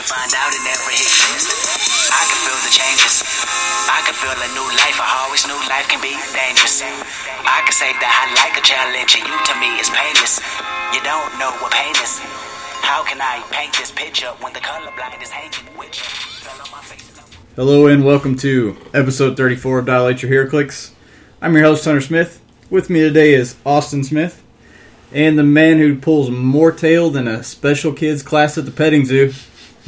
can 0.00 0.08
find 0.16 0.32
out 0.32 0.48
it 0.56 0.64
never 0.64 0.92
hit. 0.96 1.12
I 2.08 2.24
can 2.24 2.38
feel 2.40 2.56
the 2.64 2.72
changes. 2.72 3.20
I 3.84 4.00
can 4.08 4.16
feel 4.16 4.32
a 4.32 4.50
new 4.56 4.68
life. 4.80 4.96
I 4.96 5.28
always 5.28 5.44
knew 5.44 5.60
life 5.68 5.92
can 5.92 6.00
be 6.00 6.16
dangerous. 6.32 6.80
I 6.80 7.60
can 7.68 7.76
say 7.76 7.92
that 7.92 8.08
I 8.08 8.32
like 8.40 8.56
a 8.56 8.64
challenge, 8.64 9.12
and 9.20 9.28
you 9.28 9.36
to 9.36 9.54
me 9.60 9.76
is 9.76 9.92
painless. 9.92 10.40
You 10.96 11.04
don't 11.04 11.36
know 11.36 11.52
what 11.60 11.76
pain 11.76 11.92
is. 12.00 12.16
How 12.80 13.04
can 13.04 13.20
I 13.20 13.44
paint 13.52 13.76
this 13.76 13.92
picture 13.92 14.32
when 14.40 14.54
the 14.54 14.60
colorblind 14.64 15.20
is 15.20 15.28
hanging 15.28 15.68
with 15.76 15.92
Hello 17.56 17.86
and 17.86 18.02
welcome 18.02 18.36
to 18.36 18.78
episode 18.94 19.36
34 19.36 19.80
of 19.80 19.86
Dilate 19.86 20.22
Your 20.22 20.32
Hair 20.32 20.48
Clicks. 20.48 20.94
I'm 21.42 21.52
your 21.52 21.64
host, 21.64 21.84
Hunter 21.84 22.00
Smith. 22.00 22.40
With 22.70 22.88
me 22.88 23.00
today 23.00 23.34
is 23.34 23.56
Austin 23.66 24.02
Smith 24.02 24.42
and 25.12 25.38
the 25.38 25.42
man 25.42 25.78
who 25.78 25.96
pulls 25.96 26.30
more 26.30 26.72
tail 26.72 27.10
than 27.10 27.26
a 27.26 27.42
special 27.42 27.92
kids 27.92 28.22
class 28.22 28.56
at 28.56 28.64
the 28.64 28.70
petting 28.70 29.04
zoo, 29.04 29.32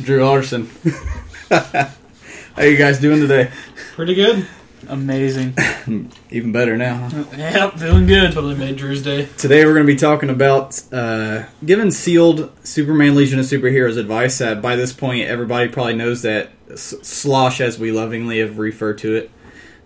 Drew 0.02 0.24
Alderson. 0.24 0.68
How 1.50 2.62
you 2.62 2.76
guys 2.76 2.98
doing 3.00 3.20
today? 3.20 3.50
Pretty 3.94 4.14
good. 4.14 4.46
Amazing. 4.88 5.54
Even 6.30 6.50
better 6.52 6.76
now. 6.76 7.08
huh? 7.08 7.24
yep, 7.36 7.74
feeling 7.74 8.06
good. 8.06 8.32
Totally 8.32 8.56
made 8.56 8.76
Drew's 8.76 9.02
day. 9.02 9.28
Today 9.38 9.64
we're 9.64 9.74
going 9.74 9.86
to 9.86 9.92
be 9.92 9.98
talking 9.98 10.28
about 10.28 10.82
uh, 10.92 11.44
giving 11.64 11.90
sealed 11.92 12.50
Superman 12.66 13.14
Legion 13.14 13.38
of 13.38 13.46
Superheroes 13.46 13.96
advice. 13.96 14.38
That 14.38 14.60
by 14.60 14.74
this 14.76 14.92
point, 14.92 15.28
everybody 15.28 15.68
probably 15.68 15.94
knows 15.94 16.22
that 16.22 16.50
Slosh, 16.74 17.60
as 17.60 17.78
we 17.78 17.92
lovingly 17.92 18.40
have 18.40 18.58
referred 18.58 18.98
to 18.98 19.14
it, 19.14 19.30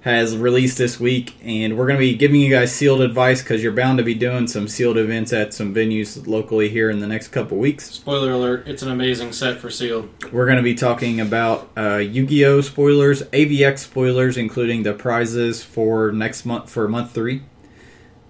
has 0.07 0.37
released 0.37 0.79
this 0.79 1.01
week, 1.01 1.35
and 1.43 1.77
we're 1.77 1.85
going 1.85 1.99
to 1.99 2.01
be 2.01 2.15
giving 2.15 2.41
you 2.41 2.49
guys 2.49 2.73
sealed 2.73 3.01
advice 3.01 3.43
because 3.43 3.61
you're 3.61 3.73
bound 3.73 3.99
to 3.99 4.05
be 4.05 4.15
doing 4.15 4.47
some 4.47 4.69
sealed 4.69 4.97
events 4.97 5.33
at 5.33 5.53
some 5.53 5.75
venues 5.75 6.29
locally 6.29 6.69
here 6.69 6.89
in 6.91 7.01
the 7.01 7.09
next 7.09 7.29
couple 7.29 7.59
weeks. 7.59 7.91
Spoiler 7.91 8.31
alert, 8.31 8.69
it's 8.69 8.85
an 8.85 8.89
amazing 8.93 9.33
set 9.33 9.59
for 9.59 9.69
sealed. 9.69 10.09
We're 10.33 10.47
going 10.47 10.59
to 10.59 10.63
be 10.63 10.77
talking 10.77 11.21
about 11.21 11.69
uh, 11.77 11.97
Yu-Gi-Oh 11.97 12.61
spoilers, 12.61 13.25
AVX 13.25 13.81
spoilers, 13.81 14.37
including 14.37 14.85
the 14.85 14.95
prizes 14.95 15.65
for 15.65 16.13
next 16.13 16.47
month 16.47 16.71
for 16.71 16.87
month 16.87 17.11
three. 17.11 17.43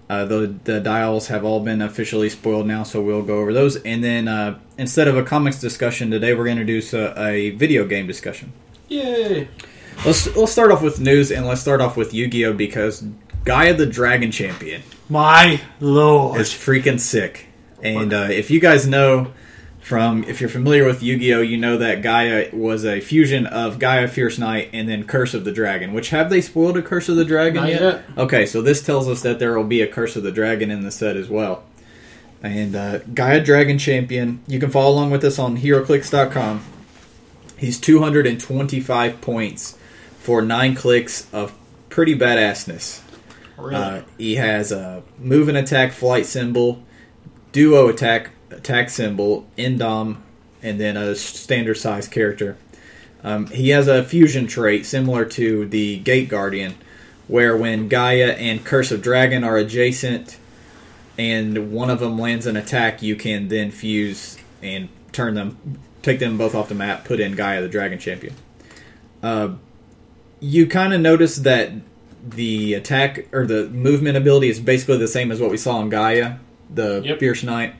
Uh, 0.09 0.25
the 0.25 0.55
the 0.63 0.79
dials 0.79 1.27
have 1.27 1.45
all 1.45 1.59
been 1.59 1.83
officially 1.83 2.29
spoiled 2.31 2.65
now, 2.65 2.81
so 2.81 3.03
we'll 3.03 3.21
go 3.21 3.37
over 3.37 3.53
those. 3.53 3.75
And 3.75 4.03
then 4.03 4.27
uh, 4.27 4.57
instead 4.79 5.07
of 5.07 5.15
a 5.15 5.21
comics 5.21 5.61
discussion 5.61 6.09
today, 6.09 6.33
we're 6.33 6.45
going 6.45 6.55
to 6.55 6.61
introduce 6.61 6.95
a, 6.95 7.13
a 7.21 7.51
video 7.51 7.85
game 7.85 8.07
discussion. 8.07 8.51
Yay! 8.87 9.47
Let's 10.05 10.33
let's 10.35 10.51
start 10.51 10.71
off 10.71 10.81
with 10.81 10.99
news, 10.99 11.31
and 11.31 11.45
let's 11.45 11.59
start 11.61 11.81
off 11.81 11.97
with 11.97 12.13
Yu-Gi-Oh 12.13 12.53
because 12.53 13.03
Gaia 13.43 13.73
the 13.73 13.85
Dragon 13.85 14.31
Champion 14.31 14.81
My 15.09 15.59
lord. 15.79 16.39
is 16.39 16.49
freaking 16.49 16.99
sick. 16.99 17.47
And 17.81 18.13
uh, 18.13 18.27
if 18.29 18.49
you 18.49 18.59
guys 18.59 18.87
know 18.87 19.31
from, 19.81 20.23
if 20.25 20.39
you're 20.41 20.49
familiar 20.49 20.85
with 20.85 21.01
Yu 21.03 21.17
Gi 21.17 21.33
Oh, 21.33 21.41
you 21.41 21.57
know 21.57 21.77
that 21.77 22.01
Gaia 22.01 22.49
was 22.53 22.85
a 22.85 22.99
fusion 23.01 23.45
of 23.47 23.79
Gaia 23.79 24.07
Fierce 24.07 24.37
Knight 24.37 24.69
and 24.73 24.87
then 24.89 25.03
Curse 25.05 25.33
of 25.33 25.45
the 25.45 25.51
Dragon. 25.51 25.93
Which 25.93 26.09
have 26.09 26.29
they 26.29 26.41
spoiled 26.41 26.77
a 26.77 26.81
Curse 26.81 27.09
of 27.09 27.15
the 27.17 27.25
Dragon 27.25 27.61
Not 27.63 27.69
yet? 27.69 27.81
yet. 27.81 28.03
Okay, 28.17 28.45
so 28.45 28.61
this 28.61 28.81
tells 28.81 29.07
us 29.07 29.21
that 29.21 29.39
there 29.39 29.57
will 29.57 29.63
be 29.67 29.81
a 29.81 29.87
Curse 29.87 30.15
of 30.15 30.23
the 30.23 30.31
Dragon 30.31 30.71
in 30.71 30.83
the 30.83 30.91
set 30.91 31.15
as 31.15 31.29
well. 31.29 31.63
And 32.43 32.75
uh, 32.75 32.99
Gaia 32.99 33.41
Dragon 33.43 33.77
Champion, 33.77 34.41
you 34.47 34.59
can 34.59 34.69
follow 34.71 34.93
along 34.93 35.11
with 35.11 35.23
us 35.23 35.39
on 35.39 35.57
HeroClix.com. 35.57 36.63
He's 37.57 37.79
225 37.79 39.21
points 39.21 39.77
for 40.27 40.41
nine 40.41 40.75
clicks 40.75 41.25
of 41.33 41.53
pretty 41.87 42.13
badassness. 42.13 43.01
Really? 43.57 43.75
Uh, 43.75 44.01
he 44.17 44.35
has 44.35 44.73
a 44.73 45.01
move 45.17 45.47
and 45.47 45.57
attack 45.57 45.93
flight 45.93 46.25
symbol, 46.25 46.83
duo 47.53 47.87
attack 47.87 48.31
attack 48.51 48.89
symbol, 48.89 49.47
endom, 49.57 50.17
and 50.61 50.81
then 50.81 50.97
a 50.97 51.15
standard 51.15 51.75
size 51.75 52.09
character. 52.09 52.57
Um, 53.23 53.47
he 53.47 53.69
has 53.69 53.87
a 53.87 54.03
fusion 54.03 54.47
trait 54.47 54.85
similar 54.85 55.23
to 55.23 55.65
the 55.65 55.99
Gate 55.99 56.27
Guardian, 56.27 56.75
where 57.29 57.55
when 57.55 57.87
Gaia 57.87 58.31
and 58.31 58.65
Curse 58.65 58.91
of 58.91 59.01
Dragon 59.01 59.45
are 59.45 59.55
adjacent, 59.55 60.37
and 61.17 61.71
one 61.71 61.89
of 61.89 62.01
them 62.01 62.19
lands 62.19 62.45
an 62.47 62.57
attack, 62.57 63.01
you 63.01 63.15
can 63.15 63.47
then 63.47 63.71
fuse 63.71 64.37
and 64.61 64.89
turn 65.13 65.35
them, 65.35 65.79
take 66.01 66.19
them 66.19 66.37
both 66.37 66.53
off 66.53 66.67
the 66.67 66.75
map, 66.75 67.05
put 67.05 67.21
in 67.21 67.33
Gaia 67.33 67.61
the 67.61 67.69
Dragon 67.69 67.97
Champion. 67.97 68.33
Uh, 69.23 69.53
you 70.39 70.67
kind 70.67 70.93
of 70.93 71.01
notice 71.01 71.37
that 71.37 71.71
the 72.27 72.73
attack 72.73 73.27
or 73.33 73.45
the 73.45 73.67
movement 73.69 74.17
ability 74.17 74.49
is 74.49 74.59
basically 74.59 74.97
the 74.97 75.07
same 75.07 75.31
as 75.31 75.39
what 75.39 75.49
we 75.51 75.57
saw 75.57 75.81
in 75.81 75.89
Gaia, 75.89 76.35
the 76.73 77.01
Yep. 77.03 77.19
Fierce 77.19 77.43
Knight. 77.43 77.75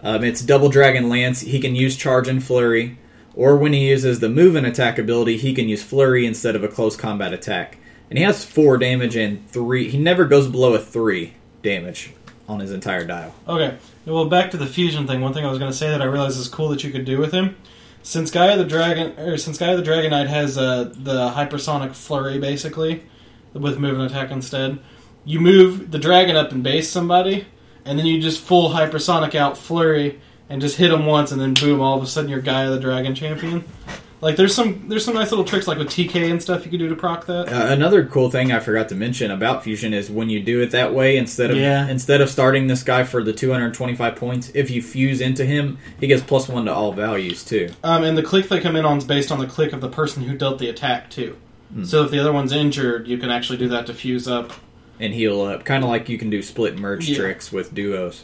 Um, 0.00 0.24
it's 0.24 0.42
double 0.42 0.68
dragon 0.68 1.08
lance. 1.08 1.40
He 1.40 1.60
can 1.60 1.76
use 1.76 1.96
charge 1.96 2.26
and 2.28 2.42
flurry, 2.42 2.98
or 3.36 3.56
when 3.56 3.72
he 3.72 3.88
uses 3.88 4.18
the 4.20 4.28
move 4.28 4.56
and 4.56 4.66
attack 4.66 4.98
ability, 4.98 5.36
he 5.36 5.54
can 5.54 5.68
use 5.68 5.82
flurry 5.82 6.26
instead 6.26 6.56
of 6.56 6.64
a 6.64 6.68
close 6.68 6.96
combat 6.96 7.32
attack. 7.32 7.78
And 8.10 8.18
he 8.18 8.24
has 8.24 8.44
four 8.44 8.76
damage 8.78 9.14
and 9.16 9.48
three. 9.48 9.88
He 9.88 9.98
never 9.98 10.24
goes 10.26 10.48
below 10.48 10.74
a 10.74 10.78
three 10.78 11.34
damage 11.62 12.12
on 12.48 12.58
his 12.60 12.72
entire 12.72 13.04
dial. 13.04 13.32
okay. 13.48 13.78
Well, 14.04 14.24
back 14.28 14.50
to 14.50 14.56
the 14.56 14.66
fusion 14.66 15.06
thing. 15.06 15.20
One 15.20 15.32
thing 15.32 15.44
I 15.46 15.48
was 15.48 15.60
going 15.60 15.70
to 15.70 15.76
say 15.76 15.88
that 15.88 16.02
I 16.02 16.06
realized 16.06 16.36
is 16.38 16.48
cool 16.48 16.68
that 16.70 16.82
you 16.82 16.90
could 16.90 17.04
do 17.04 17.18
with 17.18 17.30
him. 17.30 17.54
Since 18.02 18.30
Gaia 18.32 18.56
the 18.56 18.64
Dragon, 18.64 19.18
or 19.18 19.36
since 19.36 19.58
Gaia 19.58 19.76
the 19.76 19.82
Dragon 19.82 20.10
Knight 20.10 20.26
has 20.26 20.58
uh, 20.58 20.92
the 20.94 21.30
hypersonic 21.30 21.94
flurry, 21.94 22.38
basically, 22.38 23.04
with 23.52 23.78
move 23.78 23.98
and 23.98 24.10
attack 24.10 24.30
instead, 24.30 24.80
you 25.24 25.38
move 25.40 25.92
the 25.92 25.98
dragon 25.98 26.34
up 26.34 26.50
and 26.50 26.64
base 26.64 26.90
somebody, 26.90 27.46
and 27.84 27.98
then 27.98 28.06
you 28.06 28.20
just 28.20 28.40
full 28.40 28.70
hypersonic 28.70 29.36
out 29.36 29.56
flurry 29.56 30.20
and 30.48 30.60
just 30.60 30.76
hit 30.76 30.88
them 30.88 31.06
once, 31.06 31.30
and 31.30 31.40
then 31.40 31.54
boom! 31.54 31.80
All 31.80 31.96
of 31.96 32.02
a 32.02 32.06
sudden, 32.06 32.28
you're 32.28 32.40
Gaia 32.40 32.70
the 32.70 32.80
Dragon 32.80 33.14
champion. 33.14 33.64
Like 34.22 34.36
there's 34.36 34.54
some 34.54 34.88
there's 34.88 35.04
some 35.04 35.14
nice 35.14 35.30
little 35.32 35.44
tricks 35.44 35.66
like 35.66 35.78
with 35.78 35.88
TK 35.88 36.30
and 36.30 36.40
stuff 36.40 36.64
you 36.64 36.70
could 36.70 36.78
do 36.78 36.88
to 36.88 36.94
proc 36.96 37.26
that. 37.26 37.48
Uh, 37.52 37.72
another 37.72 38.06
cool 38.06 38.30
thing 38.30 38.52
I 38.52 38.60
forgot 38.60 38.88
to 38.90 38.94
mention 38.94 39.32
about 39.32 39.64
fusion 39.64 39.92
is 39.92 40.08
when 40.10 40.30
you 40.30 40.40
do 40.40 40.60
it 40.62 40.70
that 40.70 40.94
way, 40.94 41.16
instead 41.16 41.50
of 41.50 41.56
Yeah. 41.56 41.88
instead 41.88 42.20
of 42.20 42.30
starting 42.30 42.68
this 42.68 42.84
guy 42.84 43.02
for 43.02 43.24
the 43.24 43.32
225 43.32 44.14
points, 44.14 44.52
if 44.54 44.70
you 44.70 44.80
fuse 44.80 45.20
into 45.20 45.44
him, 45.44 45.76
he 45.98 46.06
gets 46.06 46.22
plus 46.22 46.48
one 46.48 46.66
to 46.66 46.72
all 46.72 46.92
values 46.92 47.42
too. 47.44 47.70
Um, 47.82 48.04
and 48.04 48.16
the 48.16 48.22
click 48.22 48.48
they 48.48 48.60
come 48.60 48.76
in 48.76 48.84
on 48.84 48.98
is 48.98 49.04
based 49.04 49.32
on 49.32 49.40
the 49.40 49.46
click 49.46 49.72
of 49.72 49.80
the 49.80 49.88
person 49.88 50.22
who 50.22 50.38
dealt 50.38 50.60
the 50.60 50.68
attack 50.68 51.10
too. 51.10 51.36
So 51.84 52.04
if 52.04 52.10
the 52.10 52.18
other 52.20 52.32
one's 52.34 52.52
injured, 52.52 53.08
you 53.08 53.16
can 53.18 53.30
actually 53.30 53.56
do 53.58 53.68
that 53.70 53.86
to 53.86 53.94
fuse 53.94 54.28
up. 54.28 54.52
and 55.00 55.14
heal 55.14 55.40
up, 55.40 55.64
kind 55.64 55.82
of 55.82 55.90
like 55.90 56.08
you 56.08 56.16
can 56.16 56.30
do 56.30 56.42
split 56.42 56.78
merge 56.78 57.08
Yeah. 57.08 57.16
tricks 57.16 57.50
with 57.50 57.74
duos. 57.74 58.22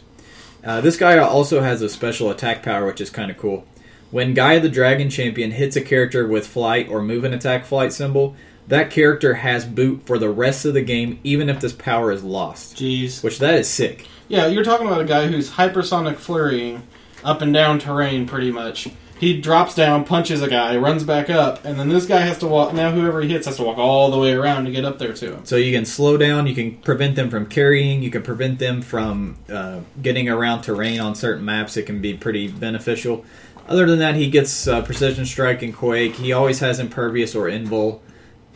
Uh, 0.65 0.81
this 0.81 0.97
guy 0.97 1.19
also 1.19 1.61
has 1.61 1.83
a 1.83 1.89
special 1.89 2.31
attack 2.31 2.63
power, 2.63 2.87
which 2.87 3.01
is 3.01 3.11
kind 3.11 3.33
of 3.33 3.37
cool. 3.39 3.67
When 4.11 4.35
Gaia 4.35 4.61
the 4.61 4.69
Dragon 4.69 5.11
Champion 5.11 5.51
hits 5.51 5.77
a 5.77 5.83
character 5.83 6.27
with 6.27 6.47
flight 6.47 6.89
or 6.89 7.03
move 7.03 7.25
and 7.25 7.35
attack 7.35 7.67
flight 7.67 7.93
symbol, 7.93 8.37
that 8.69 8.91
character 8.91 9.35
has 9.35 9.65
boot 9.65 10.03
for 10.07 10.19
the 10.19 10.31
rest 10.31 10.65
of 10.65 10.75
the 10.75 10.83
game, 10.83 11.21
even 11.25 11.49
if 11.49 11.61
this 11.61 11.73
power 11.73 12.11
is 12.11 12.23
lost. 12.23 12.77
Jeez. 12.77 13.23
Which 13.23 13.39
that 13.39 13.55
is 13.55 13.69
sick. 13.69 14.07
Yeah, 14.29 14.47
you're 14.47 14.65
talking 14.65 14.87
about 14.87 15.01
a 15.01 15.07
guy 15.07 15.27
who's 15.27 15.51
hypersonic 15.51 16.17
flurrying 16.17 16.83
up 17.25 17.43
and 17.43 17.53
down 17.53 17.79
terrain 17.79 18.27
pretty 18.27 18.51
much. 18.51 18.89
He 19.19 19.41
drops 19.41 19.75
down, 19.75 20.05
punches 20.05 20.43
a 20.43 20.49
guy, 20.49 20.77
runs 20.77 21.03
back 21.03 21.29
up, 21.29 21.65
and 21.65 21.79
then 21.79 21.89
this 21.89 22.07
guy 22.07 22.21
has 22.21 22.39
to 22.39 22.47
walk. 22.47 22.73
Now 22.73 22.93
whoever 22.93 23.21
he 23.21 23.29
hits 23.29 23.47
has 23.47 23.57
to 23.57 23.65
walk 23.65 23.77
all 23.77 24.13
the 24.13 24.19
way 24.19 24.33
around 24.33 24.67
to 24.67 24.71
get 24.71 24.85
up 24.85 24.99
there 24.99 25.13
to 25.13 25.35
him. 25.35 25.45
So 25.45 25.57
you 25.57 25.73
can 25.73 25.85
slow 25.85 26.17
down, 26.17 26.47
you 26.47 26.55
can 26.55 26.77
prevent 26.77 27.17
them 27.17 27.29
from 27.29 27.47
carrying, 27.47 28.03
you 28.03 28.11
can 28.13 28.23
prevent 28.23 28.61
them 28.61 28.81
from 28.81 29.37
uh, 29.49 29.81
getting 30.01 30.29
around 30.29 30.63
terrain 30.63 31.01
on 31.01 31.17
certain 31.17 31.45
maps. 31.45 31.77
It 31.77 31.85
can 31.85 32.01
be 32.01 32.15
pretty 32.15 32.47
beneficial. 32.47 33.25
Other 33.69 33.87
than 33.87 33.99
that, 33.99 34.15
he 34.15 34.31
gets 34.31 34.67
uh, 34.67 34.83
precision 34.83 35.27
strike 35.27 35.63
and 35.63 35.75
quake. 35.75 36.15
He 36.17 36.33
always 36.33 36.61
has 36.61 36.81
impervious 36.81 37.35
or 37.35 37.45
invul. 37.47 38.01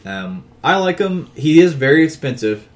Um, 0.05 0.45
I 0.65 0.77
like 0.77 0.99
him. 0.99 1.31
He 1.34 1.61
is 1.61 1.75
very 1.75 2.03
expensive, 2.03 2.67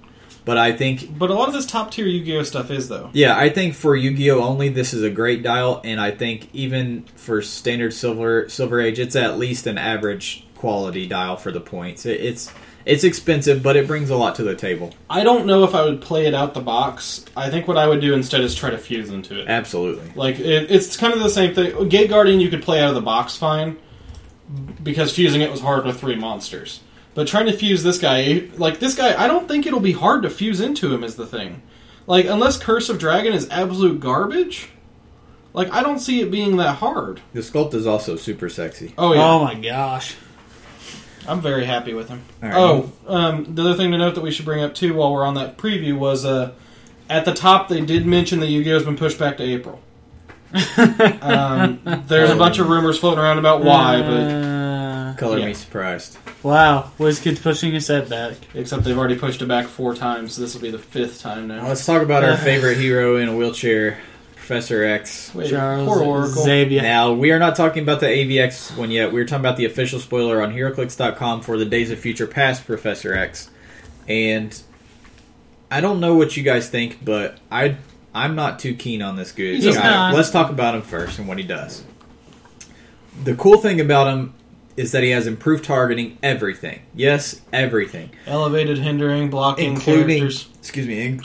but 0.45 0.57
I 0.59 0.73
think 0.73 1.19
But 1.19 1.31
a 1.31 1.35
lot 1.35 1.49
of 1.49 1.55
this 1.55 1.67
top 1.67 1.91
tier 1.91 2.07
Yu-Gi-Oh 2.07 2.43
stuff 2.45 2.71
is 2.71 2.89
though. 2.89 3.11
yeah, 3.13 3.37
I 3.37 3.49
think 3.49 3.75
for 3.75 3.97
Yu-Gi-Oh 3.97 4.41
only, 4.43 4.69
this 4.69 4.93
is 4.95 5.03
a 5.03 5.11
great 5.11 5.43
dial, 5.43 5.81
and 5.83 6.01
I 6.01 6.11
think 6.11 6.49
even 6.53 7.05
for 7.17 7.43
standard 7.43 7.93
silver 7.95 8.49
Silver 8.49 8.81
Age, 8.81 8.99
it's 8.99 9.17
at 9.17 9.39
least 9.39 9.67
an 9.67 9.79
average 9.79 10.45
quality 10.57 11.07
dial 11.07 11.37
for 11.37 11.51
the 11.51 11.60
points. 11.60 12.07
It, 12.07 12.21
it's 12.21 12.53
it's 12.86 13.03
expensive, 13.03 13.65
but 13.65 13.77
it 13.77 13.88
brings 13.88 14.10
a 14.10 14.16
lot 14.16 14.36
to 14.36 14.44
the 14.44 14.54
table. 14.54 14.94
I 15.10 15.24
don't 15.24 15.44
know 15.44 15.65
if 15.65 15.74
I 15.74 15.84
would 15.84 16.00
play 16.00 16.27
it 16.27 16.34
out 16.34 16.54
the 16.54 16.60
box. 16.60 17.24
I 17.36 17.50
think 17.50 17.66
what 17.66 17.77
I 17.77 17.88
would 17.88 18.00
do 18.00 18.15
instead 18.15 18.42
is 18.42 18.54
try 18.54 18.71
to 18.71 18.78
fuse 18.78 19.10
into 19.10 19.41
it. 19.41 19.48
Absolutely. 19.48 20.12
Like 20.15 20.38
it, 20.38 20.71
it's 20.71 20.97
kind 20.97 21.12
of 21.12 21.18
the 21.18 21.28
same 21.28 21.53
thing. 21.53 21.88
Gate 21.88 22.09
Guardian 22.09 22.38
you 22.38 22.48
could 22.48 22.62
play 22.62 22.80
out 22.80 22.91
of 22.91 22.94
the 22.94 23.03
box 23.03 23.36
fine 23.36 23.77
because 24.83 25.12
fusing 25.12 25.41
it 25.42 25.50
was 25.50 25.60
hard 25.60 25.84
with 25.84 25.98
three 25.98 26.15
monsters. 26.15 26.80
But 27.15 27.27
trying 27.27 27.47
to 27.47 27.53
fuse 27.53 27.83
this 27.83 27.98
guy, 27.98 28.48
like 28.56 28.78
this 28.78 28.94
guy, 28.94 29.21
I 29.21 29.27
don't 29.27 29.48
think 29.48 29.66
it'll 29.66 29.80
be 29.80 29.92
hard 29.92 30.22
to 30.22 30.30
fuse 30.30 30.60
into 30.60 30.94
him. 30.94 31.03
Is 31.03 31.16
the 31.16 31.27
thing, 31.27 31.62
like 32.06 32.27
unless 32.27 32.56
Curse 32.56 32.88
of 32.88 32.98
Dragon 32.98 33.33
is 33.33 33.48
absolute 33.50 33.98
garbage, 33.98 34.68
like 35.54 35.72
I 35.72 35.83
don't 35.83 35.98
see 35.98 36.21
it 36.21 36.30
being 36.30 36.59
that 36.59 36.77
hard. 36.77 37.21
The 37.33 37.41
sculpt 37.41 37.74
is 37.74 37.86
also 37.86 38.15
super 38.15 38.48
sexy. 38.48 38.94
Oh 38.97 39.12
yeah, 39.12 39.28
Oh 39.28 39.42
my 39.42 39.54
gosh. 39.54 40.15
I'm 41.28 41.41
very 41.41 41.65
happy 41.65 41.93
with 41.95 42.09
him. 42.09 42.23
All 42.43 42.49
right. 42.49 42.57
Oh, 42.59 42.93
um, 43.07 43.55
the 43.55 43.63
other 43.63 43.75
thing 43.75 43.91
to 43.93 43.99
note 43.99 44.15
that 44.15 44.21
we 44.23 44.31
should 44.31 44.45
bring 44.45 44.63
up 44.63 44.75
too 44.75 44.95
while 44.95 45.13
we're 45.13 45.25
on 45.25 45.34
that 45.34 45.57
preview 45.59 45.97
was 45.99 46.25
uh, 46.25 46.53
at 47.09 47.25
the 47.25 47.34
top 47.34 47.69
they 47.69 47.81
did 47.81 48.07
mention 48.07 48.41
that 48.41 48.47
Yu-Gi-Oh's 48.49 48.84
been 48.84 48.97
pushed 48.97 49.19
back 49.19 49.37
to 49.39 49.43
April. 49.45 49.81
Um, 51.21 51.81
there's 52.07 52.31
a 52.31 52.37
bunch 52.37 52.59
of 52.59 52.69
rumors 52.69 52.99
floating 52.99 53.19
around 53.19 53.39
about 53.39 53.63
why, 53.63 54.01
but 54.01 54.11
Uh, 54.31 55.15
Color 55.17 55.39
Yeah. 55.39 55.47
me 55.47 55.55
surprised. 55.55 56.19
wow, 56.43 56.91
WizKid's 56.99 57.41
pushing 57.41 57.72
his 57.72 57.87
head 57.89 58.09
back. 58.09 58.34
except 58.55 58.84
they've 58.84 58.97
already 58.97 59.17
pushed 59.17 59.43
it 59.43 59.47
back 59.49 59.67
four 59.67 59.95
times. 59.95 60.34
So 60.34 60.43
this 60.43 60.55
will 60.55 60.63
be 60.63 60.71
the 60.71 60.79
fifth 60.79 61.21
time 61.21 61.49
now. 61.49 61.67
Let's 61.67 61.84
talk 61.84 62.03
about 62.03 62.22
our 62.25 62.37
favorite 62.51 62.79
hero 62.79 63.17
in 63.17 63.29
a 63.29 63.37
wheelchair, 63.37 63.99
Professor 64.47 64.84
X. 64.84 65.34
Wait, 65.34 65.51
Charles 65.51 65.89
poor 65.89 66.03
Oracle. 66.04 66.45
Xavier. 66.45 66.81
Now, 66.81 67.13
we 67.13 67.33
are 67.33 67.39
not 67.41 67.57
talking 67.57 67.83
about 67.83 67.98
the 67.98 68.07
AVX 68.07 68.77
one 68.77 68.93
yet. 68.93 69.13
We're 69.13 69.25
talking 69.25 69.41
about 69.41 69.57
the 69.57 69.65
official 69.65 69.98
spoiler 69.98 70.41
on 70.41 70.54
HeroClix.com 70.54 71.41
for 71.41 71.59
the 71.59 71.65
Days 71.65 71.91
of 71.91 71.98
Future 71.98 72.28
Past 72.28 72.65
Professor 72.65 73.13
X. 73.13 73.51
And 74.07 74.57
I 75.69 75.81
don't 75.81 75.98
know 75.98 76.15
what 76.15 76.37
you 76.37 76.45
guys 76.45 76.69
think, 76.69 77.04
but 77.04 77.39
I 77.51 77.77
I'm 78.15 78.37
not 78.37 78.60
too 78.60 78.77
keen 78.77 79.03
on 79.03 79.16
this 79.16 79.33
good 79.33 79.57
He's 79.57 79.77
guy. 79.77 79.83
not. 79.83 80.15
Let's 80.15 80.31
talk 80.31 80.48
about 80.51 80.77
him 80.77 80.83
first 80.83 81.19
and 81.19 81.27
what 81.27 81.39
he 81.39 81.45
does. 81.45 81.83
The 83.25 83.34
cool 83.34 83.59
thing 83.59 83.81
about 83.81 84.07
him 84.07 84.33
is 84.77 84.93
that 84.93 85.03
he 85.03 85.10
has 85.10 85.27
improved 85.27 85.65
targeting 85.65 86.19
everything. 86.22 86.83
Yes, 86.95 87.41
everything. 87.53 88.10
Elevated, 88.27 88.78
hindering, 88.78 89.28
blocking 89.28 89.72
including 89.72 90.19
characters. 90.19 90.48
excuse 90.60 90.87
me, 90.87 91.04
in, 91.04 91.22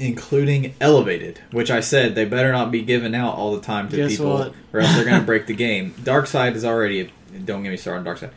including 0.00 0.74
elevated, 0.80 1.40
which 1.52 1.70
I 1.70 1.80
said 1.80 2.14
they 2.14 2.24
better 2.24 2.50
not 2.52 2.72
be 2.72 2.82
given 2.82 3.14
out 3.14 3.34
all 3.34 3.54
the 3.54 3.60
time 3.60 3.88
to 3.90 3.96
Guess 3.96 4.12
people, 4.12 4.32
what? 4.32 4.54
or 4.72 4.80
else 4.80 4.94
they're 4.94 5.04
going 5.04 5.20
to 5.20 5.26
break 5.26 5.46
the 5.46 5.54
game. 5.54 5.92
Darkseid 6.02 6.54
is 6.54 6.64
already. 6.64 7.12
Don't 7.44 7.62
get 7.62 7.70
me 7.70 7.76
started 7.76 8.08
on 8.08 8.16
Darkseid. 8.16 8.30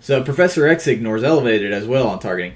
So 0.00 0.22
Professor 0.22 0.66
X 0.68 0.86
ignores 0.86 1.24
elevated 1.24 1.72
as 1.72 1.86
well 1.86 2.06
on 2.06 2.18
targeting. 2.18 2.54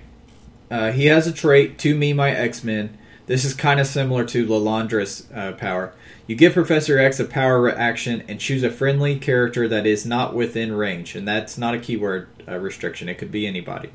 Uh, 0.70 0.92
he 0.92 1.06
has 1.06 1.26
a 1.26 1.32
trait 1.32 1.78
to 1.80 1.96
me 1.96 2.12
my 2.12 2.30
X 2.30 2.62
Men. 2.62 2.96
This 3.26 3.44
is 3.44 3.54
kind 3.54 3.80
of 3.80 3.86
similar 3.86 4.24
to 4.26 4.46
Lilandra's 4.46 5.26
uh, 5.34 5.52
power. 5.52 5.92
You 6.26 6.36
give 6.36 6.52
Professor 6.52 6.98
X 6.98 7.18
a 7.18 7.24
power 7.24 7.60
reaction 7.60 8.22
and 8.28 8.38
choose 8.38 8.62
a 8.62 8.70
friendly 8.70 9.18
character 9.18 9.66
that 9.68 9.86
is 9.86 10.04
not 10.04 10.34
within 10.34 10.72
range, 10.72 11.16
and 11.16 11.26
that's 11.26 11.56
not 11.56 11.74
a 11.74 11.78
keyword 11.78 12.28
uh, 12.46 12.56
restriction. 12.58 13.08
It 13.08 13.18
could 13.18 13.32
be 13.32 13.46
anybody 13.46 13.90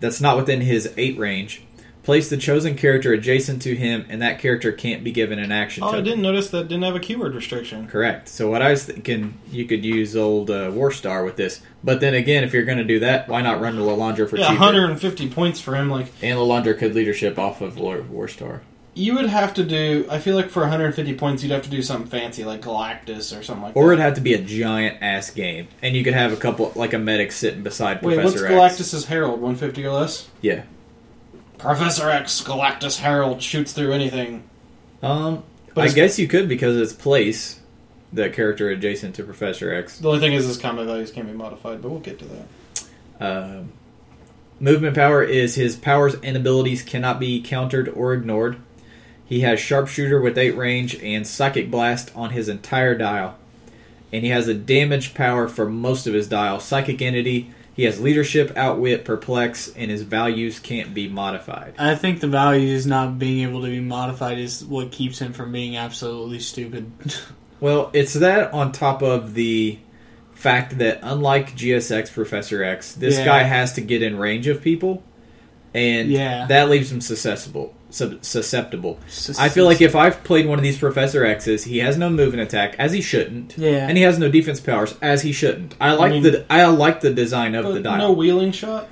that's 0.00 0.20
not 0.20 0.36
within 0.36 0.60
his 0.60 0.92
8 0.96 1.18
range. 1.18 1.62
Place 2.08 2.30
the 2.30 2.38
chosen 2.38 2.74
character 2.74 3.12
adjacent 3.12 3.60
to 3.60 3.74
him, 3.76 4.06
and 4.08 4.22
that 4.22 4.38
character 4.38 4.72
can't 4.72 5.04
be 5.04 5.12
given 5.12 5.38
an 5.38 5.52
action 5.52 5.82
Oh, 5.84 5.88
I 5.88 6.00
didn't 6.00 6.22
notice 6.22 6.48
that 6.48 6.66
didn't 6.66 6.84
have 6.84 6.96
a 6.96 7.00
keyword 7.00 7.34
restriction. 7.34 7.86
Correct. 7.86 8.28
So 8.30 8.48
what 8.48 8.62
I 8.62 8.70
was 8.70 8.84
thinking, 8.86 9.34
you 9.52 9.66
could 9.66 9.84
use 9.84 10.16
old 10.16 10.50
uh, 10.50 10.70
Warstar 10.70 11.22
with 11.22 11.36
this. 11.36 11.60
But 11.84 12.00
then 12.00 12.14
again, 12.14 12.44
if 12.44 12.54
you're 12.54 12.62
going 12.64 12.78
to 12.78 12.84
do 12.84 13.00
that, 13.00 13.28
why 13.28 13.42
not 13.42 13.60
run 13.60 13.74
to 13.74 13.82
Lilandra 13.82 14.26
for 14.26 14.38
Yeah, 14.38 14.44
cheaper? 14.48 14.58
150 14.60 15.28
points 15.28 15.60
for 15.60 15.74
him. 15.74 15.90
Like 15.90 16.06
And 16.22 16.38
Lilandra 16.38 16.78
could 16.78 16.94
leadership 16.94 17.38
off 17.38 17.60
of 17.60 17.76
War- 17.78 17.98
Warstar. 18.10 18.60
you 18.94 19.14
would 19.14 19.26
have 19.26 19.52
to 19.52 19.62
do. 19.62 20.06
I 20.10 20.18
feel 20.18 20.34
like 20.34 20.48
for 20.48 20.60
150 20.60 21.12
points, 21.12 21.42
you'd 21.42 21.52
have 21.52 21.64
to 21.64 21.70
do 21.70 21.82
something 21.82 22.08
fancy 22.10 22.42
like 22.42 22.62
Galactus 22.62 23.38
or 23.38 23.42
something 23.42 23.64
like 23.64 23.76
Or 23.76 23.88
that. 23.88 23.92
it'd 23.92 24.04
have 24.06 24.14
to 24.14 24.22
be 24.22 24.32
a 24.32 24.40
giant 24.40 25.02
ass 25.02 25.28
game, 25.28 25.68
and 25.82 25.94
you 25.94 26.02
could 26.02 26.14
have 26.14 26.32
a 26.32 26.36
couple 26.36 26.72
like 26.74 26.94
a 26.94 26.98
medic 26.98 27.32
sitting 27.32 27.62
beside 27.62 28.00
Wait, 28.00 28.16
what's 28.16 28.32
Professor 28.32 28.46
X. 28.46 28.54
Galactus's 28.80 29.04
Herald? 29.04 29.42
150 29.42 29.84
or 29.84 29.92
less? 29.92 30.28
Yeah. 30.40 30.62
Professor 31.58 32.08
X, 32.08 32.40
Galactus 32.42 32.98
Herald 32.98 33.42
shoots 33.42 33.72
through 33.72 33.92
anything. 33.92 34.44
Um, 35.02 35.42
But 35.74 35.82
I 35.82 35.84
it's- 35.86 35.94
guess 35.94 36.18
you 36.18 36.26
could 36.28 36.48
because 36.48 36.76
it's 36.76 36.92
place, 36.92 37.60
the 38.12 38.28
character 38.30 38.70
adjacent 38.70 39.14
to 39.16 39.22
Professor 39.24 39.72
X. 39.72 39.98
The 39.98 40.08
only 40.08 40.20
thing 40.20 40.32
is 40.32 40.46
his 40.46 40.56
combat 40.56 40.86
values 40.86 41.10
can't 41.10 41.26
be 41.26 41.32
modified, 41.32 41.82
but 41.82 41.90
we'll 41.90 42.00
get 42.00 42.18
to 42.20 42.24
that. 42.26 42.46
Um, 43.20 43.72
movement 44.60 44.94
power 44.96 45.22
is 45.22 45.56
his 45.56 45.76
powers 45.76 46.16
and 46.22 46.36
abilities 46.36 46.82
cannot 46.82 47.20
be 47.20 47.40
countered 47.40 47.88
or 47.88 48.12
ignored. 48.14 48.56
He 49.24 49.40
has 49.40 49.60
sharpshooter 49.60 50.20
with 50.20 50.38
8 50.38 50.56
range 50.56 50.94
and 51.02 51.26
psychic 51.26 51.70
blast 51.70 52.10
on 52.16 52.30
his 52.30 52.48
entire 52.48 52.94
dial. 52.96 53.36
And 54.12 54.24
he 54.24 54.30
has 54.30 54.48
a 54.48 54.54
damage 54.54 55.12
power 55.12 55.48
for 55.48 55.68
most 55.68 56.06
of 56.06 56.14
his 56.14 56.26
dial. 56.28 56.60
Psychic 56.60 57.02
entity. 57.02 57.50
He 57.78 57.84
has 57.84 58.00
leadership, 58.00 58.54
outwit, 58.56 59.04
perplex, 59.04 59.68
and 59.76 59.88
his 59.88 60.02
values 60.02 60.58
can't 60.58 60.92
be 60.94 61.08
modified. 61.08 61.74
I 61.78 61.94
think 61.94 62.18
the 62.18 62.26
values 62.26 62.88
not 62.88 63.20
being 63.20 63.48
able 63.48 63.60
to 63.62 63.68
be 63.68 63.78
modified 63.78 64.38
is 64.40 64.64
what 64.64 64.90
keeps 64.90 65.20
him 65.20 65.32
from 65.32 65.52
being 65.52 65.76
absolutely 65.76 66.40
stupid. 66.40 66.90
Well, 67.60 67.90
it's 67.92 68.12
that 68.14 68.52
on 68.52 68.70
top 68.72 69.02
of 69.02 69.34
the 69.34 69.78
fact 70.34 70.78
that 70.78 71.00
unlike 71.02 71.56
GSX 71.56 72.12
Professor 72.12 72.62
X, 72.62 72.94
this 72.94 73.18
Yeah. 73.18 73.24
guy 73.24 73.42
has 73.42 73.72
to 73.74 73.80
get 73.80 74.00
in 74.02 74.16
range 74.16 74.46
of 74.46 74.62
people, 74.62 75.02
and 75.74 76.08
Yeah. 76.08 76.46
that 76.46 76.68
leaves 76.70 76.90
him 76.92 77.00
susceptible. 77.00 77.74
Sub- 77.90 78.22
susceptible. 78.22 78.98
I 79.38 79.48
feel 79.48 79.64
like 79.64 79.80
if 79.80 79.96
I've 79.96 80.22
played 80.22 80.46
one 80.46 80.58
of 80.58 80.62
these 80.62 80.76
Professor 80.78 81.24
X's, 81.24 81.64
he 81.64 81.78
has 81.78 81.96
no 81.96 82.10
movement 82.10 82.42
attack 82.42 82.74
as 82.78 82.92
he 82.92 83.00
shouldn't, 83.00 83.56
Yeah. 83.56 83.88
and 83.88 83.96
he 83.96 84.02
has 84.04 84.18
no 84.18 84.28
defense 84.30 84.60
powers 84.60 84.94
as 85.00 85.22
he 85.22 85.32
shouldn't. 85.32 85.74
I 85.80 85.92
like 85.94 86.12
mean- 86.12 86.22
the 86.22 86.44
I 86.50 86.66
like 86.66 87.00
the 87.00 87.10
design 87.10 87.54
of 87.54 87.64
the 87.64 87.72
But 87.74 87.82
dial. 87.84 87.98
no 87.98 88.12
wheeling 88.12 88.52
shot? 88.52 88.88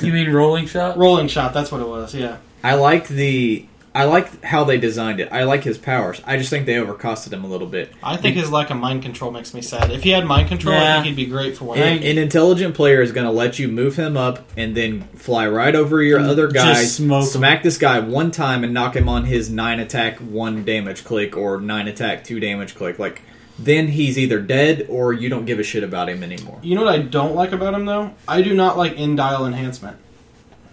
you 0.00 0.12
mean 0.12 0.30
rolling 0.32 0.66
shot? 0.66 0.96
Rolling 0.96 1.28
shot, 1.28 1.52
that's 1.52 1.70
what 1.70 1.82
it 1.82 1.88
was, 1.88 2.14
yeah. 2.14 2.36
I 2.64 2.74
like 2.76 3.08
the 3.08 3.66
I 3.96 4.04
like 4.04 4.44
how 4.44 4.64
they 4.64 4.76
designed 4.78 5.20
it. 5.20 5.28
I 5.32 5.44
like 5.44 5.64
his 5.64 5.78
powers. 5.78 6.20
I 6.26 6.36
just 6.36 6.50
think 6.50 6.66
they 6.66 6.74
overcosted 6.74 7.32
him 7.32 7.44
a 7.44 7.46
little 7.46 7.66
bit. 7.66 7.92
I 8.02 8.16
think 8.16 8.36
his 8.36 8.50
lack 8.52 8.68
of 8.70 8.76
mind 8.76 9.02
control 9.02 9.30
makes 9.30 9.54
me 9.54 9.62
sad. 9.62 9.90
If 9.90 10.02
he 10.02 10.10
had 10.10 10.26
mind 10.26 10.48
control, 10.48 10.74
I 10.74 10.78
Yeah. 10.78 10.94
think 11.02 11.06
he'd 11.06 11.24
be 11.24 11.30
great 11.30 11.56
for 11.56 11.64
one. 11.64 11.78
An, 11.78 12.02
an 12.02 12.18
intelligent 12.18 12.74
player 12.74 13.00
is 13.00 13.10
going 13.12 13.26
to 13.26 13.32
let 13.32 13.58
you 13.58 13.68
move 13.68 13.96
him 13.96 14.16
up 14.16 14.46
and 14.56 14.76
then 14.76 15.08
fly 15.16 15.48
right 15.48 15.74
over 15.74 16.02
your 16.02 16.20
other 16.20 16.48
guys, 16.48 16.94
smoke 16.96 17.22
him. 17.24 17.28
smack 17.30 17.62
this 17.62 17.78
guy 17.78 17.98
one 18.00 18.30
time, 18.30 18.62
and 18.64 18.74
knock 18.74 18.94
him 18.94 19.08
on 19.08 19.24
his 19.24 19.50
nine 19.50 19.80
attack, 19.80 20.18
one 20.18 20.64
damage 20.64 21.02
click, 21.04 21.36
or 21.36 21.60
nine 21.60 21.88
attack, 21.88 22.22
two 22.22 22.38
damage 22.38 22.74
click. 22.74 22.98
Like, 22.98 23.22
then 23.58 23.88
he's 23.88 24.18
either 24.18 24.38
dead 24.40 24.84
or 24.90 25.14
you 25.14 25.30
don't 25.30 25.46
give 25.46 25.58
a 25.58 25.62
shit 25.62 25.82
about 25.82 26.10
him 26.10 26.22
anymore. 26.22 26.58
You 26.62 26.74
know 26.74 26.84
what 26.84 26.94
I 26.94 26.98
don't 26.98 27.34
like 27.34 27.52
about 27.52 27.72
him 27.72 27.86
though? 27.86 28.12
I 28.28 28.42
do 28.42 28.52
not 28.52 28.76
like 28.76 28.92
in 28.98 29.16
dial 29.16 29.46
enhancement. 29.46 29.96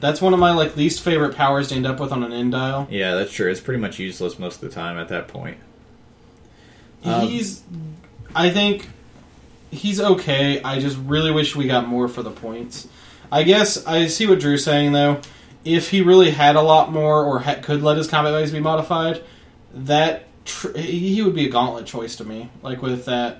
That's 0.03 0.21
one 0.21 0.33
of 0.33 0.39
my 0.41 0.51
like 0.51 0.75
least 0.75 1.01
favorite 1.01 1.33
powers 1.33 1.69
to 1.69 1.75
end 1.75 1.87
up 1.87 1.97
with 1.97 2.11
on 2.11 2.23
an 2.23 2.33
end 2.33 2.51
dial. 2.51 2.89
Yeah, 2.89 3.15
that's 3.15 3.31
true. 3.31 3.49
It's 3.49 3.61
pretty 3.61 3.79
much 3.79 3.99
useless 3.99 4.37
most 4.37 4.61
of 4.61 4.69
the 4.69 4.75
time 4.75 4.97
at 4.99 5.07
that 5.07 5.29
point. 5.29 5.55
Um, 7.05 7.25
He's, 7.25 7.63
I 8.35 8.49
think, 8.49 8.89
he's 9.71 10.01
okay. 10.01 10.61
I 10.61 10.79
just 10.81 10.97
really 10.97 11.31
wish 11.31 11.55
we 11.55 11.67
got 11.67 11.87
more 11.87 12.09
for 12.09 12.21
the 12.21 12.31
points. 12.31 12.85
I 13.31 13.43
guess 13.43 13.87
I 13.87 14.07
see 14.07 14.27
what 14.27 14.41
Drew's 14.41 14.65
saying 14.65 14.91
though. 14.91 15.21
If 15.63 15.91
he 15.91 16.01
really 16.01 16.31
had 16.31 16.57
a 16.57 16.61
lot 16.61 16.91
more, 16.91 17.23
or 17.23 17.39
ha- 17.39 17.61
could 17.61 17.81
let 17.81 17.95
his 17.95 18.09
combat 18.09 18.33
values 18.33 18.51
be 18.51 18.59
modified, 18.59 19.23
that 19.73 20.25
tr- 20.43 20.77
he 20.77 21.21
would 21.21 21.33
be 21.33 21.45
a 21.45 21.49
gauntlet 21.49 21.85
choice 21.85 22.17
to 22.17 22.25
me. 22.25 22.49
Like 22.61 22.81
with 22.81 23.05
that, 23.05 23.39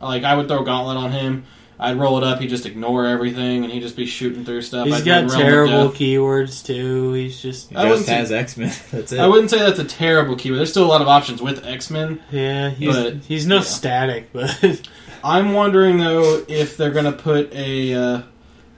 like 0.00 0.22
I 0.22 0.36
would 0.36 0.46
throw 0.46 0.62
gauntlet 0.62 0.98
on 0.98 1.10
him. 1.10 1.46
I'd 1.78 1.98
roll 1.98 2.16
it 2.16 2.24
up. 2.24 2.40
He'd 2.40 2.48
just 2.48 2.64
ignore 2.64 3.04
everything, 3.06 3.62
and 3.64 3.72
he'd 3.72 3.80
just 3.82 3.96
be 3.96 4.06
shooting 4.06 4.44
through 4.46 4.62
stuff. 4.62 4.86
He's 4.86 4.96
I'd 5.00 5.04
got 5.04 5.14
run 5.14 5.26
Realm 5.28 5.30
of 5.30 5.36
terrible 5.38 5.88
keywords 5.90 6.64
too. 6.64 7.12
He's 7.12 7.40
just 7.40 7.68
He 7.70 7.76
I 7.76 7.82
wouldn't 7.84 7.98
just 7.98 8.08
say- 8.08 8.14
has 8.16 8.32
X 8.32 8.56
Men. 8.56 8.72
That's 8.90 9.12
it. 9.12 9.20
I 9.20 9.26
wouldn't 9.26 9.50
say 9.50 9.58
that's 9.58 9.78
a 9.78 9.84
terrible 9.84 10.36
keyword. 10.36 10.58
There's 10.60 10.70
still 10.70 10.84
a 10.84 10.88
lot 10.88 11.02
of 11.02 11.08
options 11.08 11.42
with 11.42 11.64
X 11.66 11.90
Men. 11.90 12.20
yeah. 12.30 12.70
He's 12.70 12.94
But, 12.96 13.14
he's 13.24 13.46
no 13.46 13.56
yeah. 13.56 13.62
static, 13.62 14.32
but 14.32 14.88
I'm 15.24 15.52
wondering 15.52 15.98
though 15.98 16.44
if 16.48 16.76
they're 16.78 16.90
gonna 16.92 17.12
put 17.12 17.52
a 17.52 17.92
uh, 17.94 18.22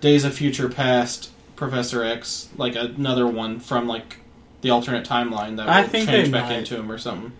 Days 0.00 0.24
of 0.24 0.34
Future 0.34 0.68
Past 0.68 1.30
Professor 1.56 2.02
X, 2.02 2.48
like 2.56 2.74
another 2.74 3.26
one 3.26 3.60
from 3.60 3.86
like 3.86 4.18
the 4.60 4.70
alternate 4.70 5.06
timeline 5.06 5.56
that 5.56 5.66
will 5.66 5.72
I 5.72 5.84
think 5.84 6.08
change 6.08 6.32
back 6.32 6.46
might. 6.50 6.58
into 6.58 6.74
him 6.76 6.90
or 6.90 6.98
something. 6.98 7.30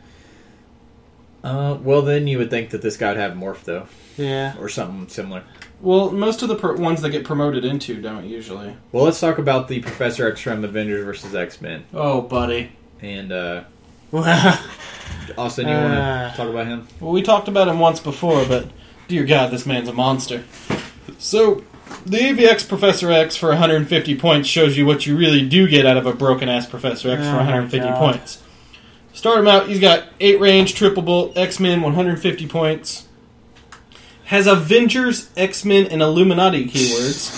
Uh, 1.42 1.78
well, 1.82 2.02
then 2.02 2.26
you 2.28 2.38
would 2.38 2.50
think 2.50 2.70
that 2.70 2.82
this 2.82 2.96
guy 2.96 3.08
would 3.08 3.16
have 3.16 3.32
morph 3.32 3.62
though, 3.64 3.86
yeah. 4.18 4.54
or 4.60 4.68
something 4.68 5.08
similar. 5.08 5.44
Well, 5.80 6.10
most 6.10 6.42
of 6.42 6.48
the 6.48 6.56
per- 6.56 6.74
ones 6.76 7.00
that 7.02 7.10
get 7.10 7.24
promoted 7.24 7.64
into 7.64 8.00
don't 8.02 8.26
usually. 8.26 8.76
Well, 8.92 9.04
let's 9.04 9.20
talk 9.20 9.38
about 9.38 9.68
the 9.68 9.80
Professor 9.80 10.28
X 10.28 10.40
from 10.40 10.64
Avengers 10.64 11.04
versus 11.04 11.34
X 11.34 11.60
Men. 11.60 11.84
Oh, 11.94 12.20
buddy. 12.20 12.72
And 13.00 13.30
uh, 13.32 13.62
Well, 14.10 14.24
Austin, 15.38 15.68
you 15.68 15.74
want 15.74 15.92
Uh. 15.94 16.30
to 16.30 16.36
talk 16.36 16.48
about 16.48 16.66
him? 16.66 16.88
Well, 17.00 17.12
we 17.12 17.22
talked 17.22 17.48
about 17.48 17.68
him 17.68 17.78
once 17.78 18.00
before, 18.00 18.44
but 18.44 18.66
dear 19.06 19.24
God, 19.24 19.50
this 19.52 19.66
man's 19.66 19.88
a 19.88 19.92
monster. 19.92 20.44
So, 21.18 21.62
the 22.04 22.18
AVX 22.18 22.68
Professor 22.68 23.10
X 23.10 23.36
for 23.36 23.48
150 23.50 24.16
points 24.16 24.48
shows 24.48 24.76
you 24.76 24.84
what 24.84 25.06
you 25.06 25.16
really 25.16 25.46
do 25.46 25.66
get 25.68 25.86
out 25.86 25.96
of 25.96 26.06
a 26.06 26.12
broken 26.12 26.48
ass 26.48 26.66
Professor 26.66 27.10
X 27.10 27.20
Oh 27.22 27.24
for 27.24 27.30
my 27.32 27.36
150 27.38 27.78
God. 27.88 27.98
points. 27.98 28.42
Start 29.12 29.38
him 29.40 29.48
out, 29.48 29.68
he's 29.68 29.80
got 29.80 30.04
8 30.20 30.38
range, 30.38 30.74
triple 30.74 31.02
bolt, 31.02 31.36
X 31.36 31.58
Men, 31.58 31.80
150 31.82 32.46
points. 32.46 33.07
Has 34.28 34.46
Avengers, 34.46 35.30
X 35.36 35.64
Men, 35.64 35.86
and 35.86 36.00
Illuminati 36.02 36.66
keywords. 36.66 37.34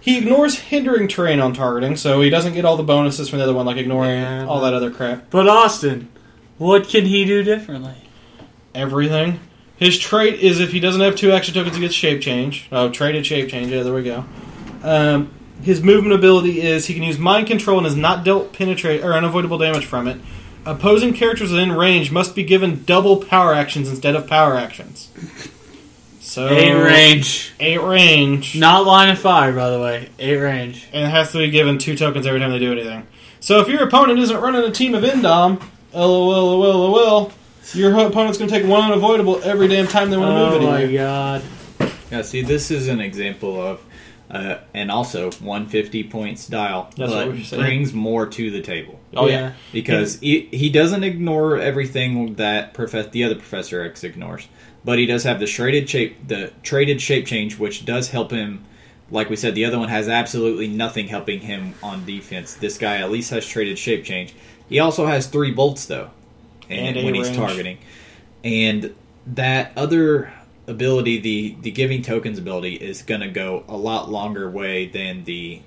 He 0.00 0.18
ignores 0.18 0.58
hindering 0.58 1.06
terrain 1.06 1.38
on 1.38 1.52
targeting, 1.54 1.96
so 1.96 2.20
he 2.22 2.28
doesn't 2.30 2.54
get 2.54 2.64
all 2.64 2.76
the 2.76 2.82
bonuses 2.82 3.28
from 3.28 3.38
the 3.38 3.44
other 3.44 3.54
one, 3.54 3.66
like 3.66 3.76
ignoring 3.76 4.20
Yeah, 4.20 4.46
all 4.46 4.60
that 4.62 4.74
other 4.74 4.90
crap. 4.90 5.30
but 5.30 5.46
Austin, 5.48 6.08
what 6.58 6.88
can 6.88 7.04
he 7.06 7.24
do 7.24 7.42
differently? 7.42 7.94
everything. 8.74 9.38
His 9.76 9.98
trait 9.98 10.40
is 10.40 10.60
if 10.60 10.72
he 10.72 10.80
doesn't 10.80 11.00
have 11.02 11.14
two 11.14 11.30
action 11.30 11.52
tokens, 11.54 11.76
he 11.76 11.82
gets 11.82 11.94
shape 11.94 12.20
change. 12.22 12.68
Oh, 12.72 12.88
traded 12.88 13.26
shape 13.26 13.48
change. 13.50 13.70
Yeah, 13.70 13.82
there 13.82 13.92
we 13.92 14.02
go. 14.02 14.24
Um, 14.82 15.30
his 15.62 15.82
movement 15.82 16.14
ability 16.14 16.62
is 16.62 16.86
he 16.86 16.94
can 16.94 17.02
use 17.02 17.18
mind 17.18 17.46
control 17.48 17.76
and 17.78 17.86
is 17.86 17.96
not 17.96 18.24
dealt 18.24 18.52
penetrate 18.54 19.04
or 19.04 19.12
unavoidable 19.12 19.58
damage 19.58 19.84
from 19.84 20.08
it. 20.08 20.18
Opposing 20.64 21.12
characters 21.12 21.50
within 21.50 21.72
range 21.72 22.10
must 22.10 22.34
be 22.34 22.44
given 22.44 22.82
double 22.84 23.18
power 23.24 23.52
actions 23.52 23.88
instead 23.90 24.14
of 24.16 24.26
power 24.26 24.54
actions. 24.56 25.10
So 26.32 26.48
Eight 26.48 26.72
range. 26.72 27.52
eight 27.60 27.82
range, 27.82 28.56
Not 28.58 28.86
line 28.86 29.10
of 29.10 29.18
fire, 29.18 29.52
by 29.52 29.68
the 29.68 29.78
way. 29.78 30.08
Eight 30.18 30.36
range. 30.38 30.86
and 30.90 31.04
it 31.04 31.10
has 31.10 31.30
to 31.32 31.38
be 31.38 31.50
given 31.50 31.76
two 31.76 31.94
tokens 31.94 32.26
every 32.26 32.40
time 32.40 32.50
they 32.50 32.58
do 32.58 32.72
anything. 32.72 33.06
So 33.40 33.60
if 33.60 33.68
your 33.68 33.82
opponent 33.82 34.18
isn't 34.18 34.40
running 34.40 34.62
a 34.62 34.70
team 34.70 34.94
of 34.94 35.02
Indom, 35.04 35.62
lol, 35.92 36.58
lol, 36.58 36.90
lol, 36.90 37.32
your 37.74 37.90
opponent's 38.06 38.38
going 38.38 38.48
to 38.50 38.58
take 38.58 38.66
one 38.66 38.82
unavoidable 38.90 39.42
every 39.44 39.68
damn 39.68 39.86
time 39.86 40.08
they 40.10 40.16
want 40.16 40.30
to 40.30 40.50
move 40.58 40.62
it. 40.62 40.64
Oh 40.66 40.70
my 40.70 40.80
it. 40.80 40.90
you. 40.92 40.96
god. 40.98 41.42
Yeah, 42.10 42.22
see, 42.22 42.40
this 42.40 42.70
is 42.70 42.88
an 42.88 43.00
example 43.02 43.60
of, 43.60 43.82
uh, 44.30 44.56
and 44.72 44.90
also 44.90 45.24
150 45.32 46.04
points 46.04 46.46
dial, 46.46 46.90
That's 46.96 47.12
but 47.12 47.30
we 47.32 47.46
brings 47.58 47.92
more 47.92 48.26
to 48.26 48.50
the 48.50 48.62
table 48.62 48.98
Oh 49.14 49.28
yeah. 49.28 49.52
because 49.70 50.18
he, 50.20 50.48
he 50.50 50.70
doesn't 50.70 51.04
ignore 51.04 51.58
everything 51.58 52.36
that 52.36 52.72
prof- 52.72 53.10
the 53.10 53.24
other 53.24 53.34
Professor 53.34 53.82
X 53.82 54.02
ignores, 54.04 54.48
but 54.84 54.98
he 54.98 55.06
does 55.06 55.24
have 55.24 55.40
the 55.40 55.46
traded 55.46 55.88
shape, 55.88 56.26
the 56.26 56.52
traded 56.62 57.00
shape 57.00 57.26
change, 57.26 57.58
which 57.58 57.84
does 57.84 58.10
help 58.10 58.30
him. 58.30 58.64
Like 59.10 59.28
we 59.28 59.36
said, 59.36 59.54
the 59.54 59.64
other 59.66 59.78
one 59.78 59.88
has 59.90 60.08
absolutely 60.08 60.68
nothing 60.68 61.08
helping 61.08 61.40
him 61.40 61.74
on 61.82 62.04
defense. 62.06 62.54
This 62.54 62.78
guy 62.78 62.96
at 62.96 63.10
least 63.10 63.30
has 63.30 63.46
traded 63.46 63.78
shape 63.78 64.04
change. 64.04 64.34
He 64.68 64.78
also 64.78 65.04
has 65.06 65.26
three 65.26 65.50
bolts 65.50 65.86
though, 65.86 66.10
and, 66.70 66.96
And 66.96 67.04
when 67.04 67.14
he's 67.14 67.26
range. 67.26 67.36
targeting, 67.36 67.78
and 68.42 68.94
that 69.26 69.72
other 69.76 70.32
ability, 70.66 71.18
the 71.20 71.56
the 71.60 71.70
giving 71.70 72.02
tokens 72.02 72.38
ability, 72.38 72.76
is 72.76 73.02
going 73.02 73.20
to 73.20 73.28
go 73.28 73.64
a 73.68 73.76
lot 73.76 74.10
longer 74.10 74.50
way 74.50 74.86
than 74.86 75.24
the 75.24 75.60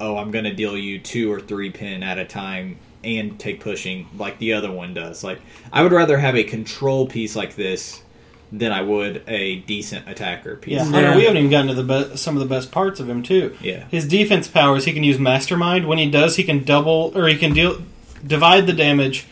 oh 0.00 0.16
I'm 0.16 0.30
going 0.30 0.44
to 0.44 0.54
deal 0.54 0.76
you 0.76 0.98
two 0.98 1.32
or 1.32 1.40
three 1.40 1.70
pin 1.70 2.02
at 2.02 2.18
a 2.18 2.24
time 2.24 2.78
and 3.04 3.38
take 3.38 3.60
pushing 3.60 4.08
like 4.16 4.38
the 4.38 4.52
other 4.54 4.72
one 4.72 4.92
does. 4.94 5.22
Like 5.22 5.40
I 5.72 5.82
would 5.82 5.92
rather 5.92 6.18
have 6.18 6.36
a 6.36 6.44
control 6.44 7.06
piece 7.06 7.36
like 7.36 7.54
this 7.54 8.02
than 8.50 8.72
I 8.72 8.80
would 8.82 9.22
a 9.28 9.56
decent 9.56 10.08
attacker 10.08 10.56
piece. 10.56 10.74
Yeah, 10.74 10.88
Yeah. 10.90 11.16
We 11.16 11.22
haven't 11.24 11.36
even 11.38 11.50
gotten 11.50 11.68
to 11.68 11.74
the 11.82 11.82
be- 12.10 12.16
some 12.16 12.34
of 12.36 12.40
the 12.40 12.46
best 12.52 12.70
parts 12.70 12.98
of 13.00 13.08
him 13.08 13.22
too. 13.22 13.54
Yeah. 13.60 13.84
His 13.90 14.06
defense 14.06 14.48
powers, 14.48 14.84
he 14.86 14.92
can 14.92 15.04
use 15.04 15.18
Mastermind. 15.18 15.86
When 15.86 15.98
he 15.98 16.10
does, 16.10 16.36
he 16.36 16.44
can 16.44 16.64
double 16.64 17.12
or 17.14 17.28
he 17.28 17.36
can 17.36 17.52
deal 17.52 17.82
divide 18.26 18.66
the 18.66 18.72
damage 18.72 19.26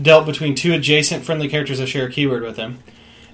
dealt 0.00 0.26
between 0.26 0.54
two 0.54 0.72
adjacent 0.74 1.24
friendly 1.24 1.48
characters 1.48 1.78
that 1.78 1.86
share 1.88 2.06
a 2.06 2.10
keyword 2.10 2.42
with 2.42 2.56
him. 2.56 2.78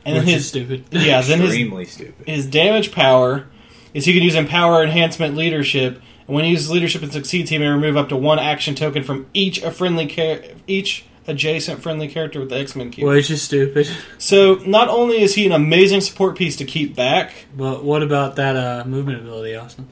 And 0.06 0.14
then 0.16 0.22
Which 0.24 0.28
is 0.34 0.42
his 0.42 0.48
stupid. 0.48 0.84
yeah, 0.92 1.20
then 1.20 1.40
his 1.40 1.50
Extremely 1.50 1.84
stupid. 1.84 2.26
his 2.28 2.46
damage 2.46 2.92
power 2.92 3.46
is 3.92 4.04
he 4.04 4.12
can 4.14 4.22
use 4.22 4.34
Empower 4.34 4.82
Enhancement 4.82 5.34
Leadership. 5.36 6.00
And 6.26 6.34
when 6.36 6.44
he 6.44 6.50
uses 6.52 6.70
leadership 6.70 7.02
and 7.02 7.12
succeeds, 7.12 7.50
he 7.50 7.58
may 7.58 7.66
remove 7.68 7.96
up 7.96 8.08
to 8.10 8.16
one 8.16 8.38
action 8.38 8.74
token 8.74 9.02
from 9.02 9.26
each 9.34 9.62
a 9.62 9.70
friendly 9.70 10.06
char- 10.06 10.40
each 10.66 11.04
adjacent 11.26 11.82
friendly 11.82 12.08
character 12.08 12.40
with 12.40 12.50
the 12.50 12.56
X 12.56 12.76
Men 12.76 12.90
keyword. 12.90 13.16
Which 13.16 13.30
is 13.30 13.42
stupid. 13.42 13.88
So 14.18 14.56
not 14.66 14.88
only 14.88 15.22
is 15.22 15.34
he 15.34 15.46
an 15.46 15.52
amazing 15.52 16.00
support 16.00 16.36
piece 16.36 16.56
to 16.56 16.64
keep 16.64 16.94
back, 16.94 17.32
But 17.56 17.84
what 17.84 18.02
about 18.02 18.36
that 18.36 18.56
uh, 18.56 18.84
movement 18.86 19.20
ability, 19.20 19.56
Austin? 19.56 19.88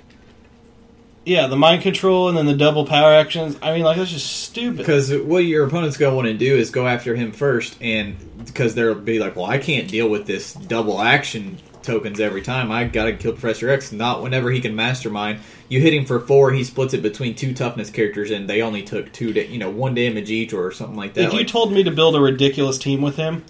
Yeah, 1.24 1.46
the 1.46 1.56
mind 1.56 1.82
control 1.82 2.28
and 2.28 2.36
then 2.36 2.46
the 2.46 2.56
double 2.56 2.84
power 2.84 3.12
actions. 3.12 3.56
I 3.62 3.72
mean, 3.72 3.84
like 3.84 3.96
that's 3.96 4.10
just 4.10 4.42
stupid. 4.42 4.78
Because 4.78 5.14
what 5.14 5.38
your 5.38 5.66
opponent's 5.66 5.96
going 5.96 6.10
to 6.10 6.16
want 6.16 6.26
to 6.26 6.34
do 6.34 6.56
is 6.56 6.70
go 6.70 6.86
after 6.88 7.14
him 7.14 7.30
first, 7.30 7.76
and 7.80 8.16
because 8.44 8.74
they'll 8.74 8.96
be 8.96 9.20
like, 9.20 9.36
"Well, 9.36 9.44
I 9.44 9.58
can't 9.58 9.88
deal 9.88 10.08
with 10.08 10.26
this 10.26 10.52
double 10.52 11.00
action 11.00 11.58
tokens 11.82 12.20
every 12.20 12.42
time. 12.42 12.70
I 12.70 12.84
got 12.84 13.04
to 13.04 13.12
kill 13.12 13.32
Professor 13.32 13.68
X." 13.68 13.92
Not 13.92 14.22
whenever 14.22 14.50
he 14.50 14.60
can 14.60 14.74
mastermind. 14.74 15.40
You 15.68 15.80
hit 15.80 15.94
him 15.94 16.04
for 16.04 16.20
four, 16.20 16.52
he 16.52 16.64
splits 16.64 16.92
it 16.92 17.02
between 17.02 17.34
two 17.34 17.54
toughness 17.54 17.90
characters, 17.90 18.30
and 18.30 18.48
they 18.48 18.60
only 18.60 18.82
took 18.82 19.12
two, 19.12 19.32
da- 19.32 19.46
you 19.48 19.58
know, 19.58 19.70
one 19.70 19.94
damage 19.94 20.30
each 20.30 20.52
or 20.52 20.70
something 20.70 20.96
like 20.96 21.14
that. 21.14 21.24
if 21.24 21.32
you 21.32 21.44
told 21.44 21.72
me 21.72 21.82
to 21.82 21.90
build 21.90 22.14
a 22.14 22.20
ridiculous 22.20 22.78
team 22.78 23.00
with 23.00 23.16
him, 23.16 23.44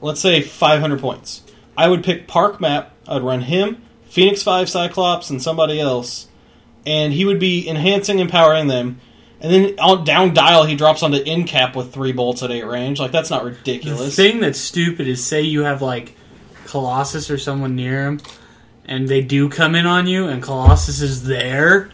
let's 0.00 0.20
say 0.20 0.40
500 0.40 1.00
points, 1.00 1.42
I 1.76 1.88
would 1.88 2.04
pick 2.04 2.26
Park 2.26 2.60
Map. 2.60 2.92
I'd 3.08 3.22
run 3.22 3.42
him, 3.42 3.82
Phoenix 4.08 4.42
Five 4.42 4.68
Cyclops, 4.68 5.30
and 5.30 5.42
somebody 5.42 5.80
else, 5.80 6.28
and 6.84 7.12
he 7.12 7.24
would 7.24 7.38
be 7.38 7.68
enhancing, 7.68 8.20
and 8.20 8.28
empowering 8.28 8.68
them. 8.68 9.00
And 9.40 9.52
then 9.52 9.78
on 9.78 10.04
down 10.04 10.32
dial, 10.34 10.64
he 10.64 10.74
drops 10.74 11.02
onto 11.02 11.18
in 11.18 11.44
cap 11.44 11.76
with 11.76 11.92
three 11.92 12.12
bolts 12.12 12.42
at 12.42 12.50
eight 12.50 12.64
range. 12.64 12.98
Like 12.98 13.12
that's 13.12 13.30
not 13.30 13.44
ridiculous. 13.44 13.98
The 13.98 14.04
ridiculous. 14.04 14.16
thing 14.16 14.40
that's 14.40 14.58
stupid 14.58 15.06
is 15.06 15.24
say 15.24 15.42
you 15.42 15.64
have 15.64 15.82
like 15.82 16.15
Colossus 16.66 17.30
or 17.30 17.38
someone 17.38 17.74
near 17.76 18.06
him, 18.06 18.20
and 18.84 19.08
they 19.08 19.22
do 19.22 19.48
come 19.48 19.74
in 19.74 19.86
on 19.86 20.06
you, 20.06 20.26
and 20.28 20.42
Colossus 20.42 21.00
is 21.00 21.24
there. 21.24 21.90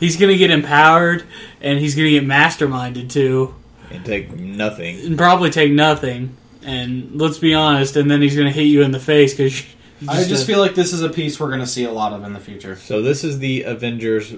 He's 0.00 0.16
gonna 0.16 0.36
get 0.36 0.50
empowered, 0.50 1.24
and 1.60 1.78
he's 1.78 1.94
gonna 1.94 2.10
get 2.10 2.24
masterminded 2.24 3.10
too, 3.10 3.54
and 3.90 4.04
take 4.04 4.32
nothing. 4.38 4.98
and 5.06 5.16
probably 5.18 5.50
take 5.50 5.72
nothing. 5.72 6.36
And 6.62 7.10
let's 7.20 7.38
be 7.38 7.54
honest, 7.54 7.96
and 7.96 8.10
then 8.10 8.20
he's 8.22 8.36
gonna 8.36 8.50
hit 8.50 8.64
you 8.64 8.82
in 8.82 8.90
the 8.90 9.00
face 9.00 9.34
because. 9.34 9.64
I 10.08 10.24
just 10.24 10.46
feel 10.46 10.58
like 10.58 10.74
this 10.74 10.92
is 10.92 11.00
a 11.02 11.08
piece 11.08 11.40
we're 11.40 11.48
going 11.48 11.60
to 11.60 11.66
see 11.66 11.84
a 11.84 11.90
lot 11.90 12.12
of 12.12 12.22
in 12.22 12.34
the 12.34 12.38
future. 12.38 12.76
So 12.76 13.00
this 13.00 13.24
is 13.24 13.38
the 13.38 13.62
Avengers 13.62 14.34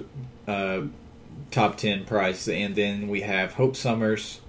uh, 0.47 0.83
top 1.51 1.75
ten 1.75 2.05
prize, 2.05 2.47
and 2.47 2.77
then 2.77 3.09
we 3.09 3.19
have 3.21 3.55
Hope 3.55 3.75
Summers, 3.75 4.39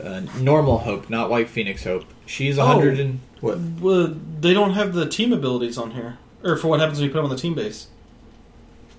uh, 0.00 0.20
normal 0.38 0.78
Hope, 0.78 1.10
not 1.10 1.28
White 1.28 1.48
Phoenix 1.48 1.82
Hope. 1.82 2.04
She's 2.24 2.56
a 2.56 2.62
Oh. 2.62 2.66
hundred 2.66 3.00
and 3.00 3.18
what? 3.40 3.58
Well, 3.80 4.14
they 4.40 4.52
don't 4.52 4.72
have 4.72 4.94
the 4.94 5.08
team 5.08 5.32
abilities 5.32 5.78
on 5.78 5.92
here, 5.92 6.18
or 6.42 6.56
for 6.56 6.68
what 6.68 6.80
happens 6.80 6.98
when 6.98 7.06
you 7.08 7.12
put 7.12 7.18
them 7.18 7.26
on 7.26 7.30
the 7.30 7.40
team 7.40 7.54
base. 7.54 7.86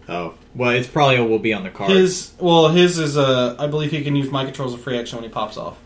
Oh, 0.08 0.34
well, 0.56 0.72
it's 0.72 0.88
probably 0.88 1.20
will 1.22 1.38
be 1.40 1.54
on 1.54 1.64
the 1.64 1.70
card. 1.70 1.92
His 1.92 2.34
well, 2.40 2.70
his 2.70 2.98
is 2.98 3.18
uh, 3.18 3.56
I 3.60 3.68
believe 3.68 3.92
he 3.92 4.04
can 4.04 4.16
use 4.16 4.32
my 4.32 4.44
control 4.46 4.68
as 4.68 4.74
a 4.74 4.78
free 4.78 4.98
action 4.98 5.18
when 5.18 5.24
he 5.24 5.30
pops 5.34 5.56
off. 5.58 5.78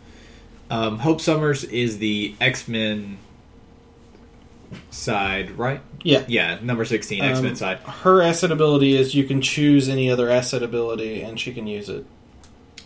Um, 0.70 1.00
Hope 1.00 1.20
Summers 1.20 1.64
is 1.66 1.98
the 1.98 2.36
X 2.40 2.68
Men 2.68 3.18
side, 4.90 5.52
right? 5.52 5.82
Yeah. 6.04 6.24
Yeah, 6.28 6.60
number 6.62 6.86
sixteen, 6.86 7.22
X 7.22 7.42
Men 7.42 7.52
Um, 7.52 7.56
side. 7.56 7.80
Her 7.80 8.22
asset 8.22 8.52
ability 8.52 8.96
is 8.96 9.14
you 9.14 9.26
can 9.26 9.42
choose 9.42 9.90
any 9.90 10.10
other 10.10 10.30
asset 10.30 10.64
ability, 10.64 11.22
and 11.22 11.40
she 11.40 11.54
can 11.54 11.68
use 11.68 11.90
it. 11.90 12.06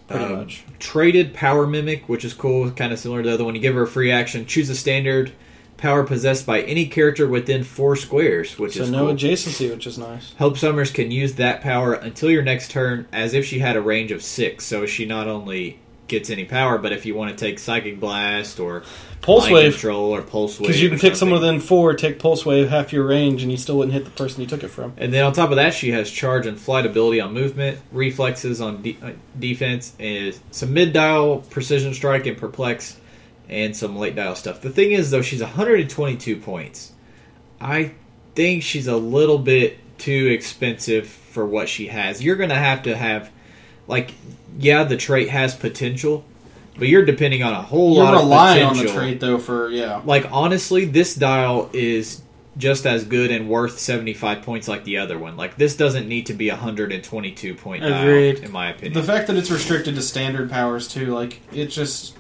Pretty 0.08 0.26
Um, 0.26 0.36
much. 0.38 0.64
Traded 0.80 1.34
Power 1.34 1.68
Mimic, 1.68 2.08
which 2.10 2.26
is 2.26 2.34
cool, 2.34 2.72
kind 2.72 2.92
of 2.94 3.00
similar 3.00 3.22
to 3.22 3.28
the 3.30 3.34
other 3.36 3.44
one. 3.44 3.56
You 3.56 3.62
give 3.62 3.76
her 3.76 3.84
a 3.84 3.88
free 3.88 4.12
action, 4.12 4.46
choose 4.46 4.70
a 4.70 4.76
standard 4.76 5.32
power 5.78 6.04
possessed 6.04 6.46
by 6.46 6.62
any 6.62 6.88
character 6.88 7.28
within 7.28 7.64
four 7.64 7.96
squares, 7.96 8.58
which 8.58 8.76
So 8.76 8.84
is 8.84 8.92
no 8.92 9.06
cool. 9.06 9.16
adjacency, 9.16 9.70
which 9.70 9.88
is 9.88 9.98
nice. 9.98 10.34
Hope 10.40 10.58
Summers 10.58 10.92
can 10.92 11.12
use 11.12 11.36
that 11.36 11.62
power 11.62 11.94
until 11.94 12.32
your 12.32 12.44
next 12.44 12.72
turn 12.72 13.08
as 13.14 13.34
if 13.34 13.46
she 13.46 13.60
had 13.60 13.76
a 13.76 13.82
range 13.82 14.12
of 14.12 14.24
six. 14.24 14.66
So 14.66 14.86
she 14.86 15.06
not 15.06 15.28
only 15.28 15.80
gets 16.08 16.30
any 16.30 16.46
power, 16.46 16.78
but 16.78 16.94
if 16.94 17.06
you 17.06 17.14
want 17.16 17.30
to 17.30 17.46
take 17.46 17.60
Psychic 17.60 18.00
Blast 18.00 18.60
or 18.60 18.84
Pulse 19.22 19.50
wave, 19.50 19.74
Control 19.74 20.16
or 20.16 20.22
Pulse 20.22 20.58
Wave, 20.58 20.68
because 20.68 20.82
you 20.82 20.88
can 20.90 21.00
pick 21.00 21.16
someone 21.18 21.42
within 21.42 21.60
four, 21.60 21.94
take 21.96 22.18
pulse 22.18 22.46
wave, 22.46 22.70
half 22.70 22.94
your 22.94 23.06
range, 23.06 23.42
and 23.44 23.52
you 23.52 23.58
still 23.58 23.78
wouldn't 23.78 23.94
hit 23.94 24.06
the 24.06 24.12
person 24.12 24.40
you 24.42 24.48
took 24.48 24.64
it 24.64 24.70
from. 24.70 24.94
And 24.96 25.12
then 25.14 25.26
on 25.26 25.34
top 25.34 25.50
of 25.50 25.58
that, 25.58 25.74
she 25.74 25.92
has 25.92 26.10
charge 26.10 26.46
and 26.48 26.58
flight 26.58 26.86
ability 26.86 27.20
on 27.20 27.34
movement, 27.34 27.80
reflexes 27.92 28.62
on 28.62 28.82
de- 28.84 28.98
uh, 29.04 29.12
defense, 29.38 29.94
is 30.00 30.40
some 30.52 30.74
mid 30.74 30.94
dial 30.94 31.40
precision 31.50 31.94
strike 31.94 32.26
and 32.26 32.38
perplex, 32.38 32.98
and 33.50 33.76
some 33.76 33.96
late 33.98 34.16
dial 34.16 34.36
stuff. 34.36 34.62
The 34.62 34.70
thing 34.70 34.92
is, 34.92 35.12
though, 35.12 35.22
she's 35.22 35.42
122 35.42 36.38
points. 36.38 36.92
I 37.60 37.94
think 38.36 38.64
she's 38.64 38.88
a 38.88 38.98
little 38.98 39.40
bit 39.40 39.78
too 39.98 40.28
expensive 40.32 41.08
for 41.08 41.46
what 41.46 41.70
she 41.70 41.88
has. 41.88 42.24
You're 42.24 42.36
going 42.36 42.50
to 42.50 42.56
have 42.56 42.84
to 42.84 42.96
have, 42.96 43.32
like, 43.88 44.14
yeah, 44.60 44.84
the 44.84 44.98
trait 44.98 45.30
has 45.30 45.56
potential, 45.56 46.24
but 46.78 46.88
you're 46.88 47.06
depending 47.06 47.44
on 47.44 47.54
a 47.54 47.62
whole 47.62 47.96
You're 47.96 48.04
lot 48.04 48.22
relying 48.22 48.64
of 48.64 48.70
on 48.70 48.76
potential. 48.76 48.96
the 48.96 49.02
trait, 49.02 49.20
though 49.20 49.38
for 49.38 49.70
yeah. 49.70 50.02
Like 50.06 50.32
honestly, 50.32 50.86
this 50.86 51.16
dial 51.16 51.70
is 51.74 52.22
just 52.58 52.86
as 52.86 53.04
good 53.06 53.30
and 53.32 53.50
worth 53.50 53.78
75 53.80 54.42
points 54.42 54.68
like 54.68 54.84
the 54.84 54.98
other 54.98 55.18
one. 55.18 55.38
Like 55.38 55.58
this 55.58 55.76
doesn't 55.76 56.08
need 56.08 56.28
to 56.28 56.34
be 56.34 56.50
a 56.50 56.54
122 56.54 57.56
point 57.56 57.84
dial 57.84 58.08
in 58.08 58.52
my 58.52 58.70
opinion. 58.72 58.94
The 58.94 59.04
fact 59.04 59.28
that 59.28 59.36
it's 59.38 59.52
restricted 59.52 59.96
to 59.96 60.02
standard 60.02 60.50
powers 60.50 60.88
too, 60.88 61.14
like 61.14 61.40
it 61.52 61.68
just, 61.68 62.16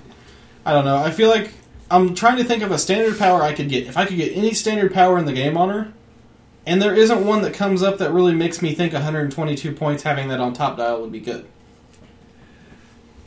I 0.67 0.74
don't 0.74 0.83
know. 0.83 0.97
I 0.97 1.12
feel 1.12 1.29
like 1.29 1.51
I'm 1.89 2.13
trying 2.13 2.36
to 2.38 2.43
think 2.43 2.62
of 2.62 2.71
a 2.71 2.77
standard 2.77 3.17
power 3.17 3.41
I 3.41 3.53
could 3.53 3.69
get. 3.69 3.88
If 3.88 3.95
I 3.95 4.05
could 4.05 4.17
get 4.17 4.36
any 4.36 4.53
standard 4.53 4.93
power 4.93 5.17
in 5.17 5.24
the 5.24 5.31
game 5.31 5.55
on 5.55 5.69
her, 5.69 5.93
and 6.65 6.81
there 6.81 6.93
isn't 6.93 7.25
one 7.25 7.41
that 7.43 7.53
comes 7.53 7.81
up 7.81 8.00
that 8.00 8.12
really 8.12 8.36
makes 8.36 8.62
me 8.62 8.74
think 8.75 8.91
122 8.91 9.71
points 9.71 10.03
having 10.03 10.27
that 10.27 10.41
on 10.41 10.51
top 10.51 10.75
dial 10.75 11.00
would 11.01 11.13
be 11.13 11.21
good. 11.21 11.45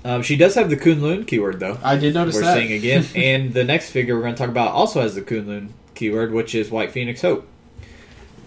um, 0.04 0.23
she 0.23 0.37
does 0.37 0.54
have 0.54 0.68
the 0.68 0.76
Kunlun 0.76 1.26
keyword 1.26 1.61
though. 1.61 1.78
I 1.82 1.97
did 1.97 2.12
notice 2.12 2.35
We're 2.35 2.42
that. 2.42 2.59
seeing 2.59 2.73
again, 2.73 3.06
and 3.14 3.54
the 3.54 3.64
next 3.64 3.90
figure 3.90 4.14
we're 4.16 4.23
going 4.23 4.35
to 4.35 4.38
talk 4.38 4.50
about 4.50 4.73
also 4.73 5.00
has 5.00 5.14
the 5.14 5.23
Kunlun 5.23 5.70
keyword, 5.94 6.32
which 6.32 6.54
is 6.54 6.70
White 6.70 6.90
Phoenix 6.92 7.23
Hope. 7.23 7.47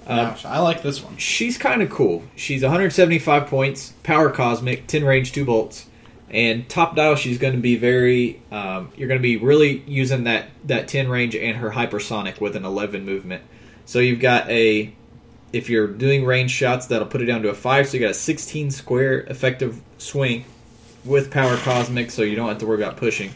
Um, 0.05 0.17
Gosh, 0.17 0.45
I 0.45 0.59
like 0.59 0.83
this 0.83 1.01
one. 1.03 1.17
she's 1.17 1.57
kind 1.57 1.81
of 1.81 1.89
cool. 1.89 2.23
She's 2.35 2.61
175 2.61 3.47
points, 3.47 3.93
power 4.03 4.29
cosmic, 4.29 4.85
10 4.85 5.03
range, 5.03 5.31
2 5.31 5.45
bolts. 5.45 5.87
And 6.33 6.67
top 6.67 6.95
dial, 6.95 7.15
she's 7.15 7.37
going 7.37 7.53
to 7.53 7.61
be 7.61 7.75
very. 7.77 8.41
Um, 8.51 8.91
you're 8.97 9.07
going 9.07 9.19
to 9.19 9.23
be 9.23 9.37
really 9.37 9.83
using 9.87 10.23
that, 10.25 10.47
that 10.65 10.87
10 10.87 11.07
range 11.07 11.35
and 11.35 11.57
her 11.57 11.69
hypersonic 11.69 12.41
with 12.41 12.55
an 12.55 12.65
11 12.65 13.05
movement. 13.05 13.43
So 13.85 13.99
you've 13.99 14.19
got 14.19 14.49
a. 14.49 14.93
If 15.53 15.69
you're 15.69 15.87
doing 15.87 16.25
range 16.25 16.49
shots, 16.49 16.87
that'll 16.87 17.07
put 17.07 17.21
it 17.21 17.25
down 17.25 17.43
to 17.43 17.49
a 17.49 17.53
5. 17.53 17.87
So 17.87 17.93
you 17.97 18.01
got 18.01 18.09
a 18.09 18.15
16 18.15 18.71
square 18.71 19.19
effective 19.21 19.79
swing 19.99 20.45
with 21.05 21.29
power 21.29 21.55
cosmic, 21.57 22.09
so 22.09 22.23
you 22.23 22.35
don't 22.35 22.49
have 22.49 22.57
to 22.57 22.65
worry 22.65 22.81
about 22.81 22.97
pushing. 22.97 23.35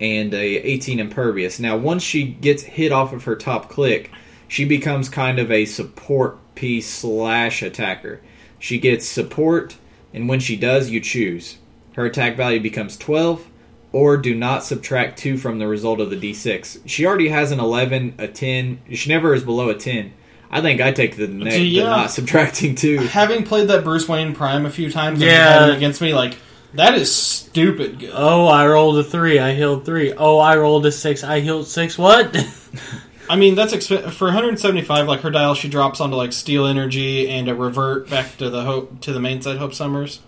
and 0.00 0.34
a 0.34 0.56
18 0.56 0.98
impervious. 0.98 1.60
Now, 1.60 1.76
once 1.76 2.02
she 2.02 2.24
gets 2.24 2.62
hit 2.64 2.90
off 2.92 3.12
of 3.12 3.24
her 3.24 3.36
top 3.36 3.68
click, 3.68 4.10
she 4.48 4.64
becomes 4.64 5.08
kind 5.08 5.38
of 5.38 5.50
a 5.50 5.64
support 5.64 6.38
piece 6.54 6.88
slash 6.88 7.62
attacker. 7.62 8.20
She 8.58 8.78
gets 8.78 9.06
support, 9.06 9.76
and 10.12 10.28
when 10.28 10.40
she 10.40 10.56
does, 10.56 10.90
you 10.90 11.00
choose. 11.00 11.58
Her 11.94 12.06
attack 12.06 12.36
value 12.36 12.60
becomes 12.60 12.96
12, 12.96 13.46
or 13.92 14.16
do 14.16 14.34
not 14.34 14.64
subtract 14.64 15.18
2 15.18 15.36
from 15.36 15.58
the 15.58 15.66
result 15.68 16.00
of 16.00 16.10
the 16.10 16.16
d6. 16.16 16.80
She 16.86 17.04
already 17.06 17.28
has 17.28 17.52
an 17.52 17.60
11, 17.60 18.14
a 18.18 18.28
10. 18.28 18.80
She 18.92 19.10
never 19.10 19.34
is 19.34 19.42
below 19.42 19.68
a 19.68 19.74
10. 19.74 20.12
I 20.50 20.60
think 20.60 20.80
I 20.80 20.92
take 20.92 21.16
the 21.16 21.26
neck, 21.28 21.52
See, 21.54 21.74
but 21.78 21.82
yeah. 21.82 21.88
not 21.88 22.10
subtracting 22.10 22.74
2. 22.74 22.98
Having 22.98 23.44
played 23.44 23.68
that 23.68 23.84
Bruce 23.84 24.08
Wayne 24.08 24.34
Prime 24.34 24.66
a 24.66 24.70
few 24.70 24.90
times, 24.90 25.20
Yeah. 25.20 25.66
had 25.66 25.70
against 25.70 26.00
me, 26.00 26.14
like 26.14 26.36
that 26.74 26.94
is 26.94 27.14
stupid 27.14 27.98
good. 27.98 28.10
Oh, 28.14 28.46
I 28.46 28.66
rolled 28.66 28.98
a 28.98 29.04
three. 29.04 29.38
I 29.38 29.54
healed 29.54 29.84
three. 29.84 30.12
Oh, 30.12 30.38
I 30.38 30.56
rolled 30.56 30.86
a 30.86 30.92
six. 30.92 31.22
I 31.24 31.40
healed 31.40 31.66
six. 31.66 31.98
What? 31.98 32.34
I 33.30 33.36
mean, 33.36 33.54
that's 33.54 33.72
exp- 33.74 34.10
for 34.10 34.26
175. 34.26 35.06
Like 35.06 35.20
her 35.20 35.30
dial, 35.30 35.54
she 35.54 35.68
drops 35.68 36.00
onto 36.00 36.16
like 36.16 36.32
Steel 36.32 36.66
Energy 36.66 37.28
and 37.28 37.48
a 37.48 37.54
revert 37.54 38.08
back 38.10 38.36
to 38.38 38.48
the 38.50 38.62
Hope 38.64 39.00
to 39.02 39.12
the 39.12 39.20
main 39.20 39.40
side 39.42 39.58
Hope 39.58 39.72
Summers. 39.74 40.20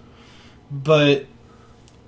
But 0.70 1.26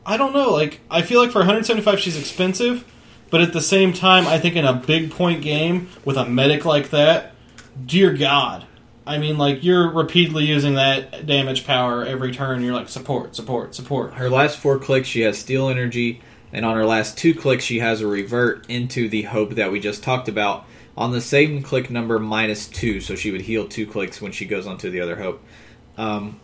I 0.06 0.16
don't 0.16 0.32
know. 0.32 0.52
Like 0.52 0.80
I 0.90 1.02
feel 1.02 1.20
like 1.20 1.32
for 1.32 1.40
175, 1.40 1.98
she's 1.98 2.18
expensive. 2.18 2.84
But 3.28 3.40
at 3.40 3.52
the 3.52 3.60
same 3.60 3.92
time, 3.92 4.26
I 4.26 4.38
think 4.38 4.54
in 4.54 4.64
a 4.64 4.72
big 4.72 5.10
point 5.10 5.42
game 5.42 5.88
with 6.04 6.16
a 6.16 6.24
medic 6.24 6.64
like 6.64 6.90
that, 6.90 7.34
dear 7.84 8.12
God, 8.12 8.64
I 9.04 9.18
mean, 9.18 9.36
like 9.36 9.64
you're 9.64 9.90
repeatedly 9.90 10.44
using 10.44 10.74
that 10.74 11.26
damage 11.26 11.66
power 11.66 12.04
every 12.04 12.32
turn. 12.32 12.62
You're 12.62 12.74
like 12.74 12.88
support, 12.88 13.34
support, 13.34 13.74
support. 13.74 14.14
Her 14.14 14.30
last 14.30 14.58
four 14.58 14.78
clicks, 14.78 15.08
she 15.08 15.22
has 15.22 15.38
steel 15.38 15.68
energy, 15.68 16.20
and 16.52 16.64
on 16.64 16.76
her 16.76 16.86
last 16.86 17.18
two 17.18 17.34
clicks, 17.34 17.64
she 17.64 17.80
has 17.80 18.00
a 18.00 18.06
revert 18.06 18.64
into 18.68 19.08
the 19.08 19.22
hope 19.22 19.54
that 19.56 19.72
we 19.72 19.80
just 19.80 20.04
talked 20.04 20.28
about 20.28 20.64
on 20.96 21.12
the 21.12 21.20
same 21.20 21.62
click 21.62 21.90
number 21.90 22.18
minus 22.18 22.68
two, 22.68 23.00
so 23.00 23.14
she 23.14 23.30
would 23.30 23.42
heal 23.42 23.68
two 23.68 23.86
clicks 23.86 24.20
when 24.22 24.32
she 24.32 24.44
goes 24.44 24.66
onto 24.66 24.90
the 24.90 25.00
other 25.00 25.16
hope. 25.16 25.42
Um, 25.98 26.40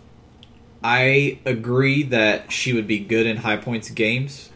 I 0.85 1.39
agree 1.45 2.03
that 2.05 2.51
she 2.51 2.73
would 2.73 2.87
be 2.87 2.99
good 2.99 3.27
in 3.27 3.39
high 3.39 3.57
points 3.57 3.91
games. 3.91 4.51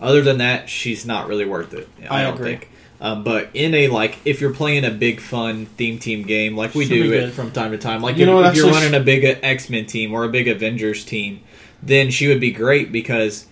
Other 0.00 0.22
than 0.22 0.38
that, 0.38 0.68
she's 0.68 1.06
not 1.06 1.28
really 1.28 1.44
worth 1.44 1.74
it. 1.74 1.88
I, 2.08 2.20
I 2.20 2.22
don't 2.22 2.34
agree. 2.34 2.56
think. 2.56 2.70
Um, 3.00 3.24
but 3.24 3.50
in 3.52 3.74
a 3.74 3.88
like, 3.88 4.18
if 4.24 4.40
you're 4.40 4.54
playing 4.54 4.84
a 4.84 4.90
big 4.90 5.20
fun 5.20 5.66
theme 5.66 5.98
team 5.98 6.22
game 6.22 6.56
like 6.56 6.72
we 6.72 6.86
She'll 6.86 7.02
do 7.02 7.12
it 7.12 7.32
from 7.32 7.50
time 7.50 7.72
to 7.72 7.78
time, 7.78 8.00
like 8.00 8.16
You 8.16 8.22
if, 8.22 8.28
know 8.28 8.44
if 8.44 8.54
you're 8.54 8.70
running 8.70 8.94
a 8.94 9.00
big 9.00 9.24
X 9.42 9.68
Men 9.68 9.86
team 9.86 10.12
or 10.12 10.22
a 10.24 10.28
big 10.28 10.46
Avengers 10.46 11.04
team, 11.04 11.40
then 11.82 12.12
she 12.12 12.28
would 12.28 12.38
be 12.38 12.52
great 12.52 12.92
because 12.92 13.46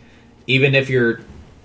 even 0.46 0.76
if 0.76 0.88
your 0.88 1.20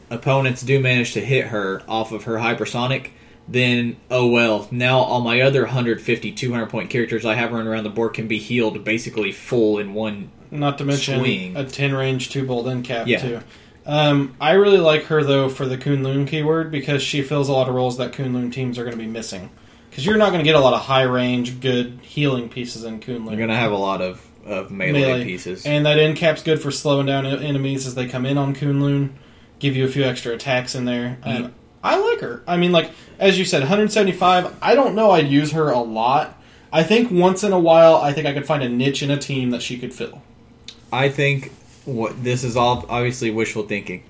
opponents 0.10 0.64
do 0.64 0.80
manage 0.80 1.14
to 1.14 1.22
hit 1.22 1.48
her 1.48 1.84
off 1.88 2.12
of 2.12 2.24
her 2.24 2.38
hypersonic, 2.38 3.10
then 3.48 3.98
oh 4.10 4.28
well, 4.28 4.68
now 4.72 5.00
all 5.00 5.22
my 5.22 5.42
other 5.42 5.62
150, 5.62 6.32
200 6.32 6.66
point 6.68 6.90
characters 6.90 7.24
I 7.26 7.36
have 7.36 7.52
running 7.52 7.68
around 7.68 7.84
the 7.84 7.90
board 7.92 8.14
can 8.16 8.28
be 8.28 8.40
healed 8.40 8.84
basically 8.84 9.32
full 9.32 9.78
in 9.78 9.94
one. 9.94 10.32
Not 10.52 10.78
to 10.80 10.86
mention 10.86 11.20
Swing. 11.20 11.56
a 11.58 11.64
10 11.66 11.94
range 11.94 12.30
two 12.30 12.46
bolt 12.46 12.68
end 12.68 12.86
cap 12.86 13.08
Yeah. 13.08 13.20
too. 13.20 13.40
Um, 13.86 14.36
I 14.42 14.54
really 14.54 14.80
like 14.80 15.04
her 15.06 15.24
though 15.24 15.48
for 15.50 15.66
the 15.68 15.78
Kunlun 15.78 16.28
keyword 16.28 16.72
because 16.72 17.04
she 17.04 17.22
fills 17.22 17.50
a 17.50 17.54
lot 17.54 17.70
of 17.70 17.76
roles 17.76 17.98
that 17.98 18.14
Kunlun 18.14 18.52
teams 18.52 18.80
are 18.80 18.84
going 18.84 18.98
to 18.98 19.02
be 19.04 19.08
missing. 19.10 19.50
Because 19.90 20.06
you're 20.06 20.18
not 20.18 20.30
going 20.30 20.40
to 20.40 20.44
get 20.44 20.56
a 20.56 20.60
lot 20.60 20.74
of 20.74 20.82
high 20.82 21.04
range, 21.04 21.62
good 21.62 22.00
healing 22.02 22.50
pieces 22.50 22.84
in 22.84 23.00
Kunlun. 23.00 23.30
You're 23.30 23.40
gonna 23.40 23.56
have 23.56 23.72
a 23.72 23.78
lot 23.78 24.02
of 24.02 24.22
of 24.46 24.70
melee, 24.70 25.24
pieces. 25.24 25.66
and 25.66 25.86
that 25.86 25.98
end 25.98 26.18
cap's 26.18 26.44
good 26.44 26.62
for 26.62 26.70
slowing 26.70 27.06
down 27.08 27.26
enemies 27.26 27.88
as 27.88 27.96
they 27.96 28.06
come 28.08 28.26
in 28.26 28.38
on 28.38 28.54
Kunlun. 28.56 29.12
Give 29.60 29.76
you 29.76 29.86
a 29.86 29.88
few 29.88 30.04
extra 30.04 30.34
attacks 30.34 30.76
in 30.76 30.86
there. 30.86 31.18
Mm-hmm. 31.26 31.48
I 31.84 31.98
like 31.98 32.20
her. 32.22 32.44
I 32.48 32.58
mean, 32.58 32.72
like 32.72 32.92
as 33.20 33.40
you 33.40 33.46
said, 33.46 33.62
175. 33.62 34.54
I 34.62 34.76
don't 34.76 34.96
know. 34.96 35.12
I'd 35.12 35.28
use 35.28 35.52
her 35.54 35.70
a 35.70 35.80
lot. 35.80 36.42
I 36.74 36.84
think 36.84 37.10
once 37.10 37.44
in 37.44 37.54
a 37.54 37.60
while, 37.60 37.96
I 37.98 38.12
think 38.12 38.28
I 38.28 38.34
could 38.34 38.46
find 38.46 38.62
a 38.64 38.68
niche 38.70 39.02
in 39.02 39.10
a 39.12 39.18
team 39.18 39.52
that 39.52 39.62
she 39.62 39.78
could 39.78 39.94
fill. 39.94 40.22
I 40.96 41.10
think 41.10 41.52
what 41.86 42.24
this 42.24 42.44
is 42.44 42.56
all 42.58 42.86
obviously 42.90 43.30
wishful 43.32 43.64
thinking, 43.64 44.04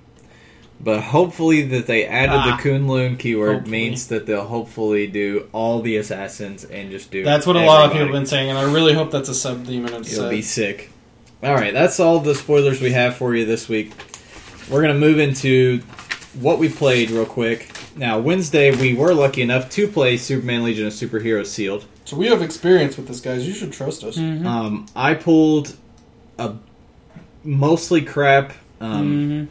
but 0.80 1.02
hopefully 1.02 1.62
that 1.63 1.88
they 1.88 2.06
added 2.06 2.36
Ah. 2.36 2.58
the 2.58 2.69
Kunlun 2.69 3.17
keyword 3.19 3.56
Hopefully. 3.56 3.71
means 3.71 4.08
that 4.08 4.26
they'll 4.26 4.45
hopefully 4.45 5.08
do 5.08 5.48
all 5.52 5.82
the 5.82 5.98
assassins 5.98 6.63
and 6.63 6.91
just 6.91 7.12
do. 7.12 7.24
That's 7.24 7.45
what 7.48 7.56
a 7.56 7.62
lot 7.65 7.86
of 7.86 7.91
people 7.91 8.08
have 8.08 8.13
been 8.13 8.26
saying, 8.26 8.50
and 8.50 8.58
I 8.58 8.63
really 8.71 8.93
hope 8.93 9.12
that's 9.12 9.30
a 9.30 9.34
sub 9.36 9.65
demon 9.65 9.88
It'll 9.88 9.98
instead. 10.00 10.30
be 10.30 10.41
sick. 10.41 10.89
All 11.43 11.54
right, 11.54 11.74
that's 11.74 12.00
all 12.00 12.19
the 12.19 12.34
spoilers 12.36 12.82
we 12.82 12.91
have 12.91 13.15
for 13.17 13.36
you 13.36 13.45
this 13.45 13.67
week. 13.69 13.91
We're 14.69 14.82
gonna 14.82 14.93
move 14.95 15.19
into 15.19 15.82
what 16.39 16.60
we 16.60 16.69
played 16.69 17.12
real 17.12 17.26
quick. 17.26 17.69
Now, 17.98 18.19
Wednesday 18.19 18.76
we 18.76 18.93
were 18.93 19.13
lucky 19.13 19.41
enough 19.41 19.69
to 19.71 19.88
play 19.88 20.17
Superman 20.17 20.63
Legion 20.63 20.88
of 20.88 20.93
Superheroes 20.93 21.48
sealed. 21.48 21.86
So 22.04 22.17
we 22.17 22.28
have 22.28 22.41
experience 22.41 22.98
with 22.98 23.08
this, 23.08 23.21
guys. 23.21 23.48
You 23.48 23.54
should 23.54 23.71
trust 23.74 24.04
us. 24.04 24.17
Mm-hmm. 24.17 24.45
Um, 24.45 24.86
I 24.95 25.13
pulled 25.13 25.76
a 26.38 26.54
mostly 27.45 28.01
crap. 28.01 28.53
Um, 28.81 29.13
Mhm. 29.13 29.47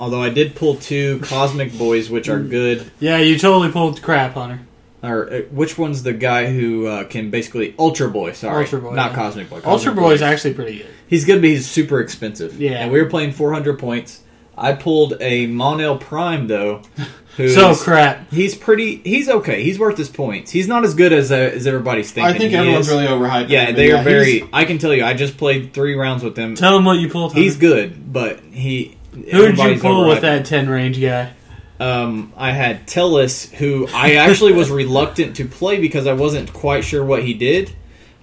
Although 0.00 0.22
I 0.22 0.28
did 0.30 0.54
pull 0.54 0.76
two 0.76 1.18
Cosmic 1.22 1.76
Boys, 1.76 2.08
which 2.08 2.28
are 2.28 2.38
good. 2.38 2.84
Yeah, 3.00 3.18
you 3.18 3.36
totally 3.36 3.70
pulled 3.72 4.00
crap 4.00 4.36
on 4.36 4.50
her. 4.50 4.60
Or 5.02 5.32
uh, 5.32 5.40
which 5.50 5.76
one's 5.78 6.02
the 6.04 6.12
guy 6.12 6.46
who 6.52 6.86
uh, 6.86 7.04
can 7.04 7.30
basically 7.30 7.74
Ultra 7.78 8.08
Boy? 8.08 8.32
Sorry, 8.32 8.64
Ultra 8.64 8.80
Boy, 8.80 8.94
not 8.94 9.10
yeah. 9.10 9.16
Cosmic 9.16 9.50
Boy. 9.50 9.60
Ultra 9.64 9.92
Boy 9.92 10.12
is 10.12 10.22
actually 10.22 10.54
pretty 10.54 10.78
good. 10.78 10.86
He's 11.08 11.24
good, 11.24 11.40
but 11.40 11.50
he's 11.50 11.66
super 11.68 12.00
expensive. 12.00 12.60
Yeah. 12.60 12.82
and 12.82 12.92
we 12.92 13.00
were 13.02 13.08
playing 13.08 13.32
400 13.32 13.78
points. 13.78 14.20
I 14.58 14.72
pulled 14.74 15.14
a 15.20 15.46
Mon-El 15.46 15.98
Prime 15.98 16.46
though. 16.48 16.82
Who's, 17.36 17.54
So 17.54 17.72
crap. 17.76 18.28
He's 18.32 18.56
pretty. 18.56 18.96
He's 18.96 19.28
okay. 19.28 19.62
He's 19.62 19.78
worth 19.78 19.96
his 19.96 20.08
points. 20.08 20.50
He's 20.50 20.66
not 20.66 20.84
as 20.84 20.94
good 20.94 21.12
as 21.12 21.30
uh, 21.30 21.36
as 21.36 21.68
everybody's 21.68 22.10
thinking. 22.10 22.34
I 22.34 22.36
think 22.36 22.50
he 22.50 22.56
everyone's 22.56 22.88
is. 22.88 22.92
really 22.92 23.06
overhyped. 23.06 23.48
Yeah, 23.48 23.66
him, 23.66 23.76
they 23.76 23.92
but 23.92 24.00
are 24.00 24.02
very. 24.02 24.48
I 24.52 24.64
can 24.64 24.78
tell 24.78 24.92
you. 24.92 25.04
I 25.04 25.14
just 25.14 25.36
played 25.36 25.72
three 25.72 25.94
rounds 25.94 26.24
with 26.24 26.34
them. 26.34 26.56
Tell 26.56 26.76
him 26.76 26.84
what 26.84 26.98
you 26.98 27.08
pulled. 27.08 27.32
Hunter. 27.34 27.44
He's 27.44 27.56
good, 27.56 28.12
but 28.12 28.40
he. 28.40 28.96
Who 29.12 29.22
did 29.22 29.32
you 29.32 29.44
everybody's 29.44 29.80
pull 29.80 30.08
with 30.08 30.22
that 30.22 30.46
ten 30.46 30.68
range 30.68 31.00
guy? 31.00 31.32
Um, 31.80 32.32
I 32.36 32.50
had 32.50 32.88
Tellus, 32.88 33.52
who 33.52 33.86
I 33.94 34.16
actually 34.16 34.52
was 34.52 34.68
reluctant 34.72 35.36
to 35.36 35.44
play 35.46 35.80
because 35.80 36.08
I 36.08 36.14
wasn't 36.14 36.52
quite 36.52 36.84
sure 36.84 37.04
what 37.04 37.22
he 37.22 37.34
did. 37.34 37.72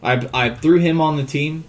I, 0.04 0.28
I 0.34 0.50
threw 0.50 0.80
him 0.80 1.00
on 1.00 1.16
the 1.16 1.24
team, 1.24 1.64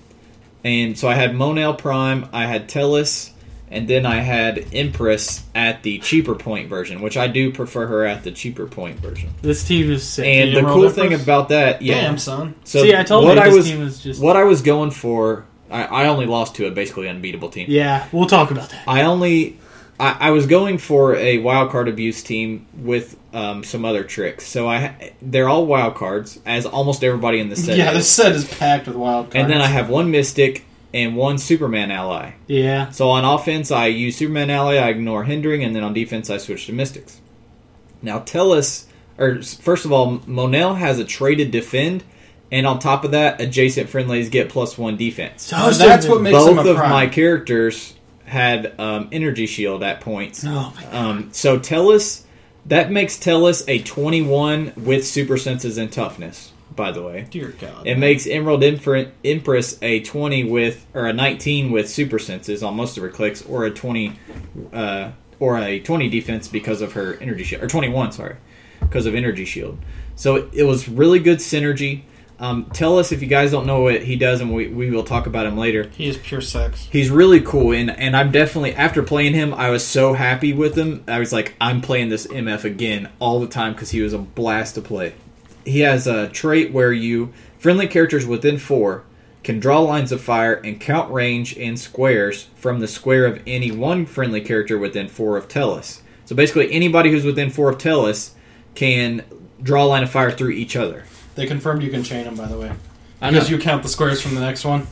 and 0.64 0.98
so 0.98 1.08
I 1.08 1.14
had 1.14 1.34
Mon-El 1.34 1.74
Prime, 1.74 2.28
I 2.32 2.46
had 2.46 2.68
Tellus, 2.68 3.30
and 3.70 3.88
then 3.88 4.06
I 4.06 4.16
had 4.16 4.66
Empress 4.72 5.44
at 5.54 5.82
the 5.82 5.98
cheaper 5.98 6.34
point 6.34 6.68
version, 6.68 7.00
which 7.00 7.16
I 7.16 7.26
do 7.26 7.52
prefer 7.52 7.86
her 7.86 8.04
at 8.06 8.22
the 8.22 8.30
cheaper 8.30 8.66
point 8.66 9.00
version. 9.00 9.30
This 9.42 9.64
team 9.66 9.90
is 9.90 10.04
sick. 10.04 10.24
And 10.26 10.50
you 10.50 10.54
the 10.54 10.60
enrolled 10.60 10.76
cool 10.76 10.88
Empress? 10.88 11.08
thing 11.08 11.20
about 11.20 11.48
that, 11.48 11.82
yeah. 11.82 12.02
Damn, 12.02 12.18
son. 12.18 12.54
So 12.64 12.82
See, 12.82 12.94
I 12.94 13.02
told 13.02 13.24
what 13.24 13.36
you 13.36 13.42
I 13.42 13.46
this 13.46 13.56
was 13.56 13.66
team 13.66 13.80
was 13.80 14.02
just. 14.02 14.20
what 14.22 14.36
I 14.36 14.44
was 14.44 14.62
going 14.62 14.90
for. 14.90 15.46
I, 15.68 15.84
I 15.84 16.06
only 16.06 16.26
lost 16.26 16.54
to 16.56 16.66
a 16.66 16.70
basically 16.70 17.08
unbeatable 17.08 17.48
team. 17.50 17.66
Yeah, 17.68 18.06
we'll 18.12 18.26
talk 18.26 18.52
about 18.52 18.70
that. 18.70 18.84
I 18.86 19.02
only 19.02 19.58
I, 19.98 20.28
I 20.28 20.30
was 20.30 20.46
going 20.46 20.78
for 20.78 21.16
a 21.16 21.38
wild 21.38 21.70
card 21.70 21.88
abuse 21.88 22.22
team 22.22 22.66
with 22.76 23.18
um, 23.32 23.64
some 23.64 23.84
other 23.84 24.04
tricks. 24.04 24.46
So 24.46 24.68
I 24.68 25.12
they're 25.22 25.48
all 25.48 25.66
wild 25.66 25.94
cards, 25.94 26.38
as 26.46 26.66
almost 26.66 27.02
everybody 27.02 27.40
in 27.40 27.48
the 27.48 27.56
set. 27.56 27.76
yeah, 27.78 27.90
is. 27.90 27.96
this 27.96 28.10
set 28.10 28.32
is 28.32 28.58
packed 28.58 28.86
with 28.86 28.96
wild 28.96 29.26
cards. 29.26 29.36
and 29.36 29.50
then 29.50 29.60
I 29.60 29.66
have 29.66 29.88
one 29.88 30.10
Mystic 30.10 30.64
and 30.96 31.14
one 31.14 31.36
Superman 31.36 31.90
ally. 31.90 32.32
Yeah, 32.46 32.88
So 32.90 33.10
on 33.10 33.24
offense, 33.24 33.70
I 33.70 33.86
use 33.88 34.16
Superman 34.16 34.48
ally, 34.50 34.76
I 34.76 34.88
ignore 34.88 35.24
hindering, 35.24 35.62
and 35.62 35.76
then 35.76 35.84
on 35.84 35.92
defense, 35.92 36.30
I 36.30 36.38
switch 36.38 36.66
to 36.66 36.72
Mystics. 36.72 37.20
Now 38.02 38.20
tell 38.20 38.52
us, 38.52 38.86
or 39.18 39.42
first 39.42 39.84
of 39.84 39.92
all, 39.92 40.22
Mon-El 40.26 40.74
has 40.76 40.98
a 40.98 41.04
traded 41.04 41.50
defend, 41.50 42.02
and 42.50 42.66
on 42.66 42.78
top 42.78 43.04
of 43.04 43.10
that, 43.10 43.40
adjacent 43.40 43.88
friendlies 43.90 44.30
get 44.30 44.48
plus 44.48 44.78
one 44.78 44.96
defense 44.96 45.42
so 45.46 45.56
Uh, 45.56 45.70
that's 45.72 46.06
what 46.08 46.22
makes 46.22 46.38
him 46.46 46.56
both 46.56 46.66
a 46.66 46.70
of 46.70 46.76
prime. 46.76 46.90
my 46.90 47.06
characters 47.08 47.94
had 48.24 48.72
um, 48.80 49.08
energy 49.12 49.46
shield 49.46 49.82
at 49.82 50.00
points. 50.00 50.44
Oh 50.44 50.72
my 50.74 50.82
god. 50.82 50.94
Um, 50.94 51.28
so 51.32 51.58
Tellus, 51.58 52.22
that 52.66 52.90
makes 52.90 53.16
Tellus 53.18 53.64
a 53.68 53.80
21 53.80 54.72
with 54.76 55.06
super 55.06 55.36
senses 55.36 55.76
and 55.78 55.92
toughness. 55.92 56.52
By 56.76 56.92
the 56.92 57.02
way, 57.02 57.26
Dear 57.30 57.54
God. 57.58 57.86
it 57.86 57.98
makes 57.98 58.26
Emerald 58.26 58.62
Empress 58.62 59.78
a 59.82 60.00
20 60.00 60.44
with 60.44 60.86
or 60.94 61.06
a 61.06 61.12
19 61.12 61.72
with 61.72 61.88
super 61.88 62.18
senses 62.18 62.62
on 62.62 62.76
most 62.76 62.96
of 62.96 63.02
her 63.02 63.08
clicks, 63.08 63.42
or 63.42 63.64
a 63.64 63.70
20 63.70 64.12
uh, 64.72 65.10
or 65.40 65.58
a 65.58 65.80
20 65.80 66.08
defense 66.08 66.48
because 66.48 66.80
of 66.82 66.92
her 66.92 67.14
energy 67.20 67.44
shield, 67.44 67.62
or 67.62 67.66
21, 67.66 68.12
sorry, 68.12 68.36
because 68.80 69.06
of 69.06 69.14
energy 69.14 69.44
shield. 69.44 69.78
So 70.14 70.36
it, 70.36 70.48
it 70.52 70.62
was 70.64 70.88
really 70.88 71.18
good 71.18 71.38
synergy. 71.38 72.02
Um, 72.38 72.66
Tellus, 72.66 73.12
if 73.12 73.22
you 73.22 73.28
guys 73.28 73.50
don't 73.50 73.66
know 73.66 73.80
what 73.80 74.02
he 74.02 74.16
does, 74.16 74.42
and 74.42 74.54
we, 74.54 74.66
we 74.66 74.90
will 74.90 75.04
talk 75.04 75.26
about 75.26 75.46
him 75.46 75.56
later. 75.56 75.90
he 75.96 76.06
is 76.06 76.18
pure 76.18 76.42
sex. 76.42 76.86
He's 76.92 77.10
really 77.10 77.40
cool, 77.40 77.72
and 77.72 77.90
and 77.90 78.14
I'm 78.14 78.30
definitely 78.30 78.74
after 78.74 79.02
playing 79.02 79.32
him, 79.32 79.54
I 79.54 79.70
was 79.70 79.86
so 79.86 80.12
happy 80.12 80.52
with 80.52 80.76
him. 80.76 81.02
I 81.08 81.18
was 81.18 81.32
like, 81.32 81.54
I'm 81.60 81.80
playing 81.80 82.10
this 82.10 82.26
MF 82.26 82.64
again 82.64 83.10
all 83.18 83.40
the 83.40 83.46
time 83.46 83.72
because 83.72 83.90
he 83.90 84.02
was 84.02 84.12
a 84.12 84.18
blast 84.18 84.74
to 84.74 84.82
play. 84.82 85.14
He 85.66 85.80
has 85.80 86.06
a 86.06 86.28
trait 86.28 86.72
where 86.72 86.92
you 86.92 87.34
friendly 87.58 87.86
characters 87.86 88.24
within 88.24 88.56
four 88.56 89.04
can 89.44 89.60
draw 89.60 89.80
lines 89.80 90.10
of 90.10 90.20
fire 90.20 90.54
and 90.54 90.80
count 90.80 91.12
range 91.12 91.56
in 91.56 91.76
squares 91.76 92.48
from 92.56 92.80
the 92.80 92.88
square 92.88 93.26
of 93.26 93.40
any 93.46 93.70
one 93.70 94.06
friendly 94.06 94.40
character 94.40 94.78
within 94.78 95.08
four 95.08 95.36
of 95.36 95.48
Tellus. 95.48 96.00
So 96.24 96.34
basically, 96.34 96.72
anybody 96.72 97.10
who's 97.10 97.24
within 97.24 97.50
four 97.50 97.68
of 97.68 97.78
Tellus 97.78 98.30
can 98.74 99.22
draw 99.62 99.84
a 99.84 99.86
line 99.86 100.02
of 100.02 100.10
fire 100.10 100.30
through 100.30 100.50
each 100.50 100.74
other. 100.74 101.04
They 101.36 101.46
confirmed 101.46 101.82
you 101.82 101.90
can 101.90 102.02
chain 102.02 102.24
them, 102.24 102.34
by 102.34 102.46
the 102.46 102.58
way, 102.58 102.72
I 103.20 103.30
know. 103.30 103.36
because 103.36 103.50
you 103.50 103.58
count 103.58 103.82
the 103.82 103.88
squares 103.88 104.20
from 104.20 104.34
the 104.34 104.40
next 104.40 104.64
one. 104.64 104.86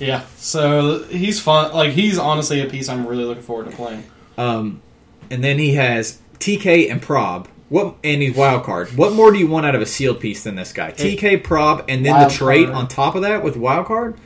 Yeah, 0.00 0.24
so 0.36 1.04
he's 1.04 1.38
fun. 1.40 1.72
Like 1.72 1.92
he's 1.92 2.18
honestly 2.18 2.60
a 2.60 2.66
piece 2.66 2.88
I'm 2.88 3.06
really 3.06 3.24
looking 3.24 3.42
forward 3.42 3.70
to 3.70 3.76
playing. 3.76 4.04
Um, 4.38 4.82
and 5.30 5.44
then 5.44 5.58
he 5.58 5.74
has 5.74 6.18
TK 6.38 6.90
and 6.90 7.00
Prob. 7.00 7.48
What 7.70 7.94
and 8.04 8.20
he's 8.20 8.34
wild 8.36 8.64
card. 8.64 8.88
What 8.96 9.14
more 9.14 9.30
do 9.32 9.38
you 9.38 9.46
want 9.46 9.64
out 9.64 9.74
of 9.74 9.80
a 9.80 9.86
sealed 9.86 10.20
piece 10.20 10.42
than 10.42 10.56
this 10.56 10.72
guy? 10.72 10.90
TK, 10.92 11.42
Prob, 11.42 11.84
and 11.88 12.04
then 12.04 12.12
Wild 12.12 12.30
the 12.30 12.34
trait 12.36 12.66
card. 12.66 12.76
on 12.76 12.88
top 12.88 13.14
of 13.14 13.22
that 13.22 13.42
with 13.42 13.56
wild 13.56 13.86
card. 13.86 14.16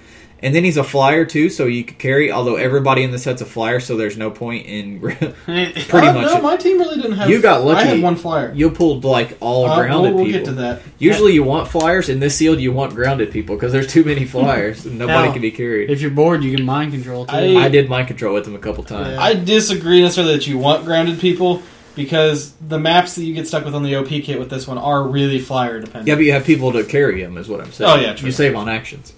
And 0.41 0.55
then 0.55 0.63
he's 0.63 0.77
a 0.77 0.85
flyer 0.85 1.25
too, 1.25 1.49
so 1.49 1.65
you 1.65 1.85
could 1.85 1.99
carry. 1.99 2.31
Although 2.31 2.57
everybody 2.57 3.03
in 3.03 3.13
the 3.13 3.19
set's 3.19 3.41
a 3.41 3.47
flyer, 3.47 3.81
so 3.81 3.97
there's 3.97 4.19
no 4.19 4.31
point 4.31 4.67
in. 4.67 5.01
Pretty 5.01 5.27
Uh, 5.47 6.13
much, 6.13 6.27
No, 6.27 6.41
my 6.43 6.57
team 6.57 6.79
really 6.79 6.97
didn't 6.97 7.13
have. 7.13 7.31
You 7.31 7.41
got 7.41 7.65
lucky. 7.65 7.81
I 7.89 7.95
had 7.95 8.03
one 8.03 8.17
flyer. 8.17 8.53
you 8.55 8.71
pulled 8.71 9.05
like 9.05 9.39
all 9.41 9.65
Uh, 9.67 9.77
grounded 9.79 10.15
we'll, 10.15 10.25
we'll 10.25 10.33
people. 10.33 10.41
get 10.41 10.45
to 10.47 10.53
that. 10.57 10.83
Usually, 10.99 11.33
you 11.33 11.45
want 11.45 11.69
flyers. 11.69 12.11
In 12.11 12.21
this 12.21 12.37
sealed, 12.37 12.61
you 12.61 12.73
want 12.73 12.95
grounded 12.95 13.31
people 13.31 13.57
because 13.57 13.73
there's 13.73 13.87
too 13.87 14.05
many 14.05 14.25
flyers 14.35 14.85
and 14.85 14.99
nobody 14.99 15.23
Hell. 15.25 15.33
can 15.33 15.41
be 15.43 15.51
carried. 15.51 15.89
If 15.91 16.03
you're 16.03 16.11
bored, 16.11 16.43
you 16.45 16.55
can 16.55 16.67
mind 16.67 16.93
control 16.93 17.25
too. 17.25 17.35
I- 17.37 17.65
I 17.65 17.69
did 17.71 17.89
mind 17.89 18.09
control 18.09 18.35
with 18.35 18.45
them 18.45 18.55
a 18.55 18.59
couple 18.59 18.85
times. 18.85 19.13
Yeah. 19.13 19.21
I 19.23 19.35
disagree 19.35 20.03
necessarily 20.03 20.35
that 20.35 20.47
you 20.47 20.59
want 20.59 20.85
grounded 20.85 21.21
people 21.21 21.63
because 21.95 22.53
the 22.67 22.79
maps 22.79 23.15
that 23.17 23.25
you 23.25 23.35
get 23.35 23.47
stuck 23.47 23.65
with 23.65 23.75
on 23.75 23.83
the 23.83 23.95
OP 23.97 24.09
kit 24.09 24.39
with 24.39 24.51
this 24.51 24.67
one 24.67 24.79
are 24.79 25.03
really 25.03 25.39
flyer 25.39 25.81
dependent. 25.81 26.09
Yeah, 26.09 26.15
but 26.17 26.25
you 26.25 26.33
have 26.33 26.45
people 26.45 26.73
to 26.73 26.85
carry 26.85 27.23
him, 27.23 27.37
is 27.37 27.49
what 27.49 27.61
I'm 27.61 27.73
saying. 27.73 27.91
Oh, 27.91 27.95
yeah, 27.97 28.15
true. 28.15 28.27
You 28.27 28.33
save 28.33 28.55
on 28.57 28.69
actions. 28.69 29.13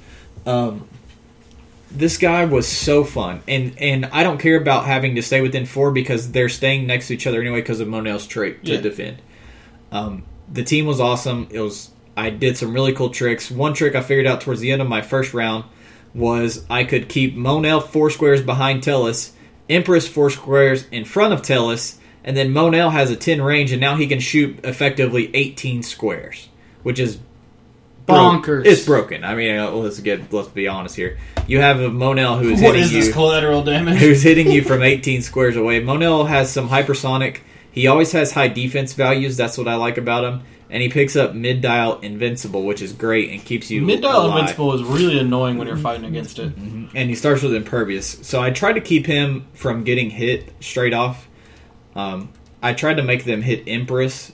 Um, 0.45 0.87
this 1.91 2.19
guy 2.19 2.45
was 2.45 2.67
so 2.69 3.05
fun, 3.05 3.43
and 3.49 3.79
and 3.79 4.07
I 4.07 4.23
don't 4.23 4.39
care 4.39 4.57
about 4.61 4.85
having 4.85 5.15
to 5.15 5.23
stay 5.23 5.41
within 5.41 5.67
four 5.67 5.91
because 5.93 6.33
they're 6.33 6.49
staying 6.49 6.87
next 6.87 7.09
to 7.09 7.15
each 7.15 7.27
other 7.27 7.41
anyway 7.41 7.61
because 7.61 7.81
of 7.81 7.89
Mon-El's 7.89 8.27
trait 8.27 8.65
to 8.65 8.73
Yeah. 8.75 8.81
defend. 8.81 9.19
Um, 9.93 10.25
the 10.53 10.63
team 10.65 10.87
was 10.87 11.01
awesome. 11.01 11.47
It 11.51 11.61
was 11.61 11.91
I 12.17 12.31
did 12.31 12.57
some 12.57 12.73
really 12.75 12.93
cool 12.93 13.11
tricks. 13.11 13.51
One 13.51 13.73
trick 13.75 13.95
I 13.95 14.01
figured 14.01 14.27
out 14.27 14.41
towards 14.41 14.61
the 14.61 14.73
end 14.73 14.83
of 14.83 14.89
my 14.89 15.01
first 15.03 15.33
round 15.35 15.65
was 16.15 16.65
I 16.71 16.85
could 16.85 17.09
keep 17.09 17.35
Mon-El 17.37 17.81
four 17.81 18.11
squares 18.11 18.41
behind 18.43 18.83
Tellus, 18.83 19.31
Empress 19.69 20.09
four 20.09 20.31
squares 20.31 20.87
in 20.91 21.05
front 21.05 21.35
of 21.35 21.43
Tellus, 21.43 21.97
and 22.27 22.37
then 22.37 22.53
Mon-El 22.53 22.91
has 22.91 23.11
a 23.11 23.17
10 23.17 23.41
range, 23.41 23.73
and 23.73 23.81
now 23.81 23.97
he 23.97 24.07
can 24.07 24.21
shoot 24.21 24.59
effectively 24.65 25.31
18 25.33 25.83
squares, 25.83 26.49
which 26.83 26.99
is 26.99 27.19
Bonkers. 28.07 28.65
It's 28.67 28.85
broken. 28.85 29.25
I 29.25 29.35
mean, 29.35 29.57
uh, 29.57 29.71
let's 29.71 29.99
get 29.99 30.33
let's 30.33 30.49
be 30.49 30.69
honest 30.69 30.95
here. 30.95 31.19
You 31.49 31.61
have 31.61 31.81
a 31.81 31.91
Mon-El 31.91 32.39
who 32.39 32.51
is 32.51 32.61
What 32.61 32.75
hitting 32.77 32.83
is 32.83 32.93
you 32.93 33.01
this 33.03 33.13
collateral 33.13 33.65
damage? 33.65 33.99
who's 33.99 34.23
hitting 34.23 34.51
you 34.51 34.63
from 34.63 34.83
18 34.85 35.23
squares 35.23 35.57
away. 35.57 35.81
Mon-El 35.81 36.25
has 36.27 36.53
some 36.53 36.69
hypersonic. 36.69 37.41
He 37.73 37.89
always 37.89 38.13
has 38.13 38.33
high 38.33 38.49
defense 38.49 38.93
values. 38.93 39.37
That's 39.37 39.59
what 39.59 39.67
I 39.69 39.75
like 39.75 39.99
about 39.99 40.25
him. 40.25 40.43
And 40.71 40.83
he 40.83 40.89
picks 40.89 41.17
up 41.17 41.35
mid 41.35 41.61
dial 41.63 41.99
invincible, 42.01 42.63
which 42.65 42.81
is 42.81 42.93
great 42.93 43.31
and 43.31 43.45
keeps 43.45 43.71
you 43.73 43.83
Mid 43.83 44.03
dial 44.03 44.29
invincible 44.31 44.73
is 44.75 44.83
really 44.85 45.19
annoying 45.19 45.59
when 45.59 45.67
you're 45.67 45.77
fighting 45.77 46.05
against 46.05 46.39
it. 46.39 46.55
and 46.57 47.09
he 47.11 47.15
starts 47.17 47.43
with 47.43 47.55
impervious. 47.55 48.07
So 48.23 48.41
I 48.41 48.51
tried 48.51 48.75
to 48.75 48.81
keep 48.81 49.07
him 49.07 49.47
from 49.53 49.83
getting 49.85 50.11
hit 50.11 50.53
straight 50.61 50.95
off. 50.95 51.29
Um, 51.97 52.29
I 52.63 52.75
tried 52.75 52.99
to 52.99 53.03
make 53.03 53.25
them 53.25 53.43
hit 53.43 53.65
Empress 53.67 54.33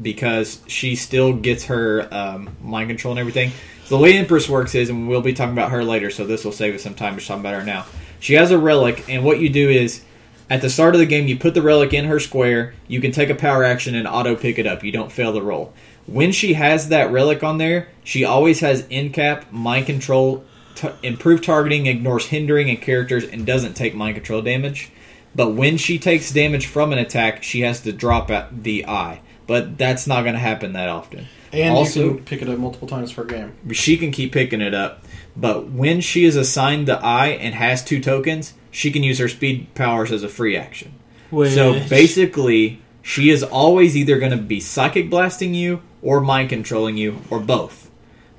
because 0.00 0.62
she 0.66 0.96
still 0.96 1.34
gets 1.34 1.64
her 1.64 2.08
um, 2.10 2.56
mind 2.62 2.88
control 2.88 3.12
and 3.12 3.20
everything. 3.20 3.50
So 3.84 3.96
the 3.96 4.02
way 4.02 4.16
Empress 4.16 4.48
works 4.48 4.74
is, 4.74 4.88
and 4.88 5.08
we'll 5.08 5.20
be 5.20 5.34
talking 5.34 5.52
about 5.52 5.72
her 5.72 5.84
later, 5.84 6.10
so 6.10 6.24
this 6.24 6.44
will 6.44 6.52
save 6.52 6.74
us 6.74 6.82
some 6.82 6.94
time 6.94 7.18
to 7.18 7.26
talking 7.26 7.40
about 7.40 7.54
her 7.54 7.64
now. 7.64 7.84
She 8.20 8.34
has 8.34 8.50
a 8.50 8.58
relic, 8.58 9.08
and 9.10 9.24
what 9.24 9.40
you 9.40 9.50
do 9.50 9.68
is 9.68 10.02
at 10.48 10.60
the 10.60 10.70
start 10.70 10.94
of 10.94 11.00
the 11.00 11.06
game, 11.06 11.26
you 11.26 11.38
put 11.38 11.54
the 11.54 11.62
relic 11.62 11.92
in 11.92 12.04
her 12.04 12.20
square. 12.20 12.74
You 12.86 13.00
can 13.00 13.10
take 13.10 13.30
a 13.30 13.34
power 13.34 13.64
action 13.64 13.94
and 13.94 14.06
auto 14.06 14.36
pick 14.36 14.58
it 14.58 14.66
up. 14.66 14.84
You 14.84 14.92
don't 14.92 15.10
fail 15.10 15.32
the 15.32 15.42
roll. 15.42 15.72
When 16.06 16.30
she 16.32 16.54
has 16.54 16.88
that 16.88 17.10
relic 17.10 17.42
on 17.42 17.58
there, 17.58 17.88
she 18.04 18.24
always 18.24 18.60
has 18.60 18.86
end 18.90 19.14
cap, 19.14 19.50
mind 19.50 19.86
control, 19.86 20.44
t- 20.74 20.90
improved 21.02 21.44
targeting, 21.44 21.86
ignores 21.86 22.26
hindering 22.26 22.70
and 22.70 22.80
characters, 22.80 23.24
and 23.24 23.46
doesn't 23.46 23.74
take 23.74 23.94
mind 23.94 24.16
control 24.16 24.42
damage. 24.42 24.90
But 25.34 25.54
when 25.54 25.76
she 25.78 25.98
takes 25.98 26.30
damage 26.30 26.66
from 26.66 26.92
an 26.92 26.98
attack, 26.98 27.42
she 27.42 27.60
has 27.62 27.80
to 27.82 27.92
drop 27.92 28.30
at 28.30 28.62
the 28.64 28.86
eye. 28.86 29.20
But 29.46 29.76
that's 29.78 30.06
not 30.06 30.22
going 30.22 30.34
to 30.34 30.40
happen 30.40 30.74
that 30.74 30.88
often. 30.88 31.26
And 31.52 31.74
also, 31.74 32.04
you 32.04 32.14
can 32.16 32.24
pick 32.24 32.42
it 32.42 32.48
up 32.48 32.58
multiple 32.58 32.88
times 32.88 33.12
per 33.12 33.24
game. 33.24 33.52
she 33.72 33.96
can 33.96 34.10
keep 34.10 34.32
picking 34.32 34.60
it 34.60 34.72
up. 34.74 35.04
But 35.36 35.70
when 35.70 36.00
she 36.00 36.24
is 36.24 36.36
assigned 36.36 36.86
the 36.88 36.98
eye 37.04 37.28
and 37.28 37.54
has 37.54 37.82
two 37.84 38.00
tokens, 38.00 38.54
she 38.70 38.90
can 38.90 39.02
use 39.02 39.18
her 39.18 39.28
speed 39.28 39.74
powers 39.74 40.12
as 40.12 40.22
a 40.22 40.28
free 40.28 40.56
action. 40.56 40.94
Which- 41.30 41.52
So 41.52 41.80
basically, 41.88 42.80
she 43.02 43.30
is 43.30 43.42
always 43.42 43.96
either 43.96 44.18
going 44.18 44.30
to 44.32 44.36
be 44.38 44.60
psychic 44.60 45.08
blasting 45.10 45.54
you 45.54 45.80
or 46.02 46.20
mind 46.20 46.50
controlling 46.50 46.96
you 46.96 47.18
or 47.30 47.40
both. 47.40 47.90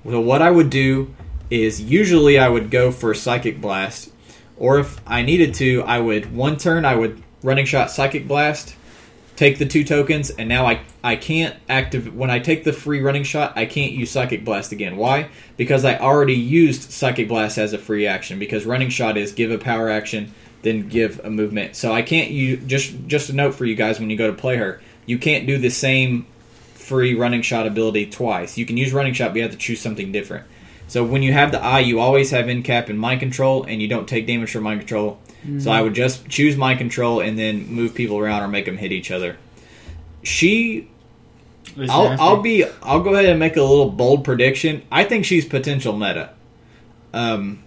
So 0.10 0.20
what 0.22 0.42
I 0.42 0.52
would 0.52 0.70
do 0.70 1.14
is 1.50 1.82
usually 1.82 2.38
I 2.40 2.50
would 2.50 2.70
go 2.72 2.92
for 2.92 3.14
psychic 3.14 3.60
blast, 3.62 4.10
or 4.64 4.80
if 4.80 5.02
I 5.06 5.24
needed 5.24 5.56
to, 5.56 5.84
I 5.84 6.00
would 6.00 6.34
one 6.34 6.56
turn 6.56 6.86
I 6.86 6.96
would 6.96 7.22
running 7.44 7.66
shot 7.66 7.92
psychic 7.92 8.30
blast, 8.30 8.78
take 9.36 9.58
the 9.58 9.66
two 9.66 9.84
tokens, 9.84 10.30
and 10.30 10.48
now 10.48 10.66
I 10.66 10.80
I 11.04 11.18
can't 11.18 11.54
active 11.68 12.16
when 12.16 12.30
I 12.30 12.40
take 12.40 12.64
the 12.64 12.72
free 12.72 13.02
running 13.02 13.26
shot. 13.26 13.58
I 13.58 13.66
can't 13.66 13.92
use 13.92 14.10
psychic 14.10 14.46
blast 14.46 14.72
again. 14.72 14.96
Why? 14.96 15.28
Because 15.58 15.84
I 15.84 15.98
already 15.98 16.36
used 16.36 16.92
psychic 16.92 17.28
blast 17.28 17.58
as 17.58 17.74
a 17.74 17.78
free 17.78 18.08
action. 18.08 18.40
Because 18.40 18.66
running 18.66 18.88
shot 18.88 19.18
is 19.18 19.34
give 19.34 19.52
a 19.52 19.58
power 19.58 19.90
action, 19.90 20.34
then 20.62 20.88
give 20.88 21.20
a 21.26 21.30
movement. 21.30 21.76
So 21.76 21.92
I 21.92 22.02
can't 22.02 22.32
use 22.32 22.66
just 22.66 22.96
just 23.08 23.30
a 23.30 23.34
note 23.34 23.56
for 23.56 23.66
you 23.66 23.76
guys 23.76 24.00
when 24.00 24.10
you 24.10 24.16
go 24.16 24.28
to 24.28 24.38
play 24.38 24.56
her. 24.56 24.82
You 25.06 25.18
can't 25.18 25.46
do 25.46 25.58
the 25.58 25.72
same 25.72 26.26
free 26.76 27.16
running 27.16 27.42
shot 27.42 27.68
ability 27.68 28.12
twice. 28.12 28.58
You 28.58 28.66
can 28.66 28.78
use 28.78 28.94
running 28.94 29.14
shot, 29.14 29.32
but 29.32 29.36
you 29.36 29.42
have 29.42 29.52
to 29.52 29.58
choose 29.58 29.82
something 29.82 30.14
different. 30.14 30.48
So 30.94 31.04
when 31.04 31.24
you 31.24 31.34
have 31.34 31.52
the 31.52 31.60
eye, 31.60 31.80
you 31.80 32.00
always 32.00 32.30
have 32.30 32.48
in 32.50 32.62
cap 32.62 32.88
and 32.88 33.00
mind 33.00 33.20
control, 33.20 33.64
and 33.64 33.82
you 33.82 33.88
don't 33.88 34.08
take 34.08 34.28
damage 34.28 34.52
from 34.52 34.62
mind 34.62 34.82
control. 34.82 35.20
So 35.58 35.72
I 35.72 35.82
would 35.82 35.96
just 35.96 36.30
choose 36.30 36.56
mind 36.56 36.78
control 36.78 37.20
and 37.20 37.36
then 37.36 37.66
move 37.66 37.96
people 37.96 38.20
around 38.20 38.44
or 38.44 38.48
make 38.48 38.66
them 38.66 38.78
hit 38.78 38.92
each 38.92 39.10
other. 39.10 39.38
She, 40.22 40.88
I'll. 41.90 42.16
I'll 42.22 42.42
be, 42.44 42.66
I'll 42.84 43.02
go 43.02 43.16
ahead 43.16 43.26
and 43.26 43.40
make 43.40 43.58
a 43.58 43.62
little 43.64 43.90
bold 43.90 44.24
prediction. 44.24 44.84
I 44.92 45.04
think 45.04 45.26
she's 45.26 45.48
potential 45.48 45.98
meta. 45.98 46.36
Um, 47.12 47.64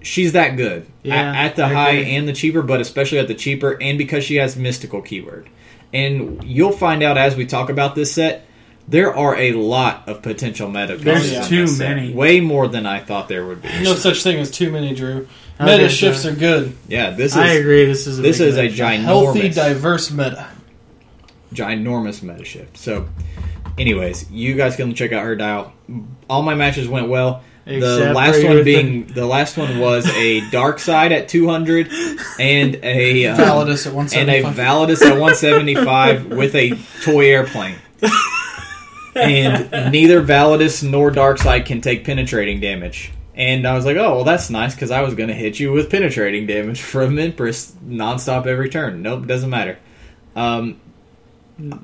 she's 0.00 0.34
that 0.34 0.56
good 0.56 0.86
Yeah, 1.02 1.16
at, 1.16 1.46
at 1.46 1.56
the 1.56 1.66
high 1.66 1.94
and 1.96 2.28
the 2.28 2.32
cheaper, 2.32 2.62
but 2.62 2.80
especially 2.80 3.18
at 3.18 3.26
the 3.26 3.34
cheaper, 3.34 3.76
and 3.82 3.98
because 3.98 4.22
she 4.22 4.36
has 4.36 4.54
mystical 4.54 5.02
keyword. 5.02 5.50
And 5.92 6.44
you'll 6.44 6.70
find 6.70 7.02
out 7.02 7.18
as 7.18 7.34
we 7.34 7.44
talk 7.44 7.70
about 7.70 7.96
this 7.96 8.12
set, 8.14 8.46
there 8.88 9.14
are 9.16 9.36
a 9.36 9.52
lot 9.52 10.08
of 10.08 10.22
potential 10.22 10.68
meta. 10.70 10.96
There's 10.96 11.22
pieces 11.22 11.36
in 11.38 11.44
too 11.44 11.60
this 11.62 11.78
set. 11.78 11.96
many. 11.96 12.12
way 12.12 12.40
more 12.40 12.66
than 12.68 12.86
I 12.86 13.00
thought 13.00 13.28
there 13.28 13.46
would 13.46 13.62
be. 13.62 13.68
No 13.82 13.94
such 13.94 14.22
thing 14.22 14.38
as 14.38 14.50
too 14.50 14.70
many, 14.72 14.94
Drew. 14.94 15.28
Okay, 15.60 15.76
Meta 15.76 15.90
so- 15.90 15.94
shifts 15.94 16.24
are 16.26 16.34
good. 16.34 16.76
Yeah, 16.88 17.10
this 17.10 17.32
is 17.32 17.38
I 17.38 17.52
agree. 17.52 17.84
This 17.84 18.06
is 18.06 18.18
a 18.18 18.22
this 18.22 18.40
is 18.40 18.56
a 18.56 18.62
meta 18.62 18.74
shift. 18.74 19.02
Healthy, 19.04 19.48
diverse 19.50 20.10
meta. 20.10 20.48
ginormous 21.52 22.22
meta 22.22 22.44
shift. 22.44 22.78
So, 22.78 23.08
anyways, 23.78 24.30
you 24.30 24.54
guys 24.54 24.76
can 24.76 24.94
check 24.94 25.12
out 25.12 25.24
her 25.24 25.36
dial. 25.36 25.72
All 26.28 26.42
my 26.42 26.54
matches 26.54 26.88
went 26.88 27.08
well. 27.08 27.42
the 27.66 28.12
last 28.14 28.42
one 28.42 28.64
being 28.64 29.06
the 29.06 29.26
last 29.26 29.56
one 29.56 29.78
was 29.78 30.06
a 30.06 30.40
Darkseid 30.50 31.10
at 31.12 31.28
200 31.28 31.88
and 32.40 32.76
a 32.82 33.26
um, 33.26 33.38
Validus 33.66 33.86
at 33.86 34.16
and 34.18 34.30
a 34.30 34.42
175. 34.42 34.56
Validus 34.56 35.02
at 35.02 35.12
175 35.12 36.26
with 36.28 36.54
a 36.54 36.76
toy 37.02 37.26
airplane. 37.26 37.76
and 39.20 39.92
neither 39.92 40.22
Validus 40.22 40.88
nor 40.88 41.10
Darkseid 41.10 41.66
can 41.66 41.80
take 41.80 42.04
penetrating 42.04 42.60
damage. 42.60 43.12
And 43.34 43.66
I 43.66 43.74
was 43.74 43.86
like, 43.86 43.96
oh, 43.96 44.16
well, 44.16 44.24
that's 44.24 44.50
nice 44.50 44.74
because 44.74 44.90
I 44.90 45.02
was 45.02 45.14
going 45.14 45.28
to 45.28 45.34
hit 45.34 45.58
you 45.58 45.72
with 45.72 45.90
penetrating 45.90 46.46
damage 46.46 46.80
from 46.82 47.18
Empress 47.18 47.72
nonstop 47.86 48.46
every 48.46 48.68
turn. 48.68 49.02
Nope, 49.02 49.26
doesn't 49.26 49.50
matter. 49.50 49.78
Um, 50.36 50.80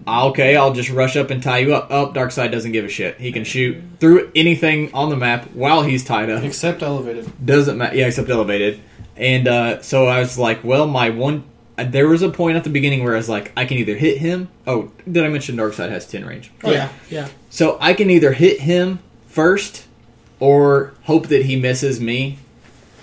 okay, 0.06 0.56
I'll 0.56 0.72
just 0.72 0.90
rush 0.90 1.16
up 1.16 1.30
and 1.30 1.42
tie 1.42 1.58
you 1.58 1.74
up. 1.74 1.88
Oh, 1.90 2.12
Darkseid 2.12 2.50
doesn't 2.50 2.72
give 2.72 2.84
a 2.84 2.88
shit. 2.88 3.18
He 3.20 3.32
can 3.32 3.44
shoot 3.44 3.82
through 4.00 4.30
anything 4.34 4.92
on 4.94 5.10
the 5.10 5.16
map 5.16 5.50
while 5.52 5.82
he's 5.82 6.04
tied 6.04 6.30
up. 6.30 6.42
Except 6.42 6.82
elevated. 6.82 7.30
Doesn't 7.44 7.78
matter. 7.78 7.96
Yeah, 7.96 8.06
except 8.06 8.28
elevated. 8.28 8.80
And 9.16 9.48
uh, 9.48 9.82
so 9.82 10.06
I 10.06 10.20
was 10.20 10.38
like, 10.38 10.62
well, 10.64 10.86
my 10.86 11.10
one. 11.10 11.44
There 11.76 12.08
was 12.08 12.22
a 12.22 12.30
point 12.30 12.56
at 12.56 12.64
the 12.64 12.70
beginning 12.70 13.04
where 13.04 13.14
I 13.14 13.18
was 13.18 13.28
like, 13.28 13.52
I 13.56 13.66
can 13.66 13.76
either 13.76 13.96
hit 13.96 14.18
him. 14.18 14.48
Oh, 14.66 14.90
did 15.10 15.24
I 15.24 15.28
mention 15.28 15.56
Darkseid 15.56 15.90
has 15.90 16.06
10 16.06 16.24
range? 16.24 16.50
Oh, 16.64 16.70
yeah. 16.70 16.90
Yeah. 17.10 17.28
So 17.50 17.76
I 17.80 17.92
can 17.92 18.08
either 18.10 18.32
hit 18.32 18.60
him 18.60 19.00
first 19.26 19.86
or 20.40 20.94
hope 21.02 21.28
that 21.28 21.44
he 21.44 21.60
misses 21.60 22.00
me. 22.00 22.38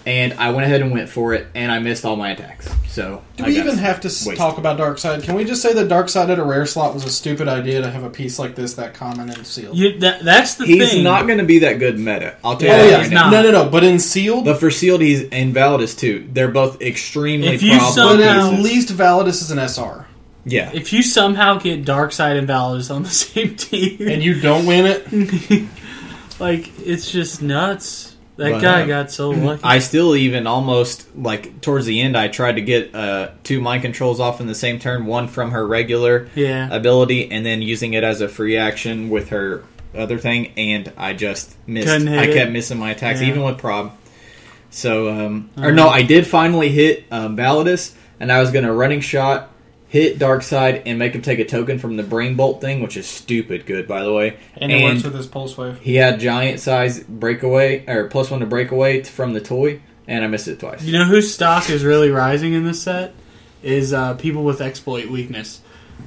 And 0.05 0.33
I 0.33 0.51
went 0.51 0.65
ahead 0.65 0.81
and 0.81 0.91
went 0.91 1.07
for 1.07 1.33
it, 1.33 1.47
and 1.55 1.71
I 1.71 1.79
missed 1.79 2.03
all 2.03 2.17
my 2.17 2.31
attacks. 2.31 2.69
So 2.89 3.23
Do 3.37 3.45
I 3.45 3.47
we 3.47 3.57
even 3.57 3.77
have 3.77 4.01
to 4.01 4.07
wasted. 4.09 4.35
talk 4.35 4.57
about 4.57 4.77
Darkseid? 4.77 5.23
Can 5.23 5.35
we 5.35 5.45
just 5.45 5.61
say 5.61 5.71
that 5.73 5.87
Darkseid 5.87 6.29
at 6.29 6.37
a 6.39 6.43
rare 6.43 6.65
slot 6.65 6.93
was 6.93 7.05
a 7.05 7.09
stupid 7.09 7.47
idea 7.47 7.79
to 7.81 7.89
have 7.89 8.03
a 8.03 8.09
piece 8.09 8.37
like 8.37 8.53
this 8.53 8.73
that 8.73 8.93
common 8.93 9.29
and 9.29 9.47
sealed? 9.47 9.77
You, 9.77 9.97
that, 9.99 10.23
that's 10.25 10.55
the 10.55 10.65
He's 10.65 10.91
thing. 10.91 11.03
not 11.05 11.25
going 11.25 11.37
to 11.37 11.45
be 11.45 11.59
that 11.59 11.79
good 11.79 11.97
meta. 11.97 12.35
I'll 12.43 12.57
tell 12.57 12.67
Yeah, 12.67 12.77
you 12.77 12.83
oh 12.83 12.89
yeah, 12.91 12.97
right 13.03 13.11
now. 13.11 13.29
no, 13.29 13.41
no, 13.43 13.51
no. 13.51 13.69
But 13.69 13.85
in 13.85 13.97
sealed, 13.99 14.43
But 14.43 14.59
for 14.59 14.69
sealed, 14.69 14.99
he's 14.99 15.23
and 15.29 15.55
Validus 15.55 15.97
too. 15.97 16.27
They're 16.33 16.51
both 16.51 16.81
extremely 16.81 17.47
If 17.47 17.63
you 17.63 17.77
but 17.79 17.91
somehow- 17.93 18.51
at 18.51 18.59
least 18.59 18.89
Validus 18.89 19.41
is 19.41 19.51
an 19.51 19.59
SR. 19.59 20.05
Yeah. 20.45 20.69
If 20.73 20.91
you 20.91 21.01
somehow 21.01 21.59
get 21.59 21.85
Darkseid 21.85 22.37
and 22.37 22.45
Validus 22.45 22.93
on 22.93 23.03
the 23.03 23.09
same 23.25 23.55
team, 23.55 24.05
and 24.09 24.21
you 24.21 24.41
don't 24.41 24.65
win 24.65 24.85
it. 24.85 25.67
like 26.39 26.77
it's 26.85 27.09
just 27.09 27.41
nuts. 27.41 28.12
That 28.37 28.53
But, 28.53 28.61
guy 28.61 28.81
uh, 28.83 28.85
got 28.87 29.11
so 29.11 29.29
lucky. 29.31 29.61
I 29.63 29.79
still 29.79 30.15
even 30.15 30.47
almost 30.47 31.05
like 31.15 31.61
towards 31.61 31.85
the 31.85 32.01
end 32.01 32.17
I 32.17 32.27
tried 32.29 32.53
to 32.53 32.61
get 32.61 32.93
uh, 32.95 33.29
two 33.43 33.61
mind 33.61 33.83
controls 33.83 34.19
off 34.19 34.41
in 34.41 34.47
the 34.47 34.55
same 34.55 34.79
turn, 34.79 35.05
one 35.05 35.27
from 35.27 35.51
her 35.51 35.65
regular 35.65 36.29
yeah, 36.35 36.67
ability 36.73 37.31
and 37.31 37.45
then 37.45 37.61
using 37.61 37.93
it 37.93 38.03
as 38.03 38.21
a 38.21 38.27
free 38.27 38.57
action 38.57 39.09
with 39.11 39.29
her 39.29 39.63
other 39.95 40.17
thing 40.17 40.51
and 40.57 40.91
I 40.97 41.13
just 41.13 41.55
missed 41.67 41.87
I 42.07 42.23
it. 42.23 42.33
kept 42.33 42.51
missing 42.51 42.79
my 42.79 42.89
attacks 42.91 43.21
Yeah. 43.21 43.27
even 43.27 43.43
with 43.43 43.59
prob. 43.59 43.95
So 44.71 45.09
um 45.09 45.51
or 45.55 45.65
Uh-huh. 45.65 45.71
no, 45.75 45.87
I 45.89 46.01
did 46.01 46.25
finally 46.25 46.69
hit 46.69 47.05
um, 47.11 47.37
Validus 47.37 47.93
and 48.19 48.31
I 48.31 48.39
was 48.39 48.49
going 48.49 48.65
to 48.65 48.73
running 48.73 49.01
shot 49.01 49.51
hit 49.93 50.17
Darkseid 50.17 50.81
and 50.87 50.97
make 50.97 51.13
him 51.13 51.21
take 51.21 51.37
a 51.37 51.45
token 51.45 51.77
from 51.77 51.97
the 51.97 52.01
brain 52.01 52.35
bolt 52.35 52.59
thing, 52.59 52.81
which 52.81 52.97
is 52.97 53.05
stupid 53.05 53.67
good 53.67 53.87
by 53.87 54.01
the 54.01 54.11
way. 54.11 54.37
And 54.57 54.71
it 54.71 54.83
works 54.83 55.03
with 55.03 55.13
his 55.13 55.27
pulse 55.27 55.55
wave. 55.55 55.77
He 55.81 55.93
had 55.93 56.19
giant 56.19 56.59
size 56.59 57.03
breakaway 57.03 57.85
or 57.85 58.07
plus 58.07 58.31
one 58.31 58.39
to 58.39 58.47
breakaway 58.47 59.01
t- 59.01 59.03
from 59.03 59.33
the 59.33 59.39
toy, 59.39 59.81
and 60.07 60.23
I 60.23 60.27
missed 60.27 60.47
it 60.47 60.59
twice. 60.59 60.81
you 60.81 60.93
know 60.93 61.05
whose 61.05 61.31
stock 61.31 61.69
is 61.69 61.85
really 61.85 62.09
rising 62.09 62.53
in 62.53 62.65
this 62.65 62.81
set 62.81 63.13
is 63.61 63.93
uh, 63.93 64.15
people 64.15 64.43
with 64.43 64.61
exploit 64.61 65.11
weakness, 65.11 65.61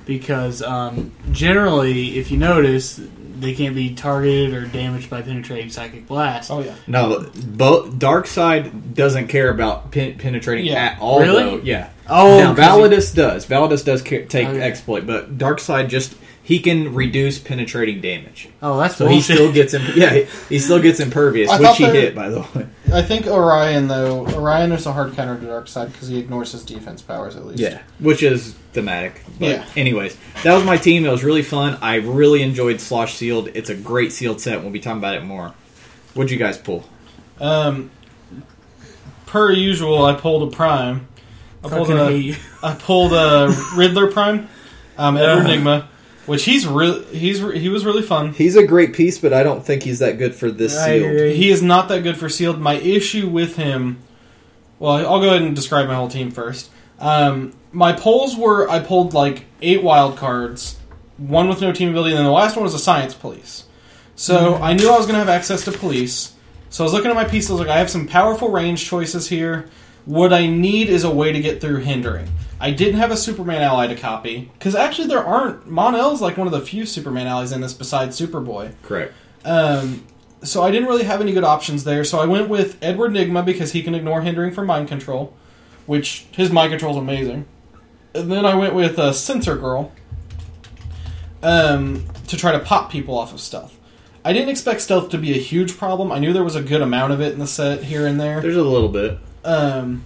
because 0.04 0.62
um, 0.62 1.12
generally, 1.30 2.18
if 2.18 2.32
you 2.32 2.38
notice, 2.38 3.00
they 3.40 3.54
can't 3.54 3.74
be 3.74 3.94
targeted 3.94 4.52
or 4.54 4.66
damaged 4.66 5.08
by 5.10 5.22
penetrating 5.22 5.70
psychic 5.70 6.06
blast. 6.06 6.50
Oh 6.50 6.60
yeah. 6.60 6.74
No, 6.86 7.28
both 7.46 7.90
Darkseid 7.98 8.94
doesn't 8.94 9.28
care 9.28 9.50
about 9.50 9.90
pen- 9.92 10.16
penetrating 10.18 10.66
Yeah. 10.66 10.74
at 10.94 11.00
all. 11.00 11.20
Really? 11.20 11.42
Though. 11.44 11.60
Yeah. 11.62 11.88
Oh, 12.08 12.38
now 12.38 12.54
'cause 12.54 12.64
Validus 12.64 13.14
does. 13.14 13.46
Validus 13.46 13.84
does 13.84 14.02
ca- 14.02 14.26
take 14.26 14.48
Okay. 14.48 14.60
exploit, 14.62 15.06
but 15.06 15.36
Darkseid 15.38 15.88
just 15.88 16.14
he 16.46 16.60
can 16.60 16.94
reduce 16.94 17.40
penetrating 17.40 18.00
damage. 18.00 18.48
oh, 18.62 18.78
that's 18.78 18.94
So 18.94 19.08
he 19.08 19.20
still 19.20 19.50
gets 19.52 19.74
im- 19.74 19.82
yeah 19.96 20.10
he, 20.14 20.26
he 20.48 20.58
still 20.60 20.80
gets 20.80 21.00
impervious, 21.00 21.50
I 21.50 21.58
which 21.58 21.76
he 21.76 21.84
there- 21.84 21.92
hit 21.94 22.14
by 22.14 22.28
the 22.28 22.40
way. 22.54 22.66
I 22.94 23.02
think 23.02 23.26
Orion 23.26 23.88
though 23.88 24.24
Orion 24.28 24.70
is 24.70 24.86
a 24.86 24.92
hard 24.92 25.14
counter 25.14 25.38
to 25.40 25.46
Darkseid 25.46 25.90
because 25.92 26.06
he 26.08 26.18
ignores 26.18 26.52
his 26.52 26.62
defense 26.64 27.02
powers 27.02 27.34
at 27.34 27.44
least. 27.44 27.58
Yeah, 27.60 27.82
which 27.98 28.22
is 28.22 28.54
thematic. 28.72 29.22
But 29.40 29.48
Yeah. 29.48 29.64
Anyways, 29.76 30.16
that 30.44 30.54
was 30.54 30.62
my 30.64 30.76
team. 30.76 31.04
It 31.04 31.10
was 31.10 31.24
really 31.24 31.42
fun. 31.42 31.78
I 31.82 31.96
really 31.96 32.42
enjoyed 32.42 32.80
Slosh 32.80 33.14
Sealed. 33.14 33.48
It's 33.54 33.68
a 33.70 33.74
great 33.74 34.12
sealed 34.12 34.40
set. 34.40 34.62
We'll 34.62 34.70
be 34.70 34.78
talking 34.80 34.98
about 34.98 35.14
it 35.16 35.24
more. 35.24 35.52
What'd 36.14 36.30
you 36.30 36.38
guys 36.38 36.56
pull? 36.58 36.84
Um. 37.40 37.90
Per 39.26 39.50
usual, 39.50 40.04
I 40.04 40.14
pulled 40.14 40.52
a 40.52 40.54
prime. 40.56 41.08
I 41.64 41.68
pulled 41.68 41.88
Fucking 41.88 41.98
a, 41.98 42.10
hate 42.20 42.78
pulled 42.78 43.12
a 43.12 43.52
Riddler 43.76 44.10
prime, 44.12 44.48
um, 44.98 45.16
Edward 45.16 45.46
Ugh. 45.46 45.58
Nigma, 45.58 45.86
which 46.26 46.44
he's 46.44 46.66
really 46.66 47.04
he's 47.16 47.42
re- 47.42 47.58
he 47.58 47.68
was 47.68 47.84
really 47.84 48.02
fun. 48.02 48.32
He's 48.32 48.56
a 48.56 48.66
great 48.66 48.92
piece, 48.92 49.18
but 49.18 49.32
I 49.32 49.42
don't 49.42 49.64
think 49.64 49.82
he's 49.82 50.00
that 50.00 50.18
good 50.18 50.34
for 50.34 50.50
this 50.50 50.76
I 50.76 50.90
agree. 50.90 51.36
He 51.36 51.50
is 51.50 51.62
not 51.62 51.88
that 51.88 52.02
good 52.02 52.16
for 52.16 52.28
sealed. 52.28 52.60
My 52.60 52.74
issue 52.74 53.28
with 53.28 53.56
him, 53.56 53.98
well, 54.78 54.94
I'll 55.06 55.20
go 55.20 55.28
ahead 55.28 55.42
and 55.42 55.54
describe 55.54 55.86
my 55.88 55.94
whole 55.94 56.08
team 56.08 56.30
first. 56.30 56.70
Um, 56.98 57.52
my 57.72 57.92
polls 57.92 58.36
were 58.36 58.68
I 58.68 58.80
pulled 58.80 59.14
like 59.14 59.44
eight 59.62 59.82
wild 59.82 60.16
cards, 60.16 60.78
one 61.16 61.48
with 61.48 61.60
no 61.60 61.72
team 61.72 61.90
ability, 61.90 62.10
and 62.10 62.18
then 62.18 62.26
the 62.26 62.32
last 62.32 62.56
one 62.56 62.64
was 62.64 62.74
a 62.74 62.78
science 62.78 63.14
police. 63.14 63.64
So 64.14 64.54
I 64.54 64.72
knew 64.72 64.88
I 64.90 64.96
was 64.96 65.04
going 65.04 65.14
to 65.14 65.18
have 65.18 65.28
access 65.28 65.64
to 65.66 65.72
police. 65.72 66.34
So 66.70 66.82
I 66.82 66.86
was 66.86 66.94
looking 66.94 67.10
at 67.10 67.14
my 67.14 67.24
pieces. 67.24 67.50
I 67.50 67.52
was 67.54 67.60
like, 67.60 67.68
I 67.68 67.78
have 67.78 67.90
some 67.90 68.06
powerful 68.06 68.50
range 68.50 68.86
choices 68.86 69.28
here. 69.28 69.68
What 70.06 70.32
I 70.32 70.46
need 70.46 70.88
is 70.88 71.04
a 71.04 71.10
way 71.10 71.32
to 71.32 71.40
get 71.40 71.60
through 71.60 71.78
hindering. 71.80 72.28
I 72.58 72.70
didn't 72.70 72.98
have 72.98 73.10
a 73.10 73.16
Superman 73.16 73.62
ally 73.62 73.86
to 73.86 73.94
copy 73.94 74.50
because 74.54 74.74
actually 74.74 75.08
there 75.08 75.24
aren't. 75.24 75.66
Mon-El's 75.66 76.22
like 76.22 76.36
one 76.36 76.46
of 76.46 76.52
the 76.52 76.60
few 76.60 76.86
Superman 76.86 77.26
allies 77.26 77.52
in 77.52 77.60
this 77.60 77.74
besides 77.74 78.18
Superboy. 78.18 78.74
Correct. 78.82 79.12
Um, 79.44 80.06
so 80.42 80.62
I 80.62 80.70
didn't 80.70 80.88
really 80.88 81.04
have 81.04 81.20
any 81.20 81.32
good 81.32 81.44
options 81.44 81.84
there. 81.84 82.04
So 82.04 82.18
I 82.18 82.26
went 82.26 82.48
with 82.48 82.78
Edward 82.82 83.12
Nigma 83.12 83.44
because 83.44 83.72
he 83.72 83.82
can 83.82 83.94
ignore 83.94 84.22
hindering 84.22 84.52
from 84.52 84.66
mind 84.66 84.88
control, 84.88 85.34
which 85.86 86.26
his 86.32 86.50
mind 86.50 86.70
control 86.70 86.92
is 86.92 86.98
amazing. 86.98 87.46
And 88.14 88.32
then 88.32 88.46
I 88.46 88.54
went 88.54 88.74
with 88.74 88.98
uh, 88.98 89.12
Sensor 89.12 89.56
Girl 89.56 89.92
um, 91.42 92.06
to 92.28 92.36
try 92.36 92.52
to 92.52 92.58
pop 92.58 92.90
people 92.90 93.18
off 93.18 93.34
of 93.34 93.40
stealth. 93.40 93.78
I 94.24 94.32
didn't 94.32 94.48
expect 94.48 94.80
stealth 94.80 95.10
to 95.10 95.18
be 95.18 95.32
a 95.32 95.40
huge 95.40 95.76
problem. 95.76 96.10
I 96.10 96.18
knew 96.18 96.32
there 96.32 96.42
was 96.42 96.56
a 96.56 96.62
good 96.62 96.82
amount 96.82 97.12
of 97.12 97.20
it 97.20 97.32
in 97.32 97.38
the 97.38 97.46
set 97.46 97.84
here 97.84 98.06
and 98.06 98.18
there. 98.18 98.40
There's 98.40 98.56
a 98.56 98.62
little 98.62 98.88
bit. 98.88 99.18
Um, 99.44 100.04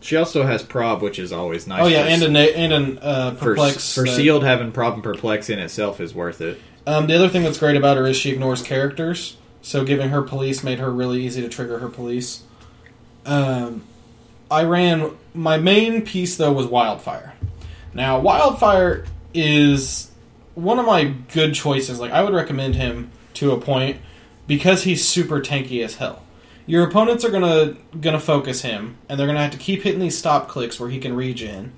She 0.00 0.16
also 0.16 0.44
has 0.44 0.62
prob, 0.62 1.02
which 1.02 1.18
is 1.18 1.32
always 1.32 1.66
nice. 1.66 1.82
oh 1.82 1.86
yeah, 1.86 2.04
and 2.04 2.22
an 2.22 2.36
and 2.36 2.72
an 2.72 2.98
uh, 3.02 3.34
for, 3.34 3.50
perplex. 3.50 3.94
for 3.94 4.04
that- 4.04 4.16
sealed 4.16 4.44
having 4.44 4.72
prob 4.72 4.94
and 4.94 5.02
perplex 5.02 5.50
in 5.50 5.58
itself 5.58 6.00
is 6.00 6.14
worth 6.14 6.40
it. 6.40 6.58
Um, 6.86 7.06
the 7.06 7.14
other 7.14 7.28
thing 7.28 7.42
that's 7.42 7.58
great 7.58 7.76
about 7.76 7.96
her 7.98 8.06
is 8.06 8.16
she 8.16 8.30
ignores 8.30 8.62
characters. 8.62 9.36
So 9.62 9.84
giving 9.84 10.08
her 10.08 10.22
police 10.22 10.64
made 10.64 10.78
her 10.78 10.90
really 10.90 11.24
easy 11.24 11.42
to 11.42 11.48
trigger 11.48 11.78
her 11.80 11.88
police. 11.88 12.42
Um, 13.26 13.84
I 14.50 14.64
ran 14.64 15.10
my 15.34 15.58
main 15.58 16.02
piece 16.02 16.36
though 16.36 16.52
was 16.52 16.66
Wildfire. 16.66 17.34
Now 17.92 18.18
Wildfire 18.18 19.04
is 19.34 20.10
one 20.54 20.78
of 20.78 20.86
my 20.86 21.14
good 21.32 21.54
choices. 21.54 22.00
Like 22.00 22.10
I 22.12 22.22
would 22.22 22.32
recommend 22.32 22.74
him 22.74 23.10
to 23.34 23.52
a 23.52 23.60
point 23.60 23.98
because 24.46 24.84
he's 24.84 25.06
super 25.06 25.40
tanky 25.40 25.84
as 25.84 25.96
hell. 25.96 26.22
Your 26.70 26.84
opponents 26.84 27.24
are 27.24 27.30
gonna 27.30 27.74
gonna 28.00 28.20
focus 28.20 28.62
him, 28.62 28.96
and 29.08 29.18
they're 29.18 29.26
gonna 29.26 29.42
have 29.42 29.50
to 29.50 29.58
keep 29.58 29.82
hitting 29.82 29.98
these 29.98 30.16
stop 30.16 30.46
clicks 30.46 30.78
where 30.78 30.88
he 30.88 31.00
can 31.00 31.16
regen. 31.16 31.72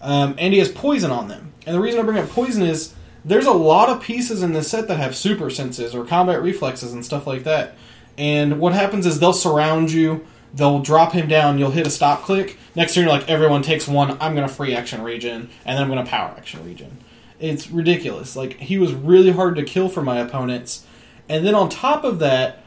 Um, 0.00 0.34
and 0.36 0.52
he 0.52 0.58
has 0.58 0.68
poison 0.68 1.12
on 1.12 1.28
them. 1.28 1.52
And 1.64 1.76
the 1.76 1.80
reason 1.80 2.00
I 2.00 2.02
bring 2.02 2.18
up 2.18 2.28
poison 2.28 2.64
is 2.64 2.92
there's 3.24 3.46
a 3.46 3.52
lot 3.52 3.88
of 3.88 4.02
pieces 4.02 4.42
in 4.42 4.52
this 4.52 4.68
set 4.68 4.88
that 4.88 4.98
have 4.98 5.14
super 5.14 5.48
senses 5.48 5.94
or 5.94 6.04
combat 6.04 6.42
reflexes 6.42 6.92
and 6.92 7.04
stuff 7.04 7.24
like 7.24 7.44
that. 7.44 7.76
And 8.18 8.58
what 8.58 8.72
happens 8.72 9.06
is 9.06 9.20
they'll 9.20 9.32
surround 9.32 9.92
you, 9.92 10.26
they'll 10.52 10.80
drop 10.80 11.12
him 11.12 11.28
down, 11.28 11.58
you'll 11.58 11.70
hit 11.70 11.86
a 11.86 11.90
stop 11.90 12.22
click. 12.22 12.58
Next 12.74 12.94
turn, 12.94 13.04
you're 13.04 13.12
like, 13.12 13.28
everyone 13.28 13.62
takes 13.62 13.86
one, 13.86 14.16
I'm 14.20 14.34
going 14.34 14.46
to 14.46 14.52
free 14.52 14.74
action 14.74 15.02
regen, 15.02 15.50
and 15.64 15.76
then 15.76 15.82
I'm 15.82 15.88
going 15.88 16.04
to 16.04 16.10
power 16.10 16.34
action 16.36 16.64
regen. 16.64 16.98
It's 17.38 17.70
ridiculous. 17.70 18.34
Like, 18.34 18.58
he 18.58 18.76
was 18.76 18.92
really 18.92 19.30
hard 19.30 19.54
to 19.54 19.62
kill 19.62 19.88
for 19.88 20.02
my 20.02 20.18
opponents. 20.18 20.84
And 21.28 21.46
then 21.46 21.54
on 21.54 21.68
top 21.68 22.02
of 22.02 22.18
that, 22.18 22.64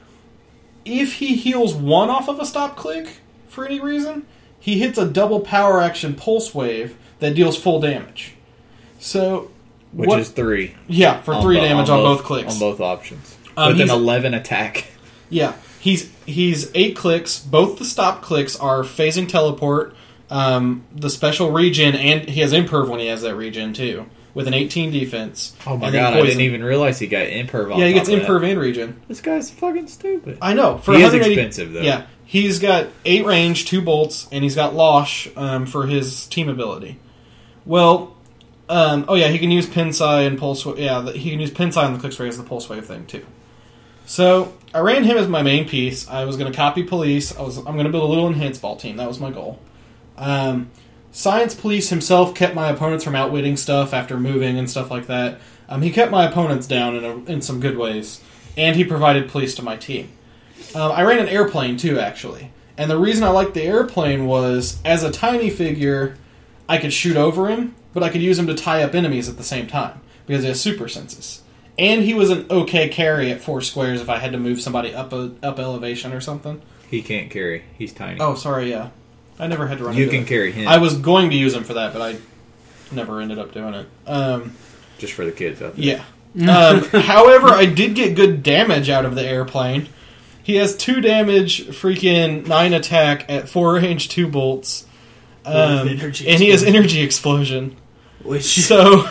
if 0.89 1.13
he 1.15 1.36
heals 1.36 1.73
one 1.73 2.10
off 2.10 2.28
of 2.28 2.39
a 2.39 2.45
stop 2.45 2.75
click 2.75 3.17
for 3.47 3.65
any 3.65 3.80
reason, 3.80 4.25
he 4.60 4.80
hits 4.80 4.97
a 4.97 5.06
double 5.08 5.39
power 5.39 5.82
action 5.82 6.15
pulse 6.15 6.54
wave 6.56 6.95
that 7.19 7.36
deals 7.36 7.58
full 7.58 7.80
damage. 7.80 8.34
So, 8.99 9.52
Which 9.93 10.08
what- 10.08 10.19
is 10.19 10.30
three. 10.30 10.75
yeah, 10.88 11.21
for 11.21 11.34
on 11.34 11.41
three 11.41 11.58
bo- 11.58 11.63
damage 11.63 11.89
on, 11.89 11.99
both, 12.04 12.23
clicks. 12.23 12.54
On 12.54 12.60
both 12.60 12.80
options. 12.82 13.38
Um, 13.58 13.73
With 13.73 13.82
an 13.82 13.89
11 13.89 14.34
attack. 14.34 14.86
Yeah, 15.32 15.54
he's 15.80 16.10
he's 16.25 16.71
eight 16.73 16.95
clicks. 16.95 17.38
Both 17.39 17.78
the 17.78 17.86
stop 17.86 18.23
clicks 18.23 18.56
are 18.56 18.82
phasing 18.82 19.30
teleport, 19.30 19.95
um, 20.32 20.86
the 20.91 21.08
special 21.12 21.52
regen, 21.52 21.93
and 21.93 22.28
he 22.28 22.41
has 22.41 22.52
imperv 22.52 22.89
when 22.89 22.99
he 22.99 23.06
has 23.06 23.21
that 23.21 23.36
regen 23.36 23.71
too, 23.73 24.08
with 24.34 24.48
an 24.48 24.54
18 24.54 24.92
defense. 24.92 25.56
Oh 25.65 25.78
my 25.78 25.92
god, 25.92 26.13
I 26.13 26.22
didn't 26.22 26.42
even 26.42 26.63
realize 26.63 27.00
he 27.00 27.08
got 27.08 27.28
imperv 27.28 27.74
on 27.74 27.80
Yeah, 27.80 27.88
he 27.88 27.94
gets 27.94 28.10
imperv 28.10 28.50
and 28.50 28.60
regen. 28.60 29.02
This 29.08 29.22
guy's 29.22 29.50
fucking 29.50 29.88
stupid. 29.88 30.38
I 30.42 30.54
know. 30.54 30.78
For 30.78 30.96
He 30.96 31.04
is 31.04 31.13
expensive, 31.13 31.74
though. 31.74 31.82
Yeah, 31.82 32.06
he's 32.26 32.60
got 32.60 32.88
eight 33.06 33.26
range, 33.26 33.65
two 33.65 33.82
bolts, 33.82 34.28
and 34.32 34.44
he's 34.44 34.56
got 34.56 34.76
Losh 34.76 35.28
um, 35.36 35.65
for 35.65 35.88
his 35.88 36.28
team 36.28 36.50
ability. 36.50 37.00
Well, 37.65 38.15
um, 38.70 39.06
oh 39.08 39.15
yeah, 39.15 39.30
he 39.30 39.39
can 39.39 39.52
use 39.52 39.65
Pinsai 39.65 40.28
and 40.28 40.38
Pulse. 40.38 40.65
Yeah, 40.78 41.12
he 41.12 41.32
can 41.32 41.39
use 41.39 41.52
Pinsai 41.52 41.84
on 41.84 41.94
the 41.94 42.00
Clicks 42.00 42.20
Ray 42.20 42.28
as 42.28 42.38
the 42.38 42.44
Pulse 42.44 42.70
Wave 42.70 42.86
thing 42.86 43.06
too. 43.08 43.26
So 44.06 44.54
I 44.74 44.80
ran 44.80 45.04
him 45.04 45.18
as 45.18 45.28
my 45.28 45.42
main 45.44 45.68
piece. 45.68 46.08
I 46.08 46.26
was 46.26 46.38
going 46.38 46.52
to 46.52 46.56
copy 46.56 46.84
Police. 46.84 47.36
I 47.36 47.42
was 47.42 47.58
I'm 47.58 47.74
going 47.74 47.86
to 47.86 47.92
build 47.92 48.04
a 48.04 48.08
little 48.08 48.28
enhanced 48.28 48.62
ball 48.62 48.76
team. 48.76 48.98
That 48.98 49.08
was 49.08 49.20
my 49.20 49.32
goal. 49.32 49.60
Um, 50.18 50.70
Science 51.12 51.56
Police 51.56 51.89
himself 51.89 52.36
kept 52.36 52.54
my 52.54 52.69
opponents 52.69 53.04
from 53.04 53.15
outwitting 53.15 53.58
stuff 53.58 53.93
after 53.93 54.19
moving 54.19 54.58
and 54.58 54.69
stuff 54.69 54.91
like 54.91 55.08
that. 55.08 55.39
Um, 55.67 55.82
he 55.82 55.91
kept 55.91 56.12
my 56.12 56.26
opponents 56.26 56.67
down 56.67 56.95
in, 56.95 57.04
a, 57.04 57.15
in 57.32 57.41
some 57.41 57.60
good 57.60 57.78
ways, 57.78 58.22
and 58.58 58.76
he 58.76 58.84
provided 58.84 59.30
police 59.30 59.56
to 59.56 59.62
my 59.62 59.76
team. 59.76 60.12
Um, 60.76 60.91
I 60.91 61.04
ran 61.04 61.19
an 61.19 61.28
airplane 61.28 61.78
too, 61.78 62.00
actually. 62.00 62.52
And 62.78 62.89
the 62.89 62.98
reason 62.98 63.24
I 63.24 63.30
liked 63.30 63.56
the 63.56 63.63
airplane 63.63 64.26
was, 64.26 64.80
as 64.86 65.04
a 65.04 65.12
tiny 65.12 65.50
figure, 65.50 66.15
I 66.67 66.78
could 66.78 66.93
shoot 66.93 67.17
over 67.17 67.50
him, 67.50 67.76
but 67.93 68.04
I 68.04 68.10
could 68.10 68.22
use 68.22 68.39
him 68.39 68.48
to 68.48 68.54
tie 68.54 68.84
up 68.84 68.95
enemies 68.95 69.28
at 69.28 69.38
the 69.38 69.43
same 69.43 69.67
time 69.67 70.02
because 70.26 70.43
he 70.43 70.50
has 70.50 70.62
super 70.62 70.88
senses. 70.88 71.41
And 71.78 72.04
he 72.04 72.13
was 72.13 72.30
an 72.30 72.45
okay 72.50 72.88
carry 72.88 73.32
at 73.32 73.41
four 73.41 73.62
squares 73.62 74.02
if 74.02 74.10
I 74.10 74.17
had 74.17 74.32
to 74.34 74.38
move 74.38 74.62
somebody 74.62 74.93
up 74.93 75.12
a, 75.12 75.32
up 75.41 75.60
elevation 75.60 76.13
or 76.13 76.22
something. 76.22 76.62
He 76.89 77.02
can't 77.02 77.30
carry. 77.30 77.63
He's 77.78 77.93
tiny. 77.93 78.19
Oh, 78.19 78.36
sorry, 78.36 78.69
yeah, 78.69 78.89
I 79.39 79.47
never 79.47 79.67
had 79.67 79.78
to 79.78 79.86
run. 79.86 79.95
you 79.95 80.04
into 80.04 80.15
can 80.15 80.23
that. 80.23 80.30
carry 80.30 80.52
him. 80.52 80.67
I 80.67 80.78
was 80.78 80.97
going 80.97 81.30
to 81.30 81.36
use 81.36 81.54
him 81.56 81.63
for 81.63 81.75
that, 81.75 81.93
but 81.93 82.02
I 82.02 82.17
never 82.91 83.21
ended 83.21 83.39
up 83.39 83.54
doing 83.54 83.73
it. 83.73 83.88
Um, 84.06 84.56
just 84.97 85.13
for 85.13 85.25
the 85.25 85.32
kids 85.32 85.62
out 85.62 85.75
there. 85.75 85.86
yeah. 85.86 86.04
Um, 86.36 86.84
however, 87.02 87.47
I 87.47 87.65
did 87.65 87.95
get 87.95 88.15
good 88.15 88.43
damage 88.43 88.89
out 88.89 89.06
of 89.06 89.15
the 89.15 89.25
airplane. 89.25 89.88
He 90.43 90.56
has 90.56 90.75
two 90.75 90.99
damage, 91.02 91.67
freaking 91.67 92.47
nine 92.47 92.73
attack 92.73 93.25
at 93.30 93.47
four 93.49 93.73
range, 93.75 94.10
two 94.10 94.28
bolts, 94.28 94.86
um, 95.45 95.88
With 95.88 95.99
energy 95.99 96.28
and 96.30 96.41
he 96.41 96.49
has 96.49 96.63
energy 96.63 97.02
explosion. 97.02 97.78
Which 98.23 98.43
So 98.60 99.06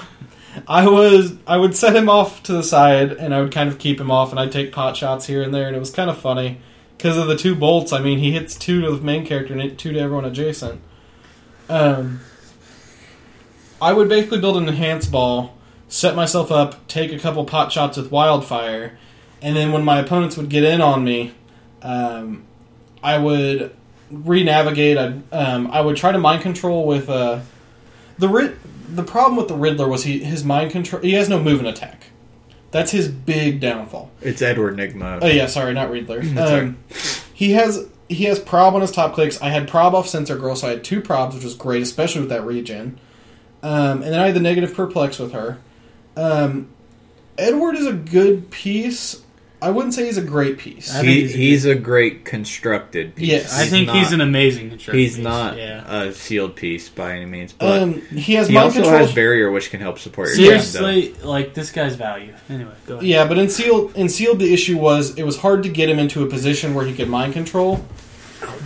I 0.66 0.88
was 0.88 1.34
I 1.46 1.56
would 1.56 1.74
set 1.76 1.94
him 1.96 2.08
off 2.08 2.42
to 2.44 2.52
the 2.52 2.62
side 2.62 3.12
and 3.12 3.32
I 3.34 3.40
would 3.40 3.52
kind 3.52 3.68
of 3.68 3.78
keep 3.78 4.00
him 4.00 4.10
off 4.10 4.30
and 4.30 4.38
I'd 4.40 4.52
take 4.52 4.72
pot 4.72 4.96
shots 4.96 5.26
here 5.26 5.42
and 5.42 5.54
there 5.54 5.66
and 5.68 5.74
it 5.76 5.78
was 5.78 5.90
kind 5.90 6.10
of 6.10 6.18
funny 6.18 6.60
because 6.98 7.16
of 7.16 7.28
the 7.28 7.36
two 7.36 7.54
bolts. 7.54 7.92
I 7.92 8.00
mean, 8.00 8.18
he 8.18 8.32
hits 8.32 8.56
two 8.56 8.82
to 8.82 8.90
the 8.96 9.00
main 9.00 9.24
character 9.24 9.56
and 9.56 9.78
two 9.78 9.92
to 9.92 9.98
everyone 9.98 10.24
adjacent. 10.24 10.80
Um, 11.68 12.20
I 13.80 13.92
would 13.92 14.08
basically 14.08 14.40
build 14.40 14.56
an 14.56 14.68
enhance 14.68 15.06
ball, 15.06 15.56
set 15.86 16.16
myself 16.16 16.50
up, 16.50 16.86
take 16.88 17.12
a 17.12 17.18
couple 17.18 17.44
pot 17.44 17.70
shots 17.70 17.96
with 17.96 18.10
wildfire, 18.10 18.98
and 19.40 19.54
then 19.54 19.70
when 19.70 19.84
my 19.84 20.00
opponents 20.00 20.36
would 20.36 20.48
get 20.48 20.64
in 20.64 20.80
on 20.80 21.04
me, 21.04 21.32
um, 21.82 22.44
I 23.00 23.16
would 23.18 23.74
re-navigate. 24.10 24.98
I'd, 24.98 25.32
um, 25.32 25.70
I 25.70 25.80
would 25.80 25.96
try 25.96 26.10
to 26.10 26.18
mind 26.18 26.42
control 26.42 26.84
with 26.84 27.08
uh, 27.08 27.40
the 28.18 28.28
Rid- 28.28 28.58
the 28.88 29.04
problem 29.04 29.36
with 29.36 29.46
the 29.46 29.54
Riddler 29.54 29.86
was 29.86 30.02
he 30.02 30.18
his 30.18 30.42
mind 30.42 30.72
control. 30.72 31.00
He 31.02 31.12
has 31.12 31.28
no 31.28 31.40
move 31.40 31.60
and 31.60 31.68
attack. 31.68 32.06
That's 32.70 32.90
his 32.90 33.08
big 33.08 33.60
downfall. 33.60 34.10
It's 34.20 34.42
Edward 34.42 34.76
Nigma. 34.76 35.20
Oh 35.22 35.26
yeah, 35.26 35.46
sorry, 35.46 35.72
not 35.74 35.90
Riddler. 35.90 36.22
Um, 36.38 36.78
he 37.32 37.52
has 37.52 37.88
he 38.08 38.24
has 38.24 38.38
prob 38.38 38.74
on 38.74 38.80
his 38.80 38.90
top 38.90 39.14
clicks. 39.14 39.40
I 39.40 39.48
had 39.50 39.68
prob 39.68 39.94
off 39.94 40.08
Sensor 40.08 40.36
Girl, 40.38 40.56
so 40.56 40.66
I 40.66 40.70
had 40.70 40.84
two 40.84 41.00
probs, 41.00 41.34
which 41.34 41.44
was 41.44 41.54
great, 41.54 41.82
especially 41.82 42.20
with 42.22 42.30
that 42.30 42.44
regen. 42.44 42.98
Um, 43.62 44.02
and 44.02 44.12
then 44.12 44.20
I 44.20 44.26
had 44.26 44.34
the 44.34 44.40
negative 44.40 44.74
perplex 44.74 45.18
with 45.18 45.32
her. 45.32 45.58
Um, 46.16 46.68
Edward 47.36 47.76
is 47.76 47.86
a 47.86 47.92
good 47.92 48.50
piece. 48.50 49.22
I 49.60 49.70
wouldn't 49.70 49.92
say 49.92 50.06
he's 50.06 50.16
a 50.18 50.22
great 50.22 50.58
piece. 50.58 50.94
I 50.94 51.00
think 51.00 51.08
he, 51.10 51.20
he's 51.22 51.34
a 51.34 51.36
he's 51.38 51.64
a 51.64 51.74
great 51.74 52.24
constructed 52.24 53.16
piece. 53.16 53.26
Yes. 53.28 53.58
I 53.58 53.64
think 53.66 53.90
he's 53.90 54.04
not- 54.10 54.12
an 54.14 54.20
amazing 54.20 54.70
constructor. 54.70 54.96
He's 54.98 55.16
piece, 55.16 55.24
not 55.24 55.56
Yeah. 55.56 56.02
a 56.02 56.12
sealed 56.12 56.54
piece 56.54 56.88
by 56.88 57.14
any 57.16 57.24
means, 57.26 57.52
but 57.52 57.82
um, 57.82 57.94
he 58.02 58.34
has 58.34 58.46
he 58.48 58.54
mind 58.54 58.66
also 58.66 58.82
control. 58.82 58.98
has 59.00 59.12
barrier, 59.12 59.50
which 59.50 59.70
can 59.70 59.80
help 59.80 59.98
support 59.98 60.28
your 60.28 60.36
team. 60.36 60.46
Seriously, 60.60 61.14
like 61.24 61.54
this 61.54 61.72
guy's 61.72 61.96
value. 61.96 62.32
Anyway, 62.48 62.70
go 62.86 62.94
ahead. 62.94 63.06
Yeah, 63.06 63.26
but 63.26 63.36
in 63.38 63.48
sealed, 63.48 63.96
in 63.96 64.08
sealed, 64.08 64.38
the 64.38 64.52
issue 64.54 64.78
was 64.78 65.16
it 65.18 65.24
was 65.24 65.38
hard 65.38 65.64
to 65.64 65.68
get 65.68 65.88
him 65.88 65.98
into 65.98 66.22
a 66.22 66.26
position 66.26 66.74
where 66.74 66.86
he 66.86 66.94
could 66.94 67.08
mind 67.08 67.32
control 67.32 67.84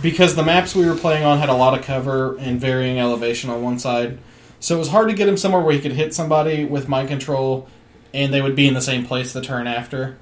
because 0.01 0.35
the 0.35 0.43
maps 0.43 0.75
we 0.75 0.85
were 0.85 0.95
playing 0.95 1.23
on 1.23 1.39
had 1.39 1.49
a 1.49 1.55
lot 1.55 1.77
of 1.77 1.83
cover 1.83 2.37
and 2.37 2.61
varying 2.61 2.99
elevation 2.99 3.49
on 3.49 3.63
one 3.63 3.79
side. 3.79 4.19
So 4.59 4.75
it 4.75 4.79
was 4.79 4.89
hard 4.89 5.09
to 5.09 5.15
get 5.15 5.27
him 5.27 5.37
somewhere 5.37 5.61
where 5.61 5.73
he 5.73 5.81
could 5.81 5.93
hit 5.93 6.13
somebody 6.13 6.63
with 6.65 6.87
mind 6.87 7.07
control, 7.09 7.67
and 8.13 8.31
they 8.33 8.41
would 8.41 8.55
be 8.55 8.67
in 8.67 8.75
the 8.75 8.81
same 8.81 9.05
place 9.05 9.33
the 9.33 9.41
turn 9.41 9.65
after. 9.67 10.17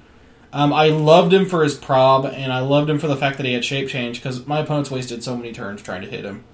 Um, 0.52 0.72
I 0.72 0.88
loved 0.88 1.32
him 1.32 1.46
for 1.46 1.62
his 1.62 1.74
prob, 1.74 2.26
and 2.26 2.52
I 2.52 2.60
loved 2.60 2.90
him 2.90 2.98
for 2.98 3.08
the 3.08 3.16
fact 3.16 3.38
that 3.38 3.46
he 3.46 3.54
had 3.54 3.64
shape 3.64 3.88
change 3.88 4.18
because 4.18 4.46
my 4.46 4.58
opponents 4.60 4.90
wasted 4.90 5.24
so 5.24 5.36
many 5.36 5.52
turns 5.52 5.80
trying 5.82 6.02
to 6.02 6.08
hit 6.08 6.24
him. 6.24 6.44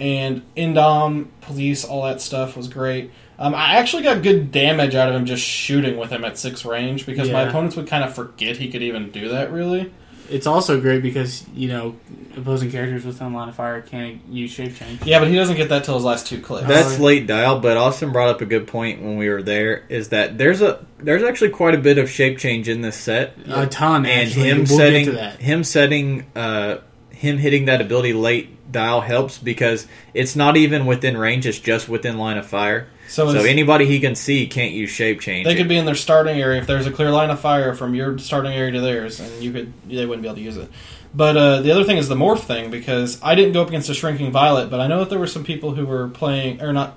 And 0.00 0.42
Indom, 0.56 1.28
police, 1.42 1.84
all 1.84 2.04
that 2.04 2.20
stuff 2.20 2.56
was 2.56 2.68
great. 2.68 3.10
Um, 3.38 3.54
I 3.54 3.76
actually 3.76 4.02
got 4.02 4.22
good 4.22 4.50
damage 4.50 4.94
out 4.94 5.08
of 5.08 5.14
him 5.14 5.26
just 5.26 5.42
shooting 5.42 5.96
with 5.96 6.10
him 6.10 6.24
at 6.24 6.38
six 6.38 6.64
range 6.64 7.06
because 7.06 7.30
my 7.30 7.42
opponents 7.42 7.76
would 7.76 7.86
kind 7.86 8.02
of 8.02 8.14
forget 8.14 8.56
he 8.56 8.70
could 8.70 8.82
even 8.82 9.10
do 9.10 9.28
that. 9.28 9.52
Really, 9.52 9.92
It's 10.30 10.46
also 10.46 10.80
great 10.80 11.02
because 11.02 11.44
you 11.54 11.68
know 11.68 11.96
opposing 12.36 12.70
characters 12.70 13.04
with 13.04 13.20
line 13.20 13.48
of 13.48 13.54
fire 13.54 13.80
can't 13.82 14.20
use 14.28 14.50
shape 14.50 14.74
change. 14.76 15.02
yeah, 15.04 15.18
but 15.18 15.28
he 15.28 15.34
doesn't 15.34 15.56
get 15.56 15.68
that 15.70 15.84
till 15.84 15.96
his 15.96 16.04
last 16.04 16.26
two 16.26 16.40
clicks. 16.40 16.66
That's 16.68 16.98
Oh, 16.98 17.02
late 17.02 17.26
dial, 17.26 17.58
but 17.60 17.76
Austin 17.76 18.12
brought 18.12 18.28
up 18.28 18.40
a 18.40 18.46
good 18.46 18.66
point 18.66 19.02
when 19.02 19.16
we 19.16 19.28
were 19.28 19.42
there. 19.42 19.84
Is 19.88 20.10
that 20.10 20.38
there's 20.38 20.62
a 20.62 20.84
there's 20.98 21.22
actually 21.22 21.50
quite 21.50 21.74
a 21.74 21.78
bit 21.78 21.98
of 21.98 22.08
shape 22.08 22.38
change 22.38 22.68
in 22.68 22.80
this 22.80 22.96
set, 22.96 23.34
A 23.48 23.66
ton, 23.66 24.06
and 24.06 24.28
actually. 24.28 24.48
him 24.48 24.58
we'll 24.58 24.66
setting 24.66 25.04
get 25.06 25.10
to 25.10 25.16
that. 25.16 25.40
him 25.40 25.64
setting 25.64 26.26
uh, 26.36 26.78
him 27.10 27.38
hitting 27.38 27.64
that 27.66 27.80
ability 27.80 28.12
late 28.12 28.70
dial 28.72 29.00
helps 29.00 29.36
because 29.38 29.86
it's 30.14 30.36
not 30.36 30.56
even 30.56 30.86
within 30.86 31.16
range; 31.16 31.46
it's 31.46 31.58
just 31.58 31.88
within 31.88 32.18
line 32.18 32.38
of 32.38 32.46
fire. 32.46 32.86
So 33.10 33.32
So 33.32 33.40
anybody 33.40 33.86
he 33.86 33.98
can 33.98 34.14
see 34.14 34.46
can't 34.46 34.72
use 34.72 34.90
shape 34.90 35.20
change. 35.20 35.44
they 35.44 35.56
could 35.56 35.68
be 35.68 35.76
in 35.76 35.84
their 35.84 35.96
starting 35.96 36.40
area 36.40 36.60
if 36.60 36.66
there's 36.66 36.86
a 36.86 36.92
clear 36.92 37.10
line 37.10 37.30
of 37.30 37.40
fire 37.40 37.74
from 37.74 37.94
your 37.94 38.18
starting 38.18 38.52
area 38.52 38.72
to 38.72 38.80
theirs, 38.80 39.18
and 39.18 39.42
you 39.42 39.52
could 39.52 39.72
they 39.88 40.06
wouldn't 40.06 40.22
be 40.22 40.28
able 40.28 40.36
to 40.36 40.42
use 40.42 40.56
it. 40.56 40.70
But 41.12 41.36
uh, 41.36 41.60
the 41.60 41.72
other 41.72 41.82
thing 41.82 41.96
is 41.96 42.08
the 42.08 42.14
morph 42.14 42.44
thing 42.44 42.70
because 42.70 43.20
I 43.20 43.34
didn't 43.34 43.52
go 43.52 43.62
up 43.62 43.68
against 43.68 43.88
a 43.90 43.94
shrinking 43.94 44.30
violet, 44.30 44.70
but 44.70 44.78
I 44.78 44.86
know 44.86 45.00
that 45.00 45.10
there 45.10 45.18
were 45.18 45.26
some 45.26 45.42
people 45.42 45.74
who 45.74 45.84
were 45.84 46.08
playing 46.08 46.62
or 46.62 46.72
not. 46.72 46.96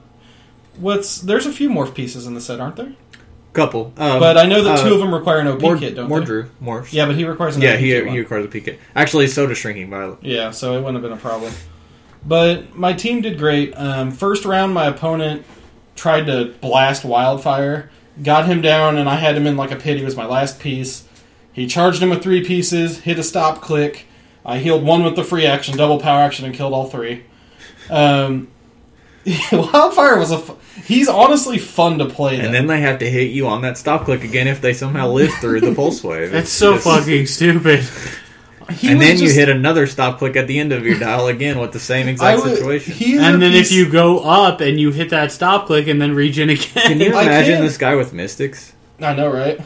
What's 0.78 1.20
there's 1.20 1.48
a 1.48 1.52
few 1.52 1.70
morph 1.70 1.96
pieces 1.96 2.28
in 2.28 2.36
the 2.36 2.42
set, 2.42 2.60
aren't 2.60 2.76
there? 2.76 2.94
couple, 3.54 3.94
um, 3.98 4.20
But 4.20 4.38
I 4.38 4.46
know 4.46 4.64
that 4.64 4.80
uh, 4.80 4.84
two 4.84 4.94
of 4.96 5.00
them 5.00 5.14
require 5.14 5.38
an 5.40 5.48
OP 5.48 5.62
more, 5.62 5.78
kit, 5.78 5.96
don't 5.96 6.10
more 6.10 6.20
they? 6.20 6.26
Drew 6.26 6.50
morphs. 6.62 6.92
Yeah, 6.92 7.06
but 7.06 7.16
he 7.16 7.24
requires 7.24 7.56
an 7.56 7.62
yeah, 7.62 7.74
OP 7.74 7.80
he 7.80 7.90
kit 7.92 8.08
he 8.08 8.20
requires 8.20 8.46
a 8.46 8.48
PK. 8.48 8.78
Actually, 8.96 9.28
so 9.28 9.46
does 9.46 9.58
shrinking 9.60 9.90
violet. 9.92 10.20
Yeah, 10.24 10.50
so 10.52 10.74
it 10.74 10.78
wouldn't 10.80 10.96
have 10.96 11.04
been 11.04 11.12
a 11.18 11.22
problem. 11.22 11.54
But 12.26 12.76
my 12.76 12.94
team 12.94 13.22
did 13.22 13.38
great. 13.38 13.74
Um, 13.76 14.12
first 14.12 14.46
round, 14.46 14.74
my 14.74 14.86
opponent 14.88 15.46
tried 15.96 16.26
to 16.28 16.54
blast 16.62 17.04
Wildfire, 17.06 17.90
got 18.22 18.46
him 18.46 18.62
down, 18.62 18.98
and 18.98 19.10
I 19.10 19.16
had 19.16 19.36
him 19.36 19.48
in 19.48 19.56
like 19.58 19.72
a 19.72 19.76
pit. 19.76 19.98
He 19.98 20.04
was 20.06 20.16
my 20.16 20.26
last 20.26 20.60
piece. 20.60 21.08
He 21.52 21.68
charged 21.68 22.02
him 22.02 22.10
with 22.10 22.24
three 22.24 22.44
pieces, 22.44 23.00
hit 23.00 23.20
a 23.20 23.24
stop 23.24 23.62
click. 23.62 24.06
I 24.46 24.58
healed 24.60 24.84
one 24.84 25.04
with 25.04 25.16
the 25.16 25.24
free 25.24 25.46
action, 25.46 25.78
double 25.78 26.00
power 26.00 26.22
action, 26.22 26.46
and 26.46 26.54
killed 26.54 26.74
all 26.74 26.90
three. 26.90 27.24
Um, 27.90 28.50
Wildfire 29.52 30.18
was 30.20 30.32
a—he's 30.32 31.08
honestly 31.08 31.58
fun 31.58 31.98
to 32.00 32.06
play. 32.06 32.36
And 32.40 32.48
though. 32.48 32.52
then 32.52 32.68
they 32.68 32.82
have 32.82 33.00
to 33.00 33.10
hit 33.10 33.32
you 33.32 33.48
on 33.48 33.62
that 33.62 33.78
stop 33.78 34.04
click 34.06 34.24
again 34.24 34.48
if 34.48 34.60
they 34.62 34.74
somehow 34.74 35.08
live 35.10 35.32
through 35.36 35.62
the 35.62 35.74
pulse 35.74 36.04
wave. 36.04 36.32
That's 36.34 36.46
It's 36.46 36.52
so 36.52 36.74
just- 36.74 36.84
fucking 36.86 37.26
stupid. 37.28 37.86
He 38.72 38.90
and 38.90 38.98
was 39.00 39.08
then 39.08 39.18
you 39.20 39.32
hit 39.32 39.50
another 39.50 39.88
stop 39.88 40.18
click 40.20 40.36
at 40.36 40.48
the 40.48 40.60
end 40.60 40.72
of 40.72 40.86
your 40.86 40.98
dial 41.00 41.28
again 41.28 41.60
with 41.60 41.72
the 41.72 41.80
same 41.80 42.08
exact 42.08 42.44
would- 42.44 42.56
situation. 42.58 42.94
he 42.94 43.14
is 43.16 43.22
a 43.22 43.26
And 43.26 43.42
then 43.42 43.52
piece- 43.52 43.72
if 43.72 43.78
you 43.78 43.90
go 43.90 44.20
up 44.20 44.62
and 44.62 44.80
you 44.80 44.92
hit 44.92 45.10
that 45.10 45.32
stop 45.32 45.68
click 45.68 45.88
and 45.88 46.02
then 46.02 46.16
regen 46.16 46.50
again, 46.50 46.66
Can 46.74 47.00
you 47.00 47.08
imagine 47.08 47.56
can't- 47.56 47.66
this 47.66 47.78
guy 47.78 47.96
with 47.96 48.14
mystics? 48.14 48.74
I 49.02 49.14
know, 49.14 49.32
right? 49.32 49.60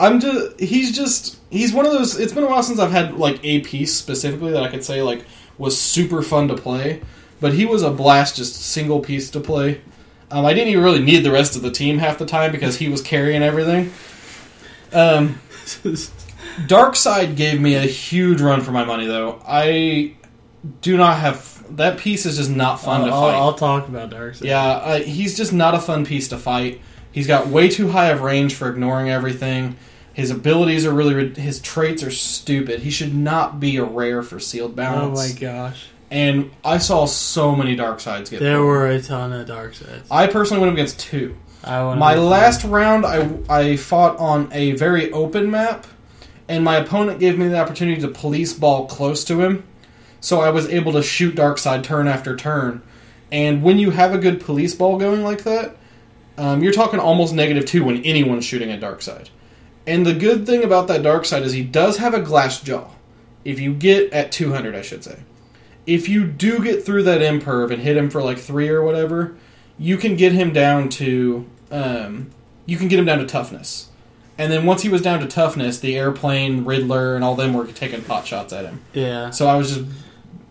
I'm 0.00 0.20
just 0.20 0.60
he's 0.60 0.94
just 0.96 1.38
he's 1.50 1.72
one 1.72 1.84
of 1.86 1.92
those 1.92 2.18
it's 2.20 2.32
been 2.32 2.44
a 2.44 2.46
while 2.46 2.62
since 2.62 2.78
I've 2.78 2.92
had 2.92 3.14
like 3.18 3.40
a 3.42 3.60
piece 3.60 3.92
specifically 3.94 4.52
that 4.52 4.62
I 4.62 4.68
could 4.68 4.84
say 4.84 5.02
like 5.02 5.24
was 5.58 5.76
super 5.76 6.22
fun 6.22 6.46
to 6.48 6.54
play, 6.54 7.00
but 7.40 7.54
he 7.54 7.66
was 7.66 7.82
a 7.82 7.90
blast 7.90 8.36
just 8.36 8.54
single 8.62 9.00
piece 9.00 9.28
to 9.30 9.40
play. 9.40 9.80
Um, 10.30 10.44
I 10.44 10.52
didn't 10.54 10.68
even 10.68 10.84
really 10.84 11.00
need 11.02 11.24
the 11.24 11.32
rest 11.32 11.56
of 11.56 11.62
the 11.62 11.70
team 11.72 11.98
half 11.98 12.18
the 12.18 12.26
time 12.26 12.52
because 12.52 12.76
he 12.76 12.88
was 12.88 13.00
carrying 13.02 13.42
everything. 13.42 13.92
Um, 14.92 15.40
Darkseid 16.66 17.36
gave 17.36 17.60
me 17.60 17.74
a 17.74 17.82
huge 17.82 18.40
run 18.40 18.60
for 18.60 18.72
my 18.72 18.84
money 18.84 19.06
though. 19.06 19.42
I 19.46 20.14
do 20.80 20.96
not 20.96 21.18
have 21.18 21.76
that 21.76 21.98
piece 21.98 22.26
is 22.26 22.36
just 22.36 22.50
not 22.50 22.80
fun 22.80 23.06
to 23.06 23.12
I'll, 23.12 23.20
fight. 23.20 23.34
I'll 23.34 23.54
talk 23.54 23.88
about 23.88 24.10
Darkseid. 24.10 24.44
Yeah, 24.44 24.62
uh, 24.64 24.98
he's 25.00 25.36
just 25.36 25.52
not 25.52 25.74
a 25.74 25.78
fun 25.78 26.04
piece 26.04 26.28
to 26.28 26.38
fight. 26.38 26.80
He's 27.12 27.26
got 27.26 27.48
way 27.48 27.68
too 27.68 27.88
high 27.88 28.08
of 28.10 28.22
range 28.22 28.54
for 28.54 28.68
ignoring 28.68 29.10
everything. 29.10 29.76
His 30.12 30.30
abilities 30.30 30.84
are 30.84 30.92
really 30.92 31.32
his 31.34 31.60
traits 31.60 32.02
are 32.02 32.10
stupid. 32.10 32.80
He 32.80 32.90
should 32.90 33.14
not 33.14 33.60
be 33.60 33.76
a 33.76 33.84
rare 33.84 34.22
for 34.22 34.40
sealed 34.40 34.74
balance. 34.74 35.18
Oh 35.20 35.22
my 35.28 35.38
gosh, 35.38 35.86
And 36.10 36.50
I 36.64 36.78
saw 36.78 37.06
so 37.06 37.54
many 37.54 37.76
Darkseids 37.76 38.30
get. 38.30 38.40
there 38.40 38.62
were 38.62 38.88
a 38.88 39.00
ton 39.00 39.32
of 39.32 39.46
Darkseids. 39.46 40.02
I 40.10 40.26
personally 40.26 40.60
went 40.60 40.70
up 40.70 40.74
against 40.74 40.98
two. 40.98 41.36
I 41.62 41.94
My 41.94 42.14
last 42.14 42.64
round, 42.64 43.04
I 43.06 43.28
I 43.48 43.76
fought 43.76 44.16
on 44.18 44.48
a 44.52 44.72
very 44.72 45.10
open 45.12 45.50
map, 45.50 45.86
and 46.48 46.64
my 46.64 46.76
opponent 46.76 47.20
gave 47.20 47.38
me 47.38 47.48
the 47.48 47.58
opportunity 47.58 48.00
to 48.00 48.08
police 48.08 48.52
ball 48.52 48.86
close 48.86 49.24
to 49.24 49.40
him, 49.40 49.64
so 50.20 50.40
I 50.40 50.50
was 50.50 50.68
able 50.68 50.92
to 50.92 51.02
shoot 51.02 51.36
Darkseid 51.36 51.82
turn 51.82 52.08
after 52.08 52.34
turn. 52.34 52.82
And 53.30 53.62
when 53.62 53.78
you 53.78 53.90
have 53.90 54.14
a 54.14 54.18
good 54.18 54.40
police 54.40 54.74
ball 54.74 54.98
going 54.98 55.22
like 55.22 55.44
that, 55.44 55.76
um, 56.38 56.62
you're 56.62 56.72
talking 56.72 57.00
almost 57.00 57.34
negative 57.34 57.66
two 57.66 57.84
when 57.84 58.02
anyone's 58.04 58.44
shooting 58.44 58.70
at 58.70 58.80
Darkseid. 58.80 59.28
And 59.86 60.06
the 60.06 60.14
good 60.14 60.46
thing 60.46 60.64
about 60.64 60.88
that 60.88 61.02
Darkseid 61.02 61.42
is 61.42 61.52
he 61.52 61.64
does 61.64 61.98
have 61.98 62.14
a 62.14 62.20
glass 62.20 62.60
jaw. 62.60 62.90
If 63.44 63.60
you 63.60 63.74
get 63.74 64.12
at 64.12 64.32
200, 64.32 64.74
I 64.74 64.82
should 64.82 65.04
say. 65.04 65.20
If 65.86 66.08
you 66.08 66.26
do 66.26 66.62
get 66.62 66.84
through 66.84 67.04
that 67.04 67.20
imperv 67.20 67.70
and 67.70 67.82
hit 67.82 67.96
him 67.96 68.10
for 68.10 68.22
like 68.22 68.38
three 68.38 68.68
or 68.68 68.82
whatever, 68.82 69.36
you 69.78 69.96
can 69.96 70.16
get 70.16 70.32
him 70.32 70.52
down 70.52 70.88
to 70.90 71.48
um, 71.70 72.30
you 72.66 72.76
can 72.76 72.88
get 72.88 72.98
him 72.98 73.06
down 73.06 73.18
to 73.18 73.26
toughness. 73.26 73.87
And 74.38 74.52
then 74.52 74.64
once 74.64 74.82
he 74.82 74.88
was 74.88 75.02
down 75.02 75.18
to 75.20 75.26
toughness, 75.26 75.80
the 75.80 75.96
airplane, 75.98 76.64
Riddler, 76.64 77.16
and 77.16 77.24
all 77.24 77.34
them 77.34 77.54
were 77.54 77.66
taking 77.66 78.02
pot 78.02 78.26
shots 78.26 78.52
at 78.52 78.64
him. 78.64 78.80
yeah. 78.94 79.30
So 79.30 79.48
I 79.48 79.56
was 79.56 79.74
just. 79.74 79.90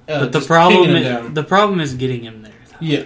Uh, 0.10 0.20
but 0.22 0.32
the 0.32 0.40
just 0.40 0.48
problem, 0.48 0.90
him 0.90 0.96
is, 0.96 1.04
down. 1.06 1.34
the 1.34 1.44
problem 1.44 1.80
is 1.82 1.94
getting 1.96 2.22
him 2.24 2.42
there. 2.42 2.54
yeah, 2.80 3.04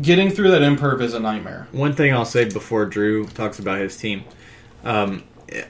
getting 0.00 0.30
through 0.30 0.50
that 0.50 0.62
imperv 0.62 1.00
is 1.00 1.14
a 1.14 1.20
nightmare. 1.20 1.68
One 1.72 1.92
thing 1.92 2.12
I'll 2.12 2.24
say 2.24 2.44
before 2.46 2.84
Drew 2.86 3.26
talks 3.26 3.58
about 3.60 3.78
his 3.78 3.96
team, 3.96 4.24
um, 4.84 5.22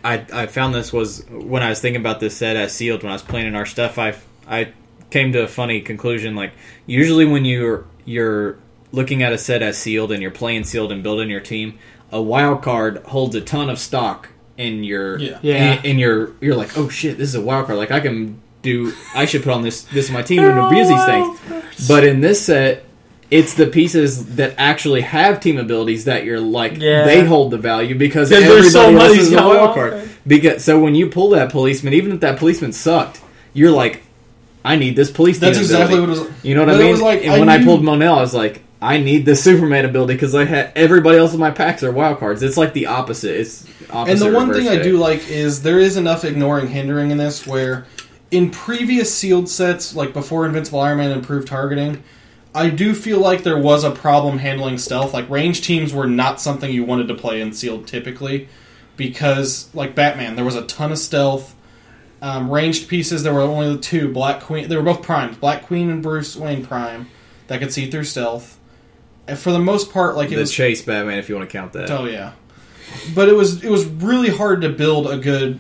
I 0.02 0.24
I 0.32 0.46
found 0.46 0.74
this 0.74 0.92
was 0.92 1.24
when 1.28 1.62
I 1.62 1.68
was 1.68 1.80
thinking 1.80 2.00
about 2.00 2.20
this 2.20 2.36
set 2.36 2.56
as 2.56 2.72
sealed 2.72 3.02
when 3.02 3.12
I 3.12 3.14
was 3.14 3.22
planning 3.22 3.54
our 3.54 3.66
stuff. 3.66 3.98
I 3.98 4.16
I 4.46 4.72
came 5.10 5.32
to 5.32 5.42
a 5.42 5.48
funny 5.48 5.80
conclusion. 5.82 6.34
Like 6.36 6.52
usually 6.86 7.26
when 7.26 7.44
you're 7.44 7.84
you're 8.04 8.58
looking 8.92 9.22
at 9.22 9.32
a 9.32 9.38
set 9.38 9.62
as 9.62 9.76
sealed 9.76 10.12
and 10.12 10.22
you're 10.22 10.30
playing 10.30 10.64
sealed 10.64 10.92
and 10.92 11.02
building 11.02 11.28
your 11.28 11.40
team, 11.40 11.78
a 12.16 12.22
wild 12.22 12.62
card 12.62 12.92
holds 13.14 13.34
a 13.34 13.40
ton 13.40 13.68
of 13.70 13.78
stock 13.78 14.28
in 14.56 14.84
your 14.84 15.18
Yeah. 15.18 15.38
Yeah. 15.42 15.74
in, 15.80 15.84
in 15.90 15.98
your 15.98 16.32
you're 16.40 16.56
like 16.62 16.76
oh 16.78 16.88
shit 16.88 17.18
this 17.18 17.28
is 17.28 17.34
a 17.34 17.40
wild 17.50 17.66
card 17.66 17.78
like 17.78 17.90
I 17.90 18.00
can 18.00 18.40
do 18.62 18.92
I 19.14 19.24
should 19.26 19.42
put 19.44 19.52
on 19.52 19.62
this 19.62 19.82
this 19.96 20.06
is 20.06 20.10
my 20.10 20.22
team 20.22 20.42
and 20.42 20.58
abuse 20.58 20.88
these 20.88 21.04
things. 21.04 21.88
But 21.88 22.02
in 22.04 22.20
this 22.20 22.38
set, 22.46 22.84
it's 23.30 23.54
the 23.54 23.66
pieces 23.66 24.36
that 24.36 24.54
actually 24.56 25.02
have 25.02 25.40
team 25.40 25.58
abilities 25.58 26.04
that 26.06 26.24
you're 26.24 26.40
like 26.40 26.78
Yeah. 26.78 27.04
they 27.04 27.24
hold 27.24 27.50
the 27.50 27.58
value 27.58 27.94
because 27.94 28.30
Because 28.30 28.44
everybody 28.44 28.60
there's 28.62 28.72
so 28.72 28.96
else 28.96 29.18
is 29.18 29.32
a 29.32 29.36
wild 29.36 29.68
on. 29.68 29.74
card. 29.74 30.08
Because 30.26 30.64
so 30.64 30.80
when 30.80 30.94
you 30.94 31.08
pull 31.08 31.28
that 31.30 31.50
policeman, 31.52 31.92
even 31.94 32.12
if 32.12 32.20
that 32.20 32.38
policeman 32.38 32.72
sucked, 32.72 33.20
you're 33.52 33.70
like, 33.82 34.02
I 34.64 34.74
need 34.76 34.96
this 34.96 35.10
police. 35.10 35.38
That's 35.38 35.58
exactly 35.58 35.98
ability. 35.98 36.20
what 36.20 36.28
it 36.28 36.32
was. 36.34 36.44
You 36.44 36.54
know 36.56 36.62
what 36.62 36.72
But 36.72 36.74
I 36.76 36.78
it 36.80 36.82
mean? 36.82 36.90
was 36.92 37.02
like, 37.02 37.20
and 37.24 37.32
I 37.34 37.38
when 37.38 37.48
I 37.48 37.62
pulled 37.62 37.84
Mon-El, 37.84 38.14
I 38.18 38.20
was 38.20 38.34
like, 38.34 38.62
I 38.80 38.98
need 38.98 39.26
the 39.26 39.36
Superman 39.36 39.84
ability 39.84 40.14
because 40.14 40.34
I 40.34 40.44
had 40.44 40.72
everybody 40.76 41.18
else 41.18 41.32
in 41.32 41.40
my 41.40 41.50
packs 41.50 41.82
are 41.82 41.92
wild 41.92 42.18
cards. 42.18 42.42
It's 42.42 42.56
like 42.56 42.72
the 42.72 42.86
opposite. 42.86 43.40
It's 43.40 43.66
opposite. 43.90 44.12
And 44.12 44.20
the 44.20 44.36
one 44.36 44.52
thing 44.52 44.68
I 44.68 44.82
do 44.82 44.98
like 44.98 45.28
is 45.28 45.62
there 45.62 45.78
is 45.78 45.96
enough 45.96 46.24
ignoring 46.24 46.68
hindering 46.68 47.10
in 47.10 47.18
this 47.18 47.46
where 47.46 47.86
in 48.30 48.50
previous 48.50 49.14
sealed 49.14 49.48
sets, 49.48 49.94
like 49.94 50.12
before 50.12 50.46
Invincible 50.46 50.80
Iron 50.80 50.98
Man 50.98 51.10
improved 51.12 51.48
targeting, 51.48 52.02
I 52.54 52.70
do 52.70 52.94
feel 52.94 53.20
like 53.20 53.42
there 53.42 53.58
was 53.58 53.84
a 53.84 53.90
problem 53.90 54.38
handling 54.38 54.78
stealth. 54.78 55.14
Like 55.14 55.28
range 55.28 55.62
teams 55.62 55.92
were 55.92 56.06
not 56.06 56.40
something 56.40 56.70
you 56.70 56.84
wanted 56.84 57.08
to 57.08 57.14
play 57.14 57.40
in 57.40 57.52
sealed 57.52 57.86
typically 57.86 58.48
because 58.96 59.72
like 59.74 59.94
Batman, 59.94 60.36
there 60.36 60.44
was 60.44 60.56
a 60.56 60.66
ton 60.66 60.92
of 60.92 60.98
stealth. 60.98 61.54
Um, 62.22 62.50
ranged 62.50 62.88
pieces, 62.88 63.22
there 63.22 63.34
were 63.34 63.42
only 63.42 63.74
the 63.76 63.80
two 63.80 64.10
Black 64.10 64.40
Queen. 64.40 64.68
They 64.68 64.76
were 64.76 64.82
both 64.82 65.02
primed, 65.02 65.38
Black 65.38 65.66
Queen 65.66 65.90
and 65.90 66.02
Bruce 66.02 66.34
Wayne 66.34 66.64
Prime, 66.64 67.10
that 67.46 67.60
could 67.60 67.72
see 67.72 67.90
through 67.90 68.04
stealth. 68.04 68.58
And 69.28 69.38
for 69.38 69.50
the 69.50 69.58
most 69.58 69.92
part, 69.92 70.16
like 70.16 70.30
it 70.30 70.36
the 70.36 70.42
was 70.42 70.52
chase 70.52 70.82
Batman, 70.82 71.18
if 71.18 71.28
you 71.28 71.36
want 71.36 71.48
to 71.48 71.52
count 71.52 71.72
that. 71.72 71.90
Oh 71.90 72.04
yeah, 72.04 72.32
but 73.14 73.28
it 73.28 73.34
was 73.34 73.64
it 73.64 73.70
was 73.70 73.84
really 73.84 74.30
hard 74.30 74.60
to 74.62 74.68
build 74.68 75.08
a 75.08 75.16
good 75.16 75.58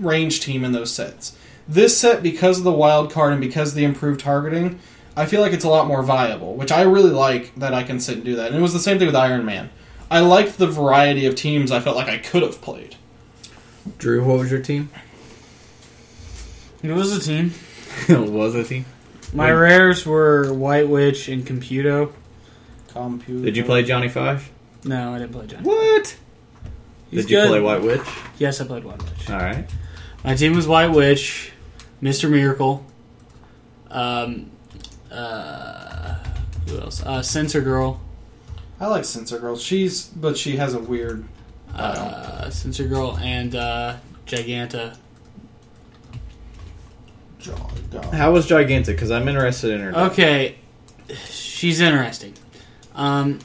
range 0.00 0.40
team 0.40 0.64
in 0.64 0.72
those 0.72 0.92
sets. 0.92 1.36
This 1.68 1.98
set, 1.98 2.22
because 2.22 2.58
of 2.58 2.64
the 2.64 2.72
wild 2.72 3.10
card 3.10 3.32
and 3.32 3.40
because 3.40 3.70
of 3.70 3.74
the 3.74 3.84
improved 3.84 4.20
targeting, 4.20 4.78
I 5.16 5.26
feel 5.26 5.40
like 5.40 5.52
it's 5.52 5.64
a 5.64 5.68
lot 5.68 5.88
more 5.88 6.02
viable, 6.02 6.54
which 6.54 6.70
I 6.70 6.82
really 6.82 7.10
like 7.10 7.54
that 7.56 7.74
I 7.74 7.82
can 7.82 7.98
sit 7.98 8.16
and 8.16 8.24
do 8.24 8.36
that. 8.36 8.48
And 8.48 8.56
it 8.56 8.60
was 8.60 8.72
the 8.72 8.78
same 8.78 8.98
thing 8.98 9.06
with 9.06 9.16
Iron 9.16 9.44
Man. 9.44 9.70
I 10.10 10.20
liked 10.20 10.58
the 10.58 10.68
variety 10.68 11.26
of 11.26 11.34
teams 11.34 11.72
I 11.72 11.80
felt 11.80 11.96
like 11.96 12.08
I 12.08 12.18
could 12.18 12.42
have 12.42 12.60
played. 12.60 12.96
Drew, 13.98 14.22
what 14.24 14.38
was 14.38 14.50
your 14.50 14.60
team? 14.60 14.90
It 16.82 16.92
was 16.92 17.12
a 17.16 17.20
team. 17.20 17.52
It 18.08 18.18
was 18.30 18.54
a 18.54 18.62
team? 18.62 18.84
My 19.32 19.50
rares 19.50 20.04
were 20.04 20.52
White 20.52 20.88
Witch 20.88 21.28
and 21.28 21.46
Computo. 21.46 22.12
Computer. 22.96 23.44
Did 23.44 23.56
you 23.56 23.64
play 23.64 23.82
Johnny 23.82 24.08
Five? 24.08 24.50
No, 24.84 25.14
I 25.14 25.18
didn't 25.18 25.32
play 25.32 25.46
Johnny. 25.46 25.62
What? 25.64 26.16
He's 27.10 27.22
Did 27.22 27.30
you 27.30 27.36
good. 27.38 27.48
play 27.48 27.60
White 27.60 27.82
Witch? 27.82 28.06
Yes, 28.38 28.60
I 28.60 28.66
played 28.66 28.84
White 28.84 29.02
Witch. 29.02 29.30
All 29.30 29.38
right. 29.38 29.68
My 30.24 30.34
team 30.34 30.54
was 30.56 30.66
White 30.66 30.90
Witch, 30.90 31.52
Mister 32.00 32.28
Miracle, 32.28 32.84
um, 33.90 34.50
uh, 35.12 36.14
who 36.68 36.78
else? 36.80 37.02
Uh, 37.04 37.22
Sensor 37.22 37.60
Girl, 37.60 38.00
I 38.80 38.86
like 38.88 39.04
Sensor 39.04 39.38
Girl. 39.38 39.56
She's 39.56 40.06
but 40.06 40.36
she 40.36 40.56
has 40.56 40.74
a 40.74 40.80
weird. 40.80 41.24
uh, 41.74 42.50
Sensor 42.50 42.88
Girl, 42.88 43.16
and 43.18 43.54
uh, 43.54 43.96
Giganta. 44.26 44.96
jaw. 47.38 47.54
jaw. 47.92 48.10
How 48.10 48.32
was 48.32 48.46
Giganta? 48.48 48.86
Because 48.86 49.10
I'm 49.12 49.28
interested 49.28 49.70
in 49.72 49.80
her. 49.80 49.96
Okay, 50.10 50.56
she's 51.30 51.80
interesting. 51.80 52.34
Um, 52.96 53.38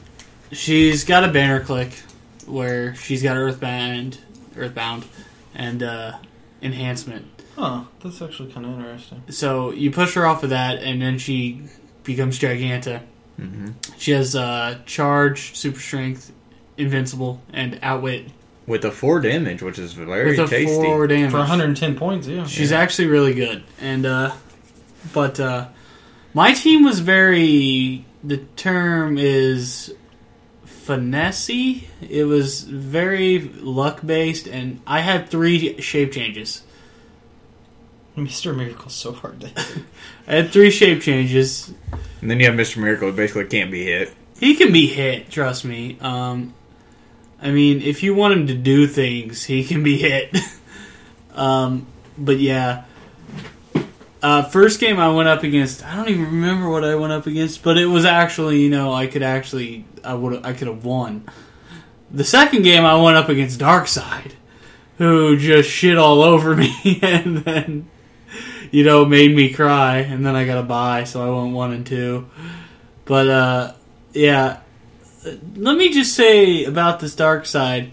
she's 0.51 1.03
got 1.03 1.23
a 1.23 1.31
banner 1.31 1.59
click 1.59 1.91
where 2.47 2.95
she's 2.95 3.21
got 3.21 3.37
Earthbound, 3.37 4.17
Earthbound, 4.57 5.05
and 5.53 5.83
uh, 5.83 6.13
enhancement. 6.61 7.25
Huh, 7.57 7.83
that's 8.01 8.21
actually 8.21 8.51
kind 8.51 8.65
of 8.65 8.73
interesting. 8.73 9.21
So 9.29 9.71
you 9.71 9.91
push 9.91 10.13
her 10.15 10.25
off 10.25 10.43
of 10.43 10.49
that, 10.51 10.81
and 10.81 11.01
then 11.01 11.17
she 11.19 11.61
becomes 12.03 12.39
Giganta. 12.39 13.01
hmm 13.37 13.71
She 13.97 14.11
has 14.11 14.35
uh, 14.35 14.79
charge, 14.85 15.55
super 15.55 15.79
strength, 15.79 16.31
invincible, 16.77 17.41
and 17.53 17.77
outwit 17.83 18.27
With 18.65 18.85
a 18.85 18.91
four 18.91 19.19
damage, 19.19 19.61
which 19.61 19.77
is 19.77 19.93
very 19.93 20.31
with 20.37 20.39
a 20.39 20.47
tasty. 20.47 20.73
four 20.73 21.05
damage. 21.07 21.31
For 21.31 21.37
110 21.39 21.95
points, 21.97 22.25
yeah. 22.27 22.45
She's 22.45 22.71
actually 22.71 23.09
really 23.09 23.33
good, 23.33 23.63
and 23.81 24.05
uh, 24.05 24.31
but 25.13 25.39
uh, 25.39 25.67
my 26.33 26.53
team 26.53 26.83
was 26.83 26.99
very. 26.99 28.05
The 28.23 28.37
term 28.55 29.17
is 29.17 29.93
finessey. 30.65 31.85
It 32.01 32.25
was 32.25 32.63
very 32.63 33.39
luck 33.39 34.01
based, 34.05 34.47
and 34.47 34.81
I 34.85 34.99
had 34.99 35.29
three 35.29 35.81
shape 35.81 36.11
changes. 36.11 36.63
Mr. 38.17 38.55
Miracle's 38.55 38.93
so 38.93 39.13
hard 39.13 39.39
to 39.41 39.47
hit. 39.47 39.83
I 40.27 40.35
had 40.35 40.51
three 40.51 40.69
shape 40.69 41.01
changes. 41.01 41.73
And 42.21 42.29
then 42.29 42.39
you 42.39 42.45
have 42.45 42.55
Mr. 42.55 42.77
Miracle, 42.77 43.09
who 43.09 43.15
basically 43.15 43.45
can't 43.45 43.71
be 43.71 43.85
hit. 43.85 44.13
He 44.39 44.55
can 44.55 44.73
be 44.73 44.87
hit, 44.87 45.29
trust 45.29 45.65
me. 45.65 45.97
Um, 46.01 46.53
I 47.41 47.51
mean, 47.51 47.81
if 47.81 48.03
you 48.03 48.13
want 48.13 48.33
him 48.33 48.47
to 48.47 48.53
do 48.53 48.85
things, 48.87 49.43
he 49.45 49.63
can 49.63 49.81
be 49.81 49.97
hit. 49.97 50.35
um, 51.33 51.87
but 52.17 52.39
yeah. 52.39 52.83
Uh, 54.21 54.43
first 54.43 54.79
game 54.79 54.99
I 54.99 55.09
went 55.09 55.27
up 55.27 55.43
against, 55.43 55.83
I 55.83 55.95
don't 55.95 56.09
even 56.09 56.25
remember 56.25 56.69
what 56.69 56.83
I 56.83 56.95
went 56.95 57.11
up 57.11 57.25
against, 57.25 57.63
but 57.63 57.77
it 57.77 57.87
was 57.87 58.05
actually, 58.05 58.61
you 58.61 58.69
know, 58.69 58.93
I 58.93 59.07
could 59.07 59.23
actually, 59.23 59.85
I 60.03 60.13
would, 60.13 60.45
I 60.45 60.53
could 60.53 60.67
have 60.67 60.85
won. 60.85 61.27
The 62.11 62.23
second 62.23 62.61
game 62.61 62.85
I 62.85 63.01
went 63.01 63.17
up 63.17 63.29
against 63.29 63.59
Darkseid, 63.59 64.33
who 64.97 65.37
just 65.37 65.69
shit 65.69 65.97
all 65.97 66.21
over 66.21 66.55
me, 66.55 66.99
and 67.01 67.37
then, 67.39 67.89
you 68.69 68.83
know, 68.83 69.05
made 69.05 69.35
me 69.35 69.51
cry, 69.51 69.97
and 69.97 70.23
then 70.23 70.35
I 70.35 70.45
got 70.45 70.59
a 70.59 70.63
bye, 70.63 71.03
so 71.05 71.25
I 71.25 71.41
went 71.41 71.55
one 71.55 71.71
and 71.71 71.85
two. 71.85 72.29
But 73.05 73.27
uh, 73.27 73.73
yeah, 74.13 74.59
let 75.55 75.77
me 75.77 75.91
just 75.91 76.13
say 76.13 76.65
about 76.65 76.99
this 76.99 77.15
Darkseid. 77.15 77.91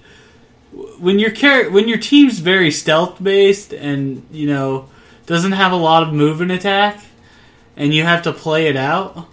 When 0.98 1.18
your 1.18 1.30
char- 1.30 1.70
when 1.70 1.88
your 1.88 1.98
team's 1.98 2.38
very 2.38 2.70
stealth 2.70 3.22
based 3.22 3.72
and 3.72 4.26
you 4.30 4.46
know 4.46 4.88
doesn't 5.28 5.52
have 5.52 5.72
a 5.72 5.76
lot 5.76 6.02
of 6.02 6.12
move 6.12 6.40
and 6.40 6.50
attack, 6.50 7.04
and 7.76 7.92
you 7.92 8.02
have 8.02 8.22
to 8.22 8.32
play 8.32 8.66
it 8.66 8.76
out, 8.76 9.28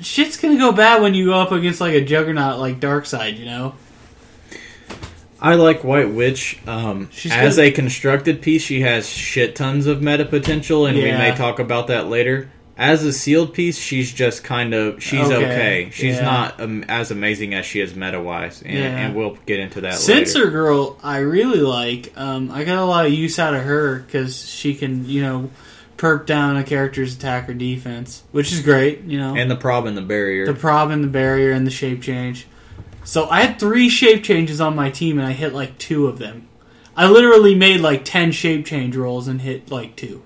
shit's 0.00 0.36
gonna 0.36 0.58
go 0.58 0.72
bad 0.72 1.00
when 1.00 1.14
you 1.14 1.26
go 1.26 1.34
up 1.34 1.52
against 1.52 1.80
like 1.80 1.94
a 1.94 2.04
juggernaut 2.04 2.58
like 2.58 2.80
Darkseid. 2.80 3.38
You 3.38 3.44
know, 3.46 3.74
I 5.40 5.54
like 5.54 5.84
White 5.84 6.10
Witch. 6.10 6.58
Um, 6.66 7.08
as 7.30 7.56
good. 7.56 7.66
a 7.66 7.70
constructed 7.70 8.42
piece, 8.42 8.62
she 8.62 8.80
has 8.80 9.08
shit 9.08 9.54
tons 9.54 9.86
of 9.86 10.02
meta 10.02 10.24
potential, 10.24 10.86
and 10.86 10.96
we 10.96 11.04
may 11.04 11.34
talk 11.36 11.60
about 11.60 11.86
that 11.86 12.08
later. 12.08 12.50
As 12.78 13.02
a 13.02 13.12
sealed 13.12 13.54
piece, 13.54 13.76
she's 13.76 14.12
just 14.14 14.44
kind 14.44 14.72
of 14.72 15.02
she's 15.02 15.18
okay. 15.26 15.34
Okay, 15.34 15.90
She's 15.92 16.14
yeah. 16.14 16.22
not 16.24 16.60
um, 16.60 16.84
as 16.88 17.10
amazing 17.10 17.52
as 17.52 17.66
she 17.66 17.80
is 17.80 17.96
meta 17.96 18.20
wise, 18.20 18.62
and, 18.62 18.72
Yeah. 18.72 18.96
and 18.98 19.16
we'll 19.16 19.36
get 19.46 19.58
into 19.58 19.80
that 19.80 19.94
Sensor 19.94 20.38
later. 20.38 20.50
Girl, 20.52 20.96
I 21.02 21.18
really 21.18 21.58
like. 21.60 22.12
Um, 22.16 22.52
I 22.52 22.62
got 22.62 22.78
a 22.78 22.84
lot 22.84 23.04
of 23.06 23.12
use 23.12 23.38
out 23.40 23.52
of 23.54 23.64
her 23.64 23.98
because 23.98 24.48
she 24.48 24.74
can, 24.76 25.08
you 25.08 25.22
know, 25.22 25.50
perp 25.96 26.24
down 26.26 26.56
a 26.56 26.62
character's 26.62 27.16
attack 27.16 27.48
or 27.48 27.54
defense, 27.54 28.22
which 28.30 28.52
is 28.52 28.60
great. 28.60 29.02
You 29.02 29.18
know, 29.18 29.34
And 29.34 29.50
the 29.50 29.56
prob 29.56 29.84
and 29.86 29.96
the 29.96 30.02
barrier. 30.02 30.46
the 30.46 30.54
prob 30.54 30.92
and 30.92 31.02
the 31.02 31.08
barrier 31.08 31.50
and 31.50 31.66
the 31.66 31.72
shape 31.72 32.00
change. 32.00 32.46
So 33.02 33.28
I 33.28 33.40
had 33.42 33.58
three 33.58 33.88
shape 33.88 34.22
changes 34.22 34.60
on 34.60 34.76
my 34.76 34.88
team, 34.90 35.18
and 35.18 35.26
I 35.26 35.32
hit 35.32 35.52
like 35.52 35.78
two 35.78 36.06
of 36.06 36.18
them. 36.18 36.46
I 36.96 37.08
literally 37.08 37.56
made 37.56 37.80
like 37.80 38.04
ten 38.04 38.30
shape 38.30 38.66
change 38.66 38.94
rolls 38.96 39.26
and 39.26 39.40
hit 39.40 39.68
like 39.72 39.96
two. 39.96 40.22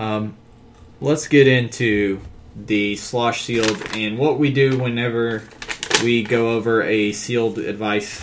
Um, 0.00 0.34
let's 1.02 1.28
get 1.28 1.46
into 1.46 2.22
the 2.56 2.96
slosh 2.96 3.42
sealed 3.42 3.82
and 3.92 4.16
what 4.18 4.38
we 4.38 4.50
do 4.50 4.78
whenever 4.78 5.42
we 6.02 6.22
go 6.22 6.52
over 6.52 6.82
a 6.82 7.12
sealed 7.12 7.58
advice 7.58 8.18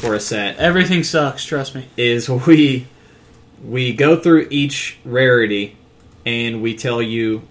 for 0.00 0.14
a 0.14 0.20
set. 0.20 0.56
Everything 0.56 1.04
sucks, 1.04 1.44
trust 1.44 1.74
me. 1.74 1.86
is 1.98 2.30
we 2.30 2.86
we 3.62 3.92
go 3.92 4.18
through 4.18 4.48
each 4.50 4.96
rarity 5.04 5.76
and 6.24 6.62
we 6.62 6.74
tell 6.74 7.02
you 7.02 7.42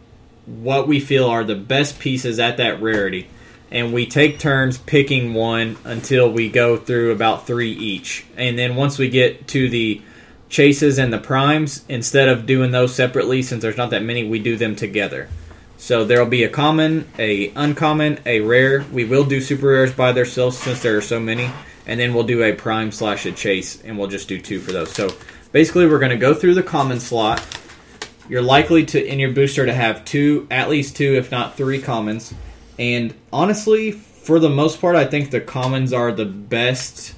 what 0.47 0.87
we 0.87 0.99
feel 0.99 1.27
are 1.27 1.43
the 1.43 1.55
best 1.55 1.99
pieces 1.99 2.39
at 2.39 2.57
that 2.57 2.81
rarity. 2.81 3.27
And 3.69 3.93
we 3.93 4.07
take 4.07 4.39
turns 4.39 4.79
picking 4.79 5.35
one 5.35 5.77
until 5.83 6.31
we 6.31 6.49
go 6.49 6.77
through 6.77 7.11
about 7.11 7.45
three 7.45 7.71
each. 7.71 8.25
And 8.37 8.57
then 8.57 8.75
once 8.75 8.97
we 8.97 9.09
get 9.09 9.47
to 9.49 9.69
the 9.69 10.01
chases 10.49 10.97
and 10.97 11.11
the 11.11 11.17
primes 11.17 11.83
instead 11.89 12.29
of 12.29 12.45
doing 12.45 12.71
those 12.71 12.93
separately 12.93 13.41
since 13.41 13.61
there's 13.61 13.77
not 13.77 13.89
that 13.89 14.03
many 14.03 14.23
we 14.23 14.39
do 14.39 14.55
them 14.55 14.75
together. 14.75 15.27
So 15.77 16.05
there'll 16.05 16.25
be 16.25 16.43
a 16.43 16.49
common 16.49 17.07
a 17.19 17.51
uncommon 17.55 18.19
a 18.25 18.39
rare. 18.41 18.85
We 18.91 19.05
will 19.05 19.25
do 19.25 19.41
super 19.41 19.67
rares 19.67 19.93
by 19.93 20.11
themselves 20.11 20.57
since 20.57 20.81
there 20.81 20.97
are 20.97 21.01
so 21.01 21.19
many. 21.19 21.49
And 21.87 21.99
then 21.99 22.13
we'll 22.13 22.23
do 22.23 22.43
a 22.43 22.53
prime 22.53 22.91
slash 22.91 23.25
a 23.25 23.31
chase 23.31 23.81
and 23.83 23.97
we'll 23.97 24.07
just 24.07 24.27
do 24.27 24.39
two 24.39 24.59
for 24.59 24.71
those. 24.71 24.91
So 24.91 25.09
basically 25.51 25.87
we're 25.87 25.99
going 25.99 26.11
to 26.11 26.17
go 26.17 26.33
through 26.33 26.55
the 26.55 26.63
common 26.63 26.99
slot. 26.99 27.45
You're 28.29 28.41
likely 28.41 28.85
to 28.85 29.05
in 29.05 29.19
your 29.19 29.31
booster 29.31 29.65
to 29.65 29.73
have 29.73 30.05
two 30.05 30.47
at 30.49 30.69
least 30.69 30.95
two 30.95 31.15
if 31.15 31.31
not 31.31 31.57
three 31.57 31.81
commons. 31.81 32.33
And 32.79 33.13
honestly 33.31 33.91
for 33.91 34.39
the 34.39 34.49
most 34.49 34.81
part 34.81 34.95
i 34.95 35.05
think 35.05 35.29
the 35.29 35.39
commons 35.39 35.93
are 35.93 36.11
the 36.11 36.25
best 36.25 37.13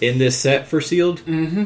in 0.00 0.18
this 0.18 0.38
set 0.38 0.66
for 0.66 0.80
sealed. 0.80 1.20
Mm-hmm. 1.20 1.64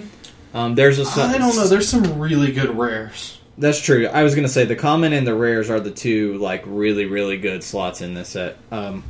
Um, 0.55 0.75
there's 0.75 0.99
a 0.99 1.21
I 1.21 1.37
don't 1.37 1.55
know. 1.57 1.67
There's 1.67 1.89
some 1.89 2.19
really 2.19 2.53
good 2.53 2.77
rares. 2.79 3.39
That's 3.59 3.81
true. 3.81 4.07
I 4.07 4.23
was 4.23 4.35
gonna 4.35 4.49
say 4.49 4.65
the 4.65 4.77
common 4.77 5.13
and 5.13 5.27
the 5.27 5.35
rares 5.35 5.69
are 5.71 5.81
the 5.81 5.91
two 5.91 6.39
like 6.39 6.63
really 6.67 7.05
really 7.05 7.37
good 7.37 7.63
slots 7.63 8.01
in 8.01 8.15
this 8.15 8.31
set. 8.31 8.57
Um, 8.71 9.05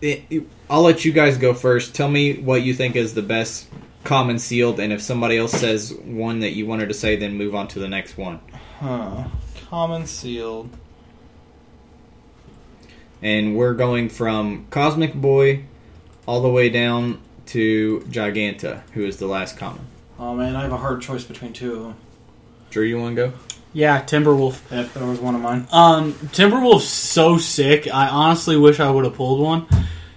it, 0.00 0.22
it- 0.30 0.44
I'll 0.70 0.82
let 0.82 1.04
you 1.04 1.12
guys 1.12 1.38
go 1.38 1.54
first. 1.54 1.94
Tell 1.94 2.08
me 2.10 2.34
what 2.40 2.62
you 2.62 2.74
think 2.74 2.94
is 2.94 3.14
the 3.14 3.22
best 3.22 3.68
common 4.04 4.38
sealed, 4.38 4.78
and 4.80 4.92
if 4.92 5.00
somebody 5.00 5.38
else 5.38 5.52
says 5.52 5.92
one 5.94 6.40
that 6.40 6.50
you 6.52 6.66
wanted 6.66 6.88
to 6.88 6.94
say, 6.94 7.16
then 7.16 7.34
move 7.36 7.54
on 7.54 7.68
to 7.68 7.78
the 7.78 7.88
next 7.88 8.18
one. 8.18 8.40
Huh. 8.80 9.24
Common 9.70 10.06
sealed. 10.06 10.68
And 13.22 13.56
we're 13.56 13.74
going 13.74 14.08
from 14.10 14.66
Cosmic 14.70 15.14
Boy 15.14 15.64
all 16.26 16.40
the 16.42 16.48
way 16.50 16.68
down 16.68 17.20
to 17.46 18.00
Giganta, 18.10 18.82
who 18.92 19.04
is 19.04 19.16
the 19.16 19.26
last 19.26 19.56
common. 19.56 19.86
Oh 20.18 20.34
man, 20.34 20.56
I 20.56 20.62
have 20.62 20.72
a 20.72 20.76
hard 20.76 21.00
choice 21.00 21.24
between 21.24 21.52
two 21.52 21.74
of 21.74 21.82
them. 21.82 21.94
Drew, 22.70 22.84
you 22.84 22.98
want 22.98 23.16
to 23.16 23.28
go? 23.30 23.32
Yeah, 23.72 24.02
Timberwolf. 24.02 24.60
Yep, 24.70 24.94
that 24.94 25.04
was 25.04 25.20
one 25.20 25.34
of 25.34 25.40
mine. 25.40 25.68
Um, 25.70 26.12
Timberwolf's 26.12 26.88
so 26.88 27.38
sick. 27.38 27.86
I 27.92 28.08
honestly 28.08 28.56
wish 28.56 28.80
I 28.80 28.90
would 28.90 29.04
have 29.04 29.14
pulled 29.14 29.40
one. 29.40 29.66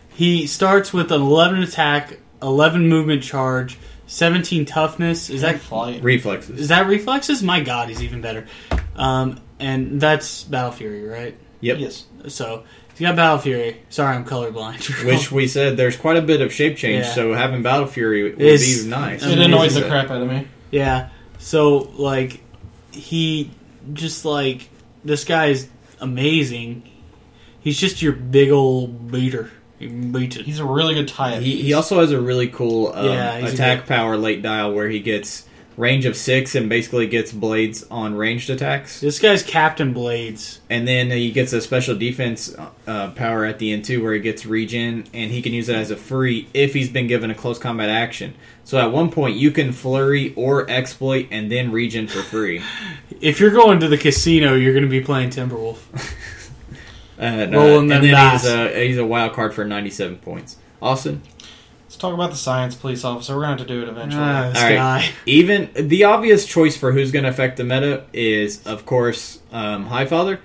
He 0.09 0.47
starts 0.47 0.91
with 0.93 1.11
an 1.11 1.21
11 1.21 1.63
attack, 1.63 2.17
11 2.41 2.87
movement 2.87 3.23
charge, 3.23 3.77
17 4.07 4.65
toughness. 4.65 5.29
Is 5.29 5.41
that 5.41 5.59
flight? 5.59 6.01
Reflexes. 6.03 6.59
is 6.59 6.67
that 6.69 6.87
reflexes? 6.87 7.43
My 7.43 7.61
God, 7.61 7.89
he's 7.89 8.01
even 8.03 8.21
better. 8.21 8.47
Um, 8.95 9.39
and 9.59 10.01
that's 10.01 10.43
Battle 10.43 10.71
Fury, 10.71 11.03
right? 11.07 11.37
Yep. 11.61 11.77
Yes. 11.77 12.05
So 12.27 12.63
he's 13.01 13.07
got 13.07 13.15
Battle 13.15 13.39
Fury. 13.39 13.81
Sorry, 13.89 14.15
I'm 14.15 14.23
colorblind. 14.25 15.05
Which 15.07 15.31
we 15.31 15.47
said 15.47 15.75
there's 15.75 15.97
quite 15.97 16.17
a 16.17 16.21
bit 16.21 16.39
of 16.41 16.53
shape 16.53 16.77
change, 16.77 17.05
Yeah. 17.05 17.13
so 17.13 17.33
having 17.33 17.63
Battle 17.63 17.87
Fury 17.87 18.21
would 18.23 18.39
Is- 18.39 18.83
be 18.83 18.89
nice. 18.89 19.25
It 19.25 19.39
annoys 19.39 19.73
the 19.73 19.81
crap 19.81 20.11
out 20.11 20.21
of 20.21 20.29
me. 20.29 20.47
Yeah. 20.69 21.09
So 21.39 21.89
like 21.95 22.41
he 22.91 23.49
just 23.93 24.23
like 24.23 24.69
this 25.03 25.23
guy's 25.23 25.67
amazing. 25.99 26.83
He's 27.61 27.79
just 27.79 28.03
your 28.03 28.13
big 28.13 28.51
old 28.51 29.11
beater. 29.11 29.49
He 29.79 29.87
beats 29.87 30.35
it. 30.35 30.45
He's 30.45 30.59
a 30.59 30.65
really 30.65 30.93
good 30.93 31.07
tie 31.07 31.39
He, 31.39 31.63
he 31.63 31.73
also 31.73 32.01
has 32.01 32.11
a 32.11 32.21
really 32.21 32.49
cool 32.49 32.91
um, 32.93 33.03
Yeah, 33.07 33.39
he's 33.39 33.49
a 33.49 33.53
attack 33.55 33.87
power 33.87 34.15
late 34.15 34.43
dial 34.43 34.73
where 34.73 34.87
he 34.87 34.99
gets 34.99 35.47
range 35.77 36.05
of 36.05 36.15
six 36.17 36.53
and 36.55 36.67
basically 36.69 37.07
gets 37.07 37.31
blades 37.31 37.85
on 37.89 38.13
ranged 38.15 38.49
attacks, 38.49 38.99
This 38.99 39.19
guy's 39.19 39.41
Captain 39.41 39.93
Blades. 39.93 40.59
and 40.69 40.87
then 40.87 41.09
he 41.09 41.31
gets 41.31 41.53
a 41.53 41.61
special 41.61 41.95
defense 41.95 42.53
uh, 42.87 43.11
power 43.11 43.45
at 43.45 43.57
the 43.59 43.71
end 43.71 43.85
too, 43.85 44.03
where 44.03 44.13
he 44.13 44.19
gets 44.19 44.45
regen, 44.45 45.05
and 45.13 45.31
he 45.31 45.41
can 45.41 45.53
use 45.53 45.69
it 45.69 45.75
as 45.75 45.89
a 45.89 45.95
free 45.95 46.47
if 46.53 46.73
he's 46.73 46.89
been 46.89 47.07
given 47.07 47.31
a 47.31 47.35
close 47.35 47.57
combat 47.57 47.89
action. 47.89 48.33
So 48.63 48.77
at 48.77 48.91
one 48.91 49.09
point 49.11 49.37
you 49.37 49.51
can 49.51 49.71
flurry 49.71 50.33
or 50.35 50.69
exploit 50.69 51.27
and 51.31 51.51
then 51.51 51.71
regen 51.71 52.07
for 52.07 52.21
free. 52.21 52.61
If 53.21 53.39
you're 53.39 53.51
going 53.51 53.79
to 53.81 53.87
the 53.87 53.99
casino, 53.99 54.55
you're 54.55 54.73
going 54.73 54.83
to 54.85 54.89
be 54.89 55.01
playing 55.01 55.29
Timberwolf. 55.29 55.77
Uh, 57.19 57.23
and, 57.25 57.53
Rolling 57.53 57.91
and 57.91 58.03
then 58.03 58.13
dice. 58.13 58.41
he's 58.41 58.51
a 58.51 58.87
he's 58.87 58.97
a 58.97 59.05
wild 59.05 59.33
card 59.33 59.53
for 59.53 59.63
ninety 59.63 59.91
seven 59.91 60.17
points. 60.17 60.57
Austin. 60.81 61.21
Let's 62.01 62.09
talk 62.09 62.13
about 62.15 62.31
the 62.31 62.37
science 62.37 62.73
police 62.73 63.03
officer. 63.05 63.35
We're 63.35 63.41
gonna 63.43 63.57
have 63.59 63.67
to 63.67 63.71
do 63.71 63.83
it 63.83 63.87
eventually. 63.87 64.23
Ah, 64.23 64.49
this 64.49 64.57
All 64.57 64.63
right. 64.69 64.75
guy. 64.75 65.09
Even 65.27 65.69
the 65.75 66.05
obvious 66.05 66.47
choice 66.47 66.75
for 66.75 66.91
who's 66.91 67.11
going 67.11 67.25
to 67.25 67.29
affect 67.29 67.57
the 67.57 67.63
meta 67.63 68.05
is, 68.11 68.65
of 68.65 68.87
course, 68.87 69.37
um, 69.51 69.87
Highfather. 69.87 70.39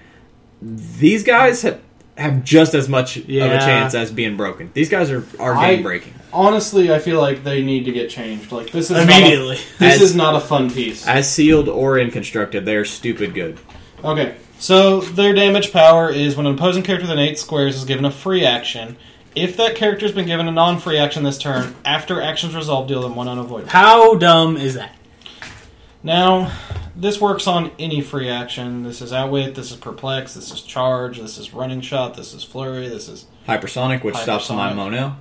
These 0.61 1.25
guys 1.25 1.63
have, 1.63 1.81
have 2.19 2.45
just 2.45 2.75
as 2.75 2.91
much 2.91 3.17
of 3.17 3.27
Yeah. 3.31 3.47
a 3.47 3.59
chance 3.61 3.95
as 3.95 4.11
being 4.11 4.37
broken. 4.37 4.69
These 4.75 4.91
guys 4.91 5.11
are, 5.11 5.25
are 5.39 5.57
I- 5.57 5.77
game 5.77 5.83
breaking. 5.83 6.13
Honestly, 6.31 6.93
I 6.93 6.99
feel 6.99 7.23
like 7.23 7.43
they 7.43 7.63
need 7.63 7.87
to 7.87 7.91
get 7.93 8.11
changed. 8.11 8.53
Like 8.53 8.71
this 8.71 8.91
is 8.91 8.99
Immediately. 8.99 9.55
Not 9.57 9.65
a, 9.77 9.79
this 9.79 9.95
As- 9.95 10.03
is 10.03 10.15
not 10.15 10.35
a 10.37 10.41
fun 10.41 10.71
piece. 10.71 11.09
As 11.09 11.31
sealed 11.33 11.71
or 11.71 11.97
in 11.97 12.11
constructed, 12.11 12.67
they 12.67 12.77
are 12.77 12.85
stupid 12.85 13.33
good. 13.33 13.59
Okay, 14.05 14.35
so 14.59 15.01
their 15.01 15.33
damage 15.33 15.73
power 15.73 16.11
is 16.11 16.37
when 16.37 16.45
an 16.45 16.55
opposing 16.55 16.83
character 16.83 17.07
within 17.07 17.19
eight 17.19 17.39
squares 17.39 17.77
is 17.77 17.87
given 17.87 18.05
a 18.05 18.11
free 18.11 18.45
action. 18.45 18.99
If 19.37 19.59
that 19.59 19.77
character 19.77 20.07
has 20.07 20.15
been 20.15 20.27
given 20.27 20.49
a 20.49 20.51
non-free 20.51 20.97
action 20.97 21.23
this 21.23 21.37
turn, 21.37 21.77
after 21.85 22.23
actions 22.23 22.57
resolved, 22.57 22.89
deal 22.89 23.03
them 23.03 23.15
one 23.15 23.29
unavoidable. 23.29 23.71
How 23.71 24.15
dumb 24.15 24.57
is 24.57 24.75
that? 24.75 24.97
Now, 26.03 26.53
this 26.97 27.21
works 27.21 27.47
on 27.47 27.71
any 27.79 28.01
free 28.01 28.31
action. 28.31 28.83
This 28.83 29.03
is 29.03 29.13
outwit. 29.13 29.55
This 29.55 29.71
is 29.71 29.77
perplex. 29.77 30.33
This 30.33 30.51
is 30.51 30.63
charge. 30.63 31.19
This 31.19 31.37
is 31.37 31.53
running 31.53 31.83
shot. 31.83 32.15
This 32.15 32.33
is 32.33 32.45
flurry. 32.45 32.89
This 32.89 33.09
is 33.11 33.27
Hypersonic, 33.47 34.03
which 34.03 34.17
stops 34.17 34.49
my 34.49 34.71
Hypersonic. 34.71 34.77
Mon-El. 34.77 35.19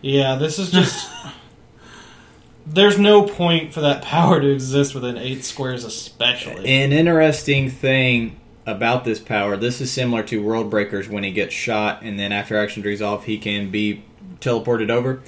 yeah. 0.00 0.36
This 0.36 0.60
is 0.60 0.70
just. 0.70 1.10
There's 2.68 2.98
no 2.98 3.22
point 3.22 3.72
for 3.74 3.80
that 3.80 4.02
power 4.02 4.40
to 4.40 4.48
exist 4.48 4.94
within 4.94 5.16
eight 5.16 5.44
squares, 5.44 5.84
especially. 5.84 6.68
An 6.68 6.92
interesting 6.92 7.70
thing 7.70 8.40
about 8.66 9.04
this 9.04 9.20
power, 9.20 9.56
this 9.56 9.80
is 9.80 9.92
similar 9.92 10.22
to 10.24 10.42
World 10.42 10.70
Breakers 10.70 11.08
when 11.08 11.24
he 11.24 11.30
gets 11.30 11.54
shot 11.54 12.02
and 12.02 12.18
then 12.18 12.32
after 12.32 12.56
action 12.56 12.80
actions 12.80 12.86
resolve 12.86 13.24
he 13.24 13.38
can 13.38 13.70
be 13.70 14.04
teleported 14.40 14.90
over, 14.90 15.22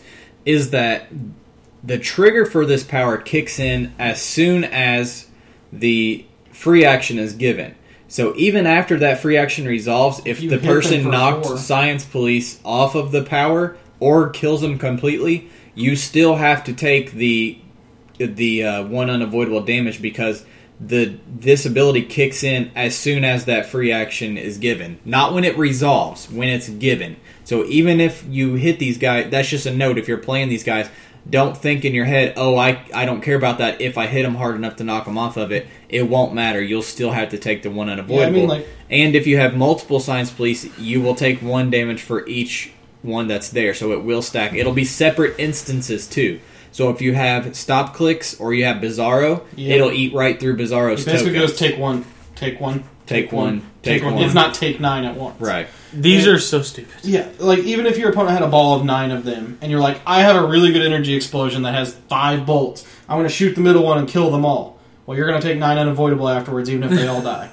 is 0.45 0.71
that 0.71 1.09
the 1.85 1.99
trigger 1.99 2.45
for 2.45 2.67
this 2.67 2.83
power 2.83 3.17
kicks 3.17 3.59
in 3.59 3.95
as 3.99 4.21
soon 4.21 4.65
as 4.65 5.29
the 5.73 6.27
free 6.53 6.85
action 6.85 7.19
is 7.19 7.35
given. 7.35 7.75
So 8.09 8.35
even 8.37 8.67
after 8.67 8.99
that 8.99 9.21
free 9.21 9.37
action 9.37 9.67
resolves, 9.67 10.23
if 10.25 10.41
you 10.41 10.51
the 10.51 10.59
person 10.59 11.11
knocked 11.11 11.47
four. 11.47 11.59
Science 11.59 12.05
Police 12.05 12.59
off 12.65 12.95
of 12.95 13.13
the 13.13 13.23
power 13.23 13.77
or 14.01 14.31
kills 14.31 14.63
them 14.63 14.79
completely, 14.79 15.51
you 15.75 15.95
still 15.95 16.35
have 16.37 16.65
to 16.65 16.73
take 16.73 17.13
the 17.13 17.59
the 18.19 18.65
uh, 18.65 18.85
one 18.85 19.11
unavoidable 19.11 19.63
damage 19.63 20.03
because 20.03 20.45
the 20.81 21.17
this 21.29 21.67
ability 21.67 22.03
kicks 22.03 22.45
in 22.45 22.71
as 22.77 22.97
soon 22.97 23.25
as 23.25 23.47
that 23.47 23.67
free 23.67 23.91
action 23.91 24.37
is 24.39 24.59
given, 24.59 24.99
not 25.05 25.35
when 25.35 25.45
it 25.45 25.59
resolves, 25.59 26.31
when 26.31 26.49
it's 26.49 26.69
given. 26.69 27.17
So 27.45 27.65
even 27.65 28.01
if 28.01 28.25
you 28.29 28.55
hit 28.55 28.79
these 28.79 28.99
guys, 28.99 29.29
that's 29.31 29.49
just 29.49 29.67
a 29.67 29.75
note. 29.75 29.99
If 29.99 30.07
you're 30.07 30.19
playing 30.19 30.51
these 30.51 30.65
guys, 30.65 30.89
don't 31.29 31.57
think 31.57 31.85
in 31.85 31.95
your 31.95 32.05
head, 32.05 32.35
"Oh, 32.37 32.57
I 32.57 32.79
I 32.95 33.07
don't 33.07 33.23
care 33.23 33.37
about 33.37 33.59
that. 33.59 33.81
If 33.81 33.99
I 33.99 34.07
hit 34.07 34.23
them 34.23 34.37
hard 34.37 34.55
enough 34.55 34.77
to 34.77 34.85
knock 34.85 35.05
them 35.05 35.19
off 35.19 35.37
of 35.37 35.51
it, 35.51 35.67
it 35.89 36.09
won't 36.09 36.33
matter. 36.33 36.63
You'll 36.63 36.83
still 36.83 37.11
have 37.11 37.31
to 37.31 37.39
take 37.39 37.63
the 37.63 37.71
one 37.71 37.89
unavoidable." 37.91 38.33
like- 38.47 38.67
and 38.91 39.17
if 39.17 39.27
you 39.27 39.37
have 39.37 39.57
multiple 39.57 40.01
science 40.01 40.31
police, 40.31 40.67
you 40.79 41.01
will 41.01 41.15
take 41.15 41.43
one 41.43 41.71
damage 41.71 42.01
for 42.01 42.27
each 42.29 42.71
one 43.03 43.27
that's 43.29 43.49
there. 43.49 43.75
So 43.75 43.93
it 43.93 44.03
will 44.05 44.23
stack. 44.23 44.55
It'll 44.55 44.73
be 44.73 44.85
separate 44.85 45.35
instances 45.39 46.07
too. 46.07 46.39
So 46.79 46.91
if 46.91 47.03
you 47.03 47.13
have 47.13 47.57
stop 47.57 47.93
clicks 47.93 48.39
or 48.39 48.55
you 48.55 48.65
have 48.67 48.77
Bizarro, 48.77 49.41
Yeah. 49.57 49.75
it'll 49.75 49.91
eat 49.91 50.15
right 50.15 50.39
through 50.39 50.59
Bizarro's 50.59 51.03
It 51.03 51.07
basically 51.07 51.33
tokens. 51.33 51.51
goes 51.51 51.59
take 51.59 51.77
one, 51.77 52.05
take 52.37 52.61
one, 52.61 52.85
Take 53.05 53.33
one, 53.33 53.63
take 53.83 54.05
one. 54.05 54.17
It's 54.19 54.33
not 54.33 54.55
take 54.55 54.79
nine 54.79 55.05
at 55.05 55.17
once. 55.17 55.41
right. 55.41 55.67
These 55.93 56.25
Yeah. 56.25 56.35
are 56.35 56.39
so 56.39 56.63
stupid. 56.63 56.95
Yeah, 57.03 57.25
like 57.41 57.59
even 57.65 57.85
if 57.87 57.99
your 57.99 58.11
opponent 58.11 58.31
had 58.39 58.43
a 58.43 58.47
ball 58.47 58.77
of 58.77 58.85
nine 58.85 59.11
of 59.11 59.25
them, 59.25 59.59
and 59.61 59.73
you're 59.73 59.81
like, 59.81 59.99
I 60.07 60.23
have 60.23 60.37
a 60.37 60.47
really 60.47 60.71
good 60.71 60.83
energy 60.87 61.15
explosion 61.17 61.63
that 61.63 61.75
has 61.75 61.97
five 62.09 62.47
bolts. 62.47 62.85
I'm 63.09 63.17
going 63.17 63.27
to 63.27 63.35
shoot 63.35 63.57
the 63.57 63.61
middle 63.61 63.83
one 63.83 63.99
and 63.99 64.07
kill 64.07 64.31
them 64.31 64.45
all. 64.45 64.79
Well, 65.05 65.17
you're 65.19 65.27
going 65.27 65.41
to 65.41 65.45
take 65.49 65.59
nine 65.59 65.79
unavoidable 65.79 66.29
afterwards, 66.29 66.71
even 66.71 66.85
if 66.85 66.91
they 66.97 67.09
all 67.09 67.23
die. 67.23 67.49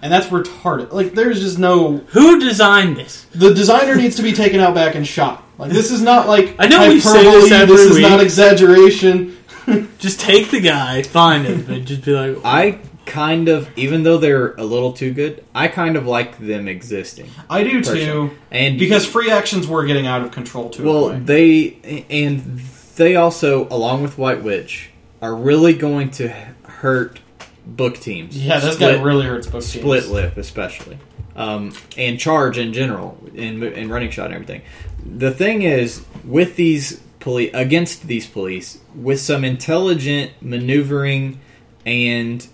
And 0.00 0.10
that's 0.10 0.28
retarded. 0.28 0.92
Like, 0.92 1.14
there's 1.14 1.40
just 1.42 1.58
no. 1.58 2.00
Who 2.12 2.40
designed 2.40 2.96
this? 2.96 3.26
The 3.34 3.52
designer 3.52 3.96
needs 3.96 4.16
to 4.16 4.22
be 4.22 4.32
taken 4.32 4.60
out 4.60 4.74
back 4.74 4.94
and 4.94 5.06
shot. 5.06 5.41
Like, 5.58 5.70
this 5.70 5.90
is 5.90 6.02
not 6.02 6.26
like 6.28 6.56
I 6.58 6.66
know 6.66 6.88
we 6.88 7.00
say 7.00 7.24
hyperbole. 7.24 7.40
this 7.42 7.52
every 7.52 7.74
is 7.76 7.92
week. 7.94 8.02
not 8.02 8.20
exaggeration. 8.20 9.36
Just 9.98 10.20
take 10.20 10.50
the 10.50 10.60
guy, 10.60 11.02
find 11.02 11.46
him, 11.46 11.70
and 11.70 11.86
just 11.86 12.04
be 12.04 12.12
like, 12.12 12.38
I 12.44 12.80
kind 13.06 13.48
of, 13.48 13.68
even 13.78 14.02
though 14.02 14.18
they're 14.18 14.54
a 14.56 14.64
little 14.64 14.92
too 14.92 15.12
good, 15.12 15.44
I 15.54 15.68
kind 15.68 15.94
of 15.96 16.04
like 16.04 16.38
them 16.38 16.66
existing. 16.66 17.30
I 17.48 17.62
do 17.62 17.78
Personally. 17.78 18.04
too, 18.04 18.30
And 18.50 18.76
because 18.78 19.06
free 19.06 19.30
actions 19.30 19.68
were 19.68 19.84
getting 19.84 20.04
out 20.08 20.22
of 20.22 20.32
control 20.32 20.68
too. 20.70 20.84
well, 20.84 21.08
they 21.10 22.04
and 22.10 22.58
they 22.96 23.14
also, 23.14 23.68
along 23.68 24.02
with 24.02 24.18
White 24.18 24.42
Witch, 24.42 24.90
are 25.20 25.34
really 25.34 25.74
going 25.74 26.10
to 26.12 26.28
hurt 26.64 27.20
book 27.64 27.98
teams. 27.98 28.36
yeah, 28.36 28.58
this 28.58 28.74
Split- 28.74 28.96
guy 28.96 29.02
really 29.02 29.26
hurts 29.26 29.46
both 29.46 29.62
split 29.62 30.00
teams. 30.02 30.12
lip 30.12 30.36
especially 30.36 30.98
um, 31.36 31.72
and 31.96 32.18
charge 32.18 32.58
in 32.58 32.72
general 32.72 33.16
and, 33.36 33.62
and 33.62 33.88
running 33.92 34.10
shot 34.10 34.26
and 34.26 34.34
everything 34.34 34.62
the 35.04 35.30
thing 35.32 35.62
is 35.62 36.04
with 36.24 36.56
these 36.56 37.00
police 37.20 37.50
against 37.54 38.06
these 38.06 38.26
police 38.26 38.78
with 38.94 39.20
some 39.20 39.44
intelligent 39.44 40.32
maneuvering 40.40 41.40
and 41.86 42.46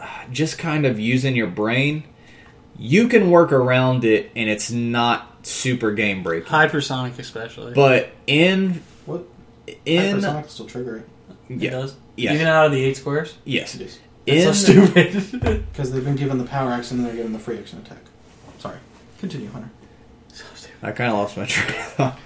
uh, 0.00 0.06
just 0.30 0.58
kind 0.58 0.84
of 0.86 0.98
using 1.00 1.34
your 1.36 1.46
brain 1.48 2.04
you 2.78 3.08
can 3.08 3.30
work 3.30 3.52
around 3.52 4.04
it 4.04 4.30
and 4.34 4.48
it's 4.50 4.70
not 4.70 5.30
super 5.46 5.92
game 5.92 6.22
breaking 6.22 6.48
hypersonic, 6.50 7.18
especially. 7.18 7.72
but 7.74 8.10
in 8.26 8.82
What? 9.06 9.24
in 9.86 10.16
Hypersonic 10.18 10.48
still 10.50 10.66
trigger 10.66 10.96
it 10.98 11.08
it 11.48 11.60
yeah, 11.62 11.70
does. 11.70 11.94
Yes. 12.16 12.34
Even 12.34 12.46
out 12.46 12.66
of 12.66 12.72
the 12.72 12.82
eight 12.82 12.96
squares. 12.96 13.34
yes 13.44 13.74
It 13.74 13.82
is. 13.82 13.98
in 14.26 14.44
That's 14.46 14.58
so 14.60 14.86
stupid. 14.86 15.64
Because 15.72 15.92
they've 15.92 16.04
been 16.04 16.16
given 16.16 16.38
the 16.38 16.44
power 16.44 16.70
action 16.70 16.98
and 16.98 17.06
they're 17.06 17.16
given 17.16 17.32
the 17.32 17.38
free 17.38 17.58
action 17.58 17.80
attack. 17.80 17.98
Sorry. 18.58 18.78
Continue, 19.18 19.50
Hunter. 19.50 19.68
I 20.84 20.92
kind 20.92 21.10
of 21.10 21.18
lost 21.18 21.36
my 21.36 21.44
train 21.46 21.68
of 21.78 21.86
thought. 21.92 22.18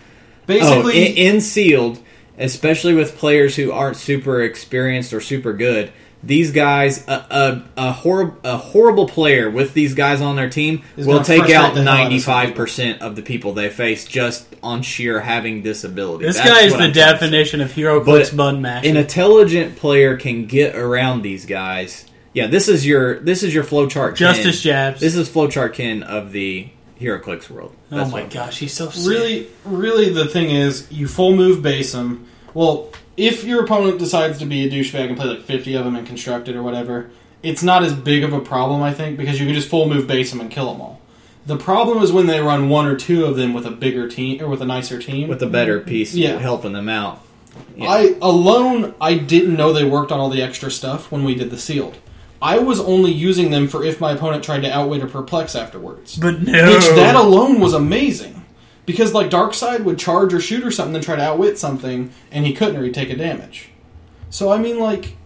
Basically, 0.47 0.95
oh, 0.95 1.11
in, 1.11 1.35
in 1.37 1.41
sealed, 1.41 2.01
especially 2.39 2.95
with 2.95 3.17
players 3.17 3.57
who 3.57 3.71
aren't 3.73 3.97
super 3.97 4.43
experienced 4.43 5.13
or 5.13 5.21
super 5.21 5.53
good, 5.53 5.93
these 6.23 6.51
guys, 6.51 7.07
a, 7.07 7.13
a, 7.31 7.65
a, 7.77 7.93
hor- 7.93 8.37
a 8.43 8.57
horrible 8.57 9.07
player 9.07 9.49
with 9.49 9.73
these 9.75 9.95
guys 9.95 10.21
on 10.21 10.35
their 10.37 10.51
team 10.51 10.83
will 10.97 11.23
take 11.23 11.43
out 11.43 11.47
the 11.47 11.53
hell 11.53 11.65
out 11.65 11.71
of 11.71 11.77
some 11.77 11.85
ninety 11.85 12.19
five 12.19 12.55
percent 12.57 13.03
of 13.03 13.15
the 13.15 13.23
people 13.23 13.53
they 13.53 13.69
face 13.69 14.05
just 14.05 14.47
on 14.63 14.83
sheer 14.83 15.21
having 15.21 15.63
this 15.63 15.85
ability. 15.85 16.25
This 16.25 16.37
That's 16.37 16.49
guy 16.49 16.61
is 16.63 16.73
the 16.73 16.79
I'm 16.79 16.93
trying 16.93 16.95
to 16.95 17.01
say. 17.01 17.13
definition 17.13 17.61
of 17.61 17.71
hero 17.73 18.01
But 18.01 18.05
clicks 18.07 18.31
button 18.31 18.61
mash. 18.63 18.85
An 18.85 18.97
intelligent 18.97 19.77
player 19.77 20.17
can 20.17 20.47
get 20.47 20.75
around 20.75 21.23
these 21.23 21.47
guys. 21.47 22.05
Yeah, 22.33 22.49
this 22.49 22.69
is 22.69 22.85
your 22.85 23.21
this 23.21 23.43
is 23.45 23.55
your 23.55 23.65
flowchart. 23.65 24.17
Justice 24.17 24.63
Ken. 24.63 24.73
jabs. 24.73 25.01
This 25.01 25.15
is 25.15 25.29
flowchart 25.29 25.75
Ken 25.75 26.03
of 26.03 26.33
the 26.33 26.69
HeroClix 27.01 27.49
world. 27.51 27.75
oh 27.93 28.09
my 28.11 28.25
gosh, 28.25 28.59
he's 28.59 28.73
so 28.73 28.91
sick. 28.91 29.09
Really, 29.09 29.47
really, 29.65 30.13
the 30.13 30.27
thing 30.27 30.51
is, 30.51 30.91
you 30.91 31.07
full 31.09 31.35
move 31.37 31.63
base 31.63 31.93
them. 31.93 32.27
Well, 32.55 32.91
if 33.17 33.45
your 33.45 33.65
opponent 33.65 33.99
decides 33.99 34.39
to 34.39 34.47
be 34.47 34.65
a 34.67 34.71
douchebag 34.71 35.09
and 35.09 35.17
play 35.17 35.27
like 35.27 35.43
50 35.43 35.75
of 35.75 35.85
them 35.85 35.97
and 35.97 36.07
constructed 36.07 36.57
or 36.57 36.63
whatever, 36.63 37.11
it's 37.43 37.63
not 37.63 37.83
as 37.85 37.95
big 37.95 38.25
of 38.25 38.33
a 38.33 38.41
problem, 38.41 38.83
I 38.83 38.93
think, 38.93 39.17
because 39.17 39.39
you 39.39 39.47
can 39.47 39.55
just 39.55 39.69
full 39.69 39.89
move 39.89 40.07
base 40.07 40.31
them 40.31 40.41
and 40.41 40.51
kill 40.51 40.73
them 40.73 40.81
all. 40.81 41.01
The 41.47 41.57
problem 41.57 42.03
is 42.03 42.13
when 42.13 42.27
they 42.27 42.41
run 42.41 42.69
one 42.69 42.87
or 42.87 42.97
two 42.97 43.25
of 43.25 43.37
them 43.37 43.55
with 43.55 43.65
a 43.65 43.71
bigger 43.71 44.09
team 44.09 44.43
or 44.43 44.49
with 44.49 44.61
a 44.61 44.67
nicer 44.67 44.99
team. 45.01 45.29
with 45.29 45.43
a 45.43 45.47
better 45.47 45.81
piece 45.81 46.15
Yeah. 46.15 46.39
helping 46.39 46.73
them 46.73 46.89
out. 46.89 47.23
Yeah. 47.77 47.89
I 47.89 48.15
alone, 48.21 48.95
I 49.01 49.15
didn't 49.15 49.57
know 49.57 49.73
they 49.73 49.85
worked 49.85 50.13
on 50.13 50.21
all 50.21 50.29
the 50.31 50.43
extra 50.43 50.71
stuff 50.71 51.11
when 51.11 51.25
we 51.25 51.35
did 51.35 51.51
the 51.51 51.59
sealed. 51.59 51.97
I 52.41 52.59
was 52.59 52.81
only 52.81 53.11
using 53.13 53.51
them 53.51 53.69
for 53.69 53.85
if 53.85 54.01
my 54.01 54.13
opponent 54.13 54.45
tried 54.45 54.61
to 54.61 54.73
outwit 54.73 55.03
or 55.03 55.07
perplex 55.09 55.55
afterwards. 55.55 56.17
but 56.17 56.43
no. 56.43 56.73
Which 56.73 56.87
that 56.91 57.17
alone 57.17 57.61
was 57.61 57.75
amazing. 57.75 58.45
Because 58.87 59.13
like 59.13 59.29
Darkseid 59.29 59.85
would 59.85 59.99
charge 59.99 60.33
or 60.33 60.41
shoot 60.41 60.65
or 60.65 60.71
something 60.71 60.95
and 60.95 61.05
try 61.05 61.17
to 61.17 61.23
outwit 61.23 61.59
something 61.59 62.11
and 62.31 62.47
he 62.47 62.55
couldn't 62.55 62.77
or 62.77 62.85
he'd 62.85 62.95
take 62.95 63.11
a 63.11 63.17
damage. 63.17 63.71
So 64.31 64.51
I 64.51 64.59
mean 64.59 64.79
like 64.79 65.17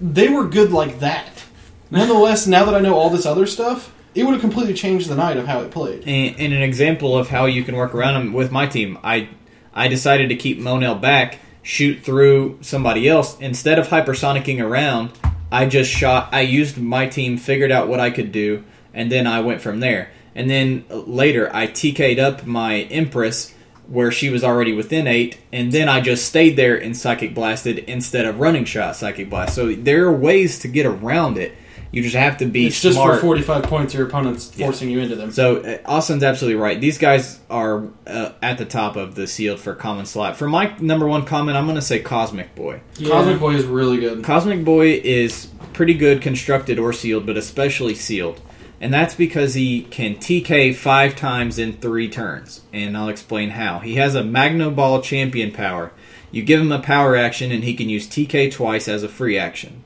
they 0.00 0.28
were 0.28 0.46
good 0.46 0.70
like 0.72 1.00
that. 1.00 1.44
Nonetheless, 1.90 2.46
now 2.46 2.64
that 2.64 2.74
I 2.74 2.80
know 2.80 2.94
all 2.94 3.10
this 3.10 3.24
other 3.26 3.46
stuff, 3.46 3.92
it 4.14 4.24
would 4.24 4.32
have 4.32 4.40
completely 4.40 4.74
changed 4.74 5.08
the 5.08 5.16
night 5.16 5.36
of 5.36 5.46
how 5.46 5.60
it 5.60 5.70
played. 5.70 6.06
And, 6.06 6.38
and 6.38 6.52
an 6.52 6.62
example 6.62 7.16
of 7.16 7.28
how 7.28 7.46
you 7.46 7.64
can 7.64 7.76
work 7.76 7.94
around 7.94 8.14
them 8.14 8.32
with 8.32 8.52
my 8.52 8.66
team, 8.66 8.98
I 9.02 9.30
I 9.74 9.88
decided 9.88 10.28
to 10.28 10.36
keep 10.36 10.58
Mon-El 10.58 10.96
back, 10.96 11.38
shoot 11.62 12.00
through 12.02 12.58
somebody 12.60 13.08
else 13.08 13.38
instead 13.40 13.78
of 13.78 13.88
hypersonicking 13.88 14.62
around. 14.62 15.10
I 15.50 15.66
just 15.66 15.90
shot. 15.90 16.28
I 16.32 16.42
used 16.42 16.78
my 16.78 17.06
team, 17.06 17.36
figured 17.38 17.72
out 17.72 17.88
what 17.88 18.00
I 18.00 18.10
could 18.10 18.32
do, 18.32 18.64
and 18.92 19.10
then 19.10 19.26
I 19.26 19.40
went 19.40 19.60
from 19.60 19.80
there. 19.80 20.10
And 20.34 20.48
then 20.48 20.84
later, 20.88 21.50
I 21.54 21.66
TK'd 21.66 22.18
up 22.18 22.46
my 22.46 22.82
Empress 22.82 23.54
where 23.88 24.12
she 24.12 24.28
was 24.28 24.44
already 24.44 24.74
within 24.74 25.06
eight, 25.06 25.38
and 25.50 25.72
then 25.72 25.88
I 25.88 26.00
just 26.00 26.26
stayed 26.26 26.56
there 26.56 26.76
and 26.76 26.94
psychic 26.94 27.34
blasted 27.34 27.78
instead 27.78 28.26
of 28.26 28.38
running 28.38 28.66
shot 28.66 28.96
psychic 28.96 29.30
blast. 29.30 29.54
So 29.54 29.72
there 29.72 30.04
are 30.06 30.12
ways 30.12 30.58
to 30.60 30.68
get 30.68 30.84
around 30.84 31.38
it. 31.38 31.54
You 31.90 32.02
just 32.02 32.14
have 32.16 32.36
to 32.38 32.46
be 32.46 32.66
It's 32.66 32.82
just 32.82 32.96
smart. 32.96 33.14
for 33.16 33.20
45 33.22 33.62
points 33.62 33.94
your 33.94 34.06
opponent's 34.06 34.52
Yeah. 34.56 34.66
forcing 34.66 34.90
you 34.90 34.98
into 35.00 35.16
them. 35.16 35.32
So 35.32 35.56
uh, 35.62 35.78
Austin's 35.86 36.22
absolutely 36.22 36.60
right. 36.60 36.78
These 36.80 36.98
guys 36.98 37.38
are 37.48 37.84
uh, 38.06 38.32
at 38.42 38.58
the 38.58 38.66
top 38.66 38.96
of 38.96 39.14
the 39.14 39.26
sealed 39.26 39.58
for 39.58 39.74
common 39.74 40.04
slot. 40.04 40.36
For 40.36 40.48
my 40.48 40.74
number 40.80 41.08
one 41.08 41.24
comment, 41.24 41.56
I'm 41.56 41.64
going 41.64 41.76
to 41.76 41.82
say 41.82 42.00
Cosmic 42.00 42.54
Boy. 42.54 42.80
Yeah. 42.98 43.08
Cosmic 43.10 43.40
Boy 43.40 43.54
is 43.54 43.64
really 43.64 43.98
good. 43.98 44.22
Cosmic 44.22 44.64
Boy 44.64 45.00
is 45.02 45.48
pretty 45.72 45.94
good 45.94 46.20
constructed 46.20 46.78
or 46.78 46.92
sealed, 46.92 47.24
but 47.24 47.36
especially 47.38 47.94
sealed. 47.94 48.40
And 48.80 48.92
that's 48.94 49.14
because 49.14 49.54
he 49.54 49.82
can 49.82 50.16
TK 50.16 50.74
five 50.76 51.16
times 51.16 51.58
in 51.58 51.72
three 51.72 52.08
turns. 52.08 52.60
And 52.72 52.96
I'll 52.96 53.08
explain 53.08 53.50
how. 53.50 53.78
He 53.80 53.94
has 53.96 54.14
a 54.14 54.22
Magno 54.22 54.70
Ball 54.70 55.00
champion 55.02 55.50
power. 55.52 55.90
You 56.30 56.42
give 56.42 56.60
him 56.60 56.70
a 56.70 56.78
power 56.78 57.16
action, 57.16 57.50
and 57.50 57.64
he 57.64 57.74
can 57.74 57.88
use 57.88 58.06
TK 58.06 58.52
twice 58.52 58.86
as 58.86 59.02
a 59.02 59.08
free 59.08 59.38
action. 59.38 59.82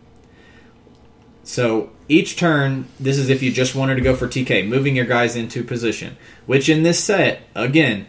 So 1.44 1.90
each 2.08 2.36
turn, 2.36 2.86
this 3.00 3.18
is 3.18 3.28
if 3.28 3.42
you 3.42 3.52
just 3.52 3.74
wanted 3.74 3.96
to 3.96 4.00
go 4.00 4.14
for 4.14 4.28
TK, 4.28 4.66
moving 4.66 4.94
your 4.94 5.06
guys 5.06 5.36
into 5.36 5.64
position. 5.64 6.16
Which 6.46 6.68
in 6.68 6.82
this 6.82 7.02
set, 7.02 7.42
again, 7.54 8.06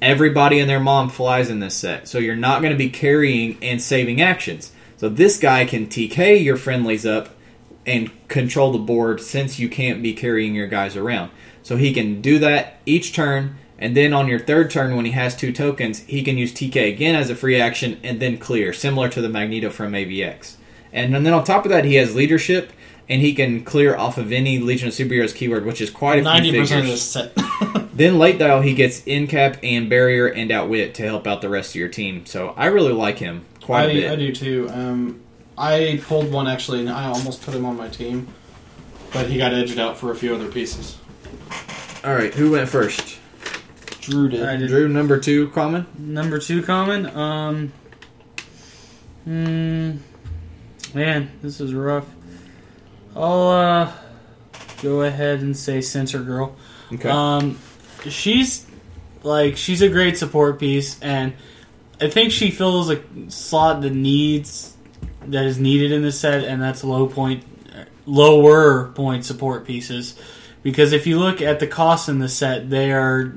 everybody 0.00 0.60
and 0.60 0.68
their 0.68 0.80
mom 0.80 1.08
flies 1.08 1.50
in 1.50 1.60
this 1.60 1.74
set. 1.74 2.08
So 2.08 2.18
you're 2.18 2.36
not 2.36 2.60
going 2.60 2.72
to 2.72 2.78
be 2.78 2.90
carrying 2.90 3.58
and 3.62 3.80
saving 3.80 4.20
actions. 4.20 4.72
So 4.96 5.08
this 5.08 5.38
guy 5.38 5.64
can 5.64 5.86
TK 5.86 6.42
your 6.42 6.56
friendlies 6.56 7.04
up 7.04 7.30
and 7.84 8.10
control 8.28 8.72
the 8.72 8.78
board 8.78 9.20
since 9.20 9.58
you 9.58 9.68
can't 9.68 10.02
be 10.02 10.12
carrying 10.12 10.54
your 10.54 10.66
guys 10.66 10.96
around. 10.96 11.30
So 11.62 11.76
he 11.76 11.92
can 11.92 12.20
do 12.20 12.38
that 12.40 12.78
each 12.86 13.12
turn, 13.12 13.56
and 13.78 13.96
then 13.96 14.12
on 14.12 14.28
your 14.28 14.38
third 14.38 14.70
turn, 14.70 14.96
when 14.96 15.04
he 15.04 15.12
has 15.12 15.36
two 15.36 15.52
tokens, 15.52 16.00
he 16.00 16.22
can 16.22 16.38
use 16.38 16.52
TK 16.52 16.92
again 16.92 17.14
as 17.14 17.28
a 17.28 17.36
free 17.36 17.60
action 17.60 18.00
and 18.02 18.20
then 18.20 18.38
clear, 18.38 18.72
similar 18.72 19.08
to 19.10 19.20
the 19.20 19.28
Magneto 19.28 19.70
from 19.70 19.92
AVX. 19.92 20.56
And 20.92 21.14
then 21.14 21.32
on 21.32 21.44
top 21.44 21.64
of 21.64 21.70
that, 21.70 21.84
he 21.84 21.94
has 21.96 22.14
leadership, 22.14 22.72
and 23.08 23.20
he 23.20 23.34
can 23.34 23.64
clear 23.64 23.96
off 23.96 24.18
of 24.18 24.32
any 24.32 24.58
Legion 24.58 24.88
of 24.88 24.94
Superheroes 24.94 25.34
keyword, 25.34 25.66
which 25.66 25.80
is 25.80 25.90
quite 25.90 26.24
a 26.24 26.40
few 26.40 26.52
90% 26.52 26.62
of 26.62 26.68
figures. 26.68 27.02
set. 27.02 27.32
Then 27.96 28.18
late 28.18 28.38
dial, 28.38 28.60
he 28.60 28.74
gets 28.74 29.00
incap 29.02 29.58
and 29.62 29.88
barrier 29.88 30.26
and 30.26 30.52
outwit 30.52 30.94
to 30.96 31.02
help 31.02 31.26
out 31.26 31.40
the 31.40 31.48
rest 31.48 31.70
of 31.70 31.76
your 31.76 31.88
team. 31.88 32.26
So 32.26 32.52
I 32.54 32.66
really 32.66 32.92
like 32.92 33.18
him 33.18 33.46
quite 33.62 33.84
I, 33.84 33.90
a 33.90 33.94
bit. 33.94 34.10
I 34.10 34.16
do 34.16 34.34
too. 34.34 34.68
Um, 34.70 35.20
I 35.56 36.02
pulled 36.04 36.30
one 36.30 36.46
actually, 36.46 36.80
and 36.80 36.90
I 36.90 37.06
almost 37.06 37.40
put 37.42 37.54
him 37.54 37.64
on 37.64 37.74
my 37.74 37.88
team, 37.88 38.28
but 39.14 39.30
he 39.30 39.38
got 39.38 39.54
edged 39.54 39.78
out 39.78 39.96
for 39.96 40.12
a 40.12 40.14
few 40.14 40.34
other 40.34 40.52
pieces. 40.52 40.98
All 42.04 42.14
right, 42.14 42.34
who 42.34 42.50
went 42.50 42.68
first? 42.68 43.18
Drew 44.02 44.28
did. 44.28 44.44
I 44.44 44.56
did. 44.56 44.68
Drew, 44.68 44.88
number 44.88 45.18
two, 45.18 45.48
common. 45.48 45.86
Number 45.98 46.38
two 46.38 46.62
common. 46.62 47.06
Um, 47.16 47.72
hmm, 49.24 49.92
man, 50.96 51.30
this 51.42 51.60
is 51.60 51.74
rough. 51.74 52.06
I'll 53.14 53.48
uh, 53.48 53.92
go 54.82 55.02
ahead 55.02 55.40
and 55.40 55.54
say 55.56 55.82
Sensor 55.82 56.22
Girl. 56.22 56.56
Okay. 56.90 57.08
Um, 57.08 57.58
she's 58.08 58.66
like 59.22 59.56
she's 59.58 59.82
a 59.82 59.88
great 59.88 60.16
support 60.16 60.58
piece, 60.58 60.98
and 61.00 61.34
I 62.00 62.08
think 62.08 62.32
she 62.32 62.50
fills 62.50 62.90
a 62.90 63.02
slot 63.28 63.82
that 63.82 63.92
needs 63.92 64.74
that 65.26 65.44
is 65.44 65.58
needed 65.58 65.92
in 65.92 66.02
this 66.02 66.18
set, 66.18 66.44
and 66.44 66.62
that's 66.62 66.82
low 66.82 67.06
point, 67.06 67.44
lower 68.06 68.88
point 68.88 69.24
support 69.26 69.66
pieces. 69.66 70.18
Because 70.62 70.92
if 70.92 71.06
you 71.06 71.18
look 71.18 71.42
at 71.42 71.60
the 71.60 71.66
costs 71.66 72.08
in 72.08 72.18
the 72.18 72.28
set, 72.28 72.70
they 72.70 72.90
are 72.90 73.34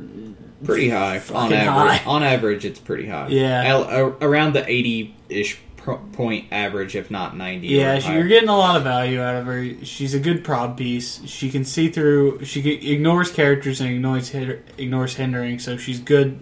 pretty 0.63 0.89
high 0.89 1.21
on 1.33 1.51
average. 1.51 1.99
high. 1.99 2.09
On 2.09 2.23
average, 2.23 2.63
it's 2.63 2.79
pretty 2.79 3.07
high. 3.07 3.27
Yeah. 3.27 3.63
Al- 3.65 4.17
around 4.21 4.53
the 4.53 4.67
eighty-ish 4.69 5.59
pro- 5.68 5.68
point 5.79 6.45
average, 6.51 6.95
if 6.95 7.09
not 7.09 7.35
ninety. 7.35 7.67
Yeah, 7.67 7.99
she, 7.99 8.13
you're 8.13 8.27
getting 8.27 8.49
a 8.49 8.57
lot 8.57 8.75
of 8.75 8.83
value 8.83 9.21
out 9.21 9.35
of 9.35 9.45
her. 9.45 9.85
She's 9.85 10.13
a 10.13 10.19
good 10.19 10.43
prob 10.43 10.77
piece. 10.77 11.21
She 11.25 11.49
can 11.49 11.65
see 11.65 11.89
through. 11.89 12.45
She 12.45 12.69
ignores 12.69 13.31
characters 13.31 13.81
and 13.81 13.89
ignores 13.89 14.33
ignores 14.77 15.15
hindering. 15.15 15.59
So 15.59 15.77
she's 15.77 15.99
good 15.99 16.39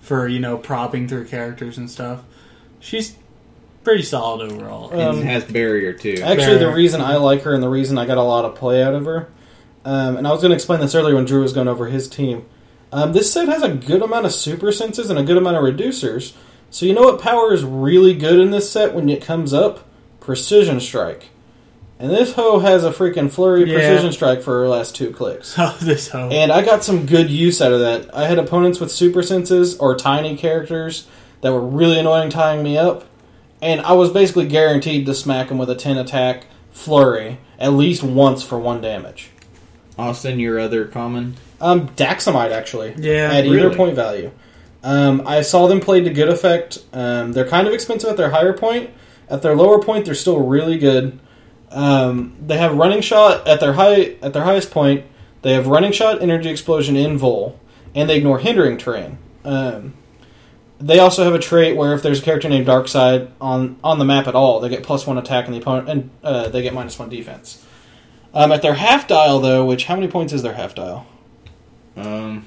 for 0.00 0.28
you 0.28 0.40
know 0.40 0.56
propping 0.56 1.08
through 1.08 1.26
characters 1.26 1.78
and 1.78 1.90
stuff. 1.90 2.22
She's 2.80 3.16
pretty 3.84 4.02
solid 4.02 4.50
overall. 4.52 4.90
and 4.90 5.00
Um, 5.00 5.22
has 5.22 5.44
barrier 5.44 5.92
too. 5.92 6.20
Actually, 6.22 6.58
the 6.58 6.72
reason 6.72 7.00
I 7.00 7.16
like 7.16 7.42
her 7.42 7.54
and 7.54 7.62
the 7.62 7.68
reason 7.68 7.98
I 7.98 8.06
got 8.06 8.18
a 8.18 8.22
lot 8.22 8.44
of 8.44 8.54
play 8.54 8.82
out 8.82 8.94
of 8.94 9.04
her, 9.04 9.28
um, 9.84 10.16
and 10.16 10.26
I 10.26 10.32
was 10.32 10.40
going 10.40 10.50
to 10.50 10.56
explain 10.56 10.80
this 10.80 10.94
earlier 10.94 11.14
when 11.14 11.24
Drew 11.24 11.42
was 11.42 11.52
going 11.52 11.68
over 11.68 11.86
his 11.86 12.08
team. 12.08 12.46
Um, 12.92 13.12
this 13.12 13.32
set 13.32 13.48
has 13.48 13.62
a 13.62 13.68
good 13.74 14.02
amount 14.02 14.26
of 14.26 14.32
super 14.32 14.70
senses 14.72 15.10
and 15.10 15.18
a 15.18 15.22
good 15.22 15.36
amount 15.36 15.56
of 15.56 15.62
reducers. 15.62 16.34
So 16.70 16.84
you 16.86 16.92
know 16.94 17.02
what 17.02 17.20
power 17.20 17.52
is 17.54 17.64
really 17.64 18.14
good 18.14 18.38
in 18.38 18.50
this 18.50 18.70
set 18.70 18.94
when 18.94 19.08
it 19.08 19.22
comes 19.22 19.54
up? 19.54 19.84
Precision 20.20 20.80
strike. 20.80 21.28
And 21.98 22.10
this 22.10 22.34
hoe 22.34 22.58
has 22.58 22.84
a 22.84 22.90
freaking 22.90 23.30
flurry 23.30 23.64
Yeah. 23.64 23.76
precision 23.78 24.12
strike 24.12 24.42
for 24.42 24.60
her 24.60 24.68
last 24.68 24.94
two 24.94 25.10
clicks. 25.10 25.54
oh, 25.58 25.76
this 25.80 26.08
hoe. 26.08 26.28
And 26.30 26.52
I 26.52 26.62
got 26.62 26.84
some 26.84 27.06
good 27.06 27.30
use 27.30 27.62
out 27.62 27.72
of 27.72 27.80
that. 27.80 28.14
I 28.14 28.26
had 28.26 28.38
opponents 28.38 28.80
with 28.80 28.90
super 28.92 29.22
senses 29.22 29.76
or 29.78 29.96
tiny 29.96 30.36
characters 30.36 31.06
that 31.40 31.52
were 31.52 31.60
really 31.66 31.98
annoying 31.98 32.28
tying 32.28 32.62
me 32.62 32.76
up. 32.76 33.04
And 33.62 33.80
I 33.80 33.92
was 33.92 34.10
basically 34.10 34.46
guaranteed 34.46 35.06
to 35.06 35.14
smack 35.14 35.48
them 35.48 35.56
with 35.56 35.70
a 35.70 35.74
10 35.74 35.96
attack 35.96 36.44
flurry 36.70 37.38
at 37.58 37.72
least 37.72 38.02
once 38.02 38.42
for 38.42 38.58
one 38.58 38.82
damage. 38.82 39.30
Austin, 39.98 40.38
your 40.38 40.58
other 40.58 40.84
common. 40.84 41.36
Um, 41.58 41.88
Daxamite, 41.90 42.52
actually. 42.52 42.94
Yeah, 42.98 43.32
At 43.32 43.46
either 43.46 43.74
point 43.74 43.94
value. 43.96 44.30
Um, 44.86 45.24
I 45.26 45.42
saw 45.42 45.66
them 45.66 45.80
played 45.80 46.04
to 46.04 46.10
good 46.10 46.28
effect. 46.28 46.78
Um, 46.92 47.32
they're 47.32 47.48
kind 47.48 47.66
of 47.66 47.74
expensive 47.74 48.08
at 48.08 48.16
their 48.16 48.30
higher 48.30 48.52
point. 48.52 48.90
At 49.28 49.42
their 49.42 49.56
lower 49.56 49.82
point, 49.82 50.04
they're 50.04 50.14
still 50.14 50.38
really 50.38 50.78
good. 50.78 51.18
Um, 51.72 52.36
they 52.40 52.56
have 52.58 52.76
running 52.76 53.00
shot 53.00 53.48
at 53.48 53.58
their 53.58 53.72
high 53.72 54.14
at 54.22 54.32
their 54.32 54.44
highest 54.44 54.70
point. 54.70 55.04
They 55.42 55.54
have 55.54 55.66
running 55.66 55.90
shot, 55.90 56.22
energy 56.22 56.48
explosion, 56.48 56.94
invul, 56.94 57.56
and 57.96 58.08
they 58.08 58.18
ignore 58.18 58.38
hindering 58.38 58.78
terrain. 58.78 59.18
Um, 59.44 59.94
they 60.78 61.00
also 61.00 61.24
have 61.24 61.34
a 61.34 61.40
trait 61.40 61.76
where 61.76 61.92
if 61.92 62.02
there's 62.02 62.20
a 62.20 62.22
character 62.22 62.48
named 62.48 62.68
Darkseid 62.68 63.32
on 63.40 63.80
on 63.82 63.98
the 63.98 64.04
map 64.04 64.28
at 64.28 64.36
all, 64.36 64.60
they 64.60 64.68
get 64.68 64.84
plus 64.84 65.04
one 65.04 65.18
attack 65.18 65.46
and 65.46 65.54
the 65.54 65.58
opponent 65.58 65.88
and 65.88 66.10
uh, 66.22 66.48
they 66.48 66.62
get 66.62 66.72
minus 66.72 66.96
one 66.96 67.08
defense. 67.08 67.66
Um, 68.32 68.52
at 68.52 68.62
their 68.62 68.74
half 68.74 69.08
dial 69.08 69.40
though, 69.40 69.64
which 69.66 69.86
how 69.86 69.96
many 69.96 70.06
points 70.06 70.32
is 70.32 70.42
their 70.42 70.54
half 70.54 70.76
dial? 70.76 71.08
Um, 71.96 72.46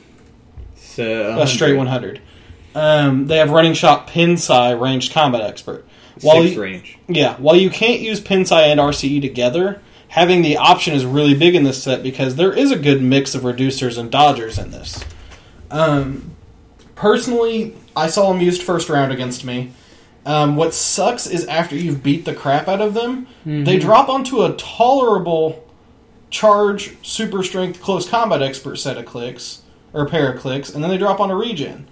so 0.76 1.38
a 1.38 1.46
straight 1.46 1.76
100. 1.76 2.22
Um, 2.76 3.28
they 3.28 3.38
have 3.38 3.50
running 3.52 3.74
shot, 3.74 4.08
Pinsai 4.08 4.80
ranged 4.80 5.12
combat 5.14 5.42
expert, 5.42 5.86
While 6.22 6.44
six 6.44 6.56
you- 6.56 6.62
range. 6.62 6.98
Yeah, 7.08 7.36
while 7.38 7.56
you 7.56 7.70
can't 7.70 8.00
use 8.02 8.22
Pinsai 8.22 8.64
and 8.72 8.80
RCE 8.80 9.20
together, 9.22 9.82
having 10.10 10.42
the 10.42 10.58
option 10.58 10.94
is 10.94 11.06
really 11.06 11.34
big 11.34 11.56
in 11.56 11.64
this 11.64 11.82
set 11.82 12.04
because 12.04 12.36
there 12.36 12.54
is 12.54 12.72
a 12.72 12.78
good 12.78 13.02
mix 13.02 13.34
of 13.36 13.42
reducers 13.44 13.98
and 13.98 14.12
dodgers 14.12 14.58
in 14.58 14.72
this. 14.72 15.04
Um, 15.72 16.32
personally, 16.96 17.76
I 17.96 18.08
saw 18.08 18.32
them 18.32 18.42
used 18.42 18.62
first 18.64 18.90
round 18.90 19.12
against 19.12 19.44
me. 19.46 19.72
Um, 20.26 20.56
what 20.56 20.74
sucks 20.74 21.26
is 21.26 21.46
after 21.46 21.76
you've 21.76 22.04
beat 22.04 22.26
the 22.26 22.34
crap 22.36 22.68
out 22.68 22.82
of 22.82 22.94
them, 22.94 23.26
they 23.46 23.80
drop 23.80 24.10
onto 24.10 24.44
a 24.44 24.54
tolerable 24.54 25.66
charge, 26.30 26.96
super 27.02 27.42
strength, 27.42 27.82
close 27.82 28.08
combat 28.08 28.42
expert 28.42 28.76
set 28.76 28.98
of 28.98 29.06
clicks 29.06 29.62
or 29.94 30.06
pair 30.08 30.32
of 30.32 30.40
clicks, 30.40 30.70
and 30.70 30.84
then 30.84 30.92
they 30.92 30.98
drop 30.98 31.20
on 31.20 31.32
a 31.32 31.36
regen. 31.36 31.88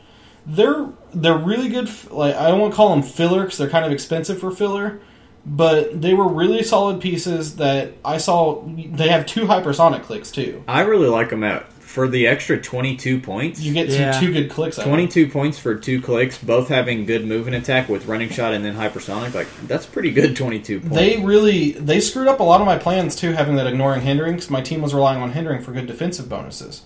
They're 0.48 0.88
they're 1.14 1.38
really 1.38 1.68
good. 1.70 1.90
Like 2.10 2.36
I 2.36 2.48
don't 2.48 2.60
want 2.60 2.72
to 2.74 2.78
call 2.78 2.90
them 2.92 3.04
filler 3.04 3.44
because 3.44 3.58
they're 3.58 3.70
kind 3.70 3.86
of 3.86 3.92
expensive 3.92 4.40
for 4.40 4.50
filler, 4.50 5.00
but 5.46 6.02
they 6.02 6.14
were 6.14 6.28
really 6.28 6.64
solid 6.64 7.02
pieces 7.02 7.58
that 7.58 7.94
I 8.06 8.18
saw. 8.18 8.64
They 8.66 9.10
have 9.10 9.26
two 9.26 9.46
hypersonic 9.46 10.04
clicks 10.04 10.32
too. 10.32 10.64
I 10.68 10.82
really 10.82 11.10
like 11.10 11.30
them 11.32 11.44
out 11.44 11.72
for 11.74 12.08
the 12.08 12.28
extra 12.28 12.62
twenty 12.62 12.96
two 12.96 13.20
points. 13.20 13.60
You 13.62 13.74
get 13.74 13.90
Yeah. 13.90 14.12
some 14.12 14.22
two 14.26 14.32
good 14.32 14.50
clicks. 14.50 14.78
out 14.80 14.84
of 14.84 14.88
it. 14.88 14.92
22 14.92 15.28
points 15.30 15.60
for 15.60 15.76
two 15.76 16.02
clicks, 16.02 16.38
both 16.38 16.70
having 16.70 17.06
good 17.06 17.26
move 17.26 17.48
and 17.48 17.56
attack 17.56 17.90
with 17.90 18.06
running 18.06 18.30
shot 18.30 18.54
and 18.54 18.64
then 18.64 18.76
hypersonic. 18.76 19.34
Like 19.34 19.48
that's 19.68 19.86
pretty 19.86 20.12
good. 20.12 20.36
22 20.36 20.80
points. 20.80 20.96
They 20.96 21.18
really 21.18 21.72
they 21.72 22.00
screwed 22.00 22.28
up 22.30 22.40
a 22.40 22.44
lot 22.44 22.62
of 22.62 22.68
my 22.68 22.78
plans 22.78 23.16
too, 23.18 23.34
having 23.34 23.56
that 23.58 23.68
ignoring 23.68 24.02
hindering 24.02 24.34
because 24.36 24.50
my 24.50 24.62
team 24.62 24.82
was 24.82 24.94
relying 24.94 25.22
on 25.22 25.32
hindering 25.34 25.62
for 25.62 25.72
good 25.74 25.88
defensive 25.88 26.30
bonuses, 26.30 26.84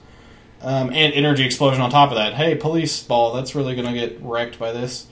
um, 0.63 0.89
and 0.89 1.13
energy 1.13 1.43
explosion 1.43 1.81
on 1.81 1.89
top 1.89 2.09
of 2.09 2.15
that. 2.15 2.33
Hey, 2.33 2.55
police 2.55 3.01
ball, 3.03 3.33
that's 3.33 3.55
really 3.55 3.75
going 3.75 3.87
to 3.87 3.93
get 3.93 4.19
wrecked 4.21 4.59
by 4.59 4.71
this. 4.71 5.07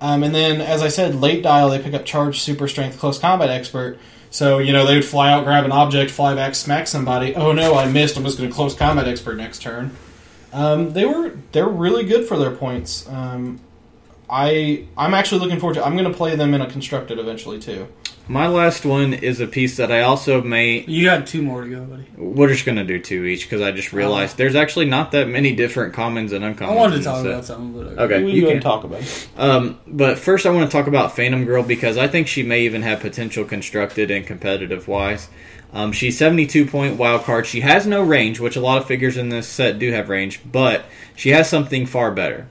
Um, 0.00 0.22
and 0.22 0.34
then, 0.34 0.60
as 0.60 0.82
I 0.82 0.88
said, 0.88 1.14
late 1.14 1.42
dial 1.42 1.70
they 1.70 1.78
pick 1.80 1.94
up 1.94 2.04
charge, 2.04 2.40
super 2.40 2.66
strength, 2.66 2.98
close 2.98 3.18
combat 3.18 3.50
expert. 3.50 3.98
So 4.30 4.58
you 4.58 4.72
know 4.72 4.86
they 4.86 4.94
would 4.94 5.04
fly 5.04 5.30
out, 5.30 5.44
grab 5.44 5.64
an 5.64 5.72
object, 5.72 6.10
fly 6.10 6.34
back, 6.34 6.54
smack 6.54 6.88
somebody. 6.88 7.34
Oh 7.36 7.52
no, 7.52 7.74
I 7.74 7.86
missed. 7.86 8.16
I'm 8.16 8.24
just 8.24 8.38
going 8.38 8.48
to 8.48 8.54
close 8.54 8.74
combat 8.74 9.06
expert 9.06 9.36
next 9.36 9.60
turn. 9.60 9.94
Um, 10.52 10.94
they 10.94 11.04
were 11.04 11.36
they're 11.52 11.68
really 11.68 12.04
good 12.04 12.26
for 12.26 12.38
their 12.38 12.50
points. 12.50 13.06
Um, 13.08 13.60
I 14.28 14.86
I'm 14.96 15.12
actually 15.12 15.40
looking 15.40 15.60
forward 15.60 15.74
to. 15.74 15.84
I'm 15.84 15.96
going 15.96 16.10
to 16.10 16.16
play 16.16 16.34
them 16.34 16.54
in 16.54 16.62
a 16.62 16.70
constructed 16.70 17.18
eventually 17.18 17.60
too. 17.60 17.88
My 18.28 18.46
last 18.46 18.84
one 18.86 19.12
is 19.14 19.40
a 19.40 19.46
piece 19.48 19.76
that 19.78 19.90
I 19.90 20.02
also 20.02 20.40
made. 20.42 20.88
You 20.88 21.04
got 21.04 21.26
two 21.26 21.42
more 21.42 21.64
to 21.64 21.68
go, 21.68 21.84
buddy. 21.84 22.04
We're 22.16 22.48
just 22.48 22.64
gonna 22.64 22.84
do 22.84 22.98
two 23.00 23.24
each 23.24 23.42
because 23.44 23.60
I 23.60 23.72
just 23.72 23.92
realized 23.92 24.36
there's 24.36 24.54
actually 24.54 24.86
not 24.86 25.10
that 25.10 25.28
many 25.28 25.54
different 25.54 25.92
commons 25.92 26.32
and 26.32 26.44
uncommons. 26.44 26.68
I 26.68 26.74
wanted 26.74 26.98
to 26.98 27.02
talk 27.02 27.22
this 27.24 27.32
about 27.32 27.44
something, 27.44 27.72
but 27.96 27.98
Okay, 28.04 28.22
we 28.22 28.32
you 28.32 28.42
can 28.42 28.52
can. 28.54 28.60
talk 28.62 28.84
about. 28.84 29.02
it. 29.02 29.28
Um, 29.36 29.78
but 29.88 30.18
first, 30.18 30.46
I 30.46 30.50
want 30.50 30.70
to 30.70 30.74
talk 30.76 30.86
about 30.86 31.16
Phantom 31.16 31.44
Girl 31.44 31.62
because 31.64 31.98
I 31.98 32.06
think 32.06 32.28
she 32.28 32.42
may 32.44 32.62
even 32.62 32.82
have 32.82 33.00
potential 33.00 33.44
constructed 33.44 34.10
and 34.10 34.24
competitive 34.26 34.86
wise. 34.88 35.28
Um, 35.74 35.90
she's 35.92 36.16
72 36.16 36.66
point 36.66 36.96
wild 36.98 37.22
card. 37.22 37.46
She 37.46 37.60
has 37.62 37.86
no 37.86 38.02
range, 38.02 38.38
which 38.38 38.56
a 38.56 38.60
lot 38.60 38.78
of 38.78 38.86
figures 38.86 39.16
in 39.16 39.30
this 39.30 39.48
set 39.48 39.78
do 39.78 39.90
have 39.90 40.08
range, 40.08 40.40
but 40.50 40.84
she 41.16 41.30
has 41.30 41.48
something 41.50 41.86
far 41.86 42.12
better. 42.12 42.46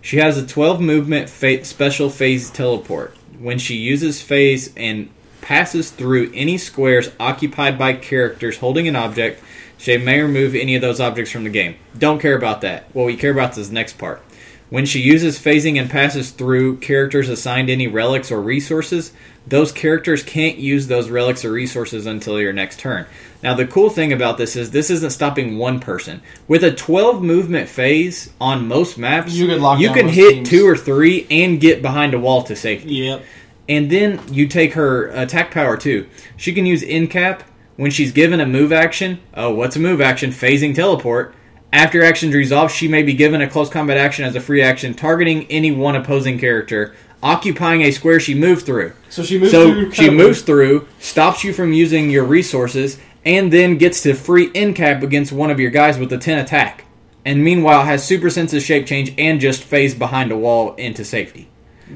She 0.00 0.16
has 0.16 0.38
a 0.38 0.46
12 0.46 0.80
movement 0.80 1.28
fa- 1.28 1.64
special 1.64 2.08
phase 2.08 2.48
teleport. 2.48 3.14
When 3.40 3.58
she 3.58 3.76
uses 3.76 4.20
phase 4.20 4.70
and 4.76 5.08
passes 5.40 5.90
through 5.90 6.30
any 6.34 6.58
squares 6.58 7.10
occupied 7.18 7.78
by 7.78 7.94
characters 7.94 8.58
holding 8.58 8.86
an 8.86 8.96
object, 8.96 9.42
she 9.78 9.96
may 9.96 10.20
remove 10.20 10.54
any 10.54 10.74
of 10.74 10.82
those 10.82 11.00
objects 11.00 11.32
from 11.32 11.44
the 11.44 11.50
game. 11.50 11.76
Don't 11.96 12.20
care 12.20 12.36
about 12.36 12.60
that. 12.60 12.94
What 12.94 13.06
we 13.06 13.16
care 13.16 13.30
about 13.30 13.56
is 13.56 13.70
the 13.70 13.74
next 13.74 13.96
part. 13.96 14.20
When 14.68 14.84
she 14.84 15.00
uses 15.00 15.38
phasing 15.38 15.80
and 15.80 15.88
passes 15.88 16.32
through 16.32 16.80
characters 16.80 17.30
assigned 17.30 17.70
any 17.70 17.88
relics 17.88 18.30
or 18.30 18.42
resources, 18.42 19.10
those 19.46 19.72
characters 19.72 20.22
can't 20.22 20.58
use 20.58 20.86
those 20.86 21.08
relics 21.08 21.42
or 21.42 21.50
resources 21.50 22.04
until 22.04 22.38
your 22.38 22.52
next 22.52 22.78
turn. 22.78 23.06
Now, 23.42 23.54
the 23.54 23.66
cool 23.66 23.88
thing 23.88 24.12
about 24.12 24.36
this 24.36 24.54
is 24.54 24.70
this 24.70 24.90
isn't 24.90 25.10
stopping 25.10 25.56
one 25.56 25.80
person. 25.80 26.20
With 26.46 26.62
a 26.62 26.70
12 26.72 27.22
movement 27.22 27.68
phase 27.70 28.30
on 28.40 28.68
most 28.68 28.98
maps, 28.98 29.32
You 29.32 29.46
lock 29.56 29.80
you 29.80 29.90
can 29.92 30.08
hit 30.08 30.30
teams. 30.34 30.48
two 30.50 30.66
or 30.68 30.76
three 30.76 31.26
and 31.30 31.58
get 31.60 31.80
behind 31.80 32.12
a 32.12 32.18
wall 32.18 32.42
to 32.44 32.54
safety. 32.56 32.94
yep. 32.96 33.24
And 33.68 33.88
then 33.88 34.20
you 34.30 34.46
take 34.48 34.72
her 34.74 35.06
attack 35.08 35.52
power 35.52 35.76
too. 35.76 36.06
She 36.36 36.52
can 36.52 36.66
use 36.66 36.82
incap 36.82 37.40
when 37.76 37.90
she's 37.90 38.12
given 38.12 38.40
a 38.40 38.46
move 38.46 38.72
action. 38.72 39.20
Oh, 39.32 39.54
what's 39.54 39.76
a 39.76 39.80
move 39.80 40.00
action? 40.00 40.30
Phasing 40.30 40.74
teleport. 40.74 41.34
After 41.72 42.02
actions 42.02 42.34
resolve, 42.34 42.72
she 42.72 42.88
may 42.88 43.04
be 43.04 43.14
given 43.14 43.40
a 43.40 43.48
close 43.48 43.70
combat 43.70 43.96
action 43.96 44.24
as 44.24 44.34
a 44.34 44.40
free 44.40 44.60
action, 44.60 44.92
targeting 44.92 45.46
any 45.50 45.70
one 45.70 45.94
opposing 45.94 46.36
character, 46.36 46.94
occupying 47.22 47.82
a 47.82 47.92
square 47.92 48.18
she 48.18 48.34
moved 48.34 48.66
through. 48.66 48.92
So 49.08 49.22
she 49.22 49.38
moves 49.38 49.52
So 49.52 49.70
through. 49.72 49.92
she 49.92 50.10
moves 50.10 50.42
through, 50.42 50.88
stops 50.98 51.44
you 51.44 51.52
from 51.52 51.72
using 51.72 52.10
your 52.10 52.24
resources, 52.24 52.98
and 53.24 53.52
then 53.52 53.76
gets 53.78 54.02
to 54.02 54.14
free 54.14 54.48
incap 54.50 55.02
against 55.02 55.32
one 55.32 55.50
of 55.50 55.60
your 55.60 55.70
guys 55.70 55.98
with 55.98 56.12
a 56.12 56.18
10 56.18 56.38
attack. 56.38 56.84
And 57.24 57.44
meanwhile 57.44 57.84
has 57.84 58.02
super 58.04 58.30
senses 58.30 58.64
shape 58.64 58.86
change 58.86 59.12
and 59.18 59.40
just 59.40 59.62
phase 59.62 59.94
behind 59.94 60.32
a 60.32 60.36
wall 60.36 60.74
into 60.76 61.04
safety. 61.04 61.48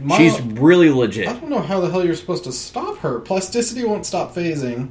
My- 0.03 0.18
She's 0.18 0.41
really 0.43 0.91
legit. 0.91 1.29
I 1.29 1.33
don't 1.33 1.49
know 1.51 1.61
how 1.61 1.81
the 1.81 1.91
hell 1.91 2.05
you're 2.05 2.14
supposed 2.14 2.45
to 2.45 2.53
stop 2.53 2.99
her. 2.99 3.20
Plasticity 3.20 3.85
won't 3.85 4.05
stop 4.05 4.35
phasing. 4.35 4.91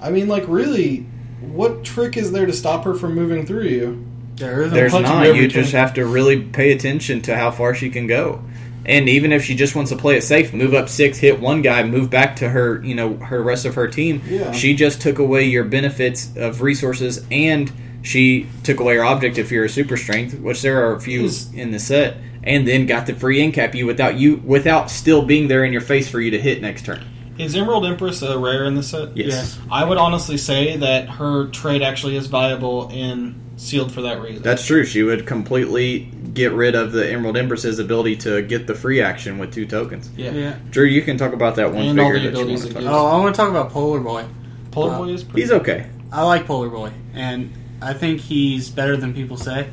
I 0.00 0.10
mean, 0.10 0.28
like, 0.28 0.44
really, 0.48 1.06
what 1.40 1.84
trick 1.84 2.16
is 2.16 2.32
there 2.32 2.46
to 2.46 2.52
stop 2.52 2.84
her 2.84 2.94
from 2.94 3.14
moving 3.14 3.46
through 3.46 3.64
you? 3.64 4.04
There 4.36 4.62
isn't. 4.62 4.74
There's 4.74 4.92
not. 4.94 5.36
You 5.36 5.46
just 5.46 5.72
have 5.72 5.92
to 5.94 6.06
really 6.06 6.40
pay 6.40 6.72
attention 6.72 7.20
to 7.22 7.36
how 7.36 7.50
far 7.50 7.74
she 7.74 7.90
can 7.90 8.06
go. 8.06 8.42
And 8.90 9.08
even 9.08 9.30
if 9.30 9.44
she 9.44 9.54
just 9.54 9.76
wants 9.76 9.92
to 9.92 9.96
play 9.96 10.16
it 10.16 10.22
safe, 10.22 10.52
move 10.52 10.74
up 10.74 10.88
six, 10.88 11.16
hit 11.16 11.38
one 11.38 11.62
guy, 11.62 11.84
move 11.84 12.10
back 12.10 12.34
to 12.36 12.48
her, 12.48 12.84
you 12.84 12.96
know, 12.96 13.14
her 13.18 13.40
rest 13.40 13.64
of 13.64 13.76
her 13.76 13.86
team. 13.86 14.20
Yeah. 14.26 14.50
She 14.50 14.74
just 14.74 15.00
took 15.00 15.20
away 15.20 15.44
your 15.44 15.62
benefits 15.62 16.36
of 16.36 16.60
resources, 16.60 17.24
and 17.30 17.72
she 18.02 18.48
took 18.64 18.80
away 18.80 18.94
your 18.94 19.04
object 19.04 19.38
if 19.38 19.52
you're 19.52 19.66
a 19.66 19.68
super 19.68 19.96
strength, 19.96 20.38
which 20.40 20.60
there 20.62 20.84
are 20.84 20.96
a 20.96 21.00
few 21.00 21.24
Is- 21.24 21.54
in 21.54 21.70
the 21.70 21.78
set, 21.78 22.16
and 22.42 22.66
then 22.66 22.86
got 22.86 23.06
the 23.06 23.14
free 23.14 23.38
incap 23.38 23.74
you 23.74 23.86
without 23.86 24.18
you 24.18 24.42
without 24.44 24.90
still 24.90 25.22
being 25.22 25.46
there 25.46 25.64
in 25.64 25.72
your 25.72 25.82
face 25.82 26.08
for 26.08 26.20
you 26.20 26.32
to 26.32 26.40
hit 26.40 26.60
next 26.60 26.84
turn. 26.84 27.04
Is 27.38 27.54
Emerald 27.54 27.86
Empress 27.86 28.22
a 28.22 28.38
rare 28.38 28.64
in 28.64 28.74
the 28.74 28.82
set? 28.82 29.16
Yes. 29.16 29.58
I 29.70 29.84
would 29.84 29.98
honestly 29.98 30.36
say 30.36 30.76
that 30.76 31.08
her 31.08 31.46
trade 31.46 31.80
actually 31.80 32.16
is 32.16 32.26
valuable 32.26 32.90
in 32.90 33.40
sealed 33.60 33.92
for 33.92 34.00
that 34.02 34.20
reason. 34.22 34.42
That's 34.42 34.64
true. 34.64 34.84
She 34.84 35.02
would 35.02 35.26
completely 35.26 36.10
get 36.32 36.52
rid 36.52 36.74
of 36.74 36.92
the 36.92 37.10
Emerald 37.12 37.36
Empress's 37.36 37.78
ability 37.78 38.16
to 38.16 38.40
get 38.42 38.66
the 38.66 38.74
free 38.74 39.00
action 39.02 39.38
with 39.38 39.52
two 39.52 39.66
tokens. 39.66 40.10
yeah. 40.16 40.30
Yeah. 40.32 40.56
Drew, 40.70 40.84
you 40.86 41.02
can 41.02 41.18
talk 41.18 41.32
about 41.34 41.56
that 41.56 41.72
one 41.72 41.84
And 41.86 42.00
all 42.00 42.10
figure 42.12 42.30
the 42.30 42.30
that 42.30 42.36
you 42.38 42.42
abilities 42.44 42.60
want 42.64 42.68
to 42.68 42.74
talk 42.74 42.82
about. 42.82 42.94
Oh, 42.94 43.06
I 43.06 43.16
want 43.22 43.34
to 43.34 43.40
talk 43.40 43.50
about 43.50 43.70
Polar 43.70 44.00
Boy. 44.00 44.24
Polar 44.70 44.94
Uh, 44.94 44.98
Boy 44.98 45.08
is 45.10 45.24
pretty. 45.24 45.42
He's 45.42 45.52
okay. 45.52 45.86
I 46.12 46.22
like 46.22 46.46
Polar 46.46 46.68
Boy, 46.70 46.90
and 47.14 47.52
I 47.82 47.92
think 47.92 48.20
he's 48.20 48.70
better 48.70 48.96
than 48.96 49.12
people 49.14 49.36
say. 49.36 49.68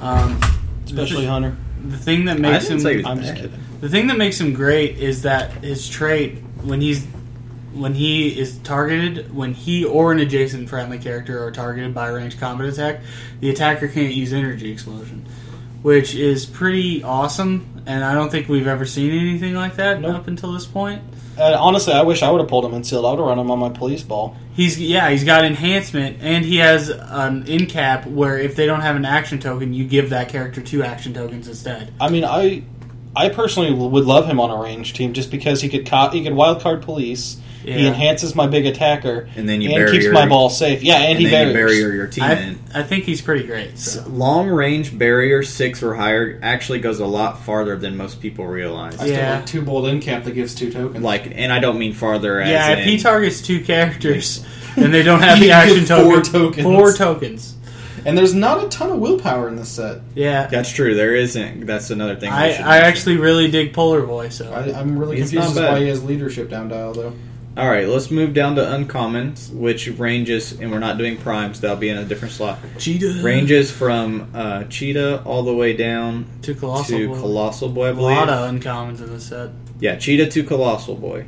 Um, 0.00 0.40
especially 0.84 1.26
Hunter. 1.26 1.56
the 1.84 1.96
thing 1.96 2.26
that 2.26 2.36
I 2.36 2.40
makes 2.40 2.64
didn't 2.64 2.78
him 2.78 2.82
say 2.82 2.90
he 2.92 2.96
was 2.98 3.06
I'm 3.06 3.20
just 3.20 3.34
kidding. 3.36 3.52
the 3.80 3.88
thing 3.88 4.06
that 4.08 4.18
makes 4.18 4.40
him 4.40 4.52
great 4.54 4.98
is 4.98 5.22
that 5.22 5.50
his 5.64 5.88
trait 5.88 6.38
when 6.62 6.80
he's 6.80 7.06
when 7.72 7.94
he 7.94 8.38
is 8.38 8.58
targeted, 8.58 9.34
when 9.34 9.54
he 9.54 9.84
or 9.84 10.12
an 10.12 10.18
adjacent 10.18 10.68
friendly 10.68 10.98
character 10.98 11.44
are 11.44 11.50
targeted 11.50 11.94
by 11.94 12.08
a 12.08 12.12
ranged 12.12 12.40
combat 12.40 12.68
attack, 12.68 13.00
the 13.40 13.50
attacker 13.50 13.88
can't 13.88 14.12
use 14.14 14.32
energy 14.32 14.70
explosion, 14.72 15.24
which 15.82 16.14
is 16.14 16.46
pretty 16.46 17.02
awesome. 17.02 17.66
And 17.86 18.04
I 18.04 18.14
don't 18.14 18.30
think 18.30 18.48
we've 18.48 18.66
ever 18.66 18.84
seen 18.84 19.10
anything 19.12 19.54
like 19.54 19.76
that 19.76 20.00
Nope. 20.00 20.16
up 20.16 20.28
until 20.28 20.52
this 20.52 20.66
point. 20.66 21.02
Uh, 21.38 21.56
honestly, 21.58 21.94
I 21.94 22.02
wish 22.02 22.22
I 22.22 22.30
would 22.30 22.40
have 22.40 22.50
pulled 22.50 22.66
him 22.66 22.74
in 22.74 22.84
sealed. 22.84 23.06
I 23.06 23.10
would 23.10 23.18
have 23.20 23.26
run 23.26 23.38
him 23.38 23.50
on 23.50 23.58
my 23.58 23.70
police 23.70 24.02
ball. 24.02 24.36
He's 24.54 24.78
yeah, 24.78 25.08
he's 25.08 25.24
got 25.24 25.44
enhancement, 25.44 26.18
and 26.20 26.44
he 26.44 26.56
has 26.56 26.90
an 26.90 27.44
incap 27.44 28.04
where 28.06 28.38
if 28.38 28.56
they 28.56 28.66
don't 28.66 28.82
have 28.82 28.96
an 28.96 29.06
action 29.06 29.38
token, 29.38 29.72
you 29.72 29.86
give 29.86 30.10
that 30.10 30.28
character 30.28 30.60
two 30.60 30.82
action 30.82 31.14
tokens 31.14 31.48
instead. 31.48 31.94
I 31.98 32.10
mean, 32.10 32.24
I, 32.24 32.64
I 33.16 33.30
personally 33.30 33.72
would 33.72 34.04
love 34.04 34.26
him 34.26 34.38
on 34.38 34.50
a 34.50 34.60
range 34.62 34.92
team 34.92 35.14
just 35.14 35.30
because 35.30 35.62
he 35.62 35.70
could 35.70 35.86
co- 35.86 36.10
he 36.10 36.22
could 36.22 36.34
wild 36.34 36.60
card 36.60 36.82
police. 37.62 37.76
He 37.76 37.86
enhances 37.86 38.34
my 38.34 38.46
big 38.46 38.66
attacker 38.66 39.28
And 39.36 39.48
then 39.48 39.60
you 39.60 39.70
and 39.70 39.76
bury 39.78 39.92
keeps 39.92 40.04
your- 40.04 40.12
my 40.14 40.26
ball 40.26 40.50
safe. 40.50 40.82
Yeah, 40.82 40.96
and, 40.96 41.04
And 41.12 41.18
he 41.18 41.26
then 41.26 41.48
you 41.48 41.54
barriers. 41.54 41.78
barrier 41.80 41.94
your 41.94 42.06
team 42.06 42.24
I, 42.24 42.32
in. 42.34 42.58
I 42.74 42.82
think 42.82 43.04
he's 43.04 43.20
pretty 43.20 43.46
great. 43.46 43.78
So. 43.78 44.04
Long 44.08 44.48
range 44.48 44.96
barrier 44.96 45.42
six 45.42 45.82
or 45.82 45.94
higher 45.94 46.38
actually 46.42 46.78
goes 46.80 47.00
a 47.00 47.06
lot 47.06 47.42
farther 47.44 47.76
than 47.76 47.96
most 47.96 48.20
people 48.20 48.46
realize. 48.46 48.94
I 48.94 49.04
still 49.04 49.08
Yeah. 49.08 49.34
like 49.36 49.46
two 49.46 49.62
bold 49.62 49.84
incap 49.86 50.24
that 50.24 50.32
gives 50.34 50.54
two 50.54 50.72
tokens. 50.72 51.02
Like, 51.04 51.32
and 51.34 51.52
I 51.52 51.58
don't 51.58 51.78
mean 51.78 51.92
farther 51.94 52.40
as 52.40 52.48
Yeah, 52.48 52.72
in, 52.72 52.78
if 52.80 52.84
he 52.84 52.98
targets 52.98 53.40
two 53.40 53.60
characters 53.60 54.44
and 54.76 54.92
they 54.94 55.02
don't 55.02 55.20
have 55.20 55.40
the 55.40 55.50
action 55.52 55.84
get 55.84 55.88
four 56.04 56.20
token, 56.20 56.32
tokens. 56.32 56.62
four 56.64 56.92
tokens. 56.92 57.54
and 58.06 58.16
there's 58.16 58.32
not 58.32 58.64
a 58.64 58.68
ton 58.68 58.90
of 58.90 58.98
willpower 58.98 59.48
in 59.48 59.56
this 59.56 59.68
set. 59.68 59.98
Yeah, 60.14 60.46
that's 60.46 60.72
true. 60.72 60.94
There 60.94 61.14
isn't. 61.14 61.66
That's 61.66 61.90
another 61.90 62.16
thing. 62.16 62.30
I, 62.30 62.52
I 62.54 62.78
actually 62.78 63.16
really 63.18 63.50
dig 63.50 63.74
Polar 63.74 64.00
Boy. 64.02 64.30
So 64.30 64.50
I, 64.52 64.78
I'm 64.78 64.96
really 64.98 65.16
He's 65.18 65.30
confused 65.32 65.58
as 65.58 65.70
why 65.70 65.80
he 65.80 65.88
has 65.88 66.02
leadership 66.02 66.48
down 66.48 66.68
dial 66.68 66.94
though. 66.94 67.12
All 67.60 67.68
right, 67.68 67.86
let's 67.86 68.10
move 68.10 68.32
down 68.32 68.54
to 68.56 68.62
uncommons, 68.62 69.52
which 69.52 69.86
ranges, 69.88 70.58
and 70.58 70.70
we're 70.70 70.78
not 70.78 70.96
doing 70.96 71.18
primes. 71.18 71.60
That'll 71.60 71.76
be 71.76 71.90
in 71.90 71.98
a 71.98 72.04
different 72.06 72.32
slot. 72.32 72.58
Cheetah 72.78 73.20
Ranges 73.22 73.70
from 73.70 74.30
uh, 74.34 74.64
cheetah 74.64 75.22
all 75.24 75.42
the 75.42 75.54
way 75.54 75.74
down 75.76 76.24
to 76.42 76.54
Colossal 76.54 76.96
to 76.96 77.08
Boy. 77.08 77.14
colossal 77.20 77.68
boy. 77.68 77.86
I 77.88 77.90
A 77.90 77.94
believe. 77.94 78.16
A 78.16 78.20
lot 78.20 78.28
of 78.30 78.50
uncommons 78.54 79.00
in 79.02 79.10
this 79.12 79.24
set. 79.24 79.50
Yeah, 79.78 79.96
Cheetah 79.96 80.30
to 80.30 80.42
Colossal 80.44 80.94
Boy. 80.96 81.26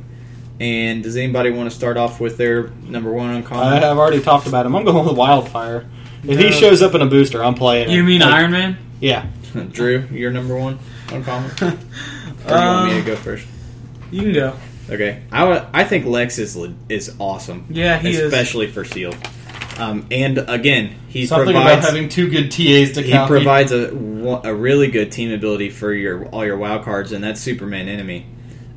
And 0.59 1.03
does 1.03 1.17
anybody 1.17 1.51
want 1.51 1.69
to 1.69 1.75
start 1.75 1.97
off 1.97 2.19
with 2.19 2.37
their 2.37 2.69
number 2.87 3.11
one 3.11 3.29
uncommon? 3.29 3.63
I 3.63 3.75
uncommon? 3.75 3.83
have 3.83 3.97
already 3.99 4.21
talked 4.21 4.47
about 4.47 4.65
him. 4.65 4.75
I'm 4.75 4.85
going 4.85 5.05
with 5.05 5.15
Wildfire. 5.17 5.87
If 6.23 6.39
he 6.39 6.51
shows 6.51 6.81
up 6.81 6.95
in 6.95 7.01
a 7.01 7.05
booster, 7.05 7.43
I'm 7.43 7.53
playing. 7.53 7.89
You 7.91 7.99
him. 7.99 8.05
mean 8.07 8.21
Like, 8.21 8.33
Iron 8.33 8.51
Man? 8.51 8.77
Yeah. 8.99 9.27
Drew, 9.71 10.07
your 10.11 10.31
number 10.31 10.57
one 10.57 10.79
uncommon? 11.11 11.51
or 11.51 11.55
do 11.59 11.65
you 11.67 12.55
want 12.55 12.85
me 12.85 12.91
to 12.93 12.99
Um, 13.01 13.05
go 13.05 13.15
first? 13.17 13.45
You 14.09 14.21
can 14.23 14.33
go. 14.33 14.55
Okay, 14.89 15.23
I 15.31 15.67
I 15.73 15.83
think 15.83 16.05
Lex 16.05 16.37
is 16.39 16.57
is 16.89 17.15
awesome. 17.19 17.65
Yeah, 17.69 17.97
he 17.99 18.11
is. 18.11 18.19
especially 18.19 18.67
for 18.67 18.83
sealed. 18.83 19.17
Um, 19.77 20.05
and 20.11 20.37
again, 20.37 20.95
he 21.07 21.25
Something 21.25 21.53
provides 21.53 21.79
about 21.85 21.93
having 21.93 22.09
two 22.09 22.29
good 22.29 22.51
TAs 22.51 22.91
to 22.91 23.01
he 23.01 23.11
copy. 23.11 23.27
provides 23.27 23.71
a, 23.71 23.89
a 24.43 24.53
really 24.53 24.87
good 24.89 25.11
team 25.11 25.31
ability 25.31 25.69
for 25.71 25.93
your 25.93 26.25
all 26.27 26.45
your 26.45 26.57
wild 26.57 26.83
cards, 26.83 27.11
and 27.11 27.23
that's 27.23 27.39
Superman 27.41 27.87
enemy. 27.87 28.25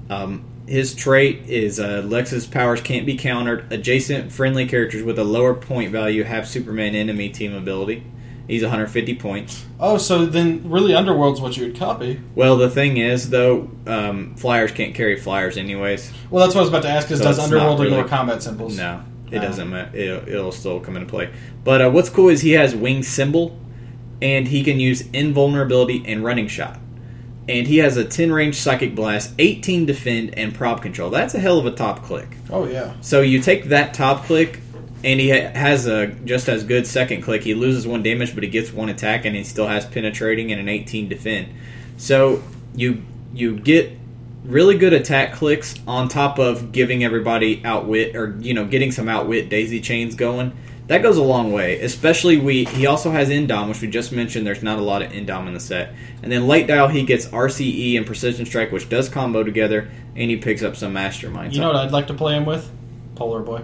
Um, 0.09 0.45
his 0.67 0.95
trait 0.95 1.49
is 1.49 1.79
uh, 1.79 2.03
Lex's 2.07 2.47
powers 2.47 2.81
can't 2.81 3.05
be 3.07 3.17
countered. 3.17 3.73
Adjacent 3.73 4.33
friendly 4.33 4.67
characters 4.67 5.03
with 5.03 5.19
a 5.19 5.25
lower 5.25 5.55
point 5.55 5.93
value 5.93 6.25
have 6.25 6.49
Superman 6.49 6.95
enemy 6.95 7.29
team 7.29 7.55
ability. 7.55 8.03
He's 8.49 8.63
150 8.63 9.15
points. 9.17 9.65
oh, 9.81 9.99
so 9.99 10.25
then 10.27 10.71
really 10.71 10.95
Underworld's 10.95 11.41
what 11.41 11.57
you 11.57 11.65
would 11.67 11.77
copy. 11.77 12.21
Well, 12.35 12.57
the 12.57 12.71
thing 12.71 12.97
is, 12.99 13.31
though, 13.31 13.69
um, 13.87 14.35
flyers 14.37 14.71
can't 14.71 14.95
carry 14.95 15.17
flyers 15.19 15.57
anyways. 15.57 16.13
Well, 16.31 16.45
that's 16.45 16.55
what 16.55 16.61
I 16.61 16.63
was 16.63 16.69
about 16.69 16.83
to 16.83 16.89
ask. 16.91 17.11
Is 17.11 17.19
So 17.19 17.25
does 17.25 17.39
Underworld 17.41 17.81
really- 17.81 17.93
ignore 17.93 18.09
combat 18.09 18.43
symbols? 18.43 18.77
No, 18.77 19.01
it 19.33 19.39
Ah. 19.39 19.43
doesn't. 19.43 19.73
It'll, 19.95 20.29
it'll 20.29 20.53
still 20.53 20.79
come 20.79 20.97
into 20.97 21.09
play. 21.09 21.31
But 21.65 21.81
uh, 21.83 21.91
what's 21.91 22.09
cool 22.09 22.29
is 22.29 22.41
he 22.41 22.53
has 22.53 22.75
wing 22.75 23.03
symbol, 23.03 23.59
and 24.23 24.47
he 24.47 24.63
can 24.63 24.79
use 24.79 25.03
invulnerability 25.13 26.05
and 26.07 26.23
running 26.25 26.47
shot. 26.49 26.79
And 27.49 27.67
he 27.67 27.79
has 27.79 27.97
a 27.97 28.05
10 28.05 28.33
range 28.33 28.57
psychic 28.57 28.95
blast, 28.95 29.33
18 29.39 29.87
defend, 29.87 30.37
and 30.39 30.55
prob 30.55 30.83
control. 30.83 31.11
That's 31.11 31.35
a 31.35 31.39
hell 31.39 31.59
of 31.59 31.67
a 31.67 31.71
top 31.71 32.03
click. 32.05 32.29
Oh 32.51 32.67
yeah. 32.67 32.95
So 33.03 33.21
you 33.21 33.41
take 33.41 33.67
that 33.67 33.93
top 33.95 34.25
click, 34.25 34.61
and 35.07 35.21
he 35.21 35.29
has 35.29 35.87
a 35.87 36.09
just 36.09 36.49
as 36.49 36.65
good 36.65 36.85
second 36.85 37.23
click. 37.23 37.45
He 37.45 37.55
loses 37.55 37.87
one 37.87 38.03
damage, 38.03 38.35
but 38.35 38.43
he 38.43 38.51
gets 38.51 38.73
one 38.73 38.89
attack, 38.89 39.25
and 39.25 39.37
he 39.37 39.45
still 39.45 39.69
has 39.69 39.87
penetrating 39.87 40.51
and 40.51 40.61
an 40.61 40.69
18 40.69 41.09
defend. 41.09 41.47
So 41.97 42.43
you 42.75 43.03
you 43.33 43.57
get 43.57 43.97
really 44.45 44.77
good 44.77 44.93
attack 44.93 45.35
clicks 45.35 45.77
on 45.87 46.09
top 46.09 46.41
of 46.41 46.73
giving 46.73 47.05
everybody 47.05 47.65
outwit 47.65 48.17
or 48.17 48.37
you 48.41 48.53
know 48.53 48.67
getting 48.67 48.91
some 48.91 49.09
outwit 49.09 49.49
daisy 49.49 49.81
chains 49.81 50.17
going. 50.17 50.53
That 50.89 51.03
goes 51.03 51.17
a 51.17 51.23
long 51.23 51.53
way, 51.53 51.81
especially 51.81 52.39
we. 52.39 52.65
He 52.65 52.87
also 52.87 53.13
has 53.13 53.29
Indom, 53.29 53.69
which 53.69 53.81
we 53.81 53.89
just 53.89 54.11
mentioned. 54.11 54.45
There's 54.45 54.63
not 54.65 54.81
a 54.81 54.83
lot 54.83 55.03
of 55.03 55.13
Indom 55.13 55.47
in 55.47 55.55
the 55.55 55.61
set, 55.61 55.95
and 56.25 56.33
then 56.33 56.49
late 56.49 56.67
dial 56.67 56.89
he 56.89 57.05
gets 57.05 57.27
RCE 57.27 57.97
and 57.97 58.05
Precision 58.05 58.45
Strike, 58.45 58.73
which 58.73 58.89
does 58.89 59.09
combo 59.09 59.45
together, 59.45 59.89
and 60.17 60.31
he 60.31 60.37
picks 60.37 60.65
up 60.65 60.75
some 60.75 60.93
Masterminds. 60.93 61.53
You 61.53 61.61
know 61.61 61.69
what 61.69 61.77
I'd 61.77 61.93
like 61.93 62.09
to 62.09 62.15
play 62.15 62.37
him 62.37 62.45
with? 62.45 62.69
Polar 63.15 63.41
Boy. 63.41 63.63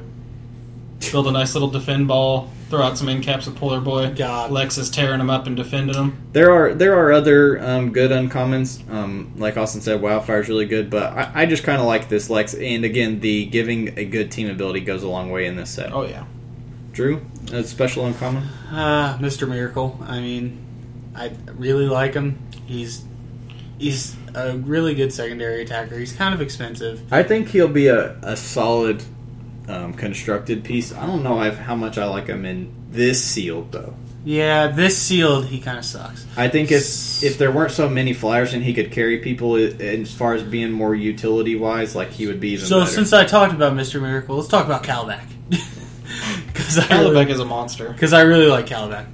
Build 1.10 1.26
a 1.26 1.32
nice 1.32 1.54
little 1.54 1.70
defend 1.70 2.08
ball. 2.08 2.50
Throw 2.70 2.82
out 2.82 2.96
some 2.96 3.08
end 3.08 3.22
caps 3.22 3.46
with 3.46 3.56
Polar 3.56 3.80
Boy. 3.80 4.14
God. 4.14 4.50
Lex 4.50 4.78
is 4.78 4.88
tearing 4.88 5.18
them 5.18 5.28
up 5.28 5.46
and 5.46 5.56
defending 5.56 5.94
them. 5.94 6.26
There 6.32 6.50
are 6.50 6.74
there 6.74 6.98
are 6.98 7.12
other 7.12 7.60
um, 7.60 7.92
good 7.92 8.10
uncommons. 8.10 8.88
Um, 8.90 9.32
like 9.36 9.56
Austin 9.56 9.80
said, 9.80 10.00
Wildfire 10.00 10.40
is 10.40 10.48
really 10.48 10.66
good, 10.66 10.88
but 10.88 11.12
I, 11.12 11.42
I 11.42 11.46
just 11.46 11.64
kind 11.64 11.80
of 11.80 11.86
like 11.86 12.08
this 12.08 12.30
Lex. 12.30 12.54
And 12.54 12.84
again, 12.84 13.20
the 13.20 13.46
giving 13.46 13.98
a 13.98 14.04
good 14.04 14.30
team 14.30 14.48
ability 14.48 14.80
goes 14.80 15.02
a 15.02 15.08
long 15.08 15.30
way 15.30 15.46
in 15.46 15.56
this 15.56 15.70
set. 15.70 15.92
Oh 15.92 16.06
yeah. 16.06 16.24
Drew, 16.92 17.24
a 17.52 17.64
special 17.64 18.06
uncommon. 18.06 18.44
Uh, 18.70 19.16
Mr. 19.18 19.48
Miracle. 19.48 19.98
I 20.06 20.20
mean, 20.20 20.62
I 21.14 21.32
really 21.54 21.86
like 21.86 22.14
him. 22.14 22.38
He's 22.66 23.04
he's 23.78 24.16
a 24.34 24.56
really 24.56 24.94
good 24.94 25.12
secondary 25.12 25.62
attacker. 25.62 25.98
He's 25.98 26.12
kind 26.12 26.34
of 26.34 26.40
expensive. 26.40 27.12
I 27.12 27.22
think 27.22 27.48
he'll 27.48 27.68
be 27.68 27.88
a, 27.88 28.18
a 28.22 28.36
solid 28.36 29.02
um, 29.68 29.94
constructed 29.94 30.64
piece. 30.64 30.92
I 30.92 31.06
don't 31.06 31.22
know 31.22 31.42
if, 31.42 31.56
how 31.56 31.74
much 31.74 31.98
I 31.98 32.06
like 32.06 32.26
him 32.26 32.44
in 32.44 32.72
this 32.90 33.22
sealed 33.22 33.72
though. 33.72 33.94
Yeah, 34.24 34.68
this 34.68 34.96
sealed, 34.96 35.46
he 35.46 35.58
kind 35.60 35.78
of 35.78 35.84
sucks. 35.84 36.24
I 36.36 36.48
think 36.48 36.70
if 36.70 37.22
if 37.24 37.38
there 37.38 37.50
weren't 37.50 37.72
so 37.72 37.88
many 37.88 38.12
flyers 38.12 38.54
and 38.54 38.62
he 38.62 38.72
could 38.72 38.92
carry 38.92 39.18
people 39.18 39.56
as 39.56 40.14
far 40.14 40.34
as 40.34 40.44
being 40.44 40.70
more 40.70 40.94
utility 40.94 41.56
wise, 41.56 41.96
like 41.96 42.10
he 42.10 42.28
would 42.28 42.38
be 42.38 42.50
even 42.50 42.66
So 42.66 42.80
better. 42.80 42.90
since 42.92 43.12
I 43.12 43.24
talked 43.24 43.52
about 43.52 43.72
Mr. 43.72 44.00
Miracle, 44.00 44.36
let's 44.36 44.48
talk 44.48 44.64
about 44.66 44.84
Kalibak. 44.84 45.26
Because 46.46 46.78
I, 46.78 46.82
Kalibak 46.82 47.10
really, 47.14 47.32
is 47.32 47.40
a 47.40 47.44
monster. 47.44 47.88
Because 47.90 48.12
I 48.12 48.20
really 48.22 48.46
like 48.46 48.66
Kalibak. 48.66 49.06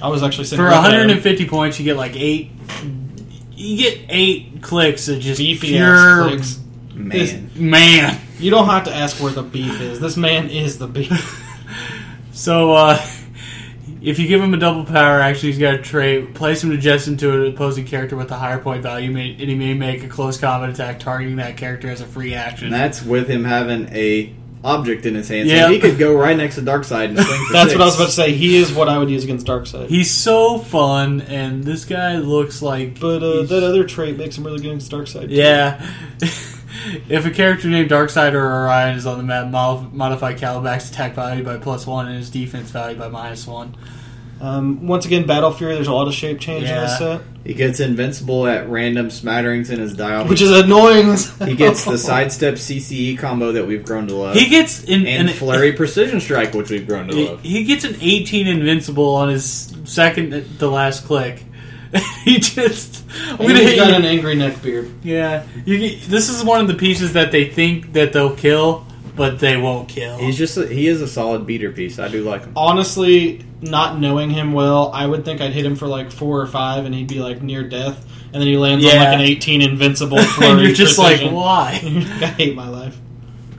I 0.00 0.08
was 0.08 0.22
actually 0.22 0.44
sitting 0.44 0.64
For 0.64 0.70
looking 0.70 0.84
at 0.84 1.06
150 1.08 1.46
points, 1.48 1.78
you 1.78 1.84
get 1.84 1.96
like 1.96 2.16
eight. 2.16 2.50
You 3.52 3.76
get 3.76 4.00
eight 4.08 4.62
clicks 4.62 5.08
of 5.08 5.20
just 5.20 5.38
beefy 5.38 5.68
pure 5.68 6.28
clicks. 6.28 6.58
Man, 6.94 7.50
man. 7.56 8.20
You 8.38 8.50
don't 8.50 8.66
have 8.66 8.84
to 8.84 8.94
ask 8.94 9.22
where 9.22 9.32
the 9.32 9.42
beef 9.42 9.80
is. 9.80 10.00
This 10.00 10.16
man 10.16 10.48
is 10.50 10.78
the 10.78 10.86
beef. 10.86 11.40
So, 12.36 12.72
uh, 12.72 13.00
if 14.02 14.18
you 14.18 14.26
give 14.26 14.42
him 14.42 14.52
a 14.54 14.56
double 14.56 14.84
power 14.84 15.20
action, 15.20 15.46
he's 15.50 15.58
got 15.58 15.74
a 15.74 15.78
trait. 15.78 16.34
Place 16.34 16.64
him 16.64 16.72
adjacent 16.72 17.20
to 17.20 17.30
an 17.32 17.52
opposing 17.54 17.86
character 17.86 18.16
with 18.16 18.28
a 18.32 18.36
higher 18.36 18.58
point 18.58 18.82
value, 18.82 19.16
and 19.16 19.38
he 19.40 19.54
may 19.54 19.72
make 19.72 20.02
a 20.02 20.08
close 20.08 20.36
combat 20.36 20.68
attack 20.70 20.98
targeting 20.98 21.36
that 21.36 21.56
character 21.56 21.88
as 21.88 22.00
a 22.00 22.04
free 22.04 22.34
action. 22.34 22.66
And 22.66 22.74
that's 22.74 23.02
with 23.04 23.28
him 23.28 23.44
having 23.44 23.88
a 23.94 24.34
object 24.64 25.06
in 25.06 25.14
his 25.14 25.28
hand. 25.28 25.48
Yeah. 25.48 25.66
So 25.66 25.72
he 25.74 25.78
could 25.78 25.96
go 25.96 26.12
right 26.16 26.36
next 26.36 26.56
to 26.56 26.62
Darkseid 26.62 27.10
and 27.10 27.18
swing 27.24 27.44
for 27.46 27.52
That's 27.52 27.70
six. 27.70 27.74
what 27.78 27.82
I 27.82 27.84
was 27.84 27.94
about 27.96 28.06
to 28.06 28.12
say. 28.12 28.32
He 28.32 28.56
is 28.56 28.72
what 28.72 28.88
I 28.88 28.98
would 28.98 29.10
use 29.10 29.22
against 29.22 29.46
Darkseid. 29.46 29.86
He's 29.86 30.10
so 30.10 30.58
fun, 30.58 31.20
and 31.20 31.62
this 31.62 31.84
guy 31.84 32.16
looks 32.18 32.62
like. 32.62 32.98
but 32.98 33.22
uh, 33.22 33.42
that 33.44 33.62
other 33.62 33.84
trait 33.84 34.18
makes 34.18 34.36
him 34.36 34.44
really 34.44 34.58
good 34.58 34.66
against 34.70 34.90
Darkseid. 34.90 35.28
too. 35.28 35.34
yeah. 35.34 35.88
if 37.08 37.24
a 37.26 37.30
character 37.30 37.68
named 37.68 37.90
Darkseid 37.90 38.32
or 38.34 38.44
Orion 38.44 38.96
is 38.96 39.06
on 39.06 39.18
the 39.18 39.24
map, 39.24 39.48
mod- 39.50 39.92
modify 39.92 40.34
Kalibak's 40.34 40.90
attack 40.90 41.14
value 41.14 41.42
by 41.44 41.56
plus 41.58 41.86
one 41.86 42.06
and 42.08 42.16
his 42.16 42.30
defense 42.30 42.70
value 42.70 42.98
by 42.98 43.08
minus 43.08 43.46
one. 43.46 43.74
Um, 44.40 44.86
once 44.86 45.06
again, 45.06 45.26
Battle 45.26 45.52
Fury. 45.52 45.74
There's 45.74 45.86
a 45.86 45.92
lot 45.92 46.08
of 46.08 46.12
shape 46.12 46.38
change 46.40 46.64
in 46.64 46.68
Yeah. 46.70 46.80
this 46.82 46.98
set, 46.98 47.20
He 47.44 47.54
gets 47.54 47.80
invincible 47.80 48.46
at 48.46 48.68
random 48.68 49.08
smatterings 49.10 49.70
in 49.70 49.78
his 49.78 49.94
dial. 49.94 50.26
which 50.26 50.42
is 50.42 50.50
annoying. 50.50 51.08
as 51.10 51.32
he 51.46 51.54
gets 51.54 51.84
the 51.86 51.96
sidestep 51.96 52.54
CCE 52.56 53.16
combo 53.16 53.52
that 53.52 53.66
we've 53.66 53.84
grown 53.84 54.06
to 54.08 54.14
love. 54.14 54.34
He 54.34 54.48
gets 54.48 54.82
in, 54.84 55.06
and 55.06 55.28
an- 55.28 55.34
flurry 55.34 55.72
precision 55.72 56.20
strike, 56.20 56.52
which 56.52 56.68
we've 56.70 56.86
grown 56.86 57.06
to 57.08 57.14
He, 57.14 57.28
love. 57.28 57.40
he 57.42 57.64
gets 57.64 57.84
an 57.84 57.96
18 58.00 58.46
invincible 58.48 59.14
on 59.14 59.28
his 59.30 59.72
second 59.84 60.58
to 60.58 60.68
last 60.68 61.06
click. 61.06 61.44
he 62.24 62.38
just. 62.38 63.04
I'm 63.10 63.40
And 63.40 63.48
gonna 63.48 63.54
he's 63.60 63.70
hit 63.70 63.76
got 63.76 63.88
you. 63.90 63.94
an 63.96 64.04
angry 64.04 64.34
neck 64.34 64.60
beard. 64.62 64.90
Yeah, 65.02 65.46
you, 65.64 65.96
this 66.00 66.28
is 66.28 66.42
one 66.44 66.60
of 66.60 66.66
the 66.68 66.74
pieces 66.74 67.12
that 67.12 67.30
they 67.32 67.48
think 67.48 67.92
that 67.92 68.12
they'll 68.12 68.34
kill, 68.34 68.86
but 69.16 69.38
they 69.38 69.56
won't 69.56 69.88
kill. 69.88 70.16
He's 70.18 70.36
just 70.36 70.56
a, 70.56 70.66
he 70.66 70.88
is 70.88 71.00
a 71.00 71.06
solid 71.08 71.46
beater 71.46 71.70
piece. 71.70 71.98
I 71.98 72.08
do 72.08 72.22
like 72.24 72.42
him. 72.42 72.52
Honestly, 72.56 73.44
not 73.60 74.00
knowing 74.00 74.30
him 74.30 74.52
well, 74.52 74.90
I 74.92 75.06
would 75.06 75.24
think 75.24 75.40
I'd 75.40 75.52
hit 75.52 75.64
him 75.64 75.76
for 75.76 75.86
like 75.86 76.10
four 76.10 76.40
or 76.40 76.46
five, 76.46 76.84
and 76.84 76.94
he'd 76.94 77.08
be 77.08 77.20
like 77.20 77.42
near 77.42 77.62
death, 77.62 78.04
and 78.32 78.34
then 78.34 78.48
he 78.48 78.56
lands 78.56 78.84
on 78.84 78.96
like 78.96 79.14
an 79.14 79.20
18 79.20 79.62
invincible. 79.62 80.18
and 80.20 80.28
flurry 80.28 80.62
you're 80.64 80.72
just 80.74 80.98
precision. 80.98 81.34
like, 81.34 81.34
why? 81.36 81.80
I 81.84 82.26
hate 82.26 82.56
my 82.56 82.68
life. 82.68 82.96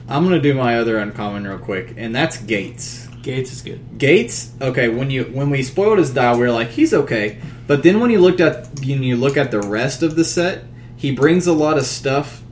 I'm 0.07 0.23
gonna 0.23 0.41
do 0.41 0.53
my 0.53 0.77
other 0.77 0.97
uncommon 0.99 1.47
real 1.47 1.57
quick, 1.57 1.93
and 1.97 2.13
that's 2.13 2.37
Gates. 2.37 3.04
Gates 3.25 3.51
is 3.51 3.61
good. 3.63 3.97
Gates, 3.97 4.51
okay. 4.61 4.87
When 4.87 5.09
you 5.09 5.23
when 5.23 5.49
we 5.49 5.63
spoiled 5.63 5.97
his 5.97 6.13
dial, 6.13 6.35
we 6.37 6.41
were 6.45 6.51
like, 6.51 6.69
he's 6.69 6.93
okay. 6.93 7.39
But 7.65 7.81
then 7.81 7.99
when 7.99 8.11
you 8.11 8.19
looked 8.19 8.39
at 8.39 8.67
when 8.81 9.01
you 9.01 9.17
look 9.17 9.35
at 9.35 9.49
the 9.49 9.61
rest 9.61 10.03
of 10.03 10.15
the 10.15 10.23
set, 10.23 10.63
he 10.95 11.09
brings 11.09 11.47
a 11.47 11.53
lot 11.53 11.79
of 11.79 11.85
stuff 11.87 12.43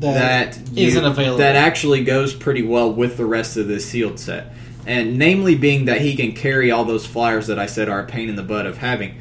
that 0.00 0.58
you- 0.72 0.88
isn't 0.88 1.04
available. 1.04 1.38
that 1.38 1.54
actually 1.54 2.02
goes 2.02 2.34
pretty 2.34 2.62
well 2.62 2.92
with 2.92 3.16
the 3.16 3.24
rest 3.24 3.56
of 3.56 3.68
this 3.68 3.86
sealed 3.86 4.18
set. 4.18 4.52
And 4.84 5.16
namely 5.16 5.54
being 5.54 5.84
that 5.84 6.00
he 6.00 6.16
can 6.16 6.32
carry 6.32 6.72
all 6.72 6.84
those 6.84 7.06
flyers 7.06 7.46
that 7.46 7.60
I 7.60 7.66
said 7.66 7.88
are 7.88 8.00
a 8.00 8.04
pain 8.04 8.28
in 8.28 8.34
the 8.34 8.42
butt 8.42 8.66
of 8.66 8.78
having. 8.78 9.14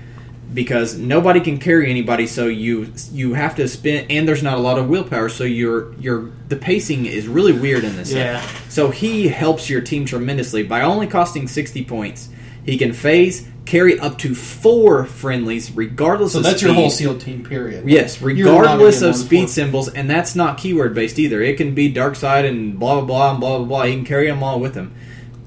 Because 0.53 0.97
nobody 0.97 1.41
can 1.41 1.57
carry 1.57 1.89
anybody, 1.89 2.27
so 2.27 2.45
you 2.47 2.93
you 3.11 3.33
have 3.33 3.55
to 3.55 3.67
spin, 3.67 4.05
and 4.09 4.25
there's 4.27 4.43
not 4.43 4.57
a 4.57 4.61
lot 4.61 4.77
of 4.77 4.87
willpower, 4.87 5.27
so 5.27 5.43
your 5.43 5.93
your 5.95 6.29
the 6.47 6.55
pacing 6.55 7.05
is 7.07 7.27
really 7.27 7.51
weird 7.51 7.83
in 7.83 7.95
this. 7.97 8.11
set. 8.11 8.17
Yeah. 8.35 8.47
So 8.69 8.89
he 8.89 9.27
helps 9.27 9.69
your 9.69 9.81
team 9.81 10.05
tremendously 10.05 10.63
by 10.63 10.81
only 10.81 11.07
costing 11.07 11.47
sixty 11.47 11.83
points. 11.83 12.29
He 12.65 12.77
can 12.77 12.93
phase 12.93 13.45
carry 13.65 13.99
up 13.99 14.17
to 14.19 14.35
four 14.35 15.05
friendlies, 15.05 15.71
regardless 15.71 16.33
So 16.33 16.37
of 16.37 16.43
that's 16.45 16.59
speed. 16.59 16.67
your 16.67 16.75
whole 16.75 16.89
sealed 16.91 17.19
team. 17.19 17.43
Period. 17.43 17.83
Yes, 17.89 18.21
You're 18.21 18.29
not 18.31 18.43
gonna 18.45 18.59
regardless 18.61 19.01
of 19.01 19.15
speed 19.15 19.39
four. 19.39 19.47
symbols, 19.47 19.89
and 19.89 20.07
that's 20.09 20.35
not 20.35 20.57
keyword 20.59 20.93
based 20.93 21.17
either. 21.19 21.41
It 21.41 21.57
can 21.57 21.73
be 21.73 21.91
Darkseid 21.91 22.47
and 22.47 22.79
blah 22.79 22.95
blah 23.01 23.05
blah 23.05 23.31
and 23.31 23.39
blah 23.39 23.57
blah 23.57 23.65
blah. 23.67 23.83
He 23.83 23.95
can 23.95 24.05
carry 24.05 24.27
them 24.27 24.41
all 24.43 24.59
with 24.59 24.75
him, 24.75 24.93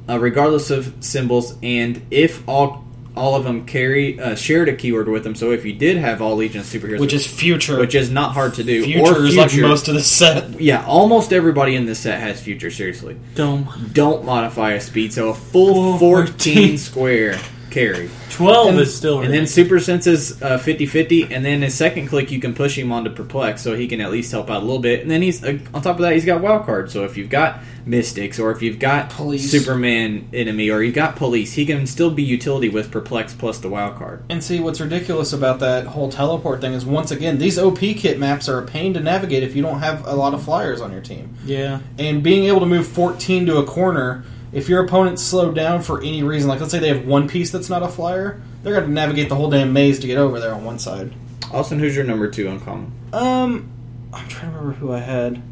uh, 0.09 0.18
regardless 0.18 0.70
of 0.70 0.92
symbols. 1.01 1.55
And 1.62 2.03
if 2.11 2.46
all 2.49 2.84
all 3.19 3.35
of 3.35 3.45
them 3.45 3.66
carry 3.66 4.19
uh, 4.21 4.35
shared 4.35 4.69
a 4.69 4.75
keyword 4.77 5.09
with 5.09 5.25
them, 5.25 5.35
so 5.35 5.51
if 5.51 5.64
you 5.64 5.73
did 5.73 5.97
have 5.97 6.23
all 6.23 6.37
Legion 6.37 6.62
superheroes, 6.62 7.01
which 7.01 7.12
is 7.12 7.27
future. 7.27 7.79
which 7.79 7.95
is 7.95 8.11
not 8.11 8.33
hard 8.33 8.55
to 8.55 8.64
do, 8.64 8.85
future 8.85 9.14
or 9.14 9.27
is 9.27 9.37
like 9.37 9.55
most 9.57 9.89
of 9.89 9.95
the 9.95 10.01
set. 10.03 10.61
yeah, 10.61 10.85
almost 10.87 11.33
everybody 11.33 11.75
in 11.77 11.85
this 11.87 11.99
set 11.99 12.21
has 12.21 12.41
future. 12.41 12.71
Seriously, 12.71 13.16
Dome. 13.35 13.69
don't 13.93 14.25
modify 14.25 14.73
a 14.73 14.81
speed, 14.81 15.12
so 15.12 15.29
a 15.31 15.35
full 15.35 15.99
Full 15.99 15.99
14 15.99 16.27
14. 16.33 16.79
square. 16.79 17.39
Carry. 17.71 18.09
Twelve 18.31 18.69
And- 18.71 18.79
is 18.81 18.95
still. 18.95 19.16
And 19.21 19.25
then 19.33 19.43
ridiculous. 19.43 19.55
super 19.55 19.81
senses 19.81 20.43
uh, 20.43 20.59
50-50, 20.59 21.31
and 21.31 21.45
then 21.45 21.62
his 21.62 21.75
second 21.75 22.07
click 22.09 22.31
you 22.31 22.41
can 22.41 22.55
push 22.55 22.77
him 22.79 22.93
onto 22.93 23.11
perplex, 23.11 23.62
so 23.62 23.75
he 23.75 23.87
can 23.89 24.01
at 24.01 24.11
least 24.11 24.31
help 24.33 24.51
out 24.51 24.59
a 24.62 24.64
little 24.64 24.79
bit. 24.81 25.01
And 25.03 25.11
then 25.11 25.23
he's 25.23 25.43
uh, 25.45 25.59
on 25.75 25.83
top 25.83 25.97
of 25.97 26.03
that, 26.03 26.12
he's 26.14 26.25
got 26.25 26.41
wild 26.41 26.64
card. 26.66 26.91
So 26.91 27.05
if 27.05 27.16
you've 27.16 27.31
got 27.31 27.61
mystics, 27.87 28.39
or 28.39 28.51
if 28.51 28.61
you've 28.61 28.79
got 28.79 29.09
Police. 29.11 29.51
Superman 29.51 30.29
enemy, 30.35 30.71
or 30.71 30.83
you've 30.83 30.95
got 30.95 31.16
police, 31.16 31.55
he 31.55 31.64
can 31.64 31.87
still 31.87 32.11
be 32.11 32.23
utility 32.23 32.69
with 32.69 32.91
perplex 32.91 33.33
plus 33.33 33.59
the 33.59 33.69
wild 33.71 33.97
card. 33.97 34.23
And 34.29 34.45
see, 34.45 34.61
what's 34.61 34.79
ridiculous 34.81 35.33
about 35.33 35.61
that 35.61 35.87
whole 35.87 36.11
teleport 36.11 36.61
thing 36.61 36.75
is 36.75 36.85
once 36.85 37.11
again, 37.11 37.39
these 37.39 37.59
OP 37.59 37.79
kit 37.79 38.19
maps 38.19 38.47
are 38.49 38.59
a 38.59 38.66
pain 38.66 38.93
to 38.95 39.01
navigate 39.01 39.43
if 39.43 39.57
you 39.57 39.62
don't 39.62 39.79
have 39.79 40.07
a 40.07 40.14
lot 40.14 40.35
of 40.35 40.43
flyers 40.43 40.83
on 40.83 40.93
your 40.93 41.01
team. 41.01 41.35
yeah, 41.47 41.81
And 41.99 42.23
being 42.23 42.45
able 42.45 42.61
to 42.61 42.66
move 42.66 42.87
14 42.87 43.47
to 43.47 43.57
a 43.57 43.64
corner, 43.64 44.23
if 44.53 44.68
your 44.68 44.84
opponent's 44.84 45.22
slowed 45.22 45.55
down 45.55 45.82
for 45.82 46.01
any 46.01 46.22
reason, 46.22 46.49
like 46.49 46.61
let's 46.61 46.72
say 46.72 46.78
they 46.78 46.88
have 46.88 47.07
one 47.07 47.28
piece 47.28 47.51
that's 47.51 47.68
not 47.68 47.82
a 47.82 47.88
flyer, 47.88 48.40
they're 48.62 48.74
going 48.74 48.86
to 48.86 48.90
navigate 48.92 49.28
the 49.28 49.34
whole 49.34 49.51
damn 49.51 49.72
maze 49.72 49.99
to 50.01 50.07
get 50.07 50.18
over 50.18 50.40
there 50.40 50.55
on 50.55 50.64
one 50.64 50.78
side. 50.78 51.12
Austin, 51.53 51.78
who's 51.78 51.94
your 51.94 52.05
number 52.05 52.30
two 52.30 52.49
uncommon? 52.49 52.92
Um, 53.12 53.70
I'm 54.12 54.28
trying 54.28 54.53
to 54.53 54.59
remember 54.59 54.78
who 54.78 54.92
I 54.92 54.99
had. 55.01 55.42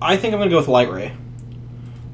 I 0.00 0.16
think 0.16 0.32
I'm 0.32 0.38
going 0.38 0.48
to 0.48 0.54
go 0.54 0.58
with 0.58 0.68
Lightray. 0.68 1.12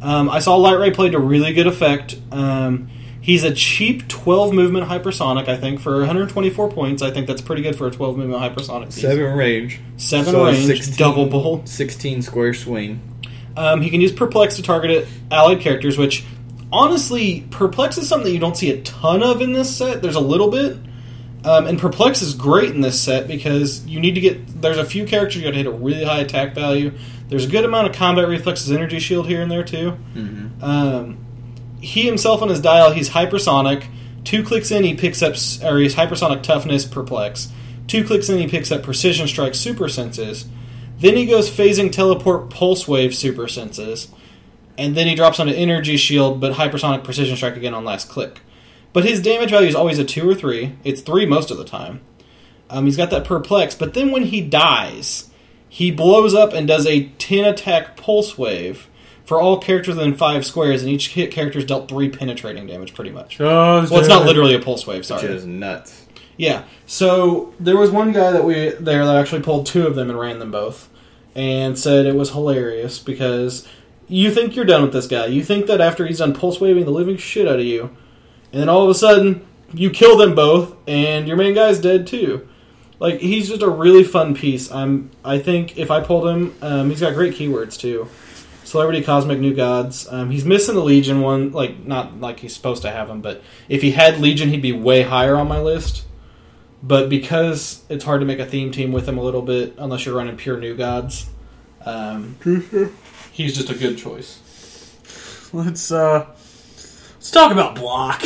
Um, 0.01 0.29
I 0.29 0.39
saw 0.39 0.57
Lightray 0.57 0.91
played 0.91 1.13
to 1.13 1.19
really 1.19 1.53
good 1.53 1.67
effect. 1.67 2.17
Um, 2.31 2.89
he's 3.21 3.45
a 3.45 3.55
cheap 3.55 4.09
12 4.09 4.53
movement 4.53 4.89
hypersonic, 4.89 5.49
I 5.49 5.57
think, 5.57 5.81
for 5.81 5.99
124 5.99 6.71
points. 6.71 7.03
I 7.03 7.11
think 7.11 7.27
that's 7.27 7.43
pretty 7.43 7.63
good 7.63 7.77
for 7.77 7.87
a 7.87 7.91
12 7.91 8.17
movement 8.17 8.41
hypersonic. 8.43 8.93
Seven 8.93 9.35
range, 9.35 9.81
Seven 9.97 10.33
So 10.33 10.45
range, 10.47 10.67
16 10.67 10.97
double 10.97 11.27
bolt. 11.27 11.69
16 11.69 12.23
square 12.23 12.55
swing. 12.55 13.01
Um, 13.57 13.83
he 13.83 13.91
can 13.91 14.01
use 14.01 14.13
Perplex 14.13 14.57
to 14.57 14.63
target 14.63 14.91
it, 14.91 15.09
allied 15.31 15.61
characters, 15.61 15.97
which 15.97 16.25
honestly, 16.73 17.47
Perplex 17.51 17.99
is 17.99 18.09
something 18.09 18.27
that 18.27 18.33
you 18.33 18.41
don't 18.41 18.57
see 18.57 18.71
a 18.71 18.81
ton 18.83 19.23
of 19.23 19.41
in 19.41 19.53
this 19.53 19.75
set. 19.75 20.03
There's 20.03 20.17
a 20.17 20.21
little 20.21 20.51
bit. 20.51 20.77
Um, 21.45 21.67
and 21.67 21.79
Perplex 21.79 22.23
is 22.23 22.35
great 22.35 22.71
in 22.71 22.81
this 22.81 22.99
set 22.99 23.29
because 23.29 23.85
you 23.87 24.01
need 24.01 24.15
to 24.15 24.21
get. 24.21 24.63
There's 24.63 24.79
a 24.79 24.85
few 24.85 25.05
characters 25.05 25.37
you 25.37 25.43
got 25.43 25.51
to 25.51 25.57
hit 25.59 25.67
a 25.67 25.71
really 25.71 26.05
high 26.05 26.21
attack 26.21 26.55
value. 26.55 26.93
There's 27.29 27.45
a 27.45 27.49
good 27.49 27.65
amount 27.65 27.89
of 27.89 27.95
combat 27.95 28.29
reflexes, 28.29 28.73
energy 28.73 28.99
shield 28.99 29.27
here 29.27 29.43
and 29.43 29.51
there 29.51 29.63
too. 29.63 29.99
Mm-hmm. 30.15 30.65
Um, 30.65 31.19
he 31.81 32.07
himself 32.07 32.41
on 32.41 32.49
his 32.49 32.61
dial, 32.61 32.93
he's 32.93 33.11
hypersonic. 33.11 33.87
Two 34.25 34.43
clicks 34.43 34.71
in, 34.71 34.85
he 34.85 34.95
picks 34.95 35.23
up, 35.23 35.33
or 35.63 35.79
he's 35.79 35.95
hypersonic 35.95 36.43
toughness, 36.43 36.87
perplex. 36.87 37.53
Two 37.87 38.05
clicks 38.05 38.31
in, 38.31 38.39
he 38.39 38.49
picks 38.49 38.73
up 38.73 38.83
precision 38.83 39.29
strike, 39.29 39.55
super 39.55 39.89
senses. 39.89 40.47
Then 40.99 41.17
he 41.17 41.27
goes 41.27 41.51
phasing 41.51 41.91
teleport, 41.91 42.51
pulse 42.51 42.87
wave, 42.87 43.15
super 43.15 43.49
senses. 43.49 44.09
And 44.77 44.97
then 44.97 45.07
he 45.07 45.15
drops 45.15 45.39
onto 45.39 45.53
energy 45.53 45.97
shield, 45.97 46.41
but 46.41 46.55
hypersonic 46.55 47.05
precision 47.05 47.37
strike 47.37 47.57
again 47.57 47.75
on 47.75 47.85
last 47.85 48.09
click. 48.09 48.41
But 48.93 49.05
his 49.05 49.21
damage 49.21 49.51
value 49.51 49.69
is 49.69 49.75
always 49.75 49.99
a 49.99 50.05
two 50.05 50.29
or 50.29 50.35
three. 50.35 50.77
It's 50.85 51.01
three 51.01 51.27
most 51.27 51.51
of 51.51 51.59
the 51.59 51.65
time. 51.65 52.01
Um, 52.71 52.87
he's 52.87 52.97
got 52.97 53.11
that 53.11 53.25
perplex, 53.25 53.75
but 53.75 53.95
then 53.95 54.11
when 54.11 54.25
he 54.25 54.41
dies, 54.41 55.31
he 55.69 55.91
blows 55.91 56.35
up 56.35 56.53
and 56.53 56.67
does 56.67 56.87
a 56.87 57.05
10 57.19 57.45
attack 57.45 57.97
pulse 57.97 58.39
wave 58.39 58.89
for 59.25 59.41
all 59.41 59.59
characters 59.59 59.97
within 59.97 60.15
five 60.15 60.45
squares, 60.45 60.83
and 60.83 60.91
each 60.91 61.09
hit 61.09 61.31
character 61.31 61.59
is 61.59 61.65
dealt 61.65 61.89
three 61.89 62.09
penetrating 62.09 62.67
damage, 62.67 62.95
pretty 62.95 63.11
much. 63.11 63.41
Oh, 63.41 63.87
Well, 63.91 63.99
it's 63.99 64.09
not 64.09 64.25
literally 64.27 64.55
a 64.55 64.61
pulse 64.61 64.87
wave, 64.87 64.99
Which 64.99 65.07
sorry. 65.07 65.25
is 65.27 65.47
nuts. 65.47 66.04
Yeah. 66.37 66.65
So 66.87 67.55
there 67.61 67.77
was 67.77 67.91
one 67.91 68.13
guy 68.13 68.33
that 68.33 68.45
we 68.45 68.71
there 68.71 69.05
that 69.05 69.17
actually 69.17 69.43
pulled 69.43 69.67
two 69.67 69.87
of 69.87 69.95
them 69.95 70.11
and 70.11 70.19
ran 70.19 70.39
them 70.39 70.51
both, 70.51 70.89
and 71.35 71.79
said 71.79 72.07
it 72.07 72.15
was 72.15 72.31
hilarious 72.31 72.99
because 72.99 73.67
you 74.09 74.31
think 74.31 74.55
you're 74.55 74.65
done 74.65 74.83
with 74.83 74.93
this 74.93 75.07
guy. 75.07 75.27
You 75.27 75.45
think 75.45 75.67
that 75.67 75.81
after 75.81 76.07
he's 76.07 76.19
done 76.19 76.35
pulse 76.35 76.61
waving 76.61 76.85
the 76.85 76.91
living 76.91 77.17
shit 77.17 77.49
out 77.49 77.61
of 77.61 77.65
you, 77.65 77.97
and 78.53 78.61
then 78.61 78.69
all 78.69 78.83
of 78.83 78.91
a 78.91 78.95
sudden 78.95 79.47
you 79.73 79.91
kill 79.91 80.17
them 80.17 80.35
both, 80.35 80.77
and 80.87 81.27
your 81.27 81.37
main 81.37 81.55
guy's 81.55 81.79
dead 81.81 82.07
too. 82.07 82.49
Like 82.99 83.21
he's 83.21 83.49
just 83.49 83.63
a 83.63 83.69
really 83.69 84.05
fun 84.05 84.35
piece. 84.35 84.71
I'm. 84.71 85.11
I 85.25 85.39
think 85.39 85.79
if 85.79 85.91
I 85.91 86.01
pulled 86.01 86.29
him, 86.29 86.55
um, 86.63 86.91
he's 86.91 87.01
got 87.01 87.15
great 87.15 87.35
keywords 87.35 87.79
too. 87.79 88.09
Celebrity, 88.65 89.03
Cosmic, 89.03 89.39
New 89.39 89.55
Gods. 89.55 90.11
Um, 90.11 90.31
he's 90.31 90.45
missing 90.45 90.75
the 90.75 90.83
Legion 90.83 91.21
one, 91.21 91.53
like 91.53 91.85
not 91.85 92.21
like 92.21 92.41
he's 92.41 92.55
supposed 92.55 92.83
to 92.83 92.91
have 92.91 93.11
him, 93.11 93.21
but 93.21 93.43
if 93.69 93.83
he 93.83 93.91
had 93.91 94.21
Legion, 94.21 94.49
he'd 94.49 94.63
be 94.63 94.73
way 94.73 95.03
higher 95.03 95.37
on 95.37 95.49
my 95.49 95.61
list. 95.61 96.05
But 96.87 97.09
because 97.09 97.83
it's 97.89 98.05
hard 98.05 98.21
to 98.21 98.27
make 98.27 98.39
a 98.41 98.45
theme 98.45 98.71
team 98.71 98.93
with 98.93 99.09
him 99.09 99.17
a 99.17 99.23
little 99.23 99.41
bit, 99.41 99.75
unless 99.79 100.05
you're 100.05 100.15
running 100.15 100.37
pure 100.37 100.59
New 100.59 100.77
Gods, 100.77 101.27
um, 101.87 102.37
he's 103.33 103.57
just 103.57 103.71
a 103.71 103.75
good 103.75 103.97
choice. 103.97 105.51
Let's 105.55 105.91
uh, 105.91 106.27
let's 107.15 107.31
talk 107.31 107.53
about 107.53 107.75
block. 107.75 108.23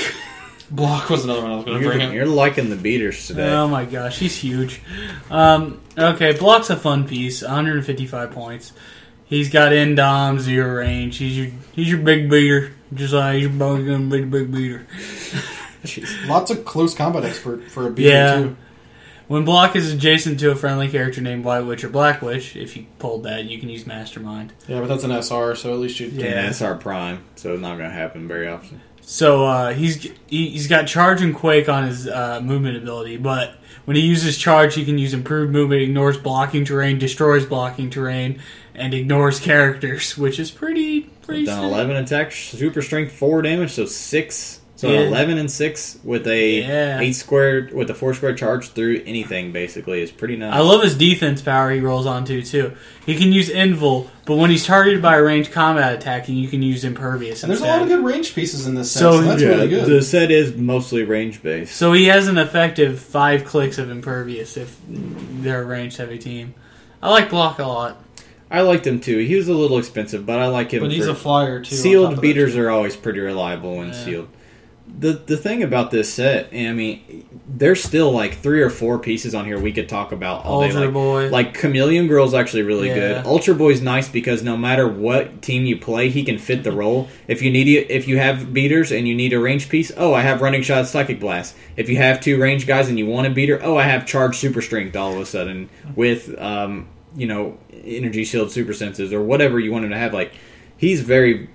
Block 0.73 1.09
was 1.09 1.23
another 1.25 1.43
one 1.43 1.53
I 1.53 1.57
was 1.57 1.65
going 1.67 1.81
to 1.81 1.87
bring 1.87 2.01
You're, 2.01 2.09
him. 2.09 2.15
you're 2.17 2.27
liking 2.27 2.69
the 2.69 2.77
beaters 2.77 3.29
today. 3.29 3.49
Oh 3.53 3.69
my 3.69 3.85
gosh, 3.85 4.19
he's 4.19 4.37
huge. 4.37 4.83
Um, 5.31 5.81
okay, 5.97 6.37
block's 6.37 6.69
a 6.69 6.77
fun 6.77 7.07
piece. 7.07 7.43
155 7.43 8.33
points. 8.33 8.73
He's 9.25 9.51
got 9.51 9.71
Indom, 9.71 10.41
zero 10.41 10.75
range. 10.75 11.19
He's 11.19 11.39
your 11.39 11.47
he's 11.73 11.89
your 11.91 12.01
big 12.01 12.29
beater. 12.29 12.73
Just 12.93 13.15
like 13.15 13.41
your 13.41 13.51
body's 13.51 13.87
gonna 13.87 14.11
be 14.11 14.21
the 14.23 14.27
big 14.27 14.51
beater. 14.53 14.87
Jeez. 15.89 16.29
Lots 16.29 16.51
of 16.51 16.65
close 16.65 16.95
combat 16.95 17.25
expert 17.25 17.71
for 17.71 17.87
a 17.87 17.91
beater 17.91 18.09
Yeah. 18.11 18.35
too. 18.37 18.57
When 19.27 19.45
block 19.45 19.77
is 19.77 19.93
adjacent 19.93 20.41
to 20.41 20.51
a 20.51 20.55
friendly 20.57 20.89
character 20.89 21.21
named 21.21 21.45
White 21.45 21.61
Witch 21.61 21.85
or 21.85 21.91
Black 21.91 22.23
Witch, 22.23 22.57
if 22.57 22.77
you 22.77 22.87
pulled 22.99 23.25
that, 23.25 23.45
you 23.45 23.59
can 23.59 23.69
use 23.69 23.87
Mastermind. 23.87 24.55
Yeah, 24.67 24.81
but 24.81 24.87
that's 24.89 25.05
an 25.05 25.11
SR, 25.13 25.55
so 25.55 25.73
at 25.75 25.79
least 25.81 26.01
you. 26.01 26.07
Yeah. 26.07 26.25
And 26.27 26.49
that's 26.49 26.63
our 26.63 26.75
prime, 26.77 27.25
so 27.37 27.53
it's 27.53 27.61
not 27.61 27.77
going 27.77 27.91
to 27.91 27.95
happen 27.95 28.27
very 28.27 28.49
often. 28.49 28.81
So 29.03 29.45
uh, 29.47 29.73
he's 29.75 30.03
he, 30.29 30.49
he's 30.51 30.67
got 30.67 30.87
charge 30.87 31.21
and 31.23 31.35
quake 31.35 31.69
on 31.69 31.87
his 31.89 32.07
uh, 32.09 32.41
movement 32.43 32.77
ability, 32.79 33.17
but 33.19 33.55
when 33.85 33.97
he 33.97 34.03
uses 34.03 34.37
charge, 34.39 34.75
he 34.75 34.85
can 34.85 34.97
use 34.99 35.13
improved 35.15 35.51
movement, 35.53 35.83
ignores 35.83 36.17
blocking 36.19 36.65
terrain, 36.65 36.99
destroys 36.99 37.45
blocking 37.47 37.89
terrain, 37.91 38.41
and 38.75 38.93
ignores 38.95 39.41
characters, 39.41 40.17
which 40.19 40.39
is 40.39 40.51
pretty 40.51 41.03
pretty. 41.23 41.45
Done 41.47 41.65
11 41.65 41.97
attack, 41.97 42.33
super 42.33 42.81
strength, 42.83 43.13
4 43.13 43.43
damage, 43.43 43.73
so 43.73 43.85
6. 43.87 44.58
So 44.79 44.89
Yeah. 44.93 45.01
11 45.01 45.39
and 45.39 45.51
6 45.51 45.97
with 46.05 46.25
a 46.29 46.61
Yeah. 46.61 47.01
8 47.01 47.13
square, 47.17 47.69
with 47.73 47.91
a 47.91 47.95
4 47.95 48.15
square 48.15 48.33
charge 48.33 48.69
through 48.69 49.03
anything, 49.07 49.51
basically, 49.51 50.03
is 50.03 50.13
pretty 50.13 50.37
nice. 50.37 50.55
I 50.55 50.61
love 50.61 50.85
his 50.85 50.95
defense 50.95 51.43
power 51.43 51.73
he 51.73 51.81
rolls 51.81 52.07
onto 52.07 52.41
too. 52.43 52.71
He 53.05 53.17
can 53.17 53.33
use 53.33 53.51
invul, 53.51 54.07
but 54.25 54.37
when 54.37 54.51
he's 54.51 54.65
targeted 54.65 55.03
by 55.03 55.17
a 55.17 55.23
ranged 55.23 55.51
combat 55.51 55.95
attack, 55.95 56.29
you 56.29 56.47
can 56.47 56.63
use 56.63 56.85
impervious. 56.85 57.43
And 57.43 57.51
there's 57.51 57.61
a 57.61 57.67
lot 57.67 57.83
of 57.83 57.89
good 57.89 58.05
range 58.05 58.37
pieces 58.37 58.69
in 58.69 58.77
this 58.77 58.93
set, 58.93 59.01
So, 59.01 59.13
so, 59.15 59.23
that's 59.23 59.43
yeah, 59.43 59.49
really 59.49 59.67
good. 59.69 59.87
the 59.87 60.01
set 60.01 60.31
is 60.31 60.55
mostly 60.55 61.03
range 61.03 61.43
based. 61.43 61.75
So 61.75 61.93
he 61.93 62.05
has 62.05 62.29
an 62.29 62.39
effective 62.39 63.01
five 63.01 63.45
clicks 63.45 63.79
of 63.79 63.91
impervious 63.91 64.57
if 64.57 64.77
they're 64.89 65.63
a 65.63 65.67
ranged 65.67 65.97
heavy 65.97 66.19
team. 66.19 66.55
I 67.03 67.11
like 67.11 67.31
block 67.31 67.59
a 67.59 67.67
lot. 67.67 68.01
I 68.49 68.61
liked 68.61 68.87
him 68.87 69.01
too. 69.01 69.19
He 69.19 69.35
was 69.35 69.49
a 69.49 69.55
little 69.55 69.79
expensive, 69.79 70.25
but 70.25 70.39
I 70.39 70.47
like 70.47 70.71
him. 70.71 70.83
but 70.83 70.93
he's 70.93 71.07
for- 71.07 71.11
a 71.11 71.15
flyer 71.17 71.61
too. 71.65 71.75
sealed 71.75 72.21
beaters 72.21 72.55
are 72.55 72.71
always 72.71 72.95
pretty 72.95 73.19
reliable 73.19 73.77
when 73.79 73.89
Yeah. 73.89 74.05
sealed. 74.05 74.29
The 75.01 75.13
the 75.13 75.37
thing 75.37 75.63
about 75.63 75.91
this 75.91 76.13
set, 76.13 76.49
I 76.53 76.73
mean, 76.73 77.25
there's 77.49 77.83
still 77.83 78.11
like 78.11 78.35
three 78.39 78.63
or 78.63 78.71
four 78.71 78.99
pieces 78.99 79.35
on 79.35 79.45
here 79.45 79.59
we 79.59 79.73
could 79.73 79.89
talk 79.89 80.13
about 80.13 80.45
all 80.45 80.61
day. 80.61 80.67
Ultra 80.69 80.81
Like, 80.87 80.93
Boy. 80.93 81.29
like 81.31 81.55
Chameleon 81.55 82.09
Girl's 82.09 82.35
actually 82.35 82.63
really 82.63 82.89
Yeah. 82.89 82.95
good. 82.95 83.27
Ultra 83.27 83.55
Boy's 83.55 83.81
nice 83.81 84.09
because 84.09 84.43
no 84.43 84.57
matter 84.57 84.89
what 84.89 85.41
team 85.43 85.65
you 85.67 85.77
play, 85.77 86.09
he 86.09 86.25
can 86.25 86.39
fit 86.39 86.65
the 86.65 86.73
role. 86.73 87.09
If 87.29 87.43
you 87.43 87.51
need 87.51 87.69
it, 87.69 87.91
if 87.91 88.09
you 88.09 88.19
have 88.19 88.53
beaters 88.53 88.91
and 88.91 89.07
you 89.07 89.15
need 89.15 89.33
a 89.33 89.39
range 89.39 89.69
piece, 89.69 89.93
oh, 89.97 90.15
I 90.15 90.23
have 90.23 90.41
running 90.41 90.63
shot, 90.63 90.87
psychic 90.87 91.21
blast. 91.21 91.55
If 91.77 91.89
you 91.89 91.97
have 91.97 92.21
two 92.21 92.41
range 92.41 92.67
guys 92.67 92.89
and 92.89 92.99
you 92.99 93.07
want 93.07 93.27
a 93.27 93.31
beater, 93.31 93.61
oh, 93.63 93.77
I 93.77 93.85
have 93.85 94.05
charge 94.07 94.37
super 94.37 94.63
strength 94.63 94.97
all 94.97 95.13
of 95.15 95.21
a 95.21 95.27
sudden 95.27 95.69
with 95.95 96.35
um, 96.41 96.89
you 97.17 97.27
know, 97.27 97.57
energy 97.85 98.25
shield 98.25 98.51
super 98.51 98.73
senses 98.75 99.13
or 99.13 99.23
whatever 99.23 99.61
you 99.61 99.71
want 99.73 99.85
him 99.85 99.91
to 99.91 99.97
have. 99.99 100.13
Like 100.13 100.33
he's 100.77 101.03
very 101.03 101.49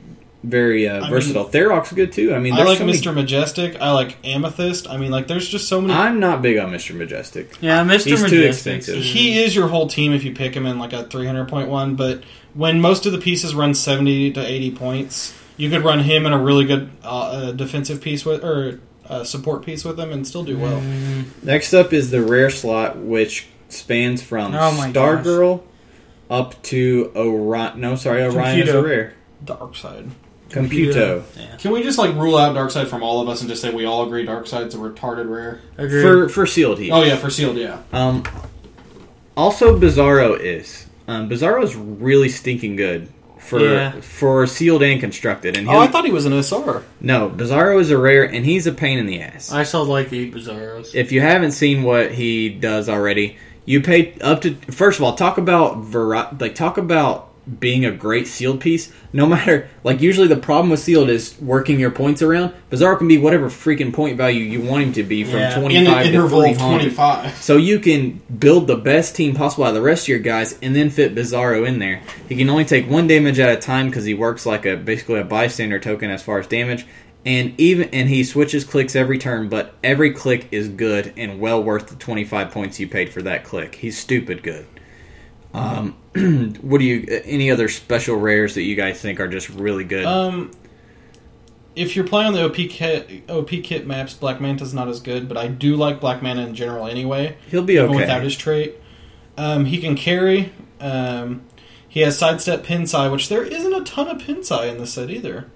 very 0.44 0.88
uh, 0.88 1.06
I 1.06 1.10
versatile. 1.10 1.48
Tharok's 1.48 1.92
good 1.94 2.12
too. 2.12 2.34
I 2.34 2.40
mean, 2.40 2.54
I 2.54 2.58
there's 2.58 2.70
like 2.70 2.78
so 2.80 2.86
many- 2.86 2.98
Mr. 2.98 3.14
Majestic. 3.14 3.82
I 3.82 3.92
like 3.92 4.18
Amethyst. 4.26 4.90
I 4.90 4.98
mean, 4.98 5.10
like, 5.12 5.28
there's 5.28 5.48
just 5.48 5.68
so 5.68 5.80
many. 5.82 5.94
I'm 5.94 6.20
not 6.20 6.42
big 6.42 6.58
on 6.58 6.72
Mr. 6.72 6.96
Majestic. 6.96 7.58
yeah, 7.62 7.84
Mr. 7.84 8.06
He's 8.06 8.06
too 8.06 8.22
Majestic. 8.24 8.78
expensive. 8.78 9.04
he 9.04 9.42
is 9.44 9.56
your 9.56 9.68
whole 9.70 9.88
team 9.88 10.12
if 10.14 10.24
you 10.24 10.34
pick 10.34 10.54
him 10.56 10.66
in 10.66 10.80
like 10.80 10.94
a 10.94 11.06
300.1, 11.06 11.96
but 11.96 12.24
when 12.54 12.82
most 12.82 13.06
of 13.06 13.12
the 13.14 13.20
pieces 13.20 13.56
run 13.56 13.74
70 13.74 14.34
to 14.34 14.46
80 14.46 14.72
points, 14.72 15.34
you 15.58 15.70
could 15.70 15.84
run 15.84 16.00
him 16.00 16.26
in 16.26 16.34
a 16.34 16.40
really 16.40 16.66
good 16.66 16.90
uh, 17.04 17.08
uh, 17.08 17.52
defensive 17.52 18.02
piece 18.02 18.26
with 18.26 18.44
or 18.44 18.80
uh, 19.08 19.24
support 19.24 19.66
piece 19.66 19.84
with 19.84 20.00
him 20.00 20.12
and 20.12 20.28
still 20.28 20.44
do 20.44 20.58
well. 20.58 20.82
Next 21.42 21.74
up 21.74 21.94
is 21.94 22.12
the 22.12 22.22
rare 22.22 22.50
slot, 22.50 22.98
which 22.98 23.48
spans 23.70 24.22
from 24.22 24.54
Oh 24.54 24.72
my 24.78 24.92
Stargirl 24.92 25.64
up 26.30 26.62
to 26.64 27.12
Orion. 27.16 27.80
No, 27.80 27.96
sorry, 27.96 28.24
Orion 28.24 28.60
is 28.60 28.70
a 28.74 28.84
rare. 28.84 29.14
Darkseid. 29.46 30.10
Computo. 30.54 31.24
Yeah. 31.38 31.56
Can 31.58 31.72
we 31.72 31.82
just 31.84 31.98
like 31.98 32.14
rule 32.16 32.38
out 32.38 32.56
Darkseid 32.56 32.88
from 32.88 33.02
all 33.04 33.22
of 33.22 33.28
us 33.30 33.42
and 33.42 33.50
just 33.50 33.62
say 33.62 33.74
we 33.74 33.86
all 33.86 34.06
agree 34.06 34.26
Darkseid's 34.26 34.76
a 34.76 34.78
retarded 34.78 35.30
rare? 35.30 35.62
Agreed. 35.78 36.02
For 36.02 36.30
for 36.30 36.46
sealed 36.46 36.80
heat. 36.80 36.92
Oh 36.92 37.04
yeah, 37.04 37.16
for 37.16 37.30
sealed, 37.30 37.58
yeah. 37.58 37.80
Um, 37.92 38.24
also, 39.36 39.78
Bizarro 39.80 40.40
is. 40.40 40.86
Um, 41.08 41.30
Bizarro 41.30 41.64
is 41.64 41.76
really 41.76 42.30
stinking 42.30 42.76
good 42.76 43.10
for 43.40 43.60
Yeah. 43.60 43.92
for 44.02 44.46
sealed 44.48 44.84
and 44.84 45.00
constructed. 45.02 45.58
And 45.58 45.68
Oh, 45.68 45.80
I 45.80 45.88
thought 45.88 46.06
he 46.06 46.12
was 46.12 46.26
an 46.26 46.34
SR. 46.34 46.84
no, 47.02 47.30
Bizarro 47.30 47.80
is 47.82 47.90
a 47.92 47.98
rare, 47.98 48.24
and 48.24 48.46
he's 48.46 48.68
a 48.68 48.72
pain 48.72 49.00
in 49.00 49.06
the 49.06 49.22
ass. 49.22 49.52
I 49.52 49.64
saw 49.64 49.82
like 49.82 50.14
eight 50.14 50.34
Bizarros. 50.34 50.94
if 50.96 51.12
you 51.12 51.20
haven't 51.22 51.52
seen 51.52 51.84
what 51.84 52.12
he 52.12 52.50
does 52.50 52.88
already, 52.88 53.38
you 53.66 53.82
pay 53.82 54.14
up 54.22 54.42
to 54.42 54.56
first 54.72 55.00
of 55.00 55.04
all 55.04 55.16
talk 55.16 55.38
about 55.38 55.80
vari- 55.80 56.28
like 56.40 56.56
talk 56.56 56.78
about 56.78 57.30
being 57.60 57.86
a 57.86 57.92
great 57.92 58.28
sealed 58.28 58.62
piece. 58.62 58.92
No 59.12 59.26
matter 59.28 59.70
like 59.84 60.02
usually 60.02 60.28
the 60.28 60.38
problem 60.38 60.70
with 60.70 60.80
sealed 60.80 61.10
is 61.10 61.36
working 61.42 61.80
your 61.80 61.92
points 61.92 62.22
around. 62.22 62.54
Bizarro 62.72 62.98
can 62.98 63.08
be 63.08 63.18
whatever 63.18 63.50
freaking 63.50 63.94
point 63.94 64.18
value 64.18 64.44
you 64.44 64.62
want 64.62 64.84
him 64.84 64.94
to 64.94 65.04
be 65.04 65.24
from 65.24 65.40
Yeah. 65.40 65.60
twenty 65.60 65.86
five 65.86 66.04
to 66.04 66.10
interval 66.10 66.42
three 66.42 66.54
hundred. 66.54 66.80
25. 66.96 67.36
So 67.38 67.58
you 67.58 67.80
can 67.80 68.22
build 68.40 68.68
the 68.68 68.78
best 68.78 69.16
team 69.16 69.36
possible 69.36 69.66
out 69.66 69.70
of 69.70 69.76
the 69.76 69.82
rest 69.82 70.06
of 70.06 70.08
your 70.10 70.20
guys, 70.20 70.58
and 70.62 70.76
then 70.76 70.90
fit 70.90 71.14
Bizarro 71.16 71.68
in 71.68 71.80
there. 71.80 72.02
He 72.30 72.36
can 72.36 72.50
only 72.50 72.66
take 72.66 72.90
one 72.90 73.08
damage 73.08 73.40
at 73.40 73.50
a 73.56 73.60
time 73.60 73.88
because 73.90 74.06
he 74.06 74.14
works 74.14 74.46
like 74.46 74.66
a 74.66 74.76
basically 74.78 75.20
a 75.20 75.24
bystander 75.24 75.80
token 75.80 76.10
as 76.10 76.24
far 76.24 76.40
as 76.40 76.48
damage, 76.48 76.86
and 77.26 77.54
even 77.60 77.90
and 77.90 78.10
he 78.10 78.24
switches 78.24 78.64
clicks 78.64 78.96
every 78.96 79.18
turn. 79.18 79.50
But 79.50 79.74
every 79.84 80.12
click 80.12 80.48
is 80.52 80.70
good 80.70 81.14
and 81.18 81.40
well 81.40 81.62
worth 81.64 81.88
the 81.88 81.96
twenty 81.96 82.24
five 82.24 82.52
points 82.52 82.80
you 82.80 82.88
paid 82.88 83.10
for 83.14 83.22
that 83.24 83.44
click. 83.44 83.76
He's 83.76 83.98
stupid 83.98 84.44
good. 84.44 84.66
Um, 85.54 85.96
what 86.62 86.80
do 86.80 86.86
you? 86.86 87.22
Any 87.26 87.52
other 87.52 87.70
special 87.70 88.16
rares 88.16 88.56
that 88.56 88.64
you 88.64 88.76
guys 88.76 89.02
think 89.02 89.20
are 89.20 89.28
just 89.28 89.50
really 89.50 89.84
good? 89.84 90.06
Um, 90.06 90.52
if 91.76 91.96
you're 91.96 92.08
playing 92.08 92.28
on 92.28 92.34
the 92.34 92.46
OP 92.46 92.56
kit, 92.70 93.24
OP 93.30 93.50
kit 93.50 93.88
maps, 93.88 94.14
Black 94.14 94.40
Manta's 94.40 94.74
not 94.74 94.88
as 94.88 95.00
good, 95.00 95.28
but 95.28 95.38
I 95.38 95.48
do 95.48 95.76
like 95.76 96.00
Black 96.00 96.22
Manta 96.22 96.44
in 96.44 96.56
general 96.56 96.88
anyway. 96.88 97.38
He'll 97.50 97.64
be 97.64 97.74
even 97.74 97.90
okay. 97.90 98.00
without 98.00 98.24
his 98.24 98.36
trait. 98.36 98.76
Um, 99.38 99.66
he 99.66 99.80
can 99.80 99.96
carry. 99.96 100.54
Um, 100.80 101.44
he 101.88 102.02
has 102.02 102.18
sidestep 102.18 102.64
pinsai, 102.64 103.12
which 103.12 103.30
there 103.30 103.44
isn't 103.44 103.74
a 103.74 103.84
ton 103.84 104.08
of 104.08 104.22
pinsai 104.22 104.70
in 104.70 104.78
this 104.78 104.94
set 104.94 105.10
either. 105.10 105.50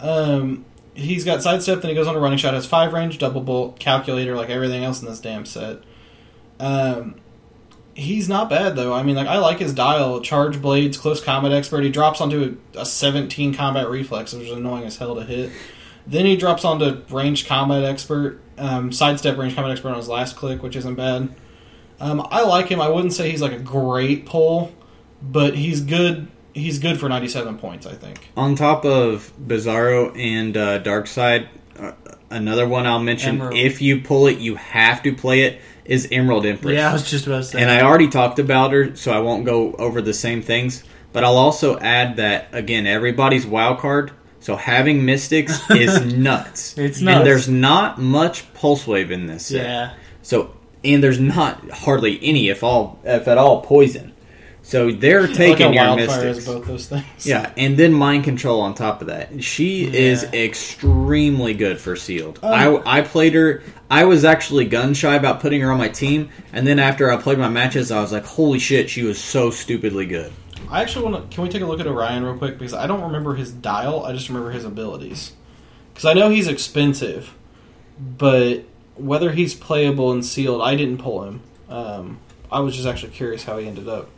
Um, 0.00 0.64
he's 0.94 1.24
got 1.24 1.42
sidestep, 1.42 1.80
then 1.80 1.88
he 1.88 1.94
goes 1.94 2.06
on 2.06 2.16
a 2.16 2.20
running 2.20 2.38
shot, 2.38 2.54
has 2.54 2.66
five 2.66 2.92
range, 2.92 3.18
double 3.18 3.40
bolt, 3.40 3.78
calculator, 3.78 4.36
like 4.36 4.50
everything 4.50 4.84
else 4.84 5.00
in 5.00 5.08
this 5.08 5.20
damn 5.20 5.46
set. 5.46 5.78
Um, 6.58 7.16
he's 7.94 8.28
not 8.28 8.48
bad 8.48 8.76
though. 8.76 8.92
I 8.92 9.02
mean, 9.02 9.16
like 9.16 9.26
I 9.26 9.38
like 9.38 9.58
his 9.58 9.72
dial, 9.72 10.20
charge 10.20 10.60
blades, 10.60 10.96
close 10.96 11.22
combat 11.22 11.52
expert. 11.52 11.84
He 11.84 11.90
drops 11.90 12.20
onto 12.20 12.56
a, 12.74 12.80
a 12.80 12.86
17 12.86 13.54
combat 13.54 13.88
reflex, 13.88 14.32
which 14.32 14.46
is 14.46 14.52
annoying 14.52 14.84
as 14.84 14.96
hell 14.96 15.14
to 15.14 15.24
hit. 15.24 15.50
Then 16.06 16.26
he 16.26 16.36
drops 16.36 16.64
onto 16.64 17.02
range 17.14 17.46
combat 17.46 17.84
expert, 17.84 18.40
um, 18.58 18.92
sidestep 18.92 19.36
range 19.36 19.54
combat 19.54 19.72
expert 19.72 19.90
on 19.90 19.96
his 19.96 20.08
last 20.08 20.36
click, 20.36 20.62
which 20.62 20.76
isn't 20.76 20.94
bad. 20.94 21.34
Um, 22.00 22.26
I 22.30 22.42
like 22.42 22.68
him. 22.68 22.80
I 22.80 22.88
wouldn't 22.88 23.12
say 23.12 23.30
he's 23.30 23.42
like 23.42 23.52
a 23.52 23.58
great 23.58 24.26
pull, 24.26 24.72
but 25.22 25.54
he's 25.54 25.80
good. 25.80 26.28
He's 26.54 26.78
good 26.80 26.98
for 26.98 27.08
97 27.08 27.58
points, 27.58 27.86
I 27.86 27.94
think. 27.94 28.28
On 28.36 28.56
top 28.56 28.84
of 28.84 29.32
Bizarro 29.40 30.14
and 30.18 30.56
uh, 30.56 30.82
Darkseid, 30.82 31.48
uh, 31.78 31.92
another 32.30 32.66
one 32.66 32.86
I'll 32.86 32.98
mention. 32.98 33.36
Emerald. 33.36 33.56
If 33.56 33.80
you 33.80 34.00
pull 34.00 34.26
it, 34.26 34.38
you 34.38 34.56
have 34.56 35.02
to 35.04 35.14
play 35.14 35.42
it. 35.42 35.60
Is 35.84 36.08
Emerald 36.12 36.46
Empress? 36.46 36.74
Yeah, 36.74 36.90
I 36.90 36.92
was 36.92 37.08
just 37.10 37.26
about 37.26 37.38
to 37.38 37.42
say. 37.44 37.60
and 37.60 37.70
I 37.70 37.82
already 37.82 38.08
talked 38.08 38.38
about 38.38 38.72
her, 38.72 38.94
so 38.96 39.12
I 39.12 39.18
won't 39.20 39.44
go 39.44 39.72
over 39.74 40.00
the 40.00 40.14
same 40.14 40.42
things. 40.42 40.84
But 41.12 41.24
I'll 41.24 41.36
also 41.36 41.78
add 41.78 42.16
that 42.16 42.48
again, 42.52 42.86
everybody's 42.86 43.44
wild 43.46 43.78
card. 43.78 44.12
So 44.40 44.56
having 44.56 45.04
Mystics 45.04 45.60
is 45.70 46.14
nuts. 46.14 46.76
It's 46.78 47.00
nuts. 47.00 47.16
And 47.18 47.26
there's 47.26 47.48
not 47.48 47.98
much 48.00 48.52
Pulse 48.54 48.86
Wave 48.86 49.10
in 49.10 49.26
this. 49.26 49.46
Set. 49.46 49.64
yeah, 49.66 49.94
So 50.22 50.54
and 50.84 51.02
there's 51.02 51.20
not 51.20 51.70
hardly 51.70 52.18
any, 52.22 52.48
if 52.48 52.64
all, 52.64 52.98
if 53.04 53.28
at 53.28 53.38
all, 53.38 53.60
poison. 53.62 54.11
So 54.62 54.92
they're 54.92 55.26
taking 55.26 55.74
your 55.74 55.96
Mystics. 55.96 56.46
both 56.46 56.66
those 56.66 56.86
things. 56.86 57.26
Yeah, 57.26 57.52
and 57.56 57.76
then 57.76 57.92
mind 57.92 58.24
control 58.24 58.60
on 58.60 58.74
top 58.74 59.00
of 59.00 59.08
that. 59.08 59.42
She 59.42 59.84
is 59.84 60.22
extremely 60.24 61.52
good 61.52 61.80
for 61.80 61.96
sealed. 61.96 62.38
Um, 62.42 62.82
I 62.86 62.98
I 62.98 63.02
played 63.02 63.34
her. 63.34 63.62
I 63.90 64.04
was 64.04 64.24
actually 64.24 64.66
gun 64.66 64.94
shy 64.94 65.16
about 65.16 65.40
putting 65.40 65.60
her 65.60 65.72
on 65.72 65.78
my 65.78 65.88
team, 65.88 66.30
and 66.52 66.66
then 66.66 66.78
after 66.78 67.10
I 67.10 67.16
played 67.16 67.38
my 67.38 67.48
matches, 67.48 67.90
I 67.90 68.00
was 68.00 68.12
like, 68.12 68.24
"Holy 68.24 68.58
shit, 68.58 68.88
she 68.88 69.02
was 69.02 69.18
so 69.18 69.50
stupidly 69.50 70.06
good." 70.06 70.32
I 70.70 70.80
actually 70.80 71.04
want 71.04 71.30
to. 71.30 71.34
Can 71.34 71.44
we 71.44 71.50
take 71.50 71.62
a 71.62 71.66
look 71.66 71.80
at 71.80 71.86
Orion 71.86 72.24
real 72.24 72.38
quick? 72.38 72.58
Because 72.58 72.72
I 72.72 72.86
don't 72.86 73.02
remember 73.02 73.34
his 73.34 73.52
dial. 73.52 74.04
I 74.04 74.12
just 74.12 74.28
remember 74.28 74.52
his 74.52 74.64
abilities. 74.64 75.32
Because 75.92 76.06
I 76.06 76.14
know 76.14 76.30
he's 76.30 76.48
expensive, 76.48 77.34
but 77.98 78.64
whether 78.96 79.32
he's 79.32 79.54
playable 79.54 80.12
and 80.12 80.24
sealed, 80.24 80.62
I 80.62 80.76
didn't 80.76 80.98
pull 80.98 81.24
him. 81.24 81.42
Um, 81.68 82.20
I 82.50 82.60
was 82.60 82.74
just 82.74 82.86
actually 82.86 83.12
curious 83.12 83.44
how 83.44 83.58
he 83.58 83.66
ended 83.66 83.88
up. 83.88 84.08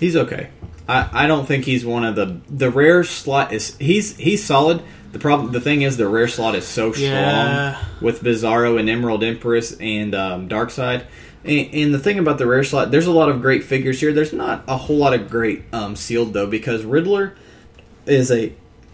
He's 0.00 0.16
okay. 0.16 0.50
I, 0.88 1.24
I 1.24 1.26
don't 1.26 1.46
think 1.46 1.64
he's 1.64 1.84
one 1.84 2.04
of 2.04 2.14
the 2.16 2.40
the 2.50 2.70
rare 2.70 3.04
slot 3.04 3.52
is 3.52 3.76
he's 3.78 4.16
he's 4.16 4.44
solid. 4.44 4.82
The 5.12 5.18
problem 5.18 5.52
the 5.52 5.60
thing 5.60 5.82
is 5.82 5.96
the 5.96 6.08
rare 6.08 6.28
slot 6.28 6.54
is 6.56 6.66
so 6.66 6.92
strong 6.92 7.10
Yeah. 7.10 7.82
with 8.00 8.22
Bizarro 8.22 8.78
and 8.78 8.88
Emerald 8.90 9.22
Empress 9.24 9.76
and 9.78 10.14
um, 10.14 10.48
Darkseid. 10.48 11.04
And, 11.44 11.74
and 11.74 11.94
the 11.94 11.98
thing 11.98 12.18
about 12.18 12.38
the 12.38 12.46
rare 12.46 12.64
slot, 12.64 12.90
there's 12.90 13.06
a 13.06 13.12
lot 13.12 13.28
of 13.28 13.40
great 13.42 13.64
figures 13.64 14.00
here. 14.00 14.12
There's 14.12 14.32
not 14.32 14.64
a 14.66 14.76
whole 14.76 14.96
lot 14.96 15.14
of 15.14 15.30
great 15.30 15.62
um, 15.72 15.94
sealed 15.94 16.32
though 16.32 16.46
because 16.48 16.84
Riddler 16.84 17.34
is 18.06 18.30
a. 18.30 18.52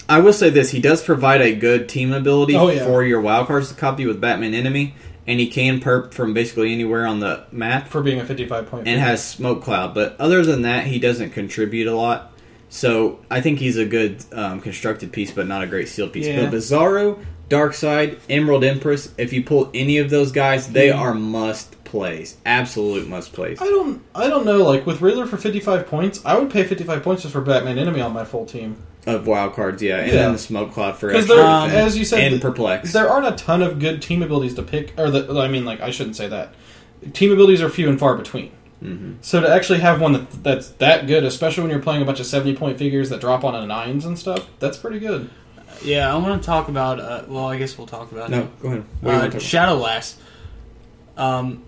I 0.08 0.18
will 0.18 0.32
say 0.32 0.50
this: 0.50 0.70
he 0.72 0.80
does 0.80 1.02
provide 1.02 1.40
a 1.40 1.54
good 1.54 1.88
team 1.88 2.12
ability 2.12 2.56
Oh, 2.56 2.68
yeah. 2.68 2.84
for 2.84 3.02
your 3.04 3.20
wild 3.20 3.46
cards 3.46 3.68
to 3.70 3.74
copy 3.74 4.04
with 4.06 4.20
Batman 4.20 4.54
Enemy, 4.54 4.94
and 5.26 5.38
he 5.40 5.48
can 5.48 5.80
perp 5.80 6.12
from 6.12 6.34
basically 6.34 6.72
anywhere 6.72 7.06
on 7.06 7.20
the 7.20 7.44
map 7.52 7.88
For 7.88 8.02
being 8.02 8.20
a 8.20 8.24
55 8.24 8.72
and 8.74 8.88
has 9.00 9.22
smoke 9.26 9.62
cloud. 9.62 9.94
But 9.94 10.16
other 10.18 10.44
than 10.44 10.62
that, 10.62 10.86
he 10.86 10.98
doesn't 10.98 11.30
contribute 11.30 11.86
a 11.86 11.94
lot. 11.94 12.32
So 12.68 13.18
I 13.30 13.40
think 13.40 13.58
he's 13.58 13.76
a 13.76 13.84
good 13.84 14.24
um, 14.32 14.60
constructed 14.60 15.12
piece, 15.12 15.30
but 15.32 15.46
not 15.46 15.62
a 15.62 15.66
great 15.66 15.88
sealed 15.88 16.12
piece. 16.12 16.26
Yeah. 16.26 16.44
But 16.48 16.54
Bizarro, 16.54 17.22
Darkseid, 17.48 18.18
Emerald 18.30 18.62
Empress, 18.64 19.12
if 19.18 19.32
you 19.32 19.42
pull 19.42 19.70
any 19.74 19.98
of 19.98 20.08
those 20.08 20.30
guys, 20.32 20.68
they 20.68 20.88
Yeah. 20.88 21.00
are 21.00 21.14
must 21.14 21.79
plays, 21.90 22.36
absolute 22.46 23.08
must 23.08 23.32
plays. 23.32 23.60
I 23.60 23.66
don't. 23.66 24.02
I 24.14 24.28
don't 24.28 24.46
know. 24.46 24.58
Like 24.64 24.86
with 24.86 25.00
Riddler 25.02 25.26
for 25.26 25.36
55 25.36 25.86
points, 25.86 26.24
I 26.24 26.38
would 26.38 26.50
pay 26.50 26.64
55 26.64 27.02
points 27.02 27.22
just 27.22 27.32
for 27.32 27.40
Batman 27.40 27.78
Enemy 27.78 28.00
on 28.00 28.12
my 28.12 28.24
full 28.24 28.46
team. 28.46 28.76
Of 29.06 29.26
wild 29.26 29.54
cards, 29.54 29.82
yeah, 29.82 29.96
and 29.98 30.06
Yeah. 30.12 30.14
then 30.22 30.32
the 30.32 30.38
smoke 30.38 30.72
cloud 30.72 30.96
for 30.96 31.08
Because 31.08 31.24
extra 31.24 31.36
there, 31.36 31.46
Um, 31.46 31.68
defense. 31.70 31.86
as 31.86 31.98
you 31.98 32.04
said, 32.04 32.32
and 32.32 32.40
perplex. 32.42 32.92
there 32.92 33.08
aren't 33.10 33.26
a 33.26 33.32
ton 33.32 33.62
of 33.62 33.78
good 33.78 34.02
team 34.02 34.22
abilities 34.22 34.54
to 34.54 34.62
pick. 34.62 34.92
Or 34.98 35.10
the, 35.10 35.40
I 35.40 35.48
mean, 35.48 35.64
like 35.64 35.80
I 35.80 35.90
shouldn't 35.90 36.16
say 36.16 36.28
that. 36.28 36.54
Team 37.14 37.32
abilities 37.32 37.62
are 37.62 37.68
few 37.70 37.88
and 37.88 37.98
far 37.98 38.14
between. 38.14 38.50
Mhm. 38.84 39.14
So 39.22 39.40
to 39.40 39.48
actually 39.48 39.80
have 39.80 40.00
one 40.00 40.12
that, 40.12 40.42
that's 40.42 40.68
that 40.78 41.06
good, 41.06 41.24
especially 41.24 41.62
when 41.62 41.70
you're 41.70 41.80
playing 41.80 42.02
a 42.02 42.04
bunch 42.04 42.20
of 42.20 42.26
70 42.26 42.54
point 42.56 42.78
figures 42.78 43.08
that 43.10 43.20
drop 43.20 43.42
on 43.44 43.54
a 43.54 43.66
nines 43.66 44.04
and 44.04 44.18
stuff, 44.18 44.46
that's 44.58 44.76
pretty 44.76 44.98
good. 44.98 45.28
yeah. 45.82 46.12
I 46.12 46.16
want 46.18 46.40
to 46.42 46.46
talk 46.46 46.68
about. 46.68 47.00
Uh, 47.00 47.22
well, 47.26 47.46
I 47.46 47.56
guess 47.56 47.78
we'll 47.78 47.86
talk 47.86 48.12
about 48.12 48.28
it. 48.28 48.32
No, 48.32 48.38
it. 48.40 48.62
go 48.62 48.68
ahead. 48.68 48.84
What 49.00 49.14
Uh, 49.14 49.18
want 49.18 49.32
to 49.32 49.38
talk 49.38 49.46
Shadow 49.46 49.76
Lass. 49.76 50.16
Um, 51.16 51.46
about? 51.46 51.58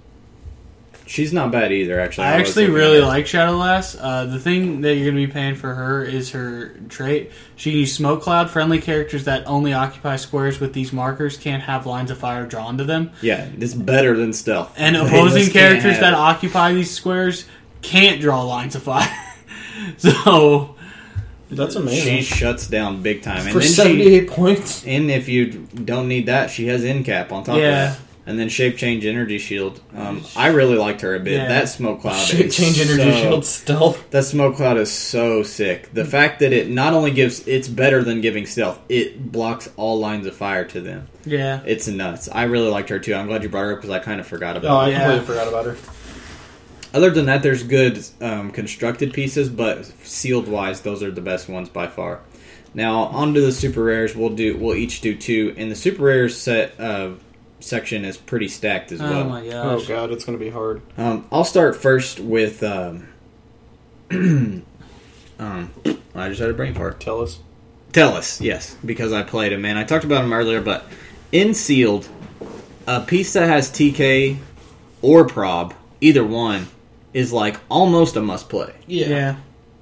She's 1.13 1.31
not 1.31 1.51
bad 1.53 1.73
either, 1.73 2.01
actually. 2.01 2.25
I 2.29 2.39
was 2.41 2.49
actually 2.49 2.71
really 2.71 3.01
like 3.01 3.27
Shadow 3.27 3.59
Lass. 3.59 3.95
Uh, 3.95 4.25
the 4.25 4.39
thing 4.39 4.81
that 4.81 4.95
you're 4.95 5.13
going 5.13 5.21
to 5.21 5.27
be 5.27 5.31
paying 5.31 5.55
for 5.57 5.75
her 5.75 6.03
is 6.03 6.31
her 6.31 6.71
trait. 6.89 7.33
She 7.55 7.71
can 7.71 7.81
use 7.81 7.95
Smoke 7.95 8.23
Cloud. 8.23 8.49
Friendly 8.49 8.81
characters 8.81 9.27
that 9.27 9.47
only 9.47 9.75
occupy 9.75 10.17
squares 10.17 10.59
with 10.59 10.73
these 10.73 10.91
markers 10.91 11.37
can't 11.37 11.63
have 11.65 11.85
lines 11.85 12.11
of 12.11 12.17
fire 12.17 12.47
drawn 12.47 12.79
to 12.79 12.85
them. 12.85 13.11
Yeah, 13.21 13.47
it's 13.59 13.75
better 13.75 14.17
than 14.17 14.33
stealth. 14.33 14.73
And 14.79 14.97
opposing 14.97 15.53
characters 15.53 15.99
that 16.01 16.15
occupy 16.15 16.73
these 16.73 16.91
squares 16.91 17.45
can't 17.83 18.19
draw 18.19 18.43
lines 18.45 18.75
of 18.75 18.83
fire. 18.83 19.15
so, 19.99 20.77
That's 21.51 21.75
amazing. 21.75 22.23
She 22.23 22.23
shuts 22.23 22.67
down 22.69 23.03
big 23.03 23.21
time, 23.21 23.41
and 23.43 23.53
for 23.53 23.59
then 23.59 23.69
she, 23.69 23.75
78 23.75 24.31
points. 24.31 24.87
and 24.87 25.11
if 25.11 25.29
you 25.29 25.51
don't 25.75 26.09
need 26.09 26.25
that, 26.25 26.49
she 26.51 26.69
has 26.69 26.85
incap 26.85 27.33
on 27.33 27.45
top 27.45 27.59
Yeah. 27.59 27.91
of 27.93 27.99
that, 27.99 28.01
and 28.25 28.39
then 28.39 28.49
shape 28.49 28.77
change 28.77 29.05
energy 29.05 29.39
shield. 29.39 29.81
Um, 29.97 30.25
I 30.37 30.49
really 30.49 30.77
liked 30.77 31.01
her 31.01 31.15
a 31.15 31.21
bit. 31.21 31.33
Yeah. 31.35 31.49
That 31.49 31.69
smoke 31.69 32.01
cloud, 32.03 32.15
Shape 32.25 32.47
is 32.47 32.57
change 32.57 32.81
energy 32.81 33.11
so- 33.11 33.21
shield 33.21 33.45
stealth. 33.45 34.11
That 34.11 34.25
smoke 34.25 34.57
cloud 34.57 34.77
is 34.79 34.91
so 34.93 35.43
sick. 35.43 35.93
The 35.93 36.05
fact 36.05 36.39
that 36.41 36.53
it 36.53 36.69
not 36.71 36.93
only 36.95 37.11
gives, 37.11 37.47
it's 37.49 37.67
better 37.69 38.03
than 38.05 38.21
giving 38.21 38.47
stealth. 38.47 38.79
It 38.89 39.33
blocks 39.33 39.69
all 39.77 39.99
lines 39.99 40.27
of 40.27 40.37
fire 40.37 40.65
to 40.67 40.81
them. 40.81 41.09
yeah. 41.25 41.61
It's 41.67 41.89
nuts. 41.89 42.29
I 42.33 42.45
really 42.45 42.69
liked 42.71 42.89
her 42.91 42.99
too. 42.99 43.15
I'm 43.15 43.27
glad 43.27 43.43
you 43.43 43.49
brought 43.49 43.65
her 43.65 43.73
up 43.73 43.79
because 43.79 43.91
I 43.91 43.99
kind 43.99 44.21
of 44.21 44.27
forgot 44.27 44.57
about. 44.57 44.71
Oh, 44.71 44.81
her. 44.81 44.87
I 44.87 44.91
Yeah. 44.91 44.99
completely 45.01 45.27
forgot 45.27 45.49
about 45.49 45.65
her. 45.67 45.77
Other 46.95 47.11
than 47.11 47.25
that, 47.27 47.43
there's 47.43 47.63
good 47.63 48.05
um, 48.21 48.51
constructed 48.51 49.15
pieces, 49.15 49.49
but 49.49 49.87
sealed 50.05 50.47
wise, 50.47 50.83
those 50.83 51.03
are 51.03 51.11
the 51.11 51.23
best 51.23 51.49
ones 51.49 51.69
by 51.71 51.87
far. 51.87 52.21
Now, 52.75 53.05
onto 53.05 53.41
the 53.41 53.51
super 53.53 53.83
rares. 53.83 54.15
We'll 54.15 54.35
do. 54.35 54.57
We'll 54.59 54.77
each 54.77 55.01
do 55.01 55.15
two, 55.17 55.55
and 55.57 55.71
the 55.71 55.75
super 55.75 56.03
rares 56.05 56.37
set 56.37 56.79
uh, 56.79 57.13
section 57.63 58.05
is 58.05 58.17
pretty 58.17 58.49
stacked 58.49 58.93
as 58.93 59.01
Oh 59.01 59.09
well. 59.11 59.25
my 59.25 59.47
Oh 59.49 59.85
god, 59.87 60.11
it's 60.11 60.25
gonna 60.25 60.39
be 60.39 60.51
hard. 60.51 60.83
Um, 60.97 61.27
I'll 61.33 61.45
start 61.45 61.77
first 61.77 62.21
with. 62.21 62.63
Um, 62.63 63.09
um, 65.39 65.71
I 66.15 66.29
just 66.29 66.41
had 66.41 66.51
a 66.51 66.55
brain 66.55 66.75
fart. 66.75 67.01
Tellus. 67.01 67.39
Tell 67.93 68.15
us, 68.15 68.41
yes, 68.41 68.77
because 68.85 69.13
I 69.13 69.23
played 69.23 69.53
him, 69.53 69.65
and 69.65 69.79
I 69.79 69.85
talked 69.85 70.05
about 70.05 70.25
him 70.25 70.33
earlier. 70.33 70.61
But 70.61 70.87
in 71.31 71.53
sealed, 71.55 72.09
a 72.87 73.01
piece 73.01 73.33
that 73.35 73.49
has 73.49 73.71
TK 73.71 74.39
or 75.03 75.27
prob, 75.27 75.75
either 76.01 76.25
one, 76.25 76.69
is 77.13 77.33
like 77.33 77.59
almost 77.71 78.17
a 78.17 78.23
must 78.23 78.49
play. 78.49 78.73
Yeah. 78.87 79.37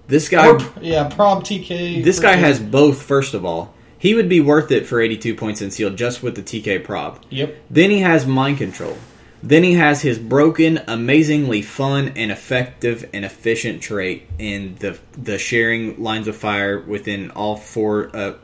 This 0.08 0.28
guy, 0.28 0.48
Or, 0.48 0.58
yeah, 0.80 1.08
prob 1.08 1.44
TK. 1.44 2.02
this 2.02 2.18
guy 2.18 2.34
two. 2.34 2.40
has 2.40 2.58
both. 2.58 3.00
First 3.00 3.34
of 3.34 3.44
all, 3.44 3.72
he 4.00 4.14
would 4.14 4.30
be 4.30 4.40
worth 4.40 4.72
it 4.72 4.86
for 4.86 4.98
82 4.98 5.34
points 5.34 5.60
in 5.60 5.70
sealed 5.70 5.96
just 5.96 6.22
with 6.22 6.34
the 6.34 6.42
TK 6.42 6.82
prob. 6.82 7.22
Yep. 7.28 7.54
Then 7.68 7.90
he 7.90 8.00
has 8.00 8.26
mind 8.26 8.56
control. 8.56 8.96
Then 9.42 9.62
he 9.62 9.74
has 9.74 10.00
his 10.00 10.18
broken, 10.18 10.80
amazingly 10.88 11.60
fun 11.60 12.14
and 12.16 12.32
effective 12.32 13.08
and 13.12 13.26
efficient 13.26 13.82
trait 13.82 14.26
in 14.38 14.76
the 14.76 14.98
the 15.12 15.38
sharing 15.38 16.02
lines 16.02 16.28
of 16.28 16.36
fire 16.36 16.80
within 16.80 17.30
all 17.32 17.56
four. 17.56 18.10
Uh, 18.14 18.34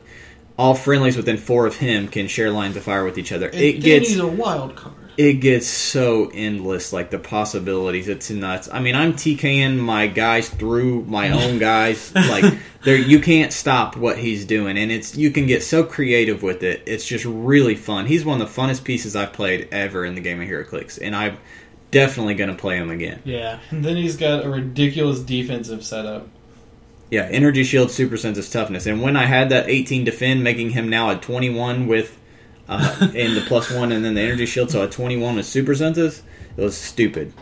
all 0.59 0.75
friendlies 0.75 1.17
within 1.17 1.37
four 1.37 1.67
of 1.67 1.77
him 1.77 2.09
can 2.09 2.29
share 2.29 2.51
lines 2.51 2.77
of 2.77 2.83
fire 2.83 3.05
with 3.05 3.19
each 3.19 3.33
other. 3.33 3.49
And 3.49 3.61
It 3.61 3.81
gets 3.81 4.09
he's 4.09 4.19
a 4.19 4.27
wild 4.27 4.77
card. 4.77 4.95
It 5.17 5.35
gets 5.35 5.67
so 5.67 6.31
endless, 6.35 6.93
like 6.93 7.11
the 7.11 7.19
possibilities. 7.19 8.09
It's 8.09 8.31
nuts. 8.31 8.69
I 8.71 8.81
mean, 8.81 8.95
I'm 8.95 9.15
TKing 9.15 9.79
my 9.79 10.07
guys 10.07 10.49
through 10.49 11.05
my 11.05 11.31
own 11.45 11.59
guys. 11.59 12.15
Like 12.15 12.45
there, 12.85 12.97
you 12.97 13.21
can't 13.21 13.53
stop 13.53 13.97
what 13.97 14.19
he's 14.19 14.45
doing, 14.45 14.77
and 14.77 14.93
it's 14.93 15.17
you 15.17 15.31
can 15.31 15.47
get 15.47 15.63
so 15.63 15.85
creative 15.85 16.43
with 16.43 16.63
it. 16.63 16.83
It's 16.87 17.07
just 17.07 17.25
really 17.25 17.75
fun. 17.75 18.07
He's 18.07 18.25
one 18.25 18.41
of 18.41 18.55
the 18.55 18.61
funnest 18.61 18.85
pieces 18.85 19.17
I've 19.17 19.33
played 19.33 19.69
ever 19.73 20.05
in 20.05 20.15
the 20.15 20.21
game 20.21 20.41
of 20.41 20.49
HeroClix, 20.49 20.99
and 21.01 21.17
I'm 21.17 21.39
definitely 21.91 22.35
going 22.35 22.51
to 22.51 22.57
play 22.57 22.77
him 22.77 22.91
again. 22.91 23.23
Yeah. 23.25 23.61
And 23.71 23.85
then 23.85 23.97
he's 23.97 24.17
got 24.17 24.45
a 24.45 24.51
ridiculous 24.51 25.21
defensive 25.21 25.85
setup. 25.85 26.29
Yeah, 27.11 27.23
energy 27.23 27.63
shield, 27.65 27.91
super 27.93 28.17
senses, 28.17 28.51
toughness, 28.51 28.87
and 28.87 29.01
when 29.01 29.17
I 29.17 29.25
had 29.25 29.51
that 29.51 29.69
18 29.69 30.05
defend, 30.05 30.43
making 30.43 30.71
him 30.71 30.91
now 30.91 31.11
a 31.11 31.17
21 31.17 31.87
with. 31.87 32.21
Uh, 32.69 32.97
and 33.15 33.37
the 33.37 33.45
plus 33.47 33.71
one, 33.71 33.93
and 33.93 34.05
then 34.05 34.15
the 34.15 34.21
energy 34.21 34.45
shield, 34.47 34.71
so 34.71 34.83
a 34.83 34.89
21 34.89 35.37
with 35.37 35.47
super 35.47 35.75
senses. 35.75 36.23
It 36.57 36.63
was 36.63 36.77
stupid. 36.77 37.33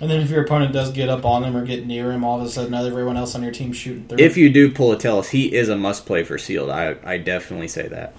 And 0.00 0.10
then 0.10 0.20
if 0.22 0.30
your 0.30 0.42
opponent 0.42 0.72
does 0.72 0.90
get 0.92 1.10
up 1.10 1.26
on 1.26 1.44
him 1.44 1.54
or 1.54 1.64
get 1.66 1.86
near 1.86 2.10
him, 2.12 2.24
all 2.24 2.40
of 2.40 2.46
a 2.46 2.50
sudden 2.50 2.72
everyone 2.72 3.18
else 3.18 3.34
on 3.34 3.42
your 3.42 3.52
team 3.52 3.72
shooting 3.74 4.06
through. 4.08 4.18
if 4.18 4.38
you 4.38 4.48
do 4.48 4.70
pull 4.72 4.92
a 4.92 4.96
Tellus, 4.96 5.28
he 5.28 5.54
is 5.54 5.68
a 5.68 5.76
must 5.76 6.06
play 6.06 6.22
for 6.24 6.38
sealed. 6.38 6.70
I, 6.70 6.96
I 7.04 7.18
definitely 7.18 7.68
say 7.68 7.88
that. 7.88 8.14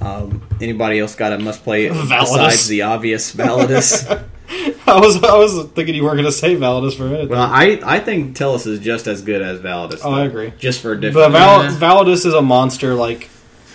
Um, 0.00 0.42
anybody 0.62 0.98
else 0.98 1.14
got 1.14 1.34
a 1.34 1.38
must 1.38 1.62
play 1.62 1.86
Validus. 1.88 2.08
besides 2.08 2.68
the 2.68 2.82
obvious 2.82 3.34
Validus? 3.34 4.08
I 4.86 4.98
was 4.98 5.22
I 5.22 5.36
was 5.36 5.68
thinking 5.72 5.94
you 5.94 6.04
were 6.04 6.12
going 6.12 6.24
to 6.24 6.32
say 6.32 6.56
Validus 6.56 6.96
for 6.96 7.04
a 7.06 7.10
minute. 7.10 7.28
well, 7.28 7.42
I, 7.42 7.78
I 7.84 8.00
think 8.00 8.34
Tellus 8.36 8.66
is 8.66 8.80
just 8.80 9.06
as 9.06 9.20
good 9.22 9.42
as 9.42 9.60
Validus. 9.60 10.00
oh, 10.02 10.10
though. 10.12 10.22
I 10.22 10.24
agree. 10.24 10.52
Just 10.58 10.80
for 10.80 10.92
a 10.92 10.94
But 10.94 11.00
different. 11.02 11.32
Val- 11.32 11.64
Yeah. 11.64 11.70
Validus 11.78 12.24
is 12.24 12.32
a 12.32 12.40
monster, 12.42 12.94
like 12.94 13.28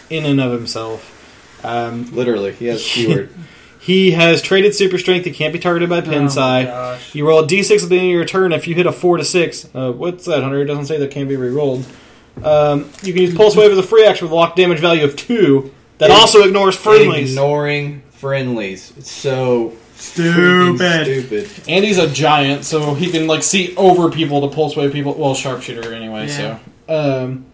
in 0.09 0.25
and 0.25 0.41
of 0.41 0.51
himself. 0.51 1.11
Um, 1.65 2.11
Literally, 2.15 2.51
he 2.53 2.65
has 2.67 2.83
keyword. 2.87 3.29
he 3.79 4.11
has 4.11 4.41
traded 4.41 4.73
super 4.75 4.97
strength. 4.97 5.25
He 5.25 5.31
can't 5.31 5.53
be 5.53 5.59
targeted 5.59 5.89
by 5.89 5.99
Oh 5.99 6.05
my 6.05 6.13
Pinsai. 6.13 6.65
gosh. 6.65 7.15
you 7.15 7.27
roll 7.27 7.39
a 7.39 7.47
d6 7.47 7.83
at 7.83 7.89
the 7.89 7.95
end 7.97 8.05
of 8.07 8.11
your 8.11 8.25
turn. 8.25 8.51
If 8.53 8.67
you 8.67 8.75
hit 8.75 8.85
a 8.85 8.91
four 8.91 9.17
to 9.17 9.23
six, 9.25 9.67
uh, 9.73 9.91
what's 9.91 10.25
that? 10.25 10.43
Hunter? 10.43 10.61
It 10.61 10.65
doesn't 10.65 10.85
say 10.85 10.97
that 10.99 11.11
can't 11.11 11.29
be 11.29 11.35
re-rolled. 11.35 11.85
Um, 12.43 12.89
you 13.01 13.13
can 13.13 13.21
use 13.21 13.33
Pulse 13.35 13.55
Wave 13.55 13.71
as 13.71 13.77
a 13.77 13.83
free 13.83 14.05
action 14.05 14.25
with 14.25 14.31
a 14.33 14.35
lock 14.35 14.55
damage 14.55 14.79
value 14.79 15.03
of 15.05 15.15
two. 15.15 15.73
That 15.99 16.09
Ig- 16.09 16.15
also 16.17 16.43
ignores 16.43 16.75
friendlies. 16.75 17.31
Ignoring 17.31 18.01
friendlies. 18.11 18.91
It's 18.97 19.09
so 19.11 19.73
Stupid. 19.95 20.79
freaking 20.81 21.03
stupid. 21.25 21.49
And 21.69 21.85
he's 21.85 21.97
a 21.97 22.09
giant, 22.09 22.65
so 22.65 22.93
he 22.93 23.09
can 23.09 23.27
like 23.27 23.43
see 23.43 23.73
over 23.77 24.11
people 24.11 24.41
to 24.47 24.53
pulse 24.53 24.75
wave 24.75 24.91
people. 24.91 25.13
Well, 25.13 25.33
sharpshooter 25.33 25.93
anyway. 25.93 26.27
Yeah. 26.27 26.59
So, 26.87 27.23
um, 27.23 27.45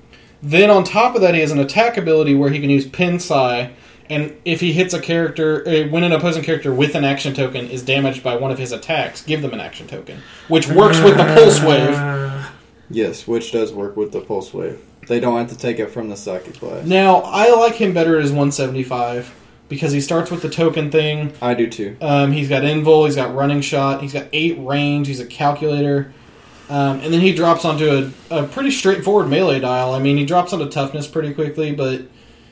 then 0.42 0.72
on 0.72 0.84
top 0.84 1.14
of 1.14 1.22
that, 1.22 1.36
he 1.36 1.42
has 1.42 1.52
an 1.52 1.60
attack 1.60 1.98
ability 1.98 2.34
where 2.34 2.50
he 2.50 2.60
can 2.60 2.72
use 2.72 2.88
Pin 2.88 3.20
Psi, 3.20 3.72
and 4.12 4.36
if 4.44 4.60
he 4.60 4.74
hits 4.74 4.94
a 4.94 5.00
character, 5.00 5.68
uh, 5.68 5.88
when 5.88 6.04
an 6.04 6.12
opposing 6.12 6.44
character 6.44 6.74
with 6.74 6.96
an 6.96 7.06
action 7.06 7.34
token 7.34 7.70
is 7.70 7.82
damaged 7.82 8.22
by 8.22 8.36
one 8.36 8.52
of 8.52 8.58
his 8.58 8.72
attacks, 8.72 9.24
give 9.24 9.42
them 9.42 9.54
an 9.54 9.62
action 9.62 9.88
token, 9.88 10.20
which 10.50 10.68
works 10.68 11.00
with 11.02 11.18
the 11.18 11.24
pulse 11.24 11.62
wave. 11.62 12.52
Yes, 12.90 13.26
which 13.26 13.54
does 13.54 13.72
work 13.72 13.96
with 13.96 14.12
the 14.12 14.20
pulse 14.20 14.54
wave. 14.54 14.84
They 15.08 15.22
don't 15.22 15.38
have 15.38 15.50
to 15.50 15.58
take 15.58 15.80
it 15.80 15.88
from 15.88 16.10
the 16.10 16.18
psychic 16.18 16.60
blast. 16.60 16.88
Now, 16.88 17.22
I 17.22 17.54
like 17.56 17.76
him 17.76 17.94
better 17.94 18.20
as 18.20 18.32
175 18.32 19.34
because 19.70 19.94
he 19.94 20.02
starts 20.02 20.30
with 20.30 20.42
the 20.42 20.50
token 20.50 20.92
thing. 20.92 21.34
I 21.42 21.54
do 21.54 21.70
too. 21.70 21.96
Um, 22.02 22.34
he's 22.34 22.50
got 22.50 22.64
invul, 22.64 23.06
he's 23.06 23.16
got 23.16 23.34
running 23.34 23.62
shot, 23.62 24.02
he's 24.02 24.12
got 24.12 24.28
eight 24.34 24.58
range, 24.60 25.08
he's 25.08 25.22
a 25.22 25.26
calculator, 25.26 26.14
um, 26.70 27.00
and 27.00 27.14
then 27.14 27.22
he 27.22 27.34
drops 27.34 27.64
onto 27.64 28.12
a, 28.30 28.42
a 28.42 28.48
pretty 28.48 28.72
straightforward 28.72 29.30
melee 29.30 29.62
dial. 29.62 29.94
I 29.94 30.00
mean, 30.00 30.18
he 30.18 30.26
drops 30.26 30.52
onto 30.52 30.70
toughness 30.70 31.08
pretty 31.08 31.34
quickly, 31.34 31.74
but 31.74 32.02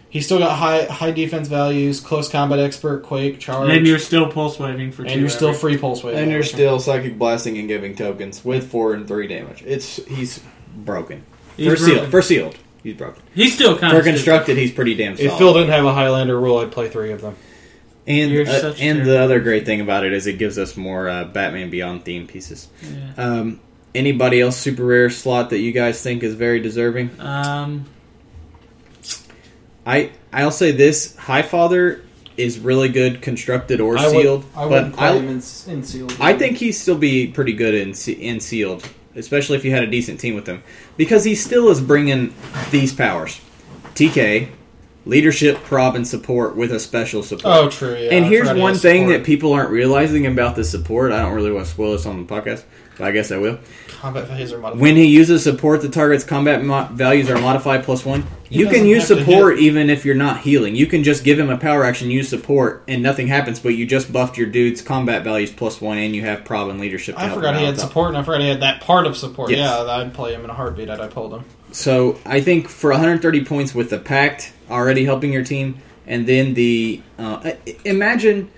he's 0.10 0.26
still 0.26 0.40
got 0.40 0.58
high 0.58 0.86
high 0.86 1.12
defense 1.12 1.48
values, 1.48 2.00
close 2.00 2.28
combat 2.30 2.60
expert, 2.60 3.04
quake, 3.04 3.40
charge, 3.40 3.70
and 3.70 3.86
you're 3.88 4.00
still 4.00 4.32
pulse 4.32 4.60
waving 4.60 4.92
for 4.92 5.04
two. 5.04 5.10
and 5.12 5.22
you're 5.22 5.30
still 5.30 5.50
every- 5.50 5.60
free 5.60 5.78
pulse 5.78 6.04
wave. 6.04 6.16
And 6.18 6.32
you're 6.32 6.44
still 6.44 6.80
psychic 6.80 7.18
blasting 7.18 7.58
and 7.58 7.68
giving 7.68 7.96
tokens 7.96 8.44
with 8.44 8.70
four 8.70 8.94
and 8.94 9.08
three 9.08 9.28
damage. 9.28 9.64
It's 9.66 9.98
he's 10.08 10.42
broken. 10.76 11.24
He's 11.58 11.70
for 11.72 11.76
sealed, 11.78 11.94
broken. 11.96 12.12
for 12.12 12.22
sealed, 12.22 12.56
he's 12.84 12.96
broken. 12.96 13.22
He's 13.36 13.54
still 13.54 13.78
kind 13.78 13.92
For 13.94 14.00
of 14.00 14.06
constructed, 14.06 14.58
he's 14.58 14.72
pretty 14.72 14.96
damn 14.96 15.16
solid. 15.18 15.32
If 15.32 15.38
Phil 15.38 15.54
didn't 15.54 15.70
have 15.70 15.86
a 15.86 15.94
Highlander 15.94 16.40
rule, 16.40 16.58
I'd 16.60 16.72
play 16.72 16.88
three 16.90 17.12
of 17.12 17.22
them. 17.22 17.36
and 18.08 18.32
You're 18.32 18.48
uh, 18.48 18.60
such 18.62 18.80
a 18.80 18.84
and 18.84 19.00
the 19.02 19.04
terrible- 19.06 19.24
other 19.24 19.40
great 19.42 19.66
thing 19.66 19.82
about 19.82 20.06
it 20.06 20.14
is 20.14 20.26
it 20.26 20.38
gives 20.40 20.58
us 20.58 20.78
more 20.78 21.10
uh, 21.10 21.26
Batman 21.26 21.70
Beyond 21.70 22.06
theme 22.06 22.28
pieces. 22.28 22.70
Yeah. 22.82 23.12
Um, 23.18 23.60
anybody 23.94 24.40
else 24.40 24.56
super 24.56 24.86
rare 24.86 25.10
slot 25.10 25.50
that 25.50 25.60
you 25.60 25.72
guys 25.74 26.02
think 26.02 26.24
is 26.24 26.34
very 26.36 26.60
deserving? 26.62 27.12
Um, 27.20 27.86
I 29.86 30.12
I'll 30.32 30.52
say 30.52 30.72
this: 30.72 31.16
Highfather 31.16 32.02
is 32.38 32.60
really 32.60 32.90
good 32.90 33.22
constructed 33.22 33.82
or 33.82 33.98
I 33.98 34.08
would- 34.08 34.12
sealed, 34.22 34.46
I 34.56 34.66
wouldn't 34.66 34.96
but 34.96 35.02
I 35.02 35.18
him 35.18 35.28
in, 35.28 35.36
in 35.36 35.84
sealed. 35.84 36.16
I 36.20 36.34
think 36.34 36.58
he'd 36.58 36.72
still 36.72 36.98
be 36.98 37.28
pretty 37.28 37.54
good 37.54 37.74
in 37.74 37.94
in 38.20 38.40
sealed, 38.40 38.88
especially 39.16 39.58
if 39.58 39.66
you 39.66 39.72
had 39.72 39.84
a 39.84 39.88
decent 39.88 40.20
team 40.20 40.36
with 40.36 40.48
him, 40.48 40.64
because 40.98 41.24
he 41.24 41.36
still 41.36 41.70
is 41.70 41.82
bringing 41.82 42.34
these 42.72 42.94
powers: 42.94 43.40
TK, 43.96 44.50
leadership, 45.06 45.58
prob, 45.64 45.96
and 45.96 46.08
support 46.08 46.56
with 46.56 46.72
a 46.72 46.80
special 46.80 47.24
support. 47.24 47.46
Oh, 47.56 47.70
true. 47.70 47.96
Yeah, 47.96 48.12
and 48.14 48.26
here's 48.26 48.52
one 48.54 48.76
thing 48.76 49.08
that 49.10 49.24
people 49.24 49.54
aren't 49.54 49.72
realizing 49.72 50.26
about 50.28 50.56
the 50.56 50.64
support. 50.64 51.12
I 51.12 51.22
don't 51.22 51.34
really 51.34 51.52
want 51.52 51.66
to 51.66 51.72
spoil 51.72 51.94
this 51.94 52.06
on 52.06 52.26
the 52.26 52.34
podcast, 52.34 52.64
but 52.98 53.08
I 53.08 53.12
guess 53.12 53.32
I 53.32 53.38
will. 53.38 53.60
Combat 54.00 54.28
values 54.28 54.54
are 54.54 54.60
modified. 54.60 54.82
When 54.82 54.96
he 54.96 55.06
uses 55.06 55.44
support, 55.44 55.82
the 55.82 55.90
target's 55.90 56.24
combat 56.24 56.64
mo- 56.64 56.88
values 56.92 57.30
are 57.30 57.40
modified 57.40 57.84
plus 57.84 58.06
one. 58.06 58.24
He 58.50 58.60
You 58.60 58.68
can 58.68 58.86
use 58.86 59.06
support 59.08 59.60
even 59.60 59.90
if 59.90 60.06
you're 60.06 60.16
not 60.16 60.40
healing. 60.40 60.76
You 60.76 60.88
can 60.88 61.04
just 61.04 61.24
give 61.24 61.38
him 61.38 61.50
a 61.50 61.58
power 61.58 61.84
action, 61.84 62.10
use 62.10 62.30
support, 62.30 62.84
and 62.88 63.04
nothing 63.04 63.28
happens. 63.28 63.60
But 63.60 63.70
you 63.76 63.86
just 63.86 64.12
buffed 64.12 64.38
your 64.38 64.48
dude's 64.48 64.82
combat 64.82 65.24
values 65.24 65.52
plus 65.52 65.82
one, 65.82 65.98
and 65.98 66.16
you 66.16 66.24
have 66.24 66.46
prob 66.46 66.70
and 66.70 66.80
leadership. 66.80 67.16
I 67.18 67.30
forgot 67.30 67.58
he 67.58 67.66
had 67.66 67.80
support, 67.80 68.10
and 68.10 68.18
I 68.18 68.24
forgot 68.24 68.42
he 68.42 68.48
had 68.48 68.62
that 68.62 68.82
part 68.82 69.06
of 69.06 69.18
support. 69.18 69.52
Yes. 69.52 69.60
Yeah, 69.60 69.92
I'd 69.92 70.14
play 70.14 70.34
him 70.34 70.44
in 70.44 70.50
a 70.50 70.54
heartbeat. 70.54 70.90
I'd 70.90 71.00
I 71.00 71.08
pulled 71.08 71.34
him. 71.34 71.44
So 71.72 72.18
I 72.26 72.42
think 72.42 72.68
for 72.70 72.90
130 72.92 73.46
points 73.46 73.76
with 73.76 73.90
the 73.90 74.00
pact 74.00 74.54
already 74.72 75.06
helping 75.06 75.32
your 75.34 75.44
team, 75.44 75.80
and 76.08 76.26
then 76.26 76.54
the 76.54 77.02
uh, 77.20 77.52
imagine 77.86 78.50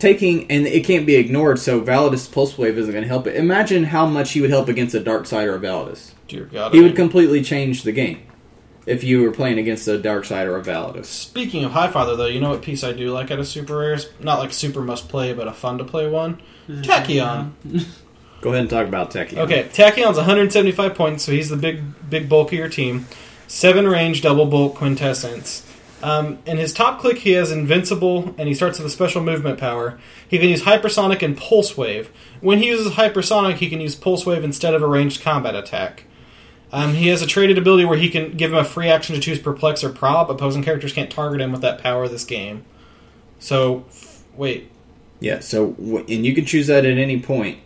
taking 0.00 0.50
and 0.50 0.66
it 0.66 0.84
can't 0.84 1.06
be 1.06 1.14
ignored. 1.14 1.58
So 1.60 1.80
Validus 1.80 2.30
Pulse 2.32 2.58
Wave 2.58 2.76
isn't 2.78 2.90
going 2.92 3.04
to 3.04 3.08
help 3.08 3.26
it. 3.26 3.36
Imagine 3.36 3.84
how 3.84 4.06
much 4.06 4.32
he 4.32 4.40
would 4.40 4.50
help 4.50 4.68
against 4.68 4.94
a 4.94 5.00
Darkseid 5.00 5.46
or 5.46 5.54
a 5.54 5.60
Validus. 5.60 6.12
Dear 6.26 6.44
God. 6.46 6.72
He 6.72 6.78
I 6.78 6.82
would 6.82 6.88
mean- 6.88 6.96
completely 6.96 7.42
change 7.42 7.82
the 7.84 7.92
game 7.92 8.22
if 8.86 9.04
you 9.04 9.22
were 9.22 9.30
playing 9.30 9.58
against 9.58 9.86
a 9.86 9.98
Darkseid 9.98 10.46
or 10.46 10.56
a 10.56 10.62
Validus. 10.62 11.04
Speaking 11.04 11.64
of 11.64 11.72
Highfather, 11.72 12.16
though, 12.16 12.26
you 12.26 12.40
know 12.40 12.50
what 12.50 12.62
piece 12.62 12.82
I 12.82 12.92
do 12.92 13.10
like 13.12 13.30
out 13.30 13.38
of 13.38 13.46
super 13.46 13.76
rares? 13.76 14.08
Not 14.18 14.38
like 14.40 14.52
super 14.52 14.80
must 14.80 15.08
play, 15.08 15.32
but 15.32 15.46
a 15.46 15.52
fun 15.52 15.78
to 15.78 15.84
play 15.84 16.08
one. 16.08 16.40
Mm-hmm. 16.68 16.82
Tachyon. 16.82 17.52
Go 18.40 18.50
ahead 18.50 18.62
and 18.62 18.70
talk 18.70 18.88
about 18.88 19.10
Techie. 19.10 19.36
Okay, 19.36 19.64
Tachyon's 19.64 20.16
175 20.16 20.94
points, 20.94 21.24
so 21.24 21.32
he's 21.32 21.50
the 21.50 21.56
big, 21.56 21.82
big 22.08 22.26
bulk 22.28 22.52
of 22.52 22.58
your 22.58 22.70
team. 22.70 23.06
Seven 23.48 23.86
range, 23.86 24.22
double 24.22 24.46
bulk, 24.46 24.76
quintessence. 24.76 25.66
Um, 26.02 26.38
in 26.46 26.56
his 26.56 26.72
top 26.72 26.98
click, 26.98 27.18
he 27.18 27.32
has 27.32 27.52
invincible, 27.52 28.34
and 28.38 28.48
he 28.48 28.54
starts 28.54 28.78
with 28.78 28.86
a 28.86 28.90
special 28.90 29.22
movement 29.22 29.58
power. 29.58 29.98
He 30.28 30.38
can 30.38 30.48
use 30.48 30.62
hypersonic 30.62 31.22
and 31.22 31.36
pulse 31.36 31.76
wave. 31.76 32.10
When 32.40 32.58
he 32.58 32.68
uses 32.68 32.92
hypersonic, 32.92 33.56
he 33.56 33.68
can 33.68 33.80
use 33.80 33.94
pulse 33.94 34.24
wave 34.24 34.42
instead 34.42 34.72
of 34.74 34.82
a 34.82 34.86
ranged 34.86 35.22
combat 35.22 35.54
attack. 35.54 36.04
Um, 36.72 36.94
he 36.94 37.08
has 37.08 37.20
a 37.20 37.26
traded 37.26 37.58
ability 37.58 37.84
where 37.84 37.98
he 37.98 38.08
can 38.08 38.32
give 38.36 38.52
him 38.52 38.58
a 38.58 38.64
free 38.64 38.88
action 38.88 39.14
to 39.14 39.20
choose 39.20 39.38
perplex 39.38 39.82
or 39.82 39.90
prob. 39.90 40.30
Opposing 40.30 40.62
characters 40.62 40.92
can't 40.92 41.10
target 41.10 41.40
him 41.40 41.52
with 41.52 41.62
that 41.62 41.82
power 41.82 42.06
this 42.08 42.24
game. 42.24 42.64
So, 43.38 43.84
f- 43.88 44.22
wait, 44.36 44.70
Yeah. 45.18 45.40
So 45.40 45.74
and 45.78 46.24
you 46.24 46.34
can 46.34 46.44
choose 46.46 46.68
that 46.68 46.84
at 46.84 46.96
any 46.96 47.20
point. 47.20 47.58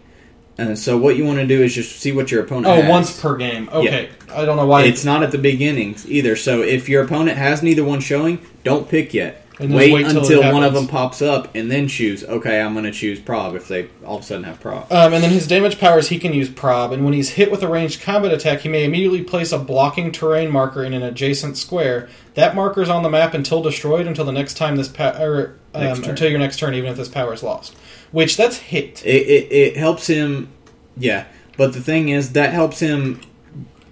And 0.57 0.79
so 0.79 0.97
what 0.97 1.17
you 1.17 1.25
want 1.25 1.39
to 1.41 1.47
do 1.47 1.63
is 1.63 1.75
just 1.75 2.01
see 2.01 2.13
what 2.13 2.31
your 2.31 2.45
opponent. 2.45 2.67
oh, 2.67 2.81
has. 2.81 2.91
once 2.91 3.21
per 3.21 3.37
game. 3.37 3.69
Okay, 3.73 4.11
I 4.31 4.45
don't 4.45 4.57
know 4.57 4.67
why 4.67 4.85
It's 4.85 5.05
not 5.05 5.23
at 5.23 5.33
the 5.33 5.39
beginning 5.39 5.97
either. 6.07 6.37
So 6.37 6.63
if 6.63 6.89
your 6.89 7.03
opponent 7.05 7.39
has 7.39 7.63
neither 7.63 7.85
one 7.85 8.01
showing, 8.01 8.45
don't 8.63 8.89
pick 8.89 9.13
yet. 9.13 9.45
And 9.61 9.73
Wait, 9.73 9.93
wait 9.93 10.07
until 10.07 10.53
one 10.53 10.65
of 10.65 10.75
them 10.75 10.89
pops 10.89 11.23
up, 11.23 11.55
and 11.55 11.71
then 11.71 11.87
choose. 11.87 12.25
Okay, 12.25 12.61
I'm 12.61 12.73
going 12.73 12.87
to 12.87 12.91
choose 12.91 13.21
prob 13.21 13.55
if 13.55 13.69
they 13.69 13.89
all 14.05 14.17
of 14.17 14.23
a 14.23 14.25
sudden 14.25 14.43
have 14.45 14.59
prob. 14.59 14.91
Um, 14.91 15.13
and 15.13 15.23
then 15.23 15.31
his 15.31 15.47
damage 15.47 15.79
powers, 15.79 16.09
he 16.09 16.19
can 16.19 16.33
use 16.33 16.49
prob, 16.51 16.91
and 16.91 17.05
when 17.05 17.15
he's 17.15 17.31
hit 17.31 17.53
with 17.53 17.63
a 17.63 17.69
ranged 17.69 18.03
combat 18.03 18.33
attack, 18.33 18.61
he 18.61 18.69
may 18.69 18.85
immediately 18.85 19.23
place 19.23 19.53
a 19.53 19.59
blocking 19.59 20.11
terrain 20.11 20.51
marker 20.51 20.83
in 20.83 20.93
an 20.93 21.05
adjacent 21.05 21.57
square. 21.57 22.09
That 22.35 22.57
marker 22.57 22.83
is 22.83 22.89
on 22.89 23.05
the 23.05 23.09
map 23.09 23.33
until 23.33 23.63
destroyed 23.63 24.09
until 24.09 24.25
the 24.25 24.33
next 24.33 24.55
time 24.55 24.75
this 24.75 24.89
pa- 24.89 25.17
or 25.21 25.55
um, 25.73 26.03
until 26.03 26.29
your 26.29 26.41
next 26.41 26.59
turn, 26.59 26.75
even 26.75 26.91
if 26.91 26.97
this 26.97 27.09
power 27.09 27.33
is 27.33 27.45
lost. 27.45 27.77
Which 28.15 28.37
that's 28.37 28.59
hit. 28.59 29.05
It, 29.05 29.27
it, 29.27 29.53
it 29.53 29.77
helps 29.77 30.07
him, 30.07 30.49
yeah. 30.97 31.27
But 31.57 31.73
the 31.73 31.81
thing 31.81 32.11
is, 32.11 32.35
that 32.35 32.53
helps 32.53 32.79
him 32.79 33.21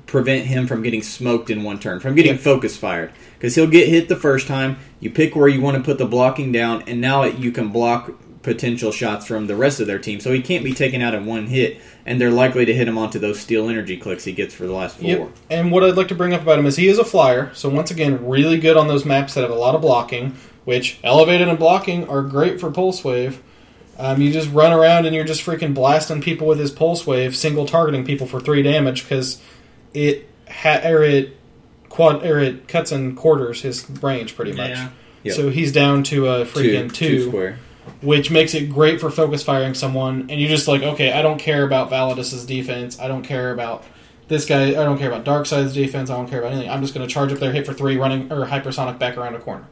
prevent 0.06 0.46
him 0.46 0.68
from 0.68 0.80
getting 0.84 1.02
smoked 1.02 1.50
in 1.50 1.64
one 1.64 1.80
turn, 1.80 1.98
from 1.98 2.14
getting 2.14 2.38
focus 2.38 2.76
fired. 2.76 3.10
Because 3.34 3.56
he'll 3.56 3.66
get 3.66 3.88
hit 3.88 4.08
the 4.08 4.14
first 4.14 4.46
time, 4.46 4.78
you 5.00 5.10
pick 5.10 5.34
where 5.34 5.48
you 5.48 5.60
want 5.60 5.76
to 5.76 5.82
put 5.82 5.98
the 5.98 6.06
blocking 6.06 6.52
down, 6.52 6.82
and 6.82 7.00
now 7.00 7.24
you 7.24 7.50
can 7.50 7.70
block 7.70 8.12
potential 8.42 8.92
shots 8.92 9.26
from 9.26 9.48
the 9.48 9.56
rest 9.56 9.80
of 9.80 9.88
their 9.88 9.98
team. 9.98 10.20
So 10.20 10.32
he 10.32 10.40
can't 10.40 10.62
be 10.62 10.72
taken 10.72 11.02
out 11.02 11.14
in 11.14 11.26
one 11.26 11.48
hit, 11.48 11.80
and 12.06 12.20
they're 12.20 12.30
likely 12.30 12.64
to 12.64 12.72
hit 12.72 12.86
him 12.86 12.98
onto 12.98 13.18
those 13.18 13.40
steel 13.40 13.68
energy 13.68 13.96
clicks 13.96 14.22
he 14.22 14.30
gets 14.30 14.54
for 14.54 14.68
the 14.68 14.72
last 14.72 14.98
four. 14.98 15.08
Yep. 15.08 15.30
And 15.50 15.72
what 15.72 15.82
I'd 15.82 15.96
like 15.96 16.08
to 16.08 16.14
bring 16.14 16.32
up 16.32 16.42
about 16.42 16.60
him 16.60 16.66
is 16.66 16.76
he 16.76 16.86
is 16.86 17.00
a 17.00 17.04
flyer. 17.04 17.52
So 17.54 17.68
once 17.68 17.90
again, 17.90 18.24
really 18.24 18.60
good 18.60 18.76
on 18.76 18.86
those 18.86 19.04
maps 19.04 19.34
that 19.34 19.40
have 19.40 19.50
a 19.50 19.56
lot 19.56 19.74
of 19.74 19.80
blocking, 19.80 20.36
which 20.64 21.00
elevated 21.02 21.48
and 21.48 21.58
blocking 21.58 22.08
are 22.08 22.22
great 22.22 22.60
for 22.60 22.70
pulse 22.70 23.02
wave. 23.02 23.42
Um, 24.04 24.20
you 24.20 24.32
just 24.32 24.50
run 24.52 24.72
around 24.72 25.06
and 25.06 25.14
you're 25.14 25.24
just 25.24 25.42
freaking 25.46 25.74
blasting 25.74 26.20
people 26.20 26.46
with 26.48 26.58
his 26.58 26.70
pulse 26.72 27.06
wave, 27.06 27.36
single 27.36 27.66
targeting 27.66 28.04
people 28.04 28.26
for 28.26 28.40
three 28.40 28.62
damage 28.62 29.04
because 29.04 29.40
it 29.94 30.28
ha- 30.50 30.80
or 30.84 31.02
it 31.04 31.36
quad 31.88 32.24
or 32.26 32.38
it 32.40 32.66
cuts 32.66 32.90
in 32.90 33.14
quarters 33.14 33.62
his 33.62 33.88
range 34.02 34.34
pretty 34.34 34.52
much. 34.52 34.70
Yeah. 34.70 34.88
Yep. 35.24 35.34
So 35.36 35.50
he's 35.50 35.70
down 35.70 36.02
to 36.04 36.26
a 36.28 36.44
freaking 36.44 36.92
two 36.92 37.18
two 37.18 37.28
square. 37.28 37.58
which 38.00 38.28
makes 38.30 38.54
it 38.54 38.70
great 38.70 39.00
for 39.00 39.08
focus 39.10 39.44
firing 39.44 39.74
someone. 39.74 40.26
And 40.30 40.40
you're 40.40 40.48
just 40.50 40.66
like, 40.66 40.82
okay, 40.82 41.12
I 41.12 41.22
don't 41.22 41.38
care 41.38 41.64
about 41.64 41.90
Validus's 41.90 42.44
defense. 42.44 42.98
I 42.98 43.06
don't 43.06 43.22
care 43.22 43.52
about 43.52 43.84
this 44.26 44.46
guy. 44.46 44.68
I 44.70 44.84
don't 44.84 44.98
care 44.98 45.12
about 45.12 45.24
Darkseid's 45.24 45.74
defense. 45.74 46.10
I 46.10 46.16
don't 46.16 46.28
care 46.28 46.40
about 46.40 46.52
anything. 46.52 46.70
I'm 46.70 46.80
just 46.80 46.92
going 46.94 47.06
to 47.06 47.12
charge 47.12 47.32
up 47.32 47.38
there, 47.38 47.52
hit 47.52 47.66
for 47.66 47.72
three, 47.74 47.96
running 47.96 48.32
or 48.32 48.46
hypersonic 48.46 48.98
back 48.98 49.16
around 49.16 49.36
a 49.36 49.38
corner. 49.38 49.66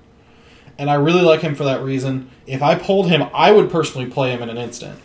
And 0.81 0.89
I 0.91 0.95
really 0.95 1.21
like 1.21 1.43
him 1.43 1.55
for 1.55 1.65
that 1.65 1.83
reason. 1.83 2.31
If 2.47 2.63
I 2.63 2.75
pulled 2.75 3.09
him, 3.11 3.29
I 3.35 3.53
would 3.53 3.71
personally 3.71 4.09
play 4.11 4.31
him 4.31 4.41
in 4.43 4.49
an 4.49 4.57
instant. 4.57 4.99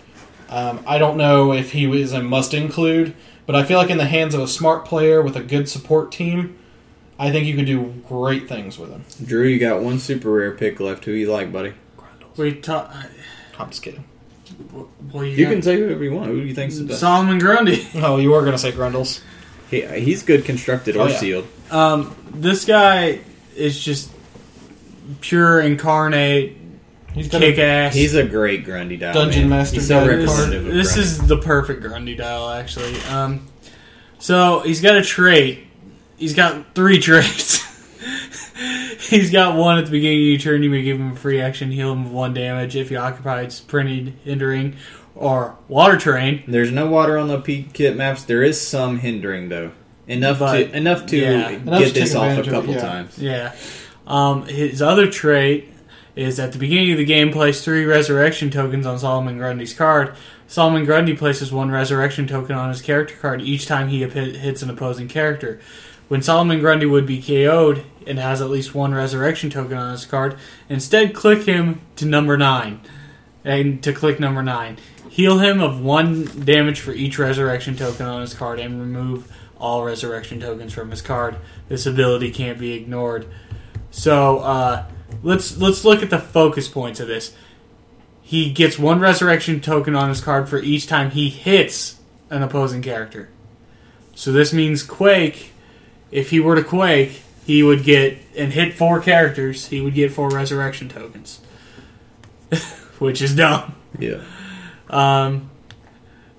Um, 0.47 0.81
I 0.87 0.97
don't 0.99 1.17
know 1.17 1.51
if 1.51 1.73
he 1.73 1.83
is 2.01 2.13
a 2.13 2.23
must 2.23 2.53
include, 2.53 3.13
but 3.45 3.57
I 3.57 3.63
feel 3.65 3.77
like 3.77 3.89
in 3.89 3.97
the 3.97 4.05
hands 4.05 4.33
of 4.33 4.39
a 4.39 4.47
smart 4.47 4.85
player 4.85 5.21
with 5.21 5.35
a 5.35 5.43
good 5.43 5.67
support 5.67 6.13
team, 6.13 6.57
I 7.19 7.29
think 7.29 7.45
you 7.45 7.55
could 7.57 7.65
do 7.65 7.93
great 8.07 8.47
things 8.47 8.79
with 8.79 8.89
him. 8.89 9.03
Drew, 9.25 9.43
you 9.47 9.59
got 9.59 9.81
one 9.81 9.99
super 9.99 10.31
rare 10.31 10.53
pick 10.53 10.79
left. 10.79 11.03
Who 11.03 11.11
you 11.11 11.29
like, 11.29 11.51
buddy? 11.51 11.73
We 12.37 12.53
talk. 12.55 12.93
I'm 13.59 13.69
just 13.69 13.81
kidding. 13.81 14.05
Well, 15.11 15.25
you, 15.25 15.31
You 15.31 15.43
got 15.45 15.51
can 15.51 15.61
say 15.61 15.77
whoever 15.77 16.03
you 16.05 16.13
want. 16.13 16.27
Who 16.27 16.39
do 16.39 16.47
you 16.47 16.53
think's 16.55 16.77
the 16.77 16.85
best? 16.85 17.01
Solomon 17.01 17.37
Grundy. 17.37 17.85
Oh, 17.95 18.15
you 18.15 18.31
were 18.31 18.39
going 18.41 18.53
to 18.53 18.57
say 18.57 18.71
Grundles. 18.71 19.19
He, 19.69 19.81
he's 19.81 20.23
good 20.23 20.45
constructed 20.45 20.95
or 20.95 21.01
Oh, 21.03 21.07
yeah. 21.07 21.17
sealed. 21.17 21.47
Um, 21.69 22.15
this 22.33 22.63
guy 22.63 23.19
is 23.57 23.77
just 23.83 24.09
pure 25.21 25.61
incarnate 25.61 26.57
He's 27.15 27.29
got 27.29 27.39
kick 27.39 27.57
a, 27.57 27.63
ass. 27.63 27.95
He's 27.95 28.13
a 28.13 28.25
great 28.25 28.65
Grundy 28.65 28.97
dial. 28.97 29.13
Dungeon 29.13 29.47
man. 29.47 29.59
Master 29.59 29.75
He's 29.75 29.87
so 29.87 30.01
guy. 30.01 30.07
representative 30.07 30.67
of 30.67 30.73
this 30.73 30.97
is 30.97 31.25
the 31.25 31.37
perfect 31.37 31.81
Grundy 31.81 32.13
dial, 32.13 32.49
actually. 32.49 32.97
Um, 33.03 33.47
so 34.19 34.59
he's 34.59 34.81
got 34.81 34.97
a 34.97 35.01
trait. 35.01 35.65
He's 36.17 36.33
got 36.33 36.75
three 36.75 36.99
traits. 37.01 37.63
he's 39.09 39.31
got 39.31 39.55
one 39.55 39.77
at 39.77 39.85
the 39.85 39.91
beginning 39.91 40.19
of 40.19 40.27
your 40.27 40.39
turn. 40.39 40.61
You 40.61 40.69
may 40.69 40.81
give 40.81 40.99
him 40.99 41.13
a 41.13 41.15
free 41.15 41.39
action, 41.39 41.71
heal 41.71 41.93
him 41.93 42.03
with 42.03 42.13
one 42.13 42.33
damage 42.33 42.75
if 42.75 42.89
he 42.89 42.97
occupies 42.97 43.61
printed 43.61 44.13
hindering 44.25 44.75
or 45.15 45.57
water 45.69 45.97
terrain. 45.97 46.43
There's 46.49 46.71
no 46.71 46.87
water 46.87 47.17
on 47.17 47.29
the 47.29 47.39
P 47.39 47.63
kit 47.71 47.95
maps. 47.95 48.23
There 48.23 48.43
is 48.43 48.59
some 48.59 48.99
hindering 48.99 49.47
though. 49.47 49.71
Enough 50.07 50.39
But, 50.39 50.57
to 50.57 50.75
enough 50.75 51.05
to 51.07 51.17
yeah. 51.17 51.49
Enough 51.49 51.79
get 51.79 51.93
to 51.93 51.99
this 52.01 52.13
off 52.13 52.23
a 52.23 52.39
advantage 52.39 52.47
of 52.47 52.53
couple 52.53 52.73
yeah. 52.73 52.81
times. 52.81 53.17
Yeah. 53.17 53.55
Um, 54.07 54.45
his 54.47 54.81
other 54.81 55.09
trait 55.09 55.69
is 56.15 56.39
at 56.39 56.53
the 56.53 56.59
beginning 56.59 56.91
of 56.91 56.97
the 56.97 57.05
game, 57.05 57.31
place 57.31 57.63
three 57.63 57.85
resurrection 57.85 58.49
tokens 58.49 58.85
on 58.85 58.99
Solomon 58.99 59.37
Grundy's 59.37 59.73
card. 59.73 60.15
Solomon 60.47 60.85
Grundy 60.85 61.15
places 61.15 61.51
one 61.51 61.71
resurrection 61.71 62.27
token 62.27 62.55
on 62.55 62.69
his 62.69 62.81
character 62.81 63.15
card 63.15 63.41
each 63.41 63.65
time 63.65 63.89
he 63.89 64.03
hits 64.03 64.61
an 64.61 64.69
opposing 64.69 65.07
character. 65.07 65.59
When 66.07 66.21
Solomon 66.21 66.59
Grundy 66.59 66.85
would 66.85 67.07
be 67.07 67.21
KO'd 67.21 67.83
and 68.05 68.19
has 68.19 68.41
at 68.41 68.49
least 68.49 68.75
one 68.75 68.93
resurrection 68.93 69.49
token 69.49 69.77
on 69.77 69.91
his 69.91 70.05
card, 70.05 70.37
instead 70.69 71.15
click 71.15 71.43
him 71.43 71.81
to 71.95 72.05
number 72.05 72.37
nine. 72.37 72.79
And 73.43 73.83
to 73.83 73.93
click 73.93 74.19
number 74.19 74.41
nine. 74.41 74.77
Heal 75.09 75.39
him 75.39 75.61
of 75.61 75.81
one 75.81 76.25
damage 76.45 76.79
for 76.79 76.91
each 76.91 77.17
resurrection 77.17 77.75
token 77.75 78.05
on 78.05 78.21
his 78.21 78.33
card 78.33 78.59
and 78.59 78.79
remove 78.79 79.31
all 79.57 79.83
resurrection 79.83 80.39
tokens 80.39 80.73
from 80.73 80.91
his 80.91 81.01
card. 81.01 81.37
This 81.69 81.85
ability 81.85 82.31
can't 82.31 82.59
be 82.59 82.73
ignored. 82.73 83.27
So 83.95 84.39
uh, 84.39 84.85
let's 85.23 85.57
let's 85.57 85.85
look 85.85 86.03
at 86.03 86.09
the 86.09 86.19
focus 86.19 86.67
points 86.67 86.99
of 86.99 87.07
this. 87.07 87.33
He 88.21 88.51
gets 88.51 88.77
one 88.77 88.99
resurrection 88.99 89.61
token 89.61 89.95
on 89.95 90.09
his 90.09 90.19
card 90.19 90.49
for 90.49 90.59
each 90.59 90.85
time 90.85 91.11
he 91.11 91.29
hits 91.29 91.97
an 92.29 92.43
opposing 92.43 92.81
character. 92.81 93.29
So 94.13 94.33
this 94.33 94.51
means 94.51 94.83
Quake. 94.83 95.53
If 96.11 96.29
he 96.31 96.41
were 96.41 96.55
to 96.55 96.63
Quake, 96.63 97.21
he 97.45 97.63
would 97.63 97.85
get 97.85 98.17
and 98.37 98.51
hit 98.51 98.73
four 98.73 98.99
characters. 98.99 99.67
He 99.67 99.79
would 99.79 99.93
get 99.93 100.11
four 100.11 100.29
resurrection 100.29 100.89
tokens, 100.89 101.39
which 102.99 103.21
is 103.21 103.33
dumb. 103.33 103.75
Yeah. 103.97 104.21
Um, 104.89 105.49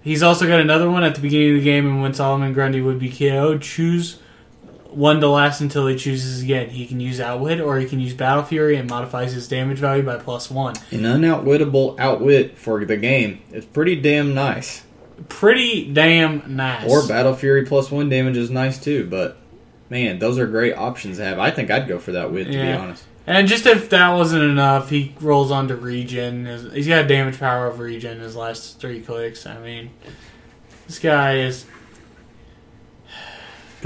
he's 0.02 0.22
also 0.22 0.46
got 0.46 0.60
another 0.60 0.90
one 0.90 1.04
at 1.04 1.14
the 1.14 1.22
beginning 1.22 1.52
of 1.52 1.56
the 1.56 1.64
game, 1.64 1.86
and 1.86 2.02
when 2.02 2.12
Solomon 2.12 2.52
Grundy 2.52 2.82
would 2.82 2.98
be 2.98 3.08
KO'd, 3.08 3.62
choose 3.62 4.18
one 4.96 5.20
to 5.20 5.28
last 5.28 5.60
until 5.60 5.86
he 5.86 5.94
chooses 5.94 6.42
again. 6.42 6.70
He 6.70 6.86
can 6.86 7.00
use 7.00 7.20
Outwit 7.20 7.60
or 7.60 7.78
he 7.78 7.86
can 7.86 8.00
use 8.00 8.14
Battle 8.14 8.42
Fury 8.42 8.76
and 8.76 8.88
modifies 8.88 9.32
his 9.32 9.46
damage 9.46 9.78
value 9.78 10.02
by 10.02 10.16
plus 10.16 10.50
one. 10.50 10.74
An 10.90 11.02
unoutwittable 11.02 12.00
outwit 12.00 12.56
for 12.56 12.82
the 12.84 12.96
game 12.96 13.42
It's 13.52 13.66
pretty 13.66 14.00
damn 14.00 14.34
nice. 14.34 14.84
Pretty 15.28 15.92
damn 15.92 16.56
nice. 16.56 16.90
Or 16.90 17.06
Battle 17.06 17.34
Fury 17.34 17.66
plus 17.66 17.90
one 17.90 18.08
damage 18.08 18.38
is 18.38 18.50
nice 18.50 18.82
too, 18.82 19.06
but 19.06 19.36
man, 19.90 20.18
those 20.18 20.38
are 20.38 20.46
great 20.46 20.74
options 20.74 21.18
to 21.18 21.24
have. 21.24 21.38
I 21.38 21.50
think 21.50 21.70
I'd 21.70 21.88
go 21.88 21.98
for 21.98 22.12
that 22.12 22.32
wit 22.32 22.46
to 22.46 22.52
be 22.52 22.72
honest. 22.72 23.04
And 23.26 23.48
just 23.48 23.66
if 23.66 23.90
that 23.90 24.10
wasn't 24.10 24.44
enough, 24.44 24.88
he 24.88 25.14
rolls 25.20 25.50
on 25.50 25.68
to 25.68 25.76
regen. 25.76 26.46
He's 26.72 26.88
got 26.88 27.06
damage 27.06 27.38
power 27.38 27.66
of 27.66 27.80
regen 27.80 28.20
his 28.20 28.36
last 28.36 28.80
three 28.80 29.00
clicks. 29.00 29.46
I 29.46 29.58
mean, 29.58 29.90
this 30.86 31.00
guy 31.00 31.38
is 31.38 31.66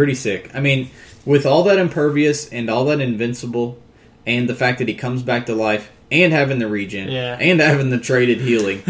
Pretty 0.01 0.15
sick. 0.15 0.51
I 0.55 0.61
mean, 0.61 0.89
with 1.27 1.45
all 1.45 1.65
that 1.65 1.77
impervious 1.79 2.49
and 2.49 2.71
all 2.71 2.87
that 2.87 3.03
invincible, 3.03 3.79
and 4.27 4.49
the 4.49 4.55
fact 4.55 4.79
that 4.79 4.89
he 4.89 4.95
comes 4.95 5.23
back 5.23 5.45
to 5.45 5.55
life, 5.55 5.91
and 6.11 6.33
having 6.33 6.59
the 6.59 6.69
regen, 6.69 7.11
Yeah. 7.11 7.37
and 7.39 7.61
having 7.61 7.91
the 7.91 7.99
traded 7.99 8.41
healing, 8.41 8.83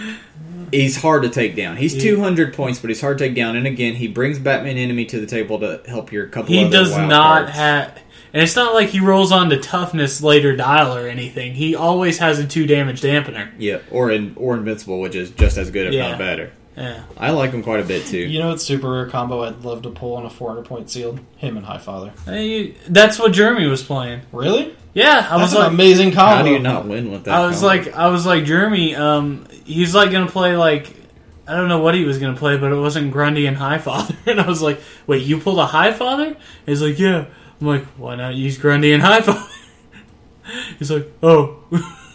he's 0.72 0.96
hard 0.96 1.24
to 1.24 1.28
take 1.28 1.56
down. 1.56 1.76
He's 1.76 1.94
Yeah. 1.94 2.10
200 2.12 2.54
points, 2.54 2.78
but 2.78 2.88
he's 2.88 3.02
hard 3.02 3.18
to 3.18 3.24
take 3.26 3.34
down. 3.34 3.54
And 3.54 3.66
again, 3.66 3.96
he 3.96 4.08
brings 4.08 4.38
Batman 4.38 4.78
enemy 4.78 5.04
to 5.04 5.20
the 5.20 5.26
table 5.26 5.58
to 5.60 5.82
help 5.86 6.10
your 6.10 6.26
couple. 6.26 6.54
he 6.54 6.70
does 6.70 6.96
not 6.96 7.50
have 7.50 7.98
and 8.32 8.42
it's 8.42 8.56
not 8.56 8.72
like 8.72 8.88
he 8.88 9.00
rolls 9.00 9.30
on 9.30 9.50
to 9.50 9.58
toughness 9.58 10.22
later 10.22 10.56
dial 10.56 10.96
or 10.96 11.06
anything 11.06 11.52
he 11.54 11.74
always 11.76 12.16
has 12.18 12.38
a 12.38 12.46
two 12.46 12.66
damage 12.66 13.02
dampener 13.02 13.48
Yeah, 13.58 13.78
or 13.90 14.10
in, 14.10 14.32
or 14.36 14.56
invincible, 14.56 15.00
which 15.00 15.14
is 15.14 15.30
just 15.32 15.58
as 15.58 15.70
good, 15.70 15.88
if 15.88 15.92
Yeah. 15.92 16.08
not 16.12 16.18
better. 16.18 16.50
Yeah 16.76 17.02
I 17.16 17.30
like 17.30 17.52
him 17.52 17.62
quite 17.62 17.80
a 17.80 17.84
bit 17.84 18.06
too. 18.06 18.18
You 18.18 18.38
know 18.40 18.48
what 18.50 18.60
super 18.60 18.90
rare 18.90 19.06
combo 19.06 19.42
I'd 19.44 19.64
love 19.64 19.82
to 19.82 19.90
pull 19.90 20.14
on 20.16 20.26
a 20.26 20.30
400 20.30 20.64
point 20.64 20.90
sealed? 20.90 21.20
Him 21.38 21.56
and 21.56 21.64
Highfather. 21.66 22.12
Hey, 22.24 22.72
that's 22.88 23.18
what 23.18 23.32
jeremy 23.32 23.66
was 23.66 23.82
playing 23.82 24.20
Really? 24.32 24.74
yeah 24.94 25.26
i 25.30 25.38
That's 25.38 25.40
was 25.42 25.52
an 25.54 25.58
like 25.60 25.70
amazing 25.72 26.12
combo. 26.12 26.36
How 26.36 26.42
do 26.42 26.50
you 26.50 26.58
not 26.58 26.86
win 26.86 27.10
with 27.10 27.24
that? 27.24 27.34
i 27.34 27.46
was 27.46 27.60
combo? 27.60 27.66
like 27.66 27.94
i 27.94 28.08
was 28.08 28.24
like 28.26 28.44
jeremy 28.44 28.94
um 28.94 29.46
he's 29.64 29.94
like 29.94 30.10
gonna 30.10 30.26
play 30.30 30.56
like 30.56 30.94
I 31.48 31.54
don't 31.54 31.68
know 31.68 31.78
what 31.80 31.94
he 31.94 32.04
was 32.04 32.18
gonna 32.18 32.36
play, 32.36 32.56
but 32.58 32.72
it 32.72 32.74
wasn't 32.76 33.12
Grundy 33.12 33.46
and 33.46 33.56
Highfather. 33.56 34.16
And 34.26 34.40
I 34.40 34.48
was 34.48 34.60
like, 34.60 34.80
"Wait, 35.06 35.22
you 35.22 35.38
pulled 35.38 35.60
a 35.60 35.66
Highfather?" 35.66 36.36
He's 36.66 36.82
like, 36.82 36.98
"Yeah." 36.98 37.26
I'm 37.60 37.66
like, 37.68 37.84
"Why 37.96 38.16
not 38.16 38.34
use 38.34 38.58
Grundy 38.58 38.92
and 38.92 39.00
Highfather?" 39.00 39.48
He's 40.80 40.90
like, 40.90 41.06
"Oh, 41.22 41.62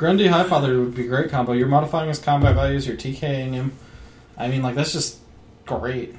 Grundy 0.00 0.28
Highfather 0.28 0.82
would 0.82 0.94
be 0.94 1.04
a 1.04 1.08
great 1.08 1.28
combo. 1.28 1.52
You're 1.52 1.68
modifying 1.68 2.08
his 2.08 2.18
combat 2.18 2.54
values, 2.54 2.86
you're 2.86 2.96
TKing 2.96 3.52
him. 3.52 3.72
I 4.34 4.48
mean, 4.48 4.62
like, 4.62 4.74
that's 4.74 4.94
just 4.94 5.18
great. 5.66 6.14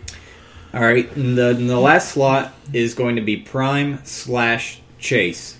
All 0.71 0.81
right, 0.81 1.11
and 1.15 1.35
the, 1.35 1.49
and 1.49 1.67
the 1.67 1.79
last 1.79 2.11
slot 2.11 2.53
is 2.73 2.93
going 2.93 3.15
to 3.15 3.23
be 3.23 3.37
Prime 3.37 3.99
slash 4.05 4.83
Chase, 4.99 5.57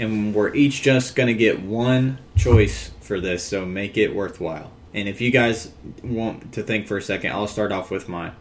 and 0.00 0.34
we're 0.34 0.52
each 0.56 0.82
just 0.82 1.14
going 1.14 1.28
to 1.28 1.34
get 1.34 1.62
one 1.62 2.18
choice 2.36 2.90
for 3.00 3.20
this, 3.20 3.44
so 3.44 3.64
make 3.64 3.96
it 3.96 4.12
worthwhile. 4.12 4.72
And 4.92 5.08
if 5.08 5.20
you 5.20 5.30
guys 5.30 5.70
want 6.02 6.54
to 6.54 6.64
think 6.64 6.88
for 6.88 6.96
a 6.96 7.02
second, 7.02 7.30
I'll 7.30 7.46
start 7.46 7.70
off 7.70 7.92
with 7.92 8.08
mine. 8.08 8.32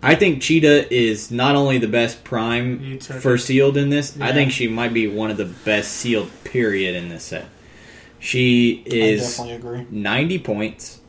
I 0.00 0.14
think 0.14 0.40
Cheetah 0.40 0.94
is 0.94 1.32
not 1.32 1.56
only 1.56 1.78
the 1.78 1.88
best 1.88 2.22
Prime 2.22 3.00
for 3.00 3.36
sealed 3.36 3.76
in 3.76 3.90
this, 3.90 4.16
I 4.20 4.30
think 4.30 4.52
she 4.52 4.68
might 4.68 4.94
be 4.94 5.08
one 5.08 5.32
of 5.32 5.38
the 5.38 5.46
best 5.46 5.90
sealed 5.94 6.30
period 6.44 6.94
in 6.94 7.08
this 7.08 7.24
set. 7.24 7.48
She 8.24 8.82
I 8.86 8.94
is 8.94 9.36
definitely 9.36 9.54
agree. 9.54 9.86
90 9.90 10.38
points. 10.38 11.00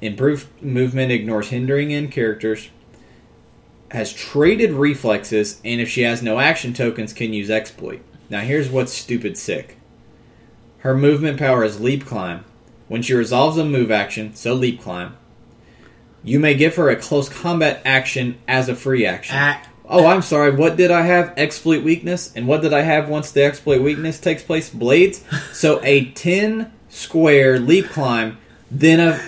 Improved 0.00 0.46
movement 0.62 1.10
ignores 1.10 1.48
hindering 1.48 1.90
in 1.90 2.08
characters. 2.08 2.70
Has 3.90 4.12
traded 4.12 4.70
reflexes, 4.70 5.60
and 5.64 5.80
if 5.80 5.88
she 5.88 6.02
has 6.02 6.22
no 6.22 6.38
action 6.38 6.72
tokens, 6.72 7.12
can 7.12 7.32
use 7.32 7.50
exploit. 7.50 8.00
Now, 8.30 8.42
here's 8.42 8.68
what's 8.70 8.92
stupid 8.92 9.36
sick. 9.36 9.76
Her 10.78 10.96
movement 10.96 11.38
power 11.38 11.64
is 11.64 11.80
leap 11.80 12.06
climb. 12.06 12.44
When 12.86 13.02
she 13.02 13.14
resolves 13.14 13.58
a 13.58 13.64
move 13.64 13.90
action, 13.90 14.36
so 14.36 14.54
leap 14.54 14.80
climb, 14.80 15.16
You 16.22 16.38
may 16.38 16.54
give 16.54 16.76
her 16.76 16.88
a 16.90 16.96
close 16.96 17.28
combat 17.28 17.82
action 17.84 18.38
as 18.46 18.68
a 18.68 18.76
free 18.76 19.04
action. 19.04 19.36
Oh, 19.88 20.06
I'm 20.06 20.22
sorry. 20.22 20.50
What 20.54 20.76
did 20.76 20.90
I 20.90 21.02
have? 21.02 21.32
Exploit 21.36 21.84
weakness. 21.84 22.32
And 22.34 22.46
what 22.48 22.62
did 22.62 22.72
I 22.72 22.82
have 22.82 23.08
once 23.08 23.30
the 23.30 23.44
exploit 23.44 23.82
weakness 23.82 24.18
takes 24.18 24.42
place? 24.42 24.68
Blades. 24.70 25.22
So 25.52 25.80
a 25.84 26.06
10 26.12 26.72
square 26.88 27.58
leap 27.58 27.86
climb, 27.86 28.38
then 28.70 29.00
a 29.00 29.20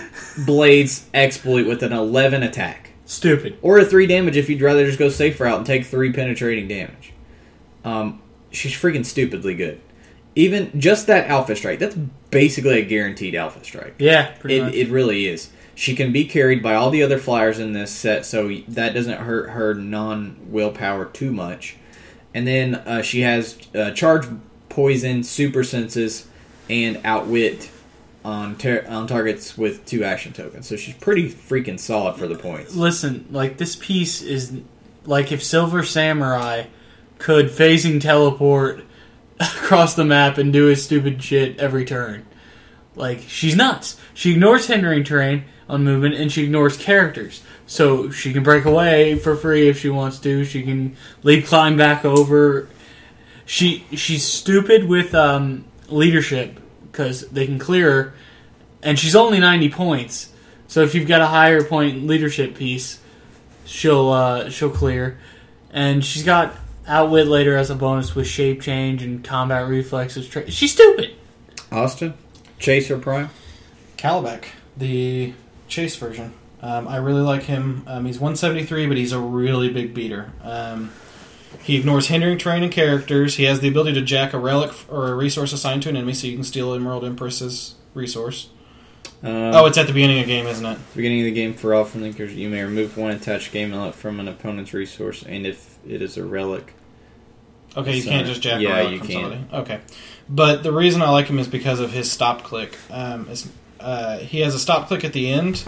blades 0.45 1.07
exploit 1.13 1.65
with 1.65 1.81
an 1.83 1.91
11 1.93 2.43
attack. 2.43 2.91
stupid. 3.05 3.57
Or 3.61 3.79
a 3.79 3.85
3 3.85 4.05
damage 4.07 4.37
if 4.37 4.49
you'd 4.49 4.61
rather 4.61 4.85
just 4.85 4.99
go 4.99 5.09
safe 5.09 5.39
route 5.39 5.57
and 5.57 5.65
take 5.65 5.85
3 5.85 6.11
penetrating 6.13 6.67
damage. 6.67 7.13
Um, 7.83 8.21
she's 8.51 8.73
freaking 8.73 9.05
stupidly 9.05 9.55
good. 9.55 9.81
Even 10.35 10.79
just 10.79 11.07
that 11.07 11.27
alpha 11.27 11.55
strike, 11.55 11.79
that's 11.79 11.95
basically 12.29 12.79
a 12.79 12.85
guaranteed 12.85 13.33
alpha 13.35 13.63
strike. 13.63 13.95
Yeah, 13.97 14.31
pretty 14.39 14.61
much. 14.61 14.73
It, 14.73 14.87
it 14.87 14.91
really 14.91 15.25
is. 15.27 15.49
She 15.79 15.95
can 15.95 16.11
be 16.11 16.25
carried 16.25 16.61
by 16.61 16.75
all 16.75 16.89
the 16.89 17.03
other 17.03 17.17
flyers 17.17 17.57
in 17.57 17.71
this 17.71 17.89
set, 17.89 18.25
so 18.25 18.49
that 18.67 18.93
doesn't 18.93 19.17
hurt 19.17 19.51
her 19.51 19.73
non 19.73 20.35
willpower 20.49 21.05
too 21.05 21.31
much. 21.31 21.77
And 22.33 22.45
then 22.45 22.75
uh, 22.75 23.01
she 23.01 23.21
has 23.21 23.57
uh, 23.73 23.91
charge, 23.91 24.27
poison, 24.67 25.23
super 25.23 25.63
senses, 25.63 26.27
and 26.69 26.99
outwit 27.05 27.71
on 28.25 28.57
tar- 28.57 28.85
on 28.89 29.07
targets 29.07 29.57
with 29.57 29.85
two 29.85 30.03
action 30.03 30.33
tokens. 30.33 30.67
So 30.67 30.75
she's 30.75 30.95
pretty 30.95 31.29
freaking 31.29 31.79
solid 31.79 32.17
for 32.17 32.27
the 32.27 32.35
points. 32.35 32.75
Listen, 32.75 33.25
like 33.31 33.55
this 33.55 33.77
piece 33.77 34.21
is 34.21 34.59
like 35.05 35.31
if 35.31 35.41
Silver 35.41 35.83
Samurai 35.83 36.65
could 37.19 37.45
phasing 37.45 38.01
teleport 38.01 38.83
across 39.39 39.95
the 39.95 40.03
map 40.03 40.37
and 40.37 40.51
do 40.51 40.65
his 40.65 40.83
stupid 40.83 41.23
shit 41.23 41.57
every 41.57 41.85
turn. 41.85 42.25
Like 42.97 43.21
she's 43.29 43.55
nuts. 43.55 43.97
She 44.13 44.33
ignores 44.33 44.67
hindering 44.67 45.05
terrain 45.05 45.45
on 45.69 45.83
movement 45.83 46.15
and 46.15 46.31
she 46.31 46.43
ignores 46.43 46.75
characters. 46.75 47.41
So 47.67 48.09
she 48.09 48.33
can 48.33 48.43
break 48.43 48.65
away 48.65 49.17
for 49.17 49.35
free 49.35 49.69
if 49.69 49.79
she 49.79 49.89
wants 49.89 50.19
to. 50.19 50.43
She 50.43 50.63
can 50.63 50.97
leap 51.21 51.45
climb 51.45 51.77
back 51.77 52.03
over. 52.03 52.67
She 53.45 53.85
she's 53.91 54.25
stupid 54.25 54.85
with 54.89 55.13
um, 55.13 55.65
leadership 55.87 56.59
because 56.91 57.27
they 57.29 57.45
can 57.45 57.59
clear 57.59 57.91
her, 57.91 58.13
and 58.81 58.97
she's 58.97 59.15
only 59.15 59.39
ninety 59.39 59.69
points. 59.69 60.33
So 60.67 60.81
if 60.81 60.93
you've 60.93 61.07
got 61.07 61.21
a 61.21 61.27
higher 61.27 61.63
point 61.63 62.05
leadership 62.05 62.55
piece, 62.55 62.99
she'll 63.65 64.09
uh, 64.09 64.49
she'll 64.49 64.69
clear, 64.69 65.19
and 65.71 66.03
she's 66.03 66.23
got 66.23 66.55
outwit 66.87 67.27
later 67.27 67.55
as 67.55 67.69
a 67.69 67.75
bonus 67.75 68.15
with 68.15 68.27
shape 68.27 68.61
change 68.61 69.03
and 69.03 69.23
combat 69.23 69.67
reflexes. 69.67 70.27
Tra- 70.27 70.49
she's 70.49 70.71
stupid. 70.71 71.15
Austin, 71.71 72.15
Chase 72.57 72.89
or 72.89 72.97
Prime? 72.97 73.29
Kalibak, 73.97 74.45
the 74.75 75.33
chase 75.69 75.95
version. 75.95 76.33
Um, 76.61 76.87
I 76.87 76.97
really 76.97 77.21
like 77.21 77.43
him. 77.43 77.83
Um, 77.87 78.05
he's 78.05 78.19
173, 78.19 78.87
but 78.87 78.97
he's 78.97 79.13
a 79.13 79.19
really 79.19 79.69
big 79.69 79.93
beater. 79.93 80.31
Um, 80.43 80.91
he 81.63 81.77
ignores 81.77 82.07
hindering 82.07 82.37
terrain 82.37 82.63
and 82.63 82.71
characters. 82.71 83.35
He 83.35 83.45
has 83.45 83.59
the 83.61 83.69
ability 83.69 83.93
to 83.93 84.01
jack 84.01 84.33
a 84.33 84.39
relic 84.39 84.71
or 84.91 85.07
a 85.07 85.15
resource 85.15 85.53
assigned 85.53 85.83
to 85.83 85.89
an 85.89 85.95
enemy, 85.95 86.13
so 86.13 86.27
you 86.27 86.35
can 86.35 86.43
steal 86.43 86.73
Emerald 86.73 87.05
Empress's 87.05 87.75
resource. 87.93 88.49
Um, 89.23 89.31
Oh, 89.53 89.65
it's 89.65 89.77
at 89.77 89.87
the 89.87 89.93
beginning 89.93 90.19
of 90.19 90.25
the 90.25 90.31
game, 90.33 90.47
isn't 90.47 90.65
it? 90.65 90.77
Beginning 90.95 91.21
of 91.21 91.25
the 91.25 91.31
game 91.31 91.53
for 91.53 91.73
all 91.73 91.85
from 91.85 92.01
linkers, 92.01 92.35
you 92.35 92.49
may 92.49 92.61
remove 92.63 92.97
one 92.97 93.11
attached 93.11 93.51
game 93.51 93.73
element 93.73 93.95
from 93.95 94.19
an 94.19 94.27
opponent's 94.27 94.73
resource, 94.73 95.23
and 95.23 95.45
if 95.47 95.77
it 95.87 96.01
is 96.01 96.17
a 96.17 96.23
relic, 96.25 96.73
Okay, 97.77 97.95
you 97.97 98.03
can't 98.03 98.25
just 98.27 98.41
jack 98.41 98.61
Yeah, 98.61 98.69
a 98.69 98.75
relic 98.83 98.91
you 98.93 98.97
from 98.99 99.07
can. 99.07 99.21
somebody. 99.21 99.43
Okay, 99.61 99.79
but 100.29 100.63
the 100.63 100.71
reason 100.71 101.01
I 101.01 101.09
like 101.09 101.27
him 101.27 101.39
is 101.39 101.47
because 101.47 101.79
of 101.79 101.91
his 101.91 102.11
stop 102.11 102.43
click. 102.43 102.77
Um, 102.91 103.27
uh, 103.79 104.19
he 104.19 104.41
has 104.41 104.55
a 104.55 104.59
stop 104.59 104.87
click 104.87 105.03
at 105.03 105.13
the 105.13 105.29
end. 105.29 105.63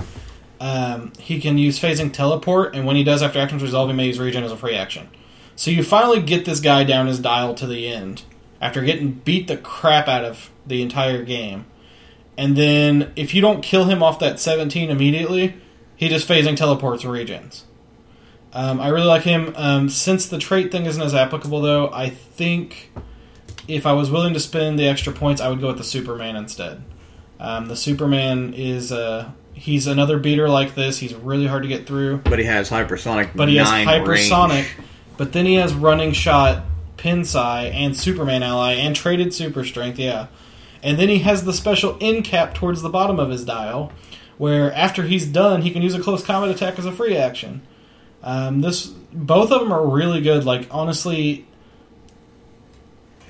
Um, 0.59 1.11
he 1.17 1.41
can 1.41 1.57
use 1.57 1.79
phasing 1.79 2.13
teleport, 2.13 2.75
and 2.75 2.85
when 2.85 2.95
he 2.95 3.03
does 3.03 3.23
after 3.23 3.39
actions 3.39 3.63
resolve, 3.63 3.89
he 3.89 3.95
may 3.95 4.07
use 4.07 4.19
regen 4.19 4.43
as 4.43 4.51
a 4.51 4.57
free 4.57 4.75
action. 4.75 5.09
So 5.55 5.71
you 5.71 5.83
finally 5.83 6.21
get 6.21 6.45
this 6.45 6.59
guy 6.59 6.83
down 6.83 7.07
his 7.07 7.19
dial 7.19 7.55
to 7.55 7.67
the 7.67 7.87
end 7.87 8.23
after 8.59 8.81
getting 8.81 9.11
beat 9.11 9.47
the 9.47 9.57
crap 9.57 10.07
out 10.07 10.23
of 10.23 10.51
the 10.65 10.81
entire 10.81 11.23
game. 11.23 11.65
And 12.37 12.55
then 12.55 13.11
if 13.15 13.33
you 13.33 13.41
don't 13.41 13.61
kill 13.61 13.85
him 13.85 14.01
off 14.01 14.19
that 14.19 14.39
17 14.39 14.89
immediately, 14.89 15.55
he 15.95 16.09
just 16.09 16.27
phasing 16.27 16.55
teleports 16.55 17.03
regens. 17.03 17.63
Um, 18.53 18.79
I 18.79 18.89
really 18.89 19.05
like 19.05 19.23
him. 19.23 19.53
Um, 19.55 19.89
since 19.89 20.27
the 20.27 20.37
trait 20.37 20.71
thing 20.71 20.85
isn't 20.85 21.01
as 21.01 21.15
applicable, 21.15 21.61
though, 21.61 21.89
I 21.91 22.09
think 22.09 22.91
if 23.67 23.85
I 23.85 23.93
was 23.93 24.11
willing 24.11 24.33
to 24.33 24.39
spend 24.39 24.77
the 24.77 24.87
extra 24.87 25.13
points, 25.13 25.41
I 25.41 25.49
would 25.49 25.61
go 25.61 25.67
with 25.67 25.77
the 25.77 25.83
Superman 25.83 26.35
instead. 26.35 26.83
Um, 27.41 27.67
the 27.67 27.75
Superman 27.75 28.53
is 28.53 28.91
uh, 28.91 29.31
he's 29.53 29.87
another 29.87 30.19
beater 30.19 30.47
like 30.47 30.75
this. 30.75 30.99
He's 30.99 31.15
really 31.15 31.47
hard 31.47 31.63
to 31.63 31.67
get 31.67 31.87
through, 31.87 32.17
but 32.17 32.37
he 32.37 32.45
has 32.45 32.69
hypersonic. 32.69 33.31
but 33.35 33.49
he 33.49 33.55
has 33.57 33.67
hypersonic. 33.67 34.49
range. 34.49 34.77
But 35.17 35.33
then 35.33 35.47
he 35.47 35.55
has 35.55 35.73
running 35.73 36.13
shot, 36.13 36.63
Pinsai, 36.97 37.73
and 37.73 37.97
Superman 37.97 38.43
ally, 38.43 38.73
and 38.73 38.95
traded 38.95 39.33
super 39.33 39.65
strength. 39.65 39.97
Yeah, 39.97 40.27
and 40.83 40.99
then 40.99 41.09
he 41.09 41.19
has 41.19 41.43
the 41.43 41.53
special 41.53 41.95
incap 41.95 42.53
towards 42.53 42.83
the 42.83 42.89
bottom 42.89 43.19
of 43.19 43.31
his 43.31 43.43
dial, 43.43 43.91
where 44.37 44.71
after 44.73 45.03
he's 45.03 45.25
done, 45.25 45.63
he 45.63 45.71
can 45.71 45.81
use 45.81 45.95
a 45.95 45.99
close 46.01 46.23
combat 46.23 46.55
attack 46.55 46.77
as 46.77 46.85
a 46.85 46.91
free 46.91 47.17
action. 47.17 47.61
Um, 48.21 48.61
this 48.61 48.85
both 49.13 49.51
of 49.51 49.61
them 49.61 49.71
are 49.71 49.85
really 49.85 50.21
good. 50.21 50.45
Like 50.45 50.67
honestly, 50.69 51.47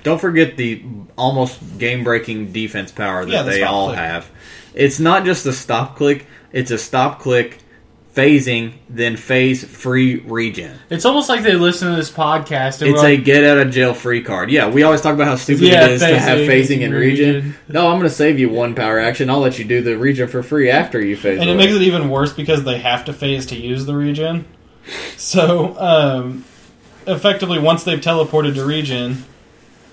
Don't 0.02 0.20
forget 0.20 0.56
the 0.56 0.82
almost 1.16 1.60
game-breaking 1.78 2.52
defense 2.52 2.90
power 2.92 3.24
that 3.24 3.30
Yeah, 3.32 3.42
the 3.42 3.50
they 3.50 3.62
all 3.62 3.86
click. 3.88 3.98
have. 3.98 4.30
It's 4.74 4.98
not 4.98 5.24
just 5.24 5.46
a 5.46 5.52
stop 5.52 5.96
click; 5.96 6.26
it's 6.52 6.70
a 6.70 6.78
stop 6.78 7.20
click, 7.20 7.58
phasing, 8.16 8.72
then 8.88 9.16
phase 9.16 9.62
free 9.64 10.16
regen. 10.20 10.76
It's 10.90 11.04
almost 11.04 11.28
like 11.28 11.42
they 11.42 11.54
listen 11.54 11.90
to 11.90 11.96
this 11.96 12.10
podcast. 12.10 12.80
And 12.82 12.90
It's 12.90 13.00
we're 13.02 13.08
a 13.08 13.14
like, 13.16 13.24
get 13.24 13.44
out 13.44 13.58
of 13.58 13.70
jail 13.70 13.94
free 13.94 14.22
card. 14.22 14.50
Yeah, 14.50 14.68
we 14.68 14.82
always 14.82 15.00
talk 15.02 15.14
about 15.14 15.28
how 15.28 15.36
stupid 15.36 15.64
Yeah, 15.64 15.84
it 15.86 15.92
is 15.92 16.00
to 16.02 16.18
have 16.18 16.38
phasing 16.38 16.48
phasing 16.48 16.74
and 16.76 16.82
and 16.84 16.94
regen. 16.94 17.34
regen. 17.34 17.54
No, 17.68 17.86
I'm 17.88 17.98
going 17.98 18.08
to 18.08 18.14
save 18.14 18.38
you 18.38 18.48
one 18.50 18.74
power 18.74 18.98
action. 18.98 19.30
I'll 19.30 19.40
let 19.40 19.58
you 19.58 19.64
do 19.64 19.82
the 19.82 19.96
regen 19.96 20.26
for 20.28 20.42
free 20.42 20.68
after 20.70 21.00
you 21.04 21.16
phase. 21.16 21.38
and 21.40 21.48
it 21.48 21.54
makes 21.56 21.72
it 21.74 21.82
even 21.82 22.08
worse 22.10 22.32
because 22.32 22.64
they 22.64 22.78
have 22.78 23.04
to 23.06 23.12
phase 23.12 23.46
to 23.46 23.56
use 23.56 23.84
the 23.86 23.94
regen. 23.94 24.46
So 25.16 25.76
um, 25.78 26.44
effectively, 27.06 27.58
once 27.58 27.84
they've 27.84 28.00
teleported 28.00 28.54
to 28.54 28.64
regen. 28.64 29.24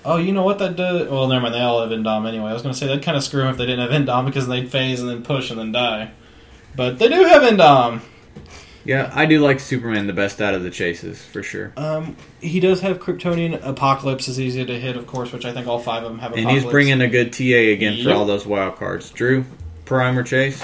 Oh, 0.04 0.16
you 0.16 0.32
know 0.32 0.42
what 0.42 0.58
that 0.58 0.76
does? 0.76 1.08
Well, 1.08 1.28
never 1.28 1.42
mind. 1.42 1.54
They 1.54 1.60
all 1.60 1.80
have 1.80 1.90
Indom 1.90 2.26
anyway. 2.26 2.50
I 2.50 2.52
was 2.52 2.62
going 2.62 2.72
to 2.72 2.78
say 2.78 2.86
that'd 2.86 3.02
kind 3.02 3.16
of 3.16 3.22
screw 3.22 3.42
them 3.42 3.50
if 3.50 3.58
they 3.58 3.66
didn't 3.66 3.90
have 3.90 4.00
Indom 4.00 4.24
because 4.24 4.48
they'd 4.48 4.70
phase 4.70 5.00
and 5.00 5.08
then 5.08 5.22
push 5.22 5.50
and 5.50 5.58
then 5.58 5.72
die. 5.72 6.12
But 6.74 6.98
they 6.98 7.08
do 7.08 7.24
have 7.24 7.42
Indom. 7.42 8.00
Yeah, 8.84 9.10
I 9.14 9.26
do 9.26 9.40
like 9.40 9.60
Superman 9.60 10.06
the 10.06 10.14
best 10.14 10.40
out 10.40 10.54
of 10.54 10.62
the 10.62 10.70
chases 10.70 11.22
for 11.22 11.42
sure. 11.42 11.72
Um, 11.76 12.16
he 12.40 12.60
does 12.60 12.80
have 12.80 12.98
Kryptonian. 12.98 13.60
Apocalypse 13.62 14.26
is 14.26 14.40
easy 14.40 14.64
to 14.64 14.80
hit, 14.80 14.96
of 14.96 15.06
course, 15.06 15.32
which 15.32 15.44
I 15.44 15.52
think 15.52 15.66
all 15.66 15.78
five 15.78 16.02
of 16.02 16.10
them 16.10 16.18
have. 16.20 16.32
And 16.32 16.40
Apocalypse. 16.40 16.64
he's 16.64 16.70
bringing 16.70 17.00
a 17.02 17.08
good 17.08 17.32
TA 17.32 17.72
again 17.72 18.02
for 18.02 18.12
all 18.12 18.24
those 18.24 18.46
wild 18.46 18.76
cards. 18.76 19.10
Drew, 19.10 19.44
Prime 19.84 20.18
or 20.18 20.22
Chase? 20.22 20.62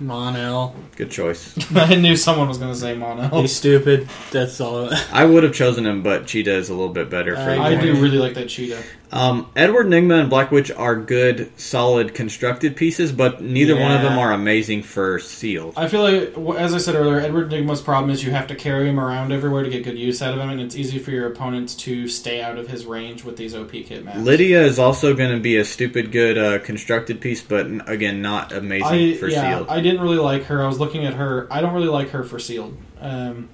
Mon-El. 0.00 0.74
Good 0.96 1.10
choice. 1.10 1.54
I 1.76 1.94
knew 1.94 2.16
someone 2.16 2.48
was 2.48 2.58
going 2.58 2.72
to 2.72 2.78
say 2.78 2.94
Mon-El. 2.96 3.40
He's 3.42 3.54
stupid. 3.54 4.08
That's 4.30 4.60
all. 4.60 4.90
I 5.12 5.24
would 5.24 5.42
have 5.42 5.54
chosen 5.54 5.86
him, 5.86 6.02
but 6.02 6.26
Cheetah 6.26 6.54
is 6.54 6.68
a 6.68 6.74
little 6.74 6.92
bit 6.92 7.10
better 7.10 7.34
for 7.34 7.42
Uh, 7.42 7.54
you. 7.54 7.60
I 7.60 7.74
do 7.80 7.94
really 7.94 8.18
like 8.18 8.34
that 8.34 8.48
cheetah. 8.48 8.82
Um, 9.14 9.48
Edward 9.54 9.86
Nigma 9.86 10.20
and 10.20 10.28
Black 10.28 10.50
Witch 10.50 10.72
are 10.72 10.96
good, 10.96 11.52
solid 11.58 12.14
constructed 12.14 12.74
pieces, 12.74 13.12
but 13.12 13.40
neither 13.40 13.78
one 13.78 13.92
of 13.92 14.02
them 14.02 14.18
are 14.18 14.32
amazing 14.32 14.82
for 14.82 15.20
sealed. 15.20 15.74
I 15.76 15.86
feel 15.86 16.02
like, 16.02 16.58
as 16.58 16.74
I 16.74 16.78
said 16.78 16.96
earlier, 16.96 17.20
Edward 17.20 17.48
Nigma's 17.48 17.80
problem 17.80 18.10
is 18.10 18.24
you 18.24 18.32
have 18.32 18.48
to 18.48 18.56
carry 18.56 18.88
him 18.88 18.98
around 18.98 19.30
everywhere 19.30 19.62
to 19.62 19.70
get 19.70 19.84
good 19.84 19.96
use 19.96 20.20
out 20.20 20.34
of 20.34 20.40
him, 20.40 20.50
and 20.50 20.60
it's 20.60 20.74
easy 20.74 20.98
for 20.98 21.12
your 21.12 21.28
opponents 21.28 21.76
to 21.76 22.08
stay 22.08 22.42
out 22.42 22.58
of 22.58 22.66
his 22.66 22.86
range 22.86 23.22
with 23.22 23.36
these 23.36 23.54
OP 23.54 23.70
kit 23.70 24.04
maps. 24.04 24.18
Lydia 24.18 24.60
is 24.60 24.80
also 24.80 25.14
going 25.14 25.30
to 25.30 25.40
be 25.40 25.58
a 25.58 25.64
stupid 25.64 26.10
good 26.10 26.36
uh, 26.36 26.58
constructed 26.64 27.20
piece, 27.20 27.40
but 27.40 27.66
again, 27.88 28.20
not 28.20 28.50
amazing 28.50 29.12
I 29.12 29.14
for 29.14 29.28
yeah, 29.28 29.58
sealed. 29.58 29.68
I 29.68 29.80
didn't 29.80 30.00
really 30.00 30.18
like 30.18 30.46
her. 30.46 30.60
I 30.60 30.66
was 30.66 30.80
looking 30.80 31.06
at 31.06 31.14
her. 31.14 31.46
I 31.52 31.60
don't 31.60 31.72
really 31.72 31.86
like 31.86 32.10
her 32.10 32.24
for 32.24 32.40
sealed, 32.40 32.76
um, 33.00 33.48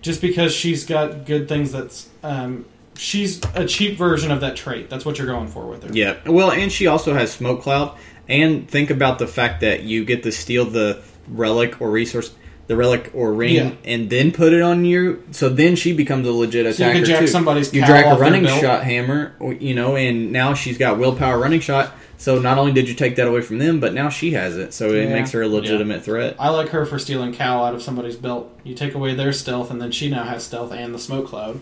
just 0.00 0.20
because 0.20 0.54
she's 0.54 0.84
got 0.84 1.26
good 1.26 1.48
things. 1.48 1.72
That's 1.72 2.08
um, 2.22 2.66
she's 3.02 3.40
a 3.54 3.66
cheap 3.66 3.98
version 3.98 4.30
of 4.30 4.40
that 4.40 4.56
trait. 4.56 4.88
That's 4.88 5.04
what 5.04 5.18
you're 5.18 5.26
going 5.26 5.48
for 5.48 5.66
with 5.66 5.82
her. 5.82 5.90
Yeah, 5.92 6.16
well, 6.26 6.50
and 6.52 6.70
she 6.70 6.86
also 6.86 7.14
has 7.14 7.32
smoke 7.32 7.62
cloud. 7.62 7.96
And 8.28 8.68
think 8.70 8.90
about 8.90 9.18
the 9.18 9.26
fact 9.26 9.60
that 9.62 9.82
you 9.82 10.04
get 10.04 10.22
to 10.22 10.32
steal 10.32 10.64
the 10.64 11.02
relic 11.28 11.80
or 11.80 11.90
resource, 11.90 12.32
the 12.68 12.76
relic 12.76 13.10
or 13.14 13.32
ring, 13.34 13.54
Yeah. 13.56 13.70
and 13.84 14.08
then 14.08 14.30
put 14.30 14.52
it 14.52 14.62
on 14.62 14.84
you. 14.84 15.24
So 15.32 15.48
then 15.48 15.74
she 15.74 15.92
becomes 15.92 16.26
a 16.28 16.32
legit 16.32 16.72
So 16.76 16.84
you 16.84 16.90
attacker 16.90 17.04
jack 17.04 17.18
too. 17.20 17.26
somebody's 17.26 17.74
you 17.74 17.84
drag 17.84 18.06
a 18.06 18.16
running 18.18 18.46
shot 18.46 18.84
hammer, 18.84 19.34
you 19.58 19.74
know, 19.74 19.96
and 19.96 20.30
now 20.30 20.54
she's 20.54 20.78
got 20.78 20.98
willpower 20.98 21.36
running 21.38 21.60
shot. 21.60 21.92
So 22.16 22.38
not 22.38 22.56
only 22.58 22.70
did 22.70 22.88
you 22.88 22.94
take 22.94 23.16
that 23.16 23.26
away 23.26 23.40
from 23.40 23.58
them, 23.58 23.80
but 23.80 23.92
now 23.92 24.08
she 24.08 24.30
has 24.34 24.56
it. 24.56 24.72
So 24.72 24.90
it 24.90 25.08
Yeah. 25.08 25.14
makes 25.16 25.32
her 25.32 25.42
a 25.42 25.48
legitimate 25.48 26.04
threat. 26.04 26.36
I 26.38 26.50
like 26.50 26.68
her 26.68 26.86
for 26.86 27.00
stealing 27.00 27.34
cow 27.34 27.64
out 27.64 27.74
of 27.74 27.82
somebody's 27.82 28.14
belt. 28.14 28.56
You 28.62 28.74
take 28.76 28.94
away 28.94 29.14
their 29.16 29.32
stealth, 29.32 29.72
and 29.72 29.82
then 29.82 29.90
she 29.90 30.08
now 30.08 30.22
has 30.22 30.44
stealth 30.44 30.72
and 30.72 30.94
the 30.94 31.00
smoke 31.00 31.26
cloud. 31.26 31.60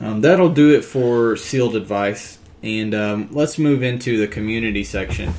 Um, 0.00 0.20
that'll 0.20 0.50
do 0.52 0.74
it 0.74 0.84
for 0.84 1.36
sealed 1.36 1.74
advice. 1.76 2.38
And 2.62 2.94
um, 2.94 3.28
let's 3.32 3.58
move 3.58 3.82
into 3.82 4.18
the 4.18 4.26
community 4.26 4.84
section. 4.84 5.32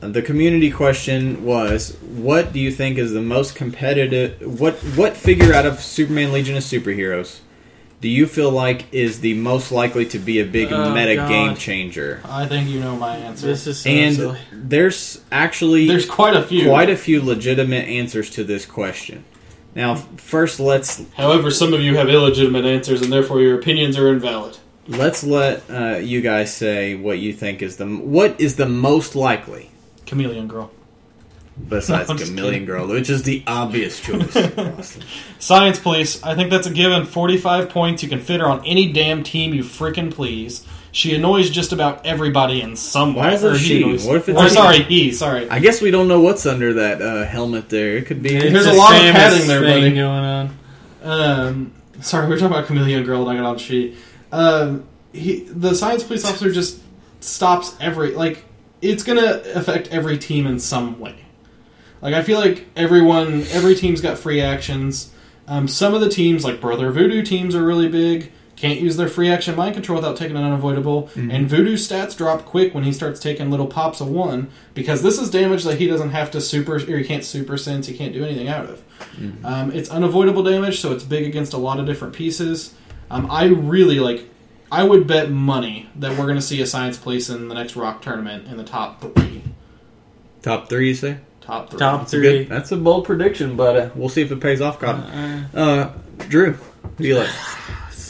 the 0.00 0.22
community 0.22 0.70
question 0.70 1.44
was: 1.44 1.96
What 2.00 2.52
do 2.52 2.60
you 2.60 2.70
think 2.70 2.98
is 2.98 3.12
the 3.12 3.22
most 3.22 3.54
competitive? 3.54 4.60
What 4.60 4.74
what 4.96 5.16
figure 5.16 5.52
out 5.52 5.66
of 5.66 5.80
Superman 5.80 6.32
Legion 6.32 6.56
of 6.56 6.62
Superheroes 6.62 7.40
do 8.00 8.08
you 8.08 8.26
feel 8.26 8.50
like 8.50 8.92
is 8.92 9.20
the 9.20 9.32
most 9.34 9.70
likely 9.70 10.04
to 10.06 10.18
be 10.18 10.40
a 10.40 10.44
big 10.44 10.72
Oh, 10.72 10.92
meta 10.92 11.14
God. 11.14 11.28
game 11.28 11.54
changer? 11.56 12.20
I 12.24 12.46
think 12.48 12.68
you 12.68 12.80
know 12.80 12.96
my 12.96 13.16
answer. 13.16 13.46
This 13.46 13.68
is 13.68 13.78
so 13.78 13.90
And 13.90 14.16
silly. 14.16 14.38
there's 14.52 15.20
actually 15.30 15.86
There's 15.86 16.04
quite 16.06 16.34
a 16.34 16.42
few. 16.42 16.66
quite 16.68 16.90
a 16.90 16.96
few 16.96 17.22
legitimate 17.22 17.86
answers 17.88 18.28
to 18.30 18.42
this 18.44 18.66
question. 18.66 19.22
Now, 19.74 19.94
first, 19.94 20.60
let's 20.60 21.02
However, 21.14 21.50
some 21.50 21.72
of 21.72 21.80
you 21.80 21.96
have 21.96 22.08
illegitimate 22.08 22.64
answers, 22.64 23.00
and 23.02 23.12
therefore 23.12 23.40
your 23.40 23.58
opinions 23.58 23.96
are 23.98 24.08
invalid. 24.08 24.58
let's 24.86 25.24
let 25.24 25.62
uh, 25.70 25.96
you 25.96 26.20
guys 26.20 26.54
say 26.54 26.94
what 26.94 27.18
you 27.18 27.32
think 27.32 27.62
is 27.62 27.76
the 27.76 27.86
what 27.86 28.40
is 28.40 28.56
the 28.56 28.68
most 28.68 29.14
likely 29.16 29.70
Chameleon 30.06 30.48
Girl. 30.48 30.70
besides 31.68 32.10
I'm 32.10 32.18
Chameleon. 32.18 32.66
Girl, 32.66 32.86
which 32.88 33.08
is 33.08 33.22
the 33.22 33.42
obvious 33.46 34.00
choice. 34.00 34.98
Science 35.38 35.78
Police. 35.78 36.22
I 36.22 36.34
think 36.34 36.50
that's 36.50 36.66
a 36.66 36.72
given. 36.72 37.06
45 37.06 37.68
points. 37.70 38.02
You 38.02 38.08
can 38.08 38.20
fit 38.20 38.40
her 38.40 38.46
on 38.46 38.64
any 38.66 38.92
damn 38.92 39.22
team 39.22 39.54
you 39.54 39.62
freaking 39.62 40.12
please. 40.12 40.66
She 40.92 41.14
annoys 41.14 41.48
just 41.50 41.72
about 41.72 42.04
everybody 42.06 42.60
in 42.60 42.76
some 42.76 43.14
way. 43.14 43.22
Why 43.22 43.32
is 43.32 43.42
it 43.42 43.52
Or 43.52 43.58
she? 43.58 43.82
annoys- 43.82 44.04
What 44.06 44.16
if 44.16 44.28
it's 44.28 44.38
or 44.38 44.48
sorry, 44.50 44.82
he. 44.82 45.10
Sorry. 45.12 45.48
I 45.48 45.58
guess 45.58 45.80
we 45.80 45.90
don't 45.90 46.06
know 46.06 46.20
what's 46.20 46.44
under 46.46 46.74
that 46.74 47.00
uh, 47.02 47.24
helmet 47.24 47.70
there. 47.70 47.96
It 47.96 48.06
could 48.06 48.22
be. 48.22 48.38
There's 48.38 48.66
It's 48.66 48.74
a 48.76 48.78
lot 48.78 48.94
of 48.94 49.00
Samus 49.00 49.12
padding 49.12 49.48
there, 49.48 49.60
buddy. 49.62 49.90
going 49.94 49.98
on. 50.00 50.58
Um, 51.02 51.72
sorry, 52.00 52.26
we 52.26 52.34
were 52.34 52.38
talking 52.38 52.54
about 52.54 52.66
Chameleon 52.66 53.04
Girl, 53.04 53.28
and 53.28 53.38
I 53.38 53.42
got 53.42 53.48
on 53.48 53.58
she. 53.58 53.96
Um, 54.30 54.84
he, 55.12 55.40
the 55.44 55.74
science 55.74 56.02
police 56.04 56.24
officer 56.24 56.52
just 56.52 56.80
stops 57.20 57.74
every 57.80 58.12
like 58.12 58.44
it's 58.80 59.02
gonna 59.02 59.42
affect 59.54 59.88
every 59.88 60.18
team 60.18 60.46
in 60.46 60.58
some 60.58 60.98
way. 61.00 61.16
Like 62.00 62.14
I 62.14 62.22
feel 62.22 62.38
like 62.38 62.66
everyone, 62.76 63.42
every 63.50 63.74
team's 63.74 64.00
got 64.00 64.18
free 64.18 64.40
actions. 64.40 65.10
Um, 65.48 65.68
some 65.68 65.94
of 65.94 66.00
the 66.00 66.08
teams, 66.08 66.44
like 66.44 66.60
Brother 66.60 66.90
Voodoo 66.92 67.22
teams, 67.22 67.54
are 67.54 67.64
really 67.64 67.88
big. 67.88 68.30
Can't 68.62 68.78
use 68.78 68.96
their 68.96 69.08
free 69.08 69.28
action 69.28 69.56
mind 69.56 69.74
control 69.74 69.96
without 69.98 70.16
taking 70.16 70.36
an 70.36 70.44
unavoidable. 70.44 71.10
And 71.16 71.48
Voodoo 71.48 71.74
stats 71.74 72.16
drop 72.16 72.44
quick 72.44 72.72
when 72.74 72.84
he 72.84 72.92
starts 72.92 73.18
taking 73.18 73.50
little 73.50 73.66
pops 73.66 74.00
of 74.00 74.06
one 74.08 74.50
because 74.72 75.02
this 75.02 75.18
is 75.18 75.30
damage 75.30 75.64
that 75.64 75.78
he 75.78 75.88
doesn't 75.88 76.10
have 76.10 76.30
to 76.30 76.40
super 76.40 76.76
or 76.76 76.78
he 76.78 77.02
can't 77.02 77.24
super 77.24 77.56
sense. 77.58 77.88
He 77.88 77.96
can't 77.96 78.12
do 78.12 78.24
anything 78.24 78.46
out 78.46 78.66
of. 78.66 78.84
Um, 79.44 79.72
it's 79.72 79.90
unavoidable 79.90 80.44
damage, 80.44 80.78
so 80.80 80.92
it's 80.92 81.02
big 81.02 81.26
against 81.26 81.52
a 81.54 81.56
lot 81.58 81.80
of 81.80 81.86
different 81.86 82.14
pieces. 82.14 82.72
Um, 83.10 83.28
I 83.32 83.46
really 83.46 83.98
like. 83.98 84.28
I 84.70 84.84
would 84.84 85.08
bet 85.08 85.28
money 85.28 85.88
that 85.96 86.12
we're 86.12 86.26
going 86.26 86.36
to 86.36 86.40
see 86.40 86.62
a 86.62 86.66
science 86.66 86.96
police 86.96 87.28
in 87.28 87.48
the 87.48 87.54
next 87.56 87.74
rock 87.74 88.00
tournament 88.00 88.46
in 88.46 88.56
the 88.58 88.64
top 88.64 89.00
three. 89.00 89.42
Top 90.40 90.68
three, 90.68 90.86
you 90.88 90.94
say? 90.94 91.18
Top 91.40 91.68
three. 91.68 91.80
Top 91.80 92.00
That's 92.02 92.12
a, 92.12 92.16
three. 92.16 92.22
good, 92.44 92.48
that's 92.48 92.70
a 92.70 92.76
bold 92.76 93.04
prediction, 93.06 93.56
but 93.56 93.76
uh, 93.76 93.90
we'll 93.96 94.08
see 94.08 94.22
if 94.22 94.30
it 94.30 94.40
pays 94.40 94.60
off, 94.60 94.78
Cotton. 94.78 95.02
Uh, 95.02 95.48
Uh, 95.52 95.92
Drew, 96.28 96.56
do 96.98 97.08
you 97.08 97.16
like? 97.18 97.28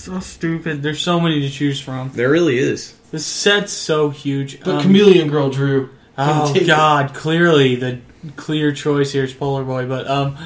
So 0.02 0.18
stupid. 0.18 0.82
There's 0.82 1.00
so 1.00 1.20
many 1.20 1.42
to 1.42 1.48
choose 1.48 1.80
from. 1.80 2.10
There 2.12 2.28
really 2.28 2.58
is. 2.58 2.92
This 3.12 3.24
set's 3.24 3.72
so 3.72 4.10
huge. 4.10 4.58
But 4.58 4.74
Um, 4.74 4.82
Chameleon 4.82 5.28
Girl, 5.28 5.48
Drew. 5.48 5.90
Oh 6.18 6.52
Take 6.52 6.62
it. 6.62 6.66
God! 6.66 7.14
Clearly, 7.14 7.76
the 7.76 8.00
clear 8.34 8.72
choice 8.72 9.12
here 9.12 9.22
is 9.22 9.32
Polar 9.32 9.62
Boy, 9.62 9.86
but 9.86 10.10
um, 10.10 10.36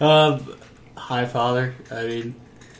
um, 0.00 0.56
Highfather. 0.96 1.74
I 1.90 2.06
mean, 2.06 2.34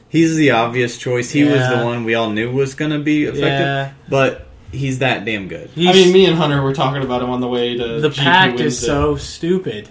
He's 0.08 0.34
the 0.36 0.52
obvious 0.52 0.96
choice. 0.96 1.30
He 1.30 1.44
was 1.44 1.60
the 1.68 1.84
one 1.84 2.04
we 2.04 2.14
all 2.14 2.30
knew 2.30 2.50
was 2.50 2.74
going 2.74 2.92
to 2.92 2.98
be 2.98 3.24
effective, 3.24 3.42
yeah, 3.42 3.92
but 4.08 4.46
he's 4.70 5.00
that 5.00 5.26
damn 5.26 5.48
good. 5.48 5.68
he's, 5.74 5.90
I 5.90 5.92
mean, 5.92 6.12
me 6.12 6.24
and 6.24 6.36
Hunter 6.36 6.62
were 6.62 6.72
talking 6.72 7.02
about 7.02 7.22
him 7.22 7.28
on 7.28 7.40
the 7.40 7.48
way 7.48 7.76
to 7.76 8.00
the 8.00 8.08
GP 8.08 8.16
pact 8.16 8.60
is 8.60 8.78
so 8.78 9.16
stupid. 9.16 9.90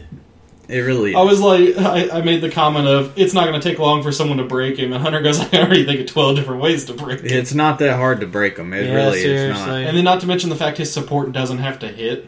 It 0.72 0.80
really 0.80 1.10
is. 1.11 1.15
I 1.18 1.22
was 1.22 1.41
like, 1.41 1.77
I, 1.77 2.19
I 2.19 2.22
made 2.22 2.41
the 2.41 2.49
comment 2.49 2.88
of, 2.88 3.18
it's 3.18 3.34
not 3.34 3.45
going 3.45 3.60
to 3.60 3.69
take 3.69 3.77
long 3.77 4.02
for 4.03 4.11
someone 4.11 4.38
to 4.38 4.45
break 4.45 4.77
him, 4.77 4.93
and 4.93 5.02
Hunter 5.02 5.22
goes, 5.22 5.39
I 5.53 5.57
already 5.57 5.85
think 5.85 5.99
of 6.02 6.07
12 6.07 6.35
different 6.38 6.61
ways 6.61 6.85
to 6.85 6.93
break 6.93 7.19
him. 7.19 7.26
It's 7.27 7.53
not 7.53 7.80
that 7.80 7.98
hard 7.98 8.22
to 8.22 8.27
break 8.27 8.57
him. 8.57 8.73
It 8.73 8.85
Yeah, 8.88 8.93
really 8.95 9.22
is 9.22 9.49
not. 9.57 9.69
And 9.69 9.98
then, 9.98 10.03
not 10.03 10.22
to 10.22 10.27
mention 10.27 10.49
the 10.49 10.56
fact 10.56 10.77
his 10.77 10.91
support 10.91 11.31
doesn't 11.34 11.57
have 11.60 11.80
to 11.80 11.88
hit. 11.89 12.27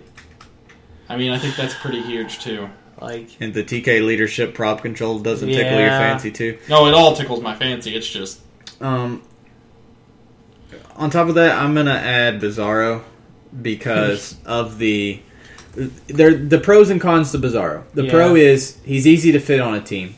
I 1.08 1.16
mean, 1.18 1.32
I 1.32 1.38
think 1.38 1.56
that's 1.56 1.74
pretty 1.76 2.02
huge, 2.02 2.40
too. 2.40 2.70
Like, 3.00 3.30
And 3.40 3.54
the 3.54 3.64
TK 3.64 4.06
leadership 4.06 4.54
prob 4.54 4.82
control 4.82 5.20
doesn't 5.20 5.48
tickle 5.50 5.80
your 5.80 5.90
fancy 5.90 6.32
too. 6.32 6.58
No, 6.70 6.88
it 6.88 6.94
all 6.94 7.16
tickles 7.16 7.42
my 7.42 7.56
fancy. 7.56 7.96
It's 7.96 8.08
just, 8.08 8.40
Um, 8.80 9.22
on 10.96 11.10
top 11.10 11.28
of 11.28 11.36
that, 11.36 11.58
I'm 11.58 11.74
gonna 11.74 11.92
add 11.92 12.40
Bizarro 12.40 13.04
because 13.62 14.36
of 14.46 14.78
the 14.78 15.20
there 16.08 16.34
the 16.34 16.60
pros 16.60 16.90
and 16.90 17.02
cons 17.02 17.32
to 17.32 17.40
Bizarro. 17.40 17.84
The 17.94 18.04
Yeah. 18.06 18.12
pro 18.12 18.36
is 18.36 18.78
he's 18.86 19.08
easy 19.08 19.32
to 19.32 19.40
fit 19.40 19.60
on 19.60 19.74
a 19.74 19.82
team, 19.82 20.16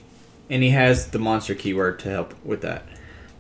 and 0.50 0.62
he 0.64 0.70
has 0.72 1.08
the 1.08 1.20
monster 1.20 1.54
keyword 1.56 2.00
to 2.00 2.10
help 2.10 2.34
with 2.44 2.62
that. 2.62 2.86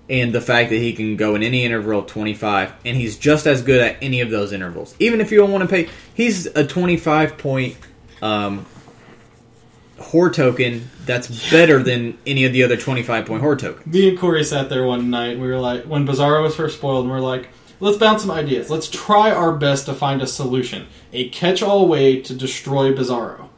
And 0.07 0.33
the 0.33 0.41
fact 0.41 0.69
that 0.69 0.77
he 0.77 0.93
can 0.93 1.15
go 1.15 1.33
in 1.35 1.41
any 1.41 1.63
interval 1.65 1.99
of 1.99 2.07
25, 2.07 2.71
and 2.85 2.95
he's 2.95 3.17
just 3.17 3.47
as 3.47 3.63
good 3.63 3.81
at 3.81 3.95
any 4.01 4.21
of 4.21 4.29
those 4.29 4.53
intervals. 4.53 4.93
Even 4.99 5.19
if 5.19 5.31
you 5.31 5.39
don't 5.39 5.51
want 5.51 5.63
to 5.63 5.67
pay, 5.67 5.89
he's 6.13 6.45
a 6.45 6.63
25 6.65 7.37
point 7.39 7.75
um, 8.21 8.65
whore 9.99 10.31
token 10.31 10.89
that's 11.05 11.49
better 11.49 11.81
than 11.81 12.17
any 12.27 12.45
of 12.45 12.53
the 12.53 12.63
other 12.63 12.77
25 12.77 13.25
point 13.25 13.41
whore 13.43 13.57
tokens. 13.57 13.85
me 13.93 14.09
and 14.09 14.17
Corey 14.19 14.43
sat 14.43 14.69
there 14.69 14.85
one 14.85 15.09
night, 15.09 15.33
and 15.33 15.41
we 15.41 15.47
were 15.47 15.59
like, 15.59 15.83
when 15.83 16.05
Bizarro 16.07 16.43
was 16.43 16.55
first 16.55 16.77
spoiled, 16.77 17.05
and 17.05 17.11
we 17.13 17.17
are 17.17 17.21
like, 17.21 17.49
let's 17.85 17.97
bounce 17.97 18.23
some 18.23 18.31
ideas. 18.31 18.69
Let's 18.69 18.89
try 18.89 19.31
our 19.31 19.53
best 19.55 19.85
to 19.85 19.93
find 19.93 20.21
a 20.21 20.27
solution, 20.27 20.87
a 21.13 21.29
catch 21.29 21.61
all 21.61 21.87
way 21.87 22.19
to 22.21 22.33
destroy 22.33 22.91
Bizarro. 22.93 23.49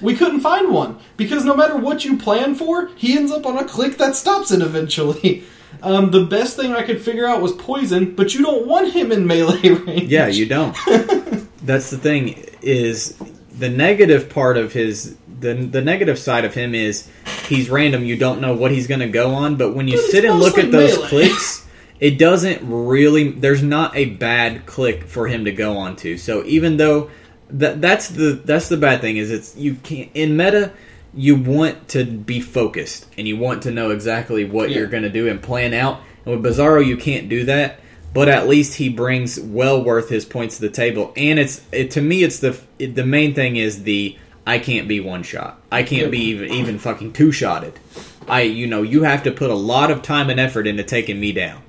We 0.00 0.14
couldn't 0.14 0.40
find 0.40 0.70
one 0.72 0.98
because 1.16 1.44
no 1.44 1.54
matter 1.54 1.76
what 1.76 2.04
you 2.04 2.16
plan 2.16 2.54
for, 2.54 2.88
he 2.96 3.16
ends 3.16 3.30
up 3.32 3.44
on 3.44 3.58
a 3.58 3.64
click 3.64 3.98
that 3.98 4.16
stops 4.16 4.50
it 4.50 4.62
eventually. 4.62 5.44
Um, 5.82 6.10
the 6.10 6.24
best 6.24 6.56
thing 6.56 6.72
I 6.72 6.82
could 6.82 7.00
figure 7.00 7.26
out 7.26 7.42
was 7.42 7.52
poison, 7.52 8.14
but 8.16 8.34
you 8.34 8.42
don't 8.42 8.66
want 8.66 8.92
him 8.94 9.12
in 9.12 9.26
melee 9.26 9.68
range. 9.86 10.10
Yeah, 10.10 10.26
you 10.26 10.46
don't. 10.46 10.74
That's 11.62 11.90
the 11.90 11.98
thing 11.98 12.46
is 12.62 13.16
the 13.56 13.68
negative 13.68 14.28
part 14.30 14.56
of 14.56 14.72
his 14.72 15.16
the 15.40 15.54
the 15.54 15.82
negative 15.82 16.18
side 16.18 16.44
of 16.46 16.54
him 16.54 16.74
is 16.74 17.06
he's 17.46 17.68
random. 17.70 18.02
You 18.04 18.16
don't 18.16 18.40
know 18.40 18.54
what 18.54 18.72
he's 18.72 18.86
going 18.88 19.00
to 19.00 19.08
go 19.08 19.34
on, 19.34 19.56
but 19.56 19.74
when 19.74 19.86
you 19.86 19.98
But 19.98 20.06
sit 20.06 20.24
and 20.24 20.40
look 20.40 20.56
mostly 20.56 20.62
at 20.64 20.72
those 20.72 20.96
melee. 20.96 21.08
clicks, 21.08 21.57
it 22.00 22.18
doesn't 22.18 22.60
really. 22.62 23.30
There's 23.30 23.62
not 23.62 23.96
a 23.96 24.06
bad 24.06 24.66
click 24.66 25.04
for 25.04 25.26
him 25.26 25.44
to 25.44 25.52
go 25.52 25.76
on 25.76 25.96
to. 25.96 26.18
So 26.18 26.44
even 26.44 26.76
though 26.76 27.10
that 27.50 27.80
that's 27.80 28.08
the 28.08 28.32
that's 28.44 28.68
the 28.68 28.76
bad 28.76 29.00
thing 29.00 29.16
is 29.16 29.30
it's 29.30 29.56
you 29.56 29.74
can't 29.76 30.10
in 30.14 30.36
meta. 30.36 30.72
You 31.14 31.36
want 31.36 31.88
to 31.88 32.04
be 32.04 32.40
focused 32.40 33.06
and 33.16 33.26
you 33.26 33.36
want 33.38 33.62
to 33.62 33.70
know 33.70 33.90
exactly 33.90 34.44
what 34.44 34.70
Yeah. 34.70 34.78
you're 34.78 34.86
going 34.86 35.04
to 35.04 35.08
do 35.08 35.28
and 35.28 35.42
plan 35.42 35.72
out. 35.74 36.00
And 36.24 36.40
with 36.42 36.44
Bizarro, 36.44 36.84
you 36.84 36.96
can't 36.96 37.28
do 37.28 37.44
that 37.44 37.80
but 38.14 38.28
at 38.28 38.48
least 38.48 38.74
he 38.74 38.88
brings 38.88 39.38
well 39.38 39.82
worth 39.82 40.08
his 40.08 40.24
points 40.24 40.56
to 40.56 40.62
the 40.62 40.70
table. 40.70 41.12
And 41.16 41.38
it's 41.38 41.62
it, 41.72 41.90
to 41.92 42.00
me, 42.00 42.22
it's 42.22 42.38
the 42.40 42.58
it, 42.78 42.94
the 42.94 43.04
main 43.04 43.34
thing 43.34 43.56
is 43.56 43.82
the 43.82 44.16
I 44.46 44.58
can't 44.58 44.88
be 44.88 45.00
one 45.00 45.22
shot. 45.22 45.60
I 45.70 45.82
can't 45.82 46.10
be 46.10 46.20
even 46.20 46.50
even 46.50 46.78
fucking 46.78 47.12
two 47.12 47.32
shotted. 47.32 47.78
I 48.26 48.42
you 48.42 48.66
know 48.66 48.82
you 48.82 49.02
have 49.02 49.24
to 49.24 49.30
put 49.30 49.50
a 49.50 49.54
lot 49.54 49.90
of 49.90 50.02
time 50.02 50.30
and 50.30 50.40
effort 50.40 50.66
into 50.66 50.84
taking 50.84 51.20
me 51.20 51.32
down. 51.32 51.62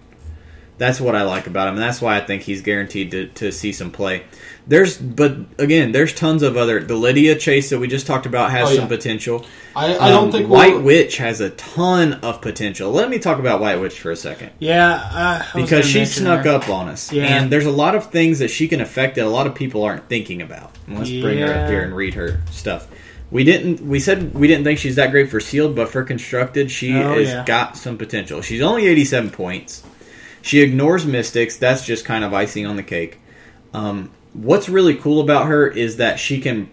That's 0.80 1.00
what 1.00 1.14
I 1.14 1.22
like 1.24 1.46
about 1.46 1.68
him, 1.68 1.76
and 1.76 1.84
that's 1.84 2.02
why 2.02 2.18
I 2.18 2.22
think 2.22 2.42
he's 2.42 2.62
guaranteed 2.64 3.12
to, 3.12 3.28
to 3.28 3.52
see 3.52 3.72
some 3.74 3.92
play. 3.92 4.24
There's, 4.66 4.98
but 4.98 5.36
again, 5.58 5.92
there's 5.92 6.14
tons 6.14 6.42
of 6.42 6.56
other. 6.58 6.80
The 6.82 6.96
Lydia 6.96 7.36
chase 7.36 7.70
that 7.70 7.80
we 7.80 7.88
just 7.88 8.08
talked 8.08 8.26
about 8.26 8.50
has 8.52 8.70
Oh, 8.70 8.72
yeah. 8.72 8.80
some 8.80 8.88
potential. 8.88 9.46
I, 9.76 9.98
I 9.98 10.10
don't 10.10 10.26
Um, 10.26 10.32
think 10.32 10.48
White 10.50 10.76
we'll- 10.76 10.84
Witch 10.84 11.18
has 11.18 11.42
a 11.42 11.50
ton 11.52 12.14
of 12.24 12.42
potential. 12.42 12.92
Let 12.92 13.10
me 13.10 13.20
talk 13.20 13.40
about 13.40 13.60
White 13.62 13.80
Witch 13.82 14.00
for 14.00 14.10
a 14.12 14.16
second 14.16 14.52
yeah, 14.60 14.94
uh, 15.14 15.44
because 15.62 15.86
she 15.86 16.06
snuck 16.06 16.46
her. 16.46 16.52
up 16.52 16.70
on 16.70 16.88
us. 16.88 17.12
Yeah. 17.12 17.26
And 17.26 17.52
there's 17.52 17.66
a 17.66 17.72
lot 17.72 17.94
of 17.94 18.10
things 18.12 18.40
that 18.40 18.50
she 18.50 18.68
can 18.68 18.80
affect 18.80 19.16
that 19.16 19.26
a 19.26 19.30
lot 19.30 19.48
of 19.48 19.56
people 19.56 19.84
aren't 19.84 20.08
thinking 20.08 20.42
about. 20.42 20.72
Let's 20.88 21.10
bring 21.12 21.40
her 21.40 21.54
up 21.54 21.70
here 21.70 21.82
and 21.84 21.94
read 21.96 22.14
her 22.14 22.40
stuff. 22.52 22.88
We 23.32 23.44
didn't. 23.44 23.82
We 23.82 24.00
said 24.00 24.34
we 24.34 24.48
didn't 24.48 24.64
think 24.64 24.80
she's 24.80 24.96
that 24.96 25.12
great 25.12 25.30
for 25.30 25.40
sealed, 25.40 25.76
but 25.76 25.90
for 25.90 26.04
constructed, 26.04 26.72
she 26.72 26.96
Oh, 26.96 27.16
has 27.20 27.28
yeah. 27.28 27.44
got 27.46 27.78
some 27.78 27.98
potential. 27.98 28.42
She's 28.42 28.62
only 28.62 28.88
87 28.88 29.30
points. 29.30 29.84
She 30.42 30.62
ignores 30.62 31.06
mystics. 31.06 31.58
That's 31.58 31.86
just 31.86 32.06
kind 32.06 32.24
of 32.24 32.34
icing 32.34 32.66
on 32.66 32.76
the 32.76 32.84
cake. 32.84 33.20
Um, 33.74 34.12
what's 34.34 34.70
really 34.70 34.96
cool 34.96 35.22
about 35.22 35.48
her 35.48 35.68
is 35.68 35.98
that 35.98 36.20
she 36.20 36.40
can 36.40 36.70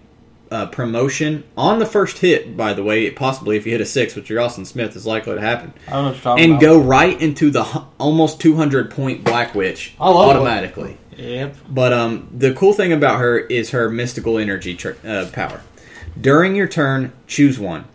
uh, 0.51 0.66
promotion 0.66 1.43
on 1.56 1.78
the 1.78 1.86
first 1.86 2.18
hit. 2.18 2.56
By 2.56 2.72
the 2.72 2.82
way, 2.84 3.10
possibly 3.10 3.56
if 3.56 3.66
you 3.66 3.72
hit 3.72 3.80
a 3.80 3.86
six, 3.86 4.14
which 4.14 4.30
your 4.30 4.40
Austin 4.40 4.64
Smith 4.64 4.94
is 4.94 5.05
likely 5.06 5.34
to 5.34 5.40
happen 5.40 5.72
I 5.88 5.93
don't 5.93 6.02
know 6.02 6.09
what 6.09 6.14
you're 6.14 6.22
talking 6.22 6.44
and 6.44 6.52
about. 6.52 6.60
go 6.60 6.78
right 6.78 7.20
into 7.20 7.51
the 7.51 7.64
almost 7.98 8.40
200 8.40 8.90
point 8.90 9.24
Black 9.24 9.55
Witch 9.55 9.94
love 9.98 10.14
it. 10.14 10.36
automatically. 10.36 10.97
Yep. 11.16 11.56
But 11.68 11.93
um, 11.93 12.28
the 12.32 12.55
cool 12.55 12.72
thing 12.74 12.93
about 12.93 13.18
her 13.20 13.38
is 13.38 13.70
her 13.70 13.90
mystical 13.90 14.38
energy 14.38 14.76
tr- 14.76 14.93
uh, 15.05 15.28
power. 15.32 15.62
During 16.20 16.55
your 16.55 16.68
turn, 16.68 17.12
choose 17.26 17.59
one. 17.59 17.86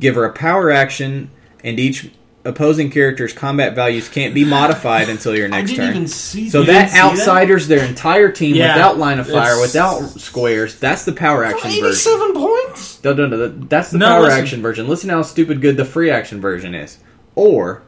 Give 0.00 0.14
her 0.16 0.24
a 0.24 0.32
power 0.32 0.70
action, 0.70 1.30
and 1.62 1.78
each 1.78 2.10
opposing 2.44 2.90
characters' 2.90 3.32
combat 3.32 3.74
values 3.74 4.08
can't 4.08 4.34
be 4.34 4.44
modified 4.44 5.08
until 5.08 5.36
your 5.36 5.46
I 5.52 5.60
next 5.60 5.70
didn't 5.70 5.84
turn. 5.86 5.94
even 5.96 6.08
see. 6.08 6.48
so 6.50 6.62
that 6.64 6.72
didn't 6.72 6.90
see 6.90 6.98
outsiders 6.98 7.68
their 7.68 7.84
entire 7.84 8.30
team 8.32 8.56
Yeah, 8.56 8.74
without 8.74 8.98
line 8.98 9.18
of 9.18 9.28
fire, 9.28 9.60
without 9.60 10.00
squares. 10.20 10.78
That's 10.78 11.04
the 11.04 11.12
power 11.12 11.38
For 11.44 11.44
action 11.54 11.70
version. 11.70 11.84
eighty-seven 11.86 12.32
points. 12.34 13.04
No, 13.04 13.14
no, 13.14 13.26
no. 13.28 13.48
That's 13.48 13.90
the 13.90 13.98
No, 13.98 14.06
power 14.08 14.22
listen. 14.22 14.40
action 14.40 14.62
version. 14.62 14.88
Listen 14.88 15.10
how 15.10 15.22
stupid 15.22 15.60
good 15.60 15.76
the 15.76 15.84
free 15.84 16.10
action 16.10 16.40
version 16.40 16.74
is. 16.74 16.98
Or 17.34 17.82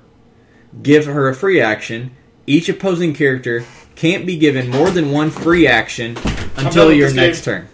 give 0.82 1.06
her 1.06 1.28
a 1.28 1.35
free 1.35 1.60
action. 1.60 2.12
Each 2.47 2.68
opposing 2.68 3.14
character 3.14 3.64
can't 3.97 4.26
be 4.26 4.36
given 4.36 4.68
more 4.70 4.90
than 4.90 5.10
one 5.12 5.31
free 5.31 5.66
action 5.66 6.16
until 6.56 6.93
your 6.93 7.12
next 7.12 7.44
game. 7.44 7.60
turn. 7.62 7.68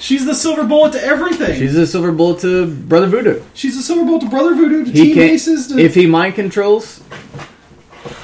She's 0.00 0.24
the 0.24 0.34
silver 0.34 0.64
bullet 0.64 0.92
to 0.94 1.04
everything. 1.04 1.58
She's 1.58 1.74
the 1.74 1.86
silver 1.86 2.10
bullet 2.10 2.40
to 2.40 2.74
Brother 2.74 3.06
Voodoo. 3.06 3.42
She's 3.52 3.76
the 3.76 3.82
silver 3.82 4.04
bullet 4.04 4.22
to 4.22 4.30
Brother 4.30 4.54
Voodoo 4.54 4.86
to 4.86 4.90
He 4.90 5.12
Team. 5.12 5.18
Aces. 5.18 5.68
To, 5.68 5.78
If 5.78 5.94
he 5.94 6.06
mind 6.06 6.34
controls, 6.36 7.02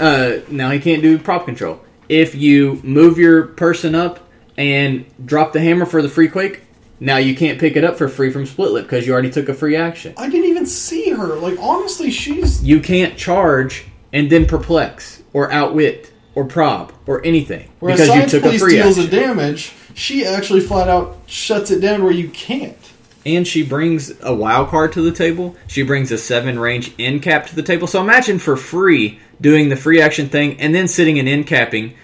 uh, 0.01 0.39
now 0.48 0.70
he 0.70 0.81
can't 0.81 1.03
do 1.03 1.19
prob 1.19 1.44
control. 1.44 1.81
If 2.09 2.35
you 2.35 2.81
move 2.82 3.19
your 3.19 3.48
person 3.48 3.94
up 3.94 4.27
and 4.57 5.05
drop 5.24 5.53
the 5.53 5.61
hammer 5.61 5.85
for 5.85 6.01
the 6.01 6.09
free 6.09 6.28
quake, 6.28 6.62
now 6.98 7.19
you 7.19 7.36
can't 7.36 7.61
pick 7.61 7.77
it 7.77 7.85
up 7.85 7.98
for 7.98 8.09
free 8.09 8.31
from 8.32 8.47
split 8.47 8.70
lip 8.73 8.86
because 8.86 9.07
you 9.07 9.12
already 9.12 9.31
took 9.31 9.51
a 9.51 9.55
free 9.55 9.77
action. 9.77 10.15
I 10.16 10.31
didn't 10.31 10.48
even 10.48 10.65
see 10.65 11.11
her. 11.11 11.35
Like 11.35 11.59
honestly, 11.61 12.11
she's 12.11 12.65
You 12.65 12.81
can't 12.81 13.19
charge 13.19 13.85
and 14.15 14.31
then 14.31 14.47
perplex 14.47 15.23
or 15.35 15.53
outwit 15.53 16.11
or 16.37 16.45
prob 16.45 16.93
or 17.07 17.25
anything 17.27 17.69
whereas 17.81 17.99
because 17.99 18.33
you 18.33 18.41
took 18.41 18.55
a 18.55 18.59
free 18.59 18.73
deals 18.77 18.97
action. 18.99 19.11
the 19.11 19.17
damage. 19.17 19.73
She 19.95 20.25
actually 20.25 20.61
flat 20.61 20.89
out 20.89 21.19
shuts 21.27 21.71
it 21.73 21.81
down 21.81 22.05
where 22.05 22.13
you 22.13 22.29
can't. 22.29 22.77
and 23.25 23.45
she 23.49 23.65
brings 23.65 24.13
a 24.23 24.33
wild 24.33 24.69
card 24.69 24.93
to 24.93 25.01
the 25.03 25.11
table. 25.11 25.57
She 25.67 25.83
brings 25.83 26.13
a 26.13 26.19
seven 26.19 26.59
range 26.59 26.91
incap 26.99 27.47
to 27.47 27.57
the 27.57 27.63
table. 27.63 27.87
So 27.89 28.01
imagine 28.01 28.39
for 28.39 28.57
free 28.57 29.19
doing 29.41 29.69
the 29.71 29.77
free 29.77 30.01
action 30.01 30.29
thing 30.29 30.61
and 30.61 30.75
then 30.75 30.87
sitting 30.89 31.19
and 31.19 31.29
incapping, 31.29 31.95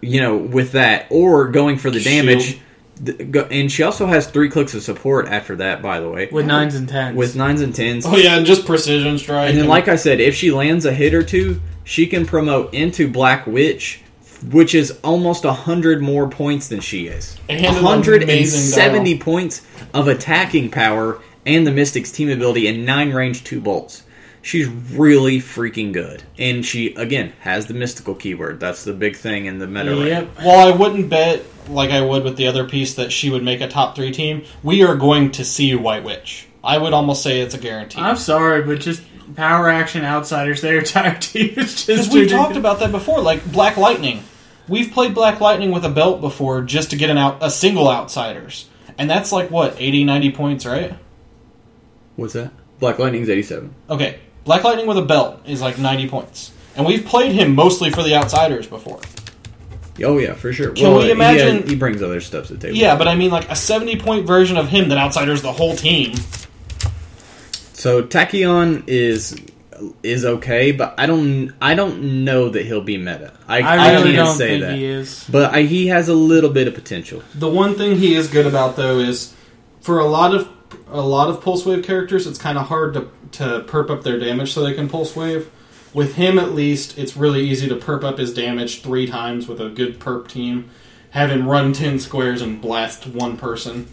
you 0.00 0.20
know, 0.20 0.36
with 0.36 0.72
that 0.72 1.06
or 1.10 1.48
going 1.48 1.78
for 1.78 1.90
the 1.90 2.00
damage. 2.02 2.42
Shield. 2.42 2.52
Th- 2.52 2.58
go- 2.58 2.63
And 2.96 3.70
she 3.70 3.82
also 3.82 4.06
has 4.06 4.28
three 4.28 4.48
clicks 4.48 4.74
of 4.74 4.82
support 4.82 5.26
after 5.28 5.56
that, 5.56 5.82
by 5.82 6.00
the 6.00 6.08
way, 6.08 6.28
with 6.30 6.46
nines 6.46 6.74
and 6.74 6.88
tens. 6.88 7.16
with 7.16 7.34
nines 7.34 7.60
and 7.60 7.74
tens. 7.74 8.06
Oh 8.06 8.16
yeah, 8.16 8.36
and 8.36 8.46
just 8.46 8.64
precision 8.66 9.18
strike. 9.18 9.50
And 9.50 9.58
then, 9.58 9.68
like 9.68 9.88
I 9.88 9.96
said, 9.96 10.20
if 10.20 10.34
she 10.34 10.50
lands 10.52 10.84
a 10.84 10.92
hit 10.92 11.12
or 11.12 11.22
two, 11.22 11.60
she 11.82 12.06
can 12.06 12.24
promote 12.24 12.72
into 12.72 13.08
Black 13.08 13.46
Witch, 13.46 14.00
which 14.50 14.74
is 14.74 14.98
almost 15.02 15.44
hundred 15.44 16.02
more 16.02 16.28
points 16.28 16.68
than 16.68 16.80
she 16.80 17.08
is. 17.08 17.36
And 17.48 17.64
an 17.64 17.74
hundred 17.74 18.22
and 18.22 18.30
amazing 18.30 18.60
seventy 18.60 19.18
points 19.18 19.62
of 19.92 20.08
attacking 20.08 20.70
power 20.70 21.20
and 21.44 21.66
the 21.66 21.72
Mystic's 21.72 22.12
team 22.12 22.30
ability 22.30 22.66
and 22.68 22.86
nine 22.86 23.12
range 23.12 23.44
two 23.44 23.60
bolts. 23.60 24.04
She's 24.44 24.68
really 24.68 25.38
freaking 25.38 25.92
good, 25.94 26.22
and 26.38 26.64
she 26.66 26.94
again 26.94 27.32
has 27.40 27.66
the 27.66 27.72
mystical 27.72 28.14
keyword. 28.14 28.60
That's 28.60 28.84
the 28.84 28.92
big 28.92 29.16
thing 29.16 29.46
in 29.46 29.58
the 29.58 29.66
meta. 29.66 29.92
right 29.96 30.06
Yep. 30.06 30.28
While 30.42 30.68
I 30.68 30.76
wouldn't 30.76 31.08
bet 31.08 31.42
like 31.68 31.90
I 31.90 32.02
would 32.02 32.24
with 32.24 32.36
the 32.36 32.46
other 32.46 32.68
piece 32.68 32.92
that 32.94 33.10
she 33.10 33.30
would 33.30 33.42
make 33.42 33.62
a 33.62 33.68
top 33.68 33.96
three 33.96 34.10
team, 34.10 34.44
we 34.62 34.82
are 34.82 34.96
going 34.96 35.30
to 35.32 35.44
see 35.46 35.74
White 35.74 36.04
Witch. 36.04 36.46
I 36.62 36.76
would 36.76 36.92
almost 36.92 37.22
say 37.22 37.40
it's 37.40 37.54
a 37.54 37.58
guarantee. 37.58 38.02
I'm 38.02 38.16
sorry, 38.16 38.62
but 38.62 38.80
just 38.80 39.02
power 39.34 39.70
action 39.70 40.04
outsiders, 40.04 40.60
their 40.60 40.78
entire 40.80 41.18
team 41.18 41.54
is 41.56 41.86
Because 41.86 41.86
just 41.86 42.12
we've 42.12 42.30
talked 42.30 42.56
about 42.56 42.80
that 42.80 42.92
before, 42.92 43.22
like 43.22 43.50
Black 43.50 43.78
Lightning. 43.78 44.22
We've 44.68 44.90
played 44.90 45.14
Black 45.14 45.40
Lightning 45.40 45.72
with 45.72 45.86
a 45.86 45.90
belt 45.90 46.20
before 46.20 46.60
just 46.60 46.90
to 46.90 46.96
get 46.96 47.08
an 47.08 47.16
out 47.16 47.38
a 47.42 47.50
single 47.50 47.88
outsiders. 47.88 48.68
And 48.98 49.08
that's 49.08 49.32
like 49.32 49.50
what, 49.50 49.76
80, 49.78 50.04
90 50.04 50.32
points, 50.32 50.66
right? 50.66 50.94
What's 52.16 52.34
that? 52.34 52.52
Black 52.78 52.98
Lightning's 52.98 53.28
eighty-seven. 53.28 53.74
Okay. 53.88 54.18
Black 54.44 54.62
Lightning 54.64 54.86
with 54.86 54.98
a 54.98 55.02
belt 55.02 55.40
is 55.46 55.60
like 55.60 55.78
90 55.78 56.08
points. 56.08 56.52
And 56.76 56.84
we've 56.86 57.04
played 57.04 57.32
him 57.32 57.54
mostly 57.54 57.90
for 57.90 58.02
the 58.02 58.14
outsiders 58.14 58.66
before. 58.66 59.00
Oh 60.02 60.18
yeah, 60.18 60.34
for 60.34 60.52
sure. 60.52 60.72
Can 60.72 60.84
well, 60.88 60.98
we 60.98 61.04
he, 61.04 61.10
uh, 61.10 61.14
imagine- 61.14 61.60
has- 61.62 61.70
he 61.70 61.76
brings 61.76 62.02
other 62.02 62.20
stuff 62.20 62.48
to 62.48 62.54
the 62.54 62.58
table. 62.58 62.76
Yeah, 62.76 62.96
but 62.96 63.06
I 63.06 63.14
mean 63.14 63.30
like 63.30 63.48
a 63.48 63.56
70 63.56 63.96
point 64.00 64.26
version 64.26 64.56
of 64.56 64.68
him 64.68 64.88
that 64.88 64.98
outsiders 64.98 65.40
the 65.42 65.52
whole 65.52 65.76
team. 65.76 66.14
So 67.74 68.02
Tachyon 68.02 68.84
is 68.86 69.40
is 70.02 70.24
okay, 70.24 70.72
but 70.72 70.94
I 70.98 71.06
don't 71.06 71.52
I 71.60 71.74
don't 71.74 72.24
know 72.24 72.48
that 72.48 72.64
he'll 72.64 72.80
be 72.80 72.96
meta. 72.96 73.32
I, 73.46 73.60
I 73.60 73.92
really 73.92 74.12
can't 74.14 74.26
don't 74.26 74.36
say 74.36 74.48
think 74.48 74.62
that. 74.62 74.74
he 74.76 74.84
is. 74.84 75.26
But 75.30 75.52
I, 75.54 75.62
he 75.62 75.88
has 75.88 76.08
a 76.08 76.14
little 76.14 76.50
bit 76.50 76.66
of 76.66 76.74
potential. 76.74 77.22
The 77.34 77.48
one 77.48 77.74
thing 77.74 77.96
he 77.98 78.14
is 78.14 78.28
good 78.28 78.46
about 78.46 78.76
though 78.76 78.98
is 78.98 79.34
for 79.80 79.98
a 79.98 80.06
lot 80.06 80.34
of 80.34 80.48
a 80.88 81.00
lot 81.00 81.28
of 81.28 81.40
pulse 81.42 81.64
wave 81.66 81.84
characters, 81.84 82.26
it's 82.26 82.38
kind 82.38 82.58
of 82.58 82.66
hard 82.68 82.94
to 82.94 83.08
to 83.32 83.64
perp 83.66 83.90
up 83.90 84.04
their 84.04 84.18
damage 84.18 84.52
so 84.52 84.62
they 84.62 84.74
can 84.74 84.88
pulse 84.88 85.16
wave. 85.16 85.50
With 85.92 86.14
him, 86.14 86.38
at 86.38 86.52
least, 86.52 86.98
it's 86.98 87.16
really 87.16 87.40
easy 87.42 87.68
to 87.68 87.76
perp 87.76 88.04
up 88.04 88.18
his 88.18 88.32
damage 88.32 88.82
three 88.82 89.06
times 89.06 89.46
with 89.46 89.60
a 89.60 89.68
good 89.68 89.98
perp 89.98 90.28
team. 90.28 90.70
Have 91.10 91.30
him 91.30 91.48
run 91.48 91.72
ten 91.72 91.98
squares 91.98 92.42
and 92.42 92.60
blast 92.60 93.06
one 93.06 93.36
person. 93.36 93.88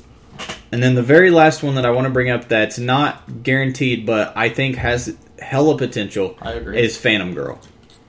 And 0.72 0.82
then 0.82 0.96
the 0.96 1.04
very 1.04 1.32
last 1.32 1.64
one 1.64 1.76
that 1.76 1.86
I 1.86 1.92
want 1.92 2.06
to 2.06 2.12
bring 2.12 2.30
up 2.30 2.48
that's 2.48 2.80
not 2.80 3.44
guaranteed, 3.44 4.06
but 4.06 4.32
I 4.36 4.50
think 4.50 4.78
has 4.78 5.16
hella 5.40 5.78
potential 5.78 6.38
I 6.42 6.54
agree. 6.54 6.82
is 6.82 6.98
Phantom 6.98 7.34
Girl. 7.34 7.60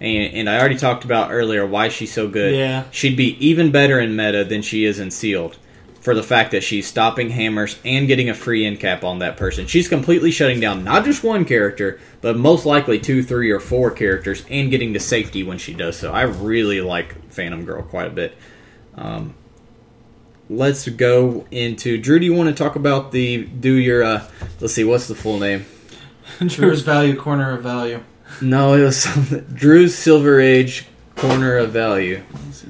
And, 0.01 0.35
and 0.35 0.51
I 0.51 0.59
already 0.59 0.77
talked 0.77 1.05
about 1.05 1.31
earlier 1.33 1.67
why 1.67 1.89
she's 1.89 2.13
so 2.13 2.29
good. 2.29 2.55
Yeah. 2.55 2.85
She'd 2.91 3.17
be 3.17 3.37
even 3.47 3.73
better 3.73 3.99
in 4.01 4.17
meta 4.17 4.45
than 4.45 4.63
she 4.63 4.85
is 4.85 4.99
in 4.99 5.11
sealed 5.11 5.59
for 6.03 6.17
the 6.17 6.23
fact 6.23 6.51
that 6.51 6.65
she's 6.65 6.87
stopping 6.87 7.31
hammers 7.31 7.79
and 7.85 8.09
getting 8.09 8.29
a 8.29 8.35
free 8.35 8.65
incap 8.65 9.05
on 9.05 9.21
that 9.21 9.37
person. 9.37 9.69
She's 9.69 9.89
completely 9.89 10.33
shutting 10.33 10.59
down 10.59 10.83
not 10.83 11.05
just 11.05 11.23
one 11.23 11.45
character, 11.45 12.01
but 12.21 12.37
most 12.37 12.67
likely 12.67 12.99
two, 12.99 13.23
three, 13.23 13.53
or 13.53 13.61
four 13.61 13.93
characters 13.93 14.45
and 14.51 14.69
getting 14.69 14.95
to 14.95 15.01
safety 15.01 15.45
when 15.45 15.59
she 15.59 15.73
does 15.73 15.97
so. 15.97 16.13
I 16.13 16.23
really 16.23 16.81
like 16.81 17.31
Phantom 17.31 17.65
Girl 17.65 17.83
quite 17.83 18.09
a 18.09 18.11
bit. 18.11 18.37
Um, 18.97 19.35
let's 20.51 20.89
go 20.89 21.47
into 21.53 21.99
Drew. 21.99 22.19
Do 22.19 22.27
you 22.27 22.35
want 22.35 22.49
to 22.49 22.55
talk 22.55 22.75
about 22.75 23.13
the 23.13 23.45
do 23.45 23.73
your? 23.73 24.03
Uh, 24.03 24.29
let's 24.61 24.75
see, 24.75 24.85
what's 24.85 25.07
the 25.07 25.15
full 25.15 25.39
name? 25.39 25.67
Drew's 26.47 26.83
value 26.83 27.17
corner 27.17 27.53
of 27.53 27.63
value. 27.63 28.03
No, 28.41 28.75
it 28.75 28.83
was. 28.83 29.07
Drew's 29.55 29.97
Silver 29.97 30.41
Age 30.41 30.87
Corner 31.17 31.57
of 31.59 31.71
Value. 31.71 32.23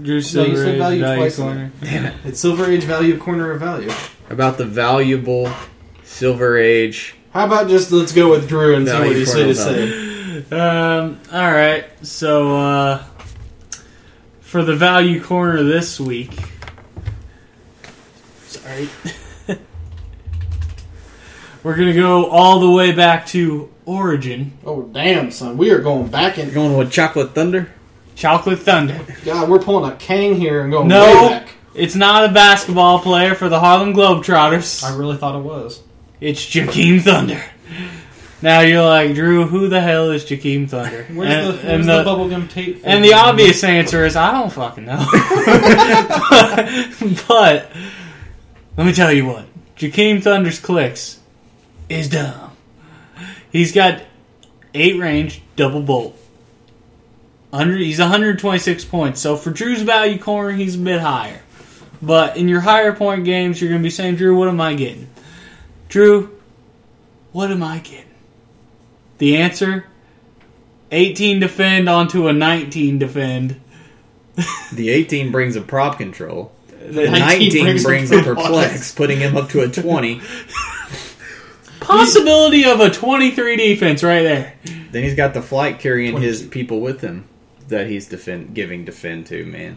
Drew 0.03 0.17
No, 0.17 0.21
Silver 0.21 0.49
you 0.51 0.57
said 0.57 0.69
Age 0.75 0.79
value 0.79 1.01
value 1.01 1.21
twice. 1.21 1.37
corner. 1.37 1.73
Damn 1.81 2.05
it! 2.07 2.15
It's 2.25 2.41
Silver 2.41 2.65
Age 2.71 2.85
value 2.85 3.19
corner 3.19 3.51
of 3.53 3.61
value. 3.61 3.91
About 4.31 4.59
the 4.59 4.65
valuable 4.65 5.51
Silver 6.05 6.57
Age. 6.59 7.15
How 7.33 7.47
about 7.47 7.69
just 7.69 7.91
let's 7.93 8.13
go 8.13 8.31
with 8.31 8.49
Drew 8.49 8.75
and 8.77 8.87
see 8.87 8.95
what 8.95 9.17
he 9.17 9.25
say 9.25 9.33
corner 9.55 9.55
to 9.55 9.55
say. 9.55 10.57
Um. 10.57 11.21
All 11.33 11.53
right. 11.53 11.85
So 12.07 12.57
uh, 12.57 13.05
for 14.41 14.63
the 14.65 14.77
value 14.77 15.23
corner 15.23 15.63
this 15.63 15.99
week, 16.01 16.33
sorry, 18.47 18.89
we're 21.63 21.77
gonna 21.77 21.95
go 21.95 22.27
all 22.27 22.61
the 22.61 22.71
way 22.71 22.93
back 22.93 23.27
to 23.29 23.71
Origin. 23.85 24.53
Oh 24.65 24.83
damn, 24.83 25.31
son, 25.31 25.57
we 25.57 25.71
are 25.71 25.79
going 25.81 26.09
back 26.09 26.39
in. 26.39 26.53
Going 26.53 26.77
with 26.77 26.91
Chocolate 26.91 27.35
Thunder. 27.35 27.73
Chocolate 28.15 28.61
Thunder. 28.61 29.01
God, 29.25 29.49
we're 29.49 29.59
pulling 29.59 29.91
a 29.91 29.97
Kang 29.97 30.35
here 30.35 30.63
and 30.63 30.71
going 30.71 30.89
No. 30.89 31.05
way 31.05 31.29
back. 31.31 31.49
It's 31.75 31.95
not 31.95 32.29
a 32.29 32.33
basketball 32.33 32.99
player 33.01 33.35
for 33.35 33.49
the 33.49 33.59
Harlem 33.59 33.95
Globetrotters. 33.95 34.85
I 34.85 34.95
really 34.97 35.17
thought 35.17 35.35
it 35.37 35.43
was. 35.43 35.81
It's 36.21 36.45
Jakeem 36.45 37.01
Thunder. 37.01 37.43
Now 38.43 38.61
you're 38.61 38.83
like, 38.85 39.15
Drew, 39.15 39.47
who 39.47 39.69
the 39.69 39.81
hell 39.81 40.11
is 40.11 40.25
Jakeem 40.25 40.69
Thunder? 40.69 41.07
Where's 41.13 41.33
and, 41.33 41.47
the, 41.47 41.53
where's 41.53 41.65
and 41.65 41.85
the, 41.89 42.03
the, 42.03 42.11
bubblegum 42.11 42.51
tape? 42.51 42.81
and 42.85 43.03
the 43.05 43.15
obvious 43.15 43.63
answer 43.65 44.05
is, 44.05 44.17
I 44.17 44.33
don't 44.33 44.53
fucking 44.53 44.85
know. 44.85 44.99
but, 47.27 47.27
but 47.29 47.71
let 48.77 48.87
me 48.87 48.93
tell 48.93 49.13
you 49.13 49.27
what, 49.27 49.47
Jakeem 49.77 50.23
Thunder's 50.23 50.59
clicks 50.59 51.21
is 51.89 52.09
dumb. 52.09 52.51
He's 53.51 53.73
got 53.73 54.03
eight 54.75 54.99
range, 54.99 55.43
double 55.57 55.83
bolt. 55.83 56.19
Under, 57.53 57.77
he's 57.77 57.99
126 57.99 58.85
points. 58.87 59.21
So 59.21 59.37
for 59.37 59.51
Drew's 59.51 59.83
value 59.83 60.19
corner, 60.19 60.53
he's 60.53 60.77
a 60.77 60.79
bit 60.79 61.01
higher. 61.01 61.43
But 62.01 62.37
in 62.37 62.49
your 62.49 62.61
higher 62.61 62.93
point 62.93 63.25
games, 63.25 63.61
you're 63.61 63.71
going 63.71 63.83
to 63.83 63.87
be 63.87 63.91
saying, 63.91 64.17
Drew, 64.17 64.37
what 64.37 64.49
am 64.49 64.61
I 64.61 64.75
getting? 64.75 65.09
Drew, 65.89 66.39
what 67.33 67.51
am 67.51 67.63
I 67.63 67.79
getting? 67.79 68.07
The 69.19 69.37
answer 69.37 69.87
18 70.91 71.41
defend 71.41 71.89
onto 71.89 72.27
a 72.29 72.33
19 72.33 72.99
defend. 72.99 73.61
The 74.73 74.89
18 74.89 75.31
brings 75.31 75.57
a 75.57 75.61
prob 75.61 75.99
control. 75.99 76.53
The 76.71 77.11
19 77.11 77.11
19 77.11 77.65
brings 77.65 77.85
brings, 77.85 78.11
a 78.11 78.21
a 78.21 78.23
perplex. 78.23 78.47
perplex, 78.49 78.95
putting 78.97 79.19
him 79.19 79.37
up 79.37 79.51
to 79.51 79.61
a 79.61 79.69
20. 79.69 80.23
Possibility 81.81 82.65
of 82.65 82.81
a 82.81 82.89
23 82.89 83.57
defense 83.57 84.03
right 84.03 84.23
there. 84.23 84.55
then 84.91 85.05
he's 85.05 85.15
got 85.15 85.35
the 85.35 85.43
flight 85.43 85.81
carrying 85.81 86.19
his 86.23 86.43
people 86.43 86.81
with 86.81 87.03
him 87.03 87.29
that 87.73 87.89
he's 87.89 88.07
defend 88.07 88.55
giving 88.55 88.85
defend 88.85 89.27
to. 89.27 89.45
Man, 89.45 89.77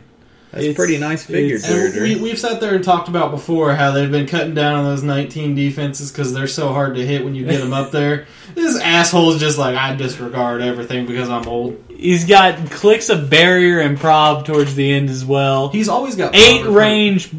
That's 0.51 0.63
It's- 0.63 0.75
pretty 0.77 0.97
nice 0.97 1.23
figure, 1.23 1.57
it's- 1.57 1.95
we, 1.99 2.15
we've 2.15 2.39
sat 2.39 2.61
there 2.61 2.75
and 2.75 2.83
talked 2.83 3.09
about 3.09 3.31
before 3.31 3.75
how 3.75 3.91
they've 3.91 4.11
been 4.11 4.27
cutting 4.27 4.53
down 4.53 4.75
on 4.75 4.85
those 4.85 5.03
19 5.03 5.53
defenses 5.55 6.11
because 6.11 6.33
they're 6.33 6.47
so 6.47 6.69
hard 6.71 6.95
to 6.95 7.05
hit 7.05 7.25
when 7.25 7.35
you 7.35 7.45
get 7.45 7.59
them 7.59 7.73
up 7.73 7.91
there. 7.91 8.27
This 8.55 8.79
asshole's 8.79 9.39
just 9.41 9.57
like, 9.57 9.75
I 9.75 9.95
disregard 9.95 10.61
everything 10.61 11.05
because 11.07 11.27
I'm 11.29 11.45
old. 11.45 11.77
He's 11.89 12.23
got 12.25 12.71
clicks 12.71 13.09
of 13.09 13.29
barrier 13.29 13.79
and 13.81 13.99
prob 13.99 14.45
towards 14.45 14.75
the 14.75 14.93
end 14.93 15.09
as 15.09 15.25
well. 15.25 15.67
He's 15.69 15.89
always 15.89 16.15
got 16.15 16.33
Eight 16.33 16.65
range 16.65 17.31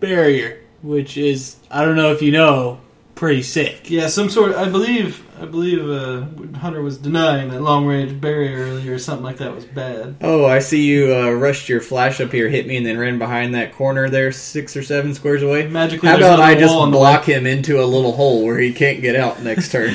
barrier, 0.00 0.58
which 0.82 1.16
is 1.16 1.54
I 1.70 1.84
don't 1.84 1.94
know 1.94 2.10
if 2.12 2.20
you 2.22 2.32
know, 2.32 2.80
pretty 3.20 3.42
sick. 3.42 3.90
Yeah, 3.90 4.06
some 4.08 4.30
sort. 4.30 4.54
I 4.54 4.68
believe. 4.68 5.22
I 5.38 5.44
believe 5.44 5.88
uh, 5.88 6.58
Hunter 6.58 6.82
was 6.82 6.96
denying 6.96 7.50
that 7.50 7.60
long 7.60 7.86
range 7.86 8.18
barrier 8.18 8.64
earlier, 8.64 8.94
or 8.94 8.98
something 8.98 9.24
like 9.24 9.36
that 9.36 9.54
was 9.54 9.66
bad. 9.66 10.16
Oh, 10.22 10.46
I 10.46 10.58
see 10.58 10.86
you 10.86 11.14
uh, 11.14 11.30
rushed 11.30 11.68
your 11.68 11.82
flash 11.82 12.20
up 12.20 12.32
here, 12.32 12.48
hit 12.48 12.66
me, 12.66 12.78
and 12.78 12.86
then 12.86 12.98
ran 12.98 13.18
behind 13.18 13.54
that 13.54 13.74
corner 13.74 14.08
there, 14.08 14.32
six 14.32 14.74
or 14.74 14.82
seven 14.82 15.14
squares 15.14 15.42
away. 15.42 15.68
Magically, 15.68 16.08
How 16.08 16.16
about 16.16 16.40
I 16.40 16.54
just 16.54 16.74
wall 16.74 16.90
block 16.90 17.24
him 17.26 17.46
into 17.46 17.82
a 17.82 17.84
little 17.84 18.12
hole 18.12 18.44
where 18.44 18.58
he 18.58 18.72
can't 18.72 19.02
get 19.02 19.16
out 19.16 19.42
next 19.42 19.70
turn? 19.70 19.94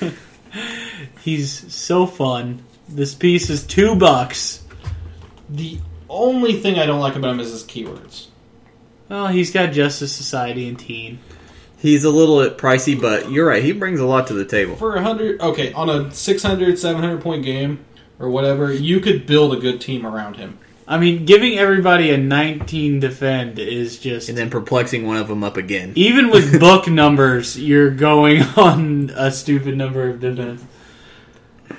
He's 1.22 1.74
so 1.74 2.06
fun. 2.06 2.62
This 2.88 3.14
piece 3.14 3.48
is 3.48 3.66
two 3.66 3.94
bucks. 3.94 4.62
The 5.48 5.78
only 6.10 6.60
thing 6.60 6.78
I 6.78 6.84
don't 6.84 7.00
like 7.00 7.16
about 7.16 7.32
him 7.32 7.40
is 7.40 7.52
his 7.52 7.64
keywords. 7.64 8.26
Oh, 9.08 9.26
he's 9.26 9.50
got 9.50 9.72
Justice 9.72 10.14
Society 10.14 10.68
and 10.68 10.78
Teen. 10.78 11.18
He's 11.80 12.04
a 12.04 12.10
little 12.10 12.42
bit 12.42 12.58
pricey, 12.58 13.00
but 13.00 13.30
you're 13.30 13.46
right. 13.46 13.62
He 13.64 13.72
brings 13.72 14.00
a 14.00 14.06
lot 14.06 14.26
to 14.26 14.34
the 14.34 14.44
table. 14.44 14.76
For 14.76 14.96
a 14.96 15.02
hundred, 15.02 15.40
okay, 15.40 15.72
on 15.72 15.88
a 15.88 16.12
600, 16.12 16.78
700 16.78 17.22
point 17.22 17.42
game 17.44 17.84
or 18.18 18.28
whatever, 18.28 18.72
you 18.72 19.00
could 19.00 19.26
build 19.26 19.54
a 19.54 19.56
good 19.58 19.80
team 19.80 20.04
around 20.06 20.36
him. 20.36 20.58
I 20.86 20.98
mean, 20.98 21.24
giving 21.24 21.56
everybody 21.56 22.10
a 22.10 22.18
19 22.18 22.98
defend 23.00 23.58
is 23.60 23.98
just. 23.98 24.28
And 24.28 24.36
then 24.36 24.50
perplexing 24.50 25.06
one 25.06 25.16
of 25.16 25.28
them 25.28 25.42
up 25.44 25.56
again. 25.56 25.92
even 25.94 26.30
with 26.30 26.58
book 26.60 26.86
numbers, 26.88 27.58
you're 27.58 27.90
going 27.90 28.42
on 28.56 29.10
a 29.14 29.30
stupid 29.30 29.76
number 29.76 30.08
of 30.10 30.20
defense. 30.20 30.64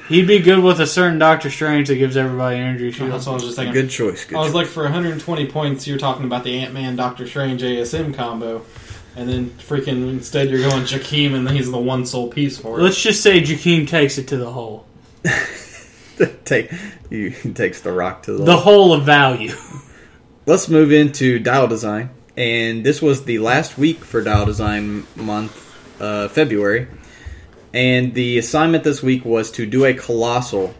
He'd 0.07 0.27
be 0.27 0.39
good 0.39 0.63
with 0.63 0.79
a 0.79 0.87
certain 0.87 1.19
Doctor 1.19 1.49
Strange 1.49 1.89
that 1.89 1.95
gives 1.97 2.17
everybody 2.17 2.57
energy 2.57 2.85
That's 2.85 2.97
shield. 2.97 3.11
what 3.11 3.27
I 3.27 3.31
was 3.33 3.43
just 3.43 3.55
thinking. 3.57 3.73
Good 3.73 3.89
choice. 3.89 4.25
Good 4.25 4.35
I 4.35 4.39
was 4.39 4.47
choice. 4.47 4.55
like, 4.55 4.67
for 4.67 4.83
120 4.83 5.47
points, 5.47 5.85
you're 5.87 5.97
talking 5.97 6.25
about 6.25 6.43
the 6.43 6.57
Ant 6.59 6.73
Man 6.73 6.95
Doctor 6.95 7.27
Strange 7.27 7.61
ASM 7.61 8.13
combo. 8.13 8.65
And 9.15 9.27
then 9.27 9.49
freaking 9.51 10.09
instead 10.09 10.49
you're 10.49 10.69
going 10.69 10.83
Jakeem 10.83 11.33
and 11.33 11.49
he's 11.49 11.69
the 11.69 11.77
one 11.77 12.05
sole 12.05 12.29
piece 12.29 12.57
for 12.57 12.79
it. 12.79 12.83
Let's 12.83 13.01
just 13.01 13.21
say 13.21 13.41
Jakeem 13.41 13.87
takes 13.87 14.17
it 14.17 14.27
to 14.29 14.37
the 14.37 14.51
hole. 14.51 14.85
Take 16.45 16.71
you 17.09 17.29
he 17.29 17.53
takes 17.53 17.81
the 17.81 17.91
rock 17.91 18.23
to 18.23 18.33
the. 18.33 18.43
The 18.43 18.57
hole 18.57 18.93
of 18.93 19.03
value. 19.03 19.53
Let's 20.45 20.69
move 20.69 20.91
into 20.91 21.39
dial 21.39 21.67
design, 21.67 22.09
and 22.35 22.83
this 22.83 23.01
was 23.01 23.25
the 23.25 23.39
last 23.39 23.77
week 23.77 24.03
for 24.03 24.23
dial 24.23 24.45
design 24.45 25.05
month, 25.15 26.01
uh, 26.01 26.29
February, 26.29 26.87
and 27.73 28.13
the 28.13 28.37
assignment 28.37 28.83
this 28.83 29.03
week 29.03 29.23
was 29.23 29.51
to 29.51 29.65
do 29.65 29.85
a 29.85 29.93
colossal, 29.93 30.73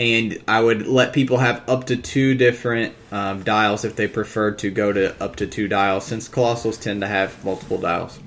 and 0.00 0.42
I 0.48 0.60
would 0.60 0.86
let 0.86 1.12
people 1.12 1.36
have 1.36 1.68
up 1.68 1.84
to 1.88 1.96
two 1.96 2.34
different 2.34 2.94
um, 3.12 3.42
dials 3.42 3.84
if 3.84 3.96
they 3.96 4.08
preferred 4.08 4.58
to 4.60 4.70
go 4.70 4.90
to 4.92 5.22
up 5.22 5.36
to 5.36 5.46
two 5.46 5.68
dials, 5.68 6.06
since 6.06 6.28
colossals 6.28 6.80
tend 6.80 7.02
to 7.02 7.06
have 7.06 7.44
multiple 7.44 7.78
dials, 7.78 8.18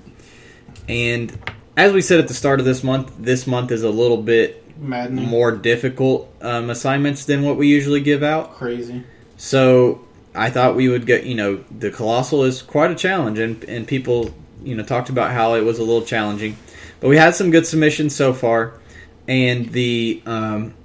and 0.87 1.37
as 1.75 1.91
we 1.91 2.01
said 2.01 2.19
at 2.19 2.27
the 2.27 2.33
start 2.35 2.59
of 2.59 2.65
this 2.65 2.83
month, 2.83 3.11
this 3.17 3.47
month 3.47 3.71
is 3.71 3.81
a 3.81 3.89
little 3.89 4.21
bit 4.21 4.63
Maddening. 4.77 5.27
more 5.27 5.51
difficult 5.51 6.31
um, 6.41 6.69
assignments 6.69 7.25
than 7.25 7.41
what 7.41 7.57
we 7.57 7.67
usually 7.67 8.01
give 8.01 8.21
out. 8.21 8.53
Crazy. 8.53 9.03
So 9.37 10.05
I 10.35 10.51
thought 10.51 10.75
we 10.75 10.89
would 10.89 11.07
get, 11.07 11.25
you 11.25 11.33
know, 11.33 11.63
the 11.79 11.89
Colossal 11.89 12.43
is 12.43 12.61
quite 12.61 12.91
a 12.91 12.95
challenge, 12.95 13.39
and, 13.39 13.63
and 13.63 13.87
people, 13.87 14.31
you 14.63 14.75
know, 14.75 14.83
talked 14.83 15.09
about 15.09 15.31
how 15.31 15.55
it 15.55 15.61
was 15.61 15.79
a 15.79 15.83
little 15.83 16.05
challenging. 16.05 16.55
But 16.99 17.09
we 17.09 17.17
had 17.17 17.33
some 17.33 17.49
good 17.49 17.65
submissions 17.65 18.15
so 18.15 18.33
far, 18.33 18.73
and 19.27 19.69
the 19.69 20.21
um, 20.27 20.75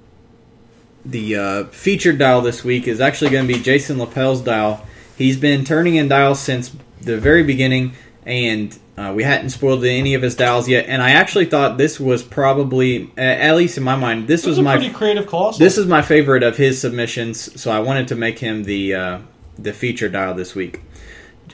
the 1.05 1.35
uh, 1.35 1.63
featured 1.65 2.17
dial 2.17 2.41
this 2.41 2.63
week 2.63 2.87
is 2.87 2.99
actually 3.01 3.31
going 3.31 3.47
to 3.47 3.53
be 3.53 3.59
Jason 3.61 3.97
Lapel's 3.97 4.41
dial. 4.41 4.85
He's 5.17 5.37
been 5.37 5.65
turning 5.65 5.95
in 5.95 6.07
dials 6.07 6.39
since 6.39 6.75
the 7.01 7.17
very 7.17 7.43
beginning, 7.43 7.93
and 8.25 8.77
uh, 8.97 9.13
we 9.15 9.23
hadn't 9.23 9.49
spoiled 9.49 9.83
any 9.85 10.13
of 10.13 10.21
his 10.21 10.35
dials 10.35 10.67
yet. 10.67 10.85
And 10.87 11.01
I 11.01 11.11
actually 11.11 11.45
thought 11.45 11.77
this 11.77 11.99
was 11.99 12.21
probably, 12.21 13.11
at 13.17 13.55
least 13.55 13.77
in 13.77 13.83
my 13.83 13.95
mind, 13.95 14.27
this 14.27 14.41
This 14.41 14.47
was 14.57 14.59
my 14.59 14.77
pretty 14.77 14.93
creative 14.93 15.27
colossal. 15.27 15.59
this 15.59 15.77
is 15.77 15.87
my 15.87 16.01
favorite 16.01 16.43
of 16.43 16.57
his 16.57 16.79
submissions, 16.81 17.61
so 17.61 17.71
I 17.71 17.79
wanted 17.79 18.09
to 18.09 18.15
make 18.15 18.39
him 18.39 18.63
the 18.63 18.95
uh, 18.95 19.19
the 19.57 19.73
feature 19.73 20.09
dial 20.09 20.33
this 20.35 20.53
week. 20.55 20.81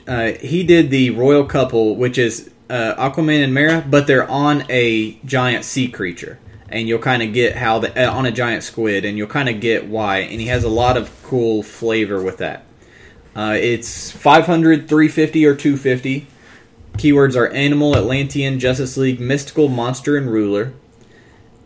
Uh, 0.06 0.32
he 0.32 0.62
did 0.64 0.90
the 0.90 1.10
royal 1.10 1.44
couple, 1.44 1.96
which 1.96 2.18
is 2.18 2.50
uh, 2.70 2.94
Aquaman 2.96 3.42
and 3.42 3.54
Mera, 3.54 3.84
but 3.88 4.06
they're 4.06 4.28
on 4.30 4.64
a 4.68 5.14
giant 5.24 5.64
sea 5.64 5.88
creature, 5.88 6.38
and 6.68 6.88
you'll 6.88 6.98
kind 6.98 7.22
of 7.22 7.32
get 7.32 7.56
how 7.56 7.78
the 7.78 8.08
uh, 8.08 8.12
on 8.12 8.26
a 8.26 8.32
giant 8.32 8.62
squid, 8.62 9.04
and 9.04 9.16
you'll 9.16 9.28
kind 9.28 9.48
of 9.48 9.60
get 9.60 9.86
why. 9.86 10.18
And 10.18 10.40
he 10.40 10.46
has 10.48 10.64
a 10.64 10.68
lot 10.68 10.96
of 10.96 11.10
cool 11.22 11.62
flavor 11.62 12.22
with 12.22 12.38
that. 12.38 12.64
Uh, 13.34 13.56
it's 13.60 14.10
500, 14.10 14.88
350, 14.88 15.46
or 15.46 15.54
250. 15.54 16.26
Keywords 16.94 17.36
are 17.36 17.48
animal, 17.48 17.94
Atlantean, 17.94 18.58
Justice 18.58 18.96
League, 18.96 19.20
mystical, 19.20 19.68
monster, 19.68 20.16
and 20.16 20.30
ruler 20.30 20.72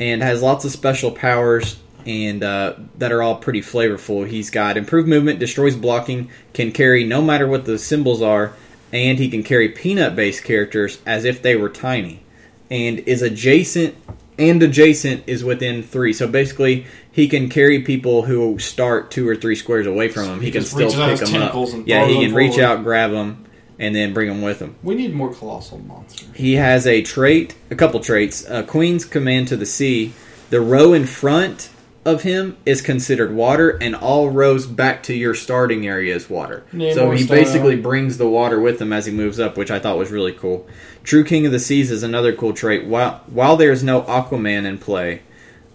and 0.00 0.22
has 0.22 0.42
lots 0.42 0.64
of 0.64 0.72
special 0.72 1.12
powers 1.12 1.78
and 2.06 2.42
uh, 2.42 2.74
that 2.96 3.12
are 3.12 3.22
all 3.22 3.36
pretty 3.36 3.60
flavorful. 3.60 4.26
He's 4.26 4.48
got 4.48 4.78
improved 4.78 5.06
movement, 5.06 5.38
destroys 5.38 5.76
blocking, 5.76 6.30
can 6.54 6.72
carry 6.72 7.04
no 7.04 7.20
matter 7.20 7.46
what 7.46 7.66
the 7.66 7.78
symbols 7.78 8.22
are, 8.22 8.54
and 8.90 9.18
he 9.18 9.28
can 9.28 9.42
carry 9.42 9.68
peanut-based 9.68 10.42
characters 10.42 10.98
as 11.04 11.26
if 11.26 11.42
they 11.42 11.54
were 11.54 11.68
tiny, 11.68 12.22
and 12.70 13.00
is 13.00 13.20
adjacent 13.20 13.94
and 14.40 14.62
adjacent 14.62 15.24
is 15.26 15.44
within 15.44 15.82
three. 15.82 16.12
So 16.12 16.26
basically, 16.26 16.86
he 17.12 17.28
can 17.28 17.48
carry 17.48 17.80
people 17.82 18.22
who 18.22 18.58
start 18.58 19.10
two 19.10 19.28
or 19.28 19.36
three 19.36 19.54
squares 19.54 19.86
away 19.86 20.08
from 20.08 20.24
him. 20.24 20.40
He 20.40 20.46
He 20.46 20.52
can 20.52 20.62
still 20.62 20.90
pick 20.90 21.20
them 21.20 21.42
up. 21.42 21.54
Yeah, 21.86 22.06
he 22.06 22.24
can 22.24 22.34
reach 22.34 22.54
forward. 22.54 22.64
out, 22.64 22.82
grab 22.84 23.10
them, 23.12 23.46
and 23.78 23.94
then 23.94 24.12
bring 24.12 24.28
them 24.28 24.42
with 24.42 24.60
him. 24.60 24.76
We 24.82 24.94
need 24.94 25.14
more 25.14 25.32
colossal 25.32 25.78
monsters. 25.78 26.28
He 26.34 26.54
has 26.54 26.86
a 26.86 27.02
trait, 27.02 27.54
a 27.70 27.76
couple 27.76 28.00
traits. 28.00 28.48
Uh, 28.48 28.62
Queen's 28.62 29.04
command 29.04 29.48
to 29.48 29.56
the 29.56 29.66
sea. 29.66 30.12
The 30.50 30.60
row 30.60 30.92
in 30.92 31.06
front 31.06 31.69
of 32.04 32.22
him 32.22 32.56
is 32.64 32.80
considered 32.80 33.32
water, 33.32 33.70
and 33.70 33.94
all 33.94 34.30
rows 34.30 34.66
back 34.66 35.02
to 35.04 35.14
your 35.14 35.34
starting 35.34 35.86
area 35.86 36.14
is 36.14 36.30
water. 36.30 36.64
So 36.94 37.10
he 37.10 37.26
basically 37.26 37.76
brings 37.76 38.16
the 38.16 38.28
water 38.28 38.58
with 38.58 38.80
him 38.80 38.92
as 38.92 39.06
he 39.06 39.12
moves 39.12 39.38
up, 39.38 39.56
which 39.56 39.70
I 39.70 39.78
thought 39.78 39.98
was 39.98 40.10
really 40.10 40.32
cool. 40.32 40.66
True 41.04 41.24
King 41.24 41.44
of 41.46 41.52
the 41.52 41.58
Seas 41.58 41.90
is 41.90 42.02
another 42.02 42.34
cool 42.34 42.54
trait. 42.54 42.86
While 42.86 43.22
while 43.26 43.56
there 43.56 43.72
is 43.72 43.84
no 43.84 44.02
Aquaman 44.02 44.64
in 44.64 44.78
play, 44.78 45.22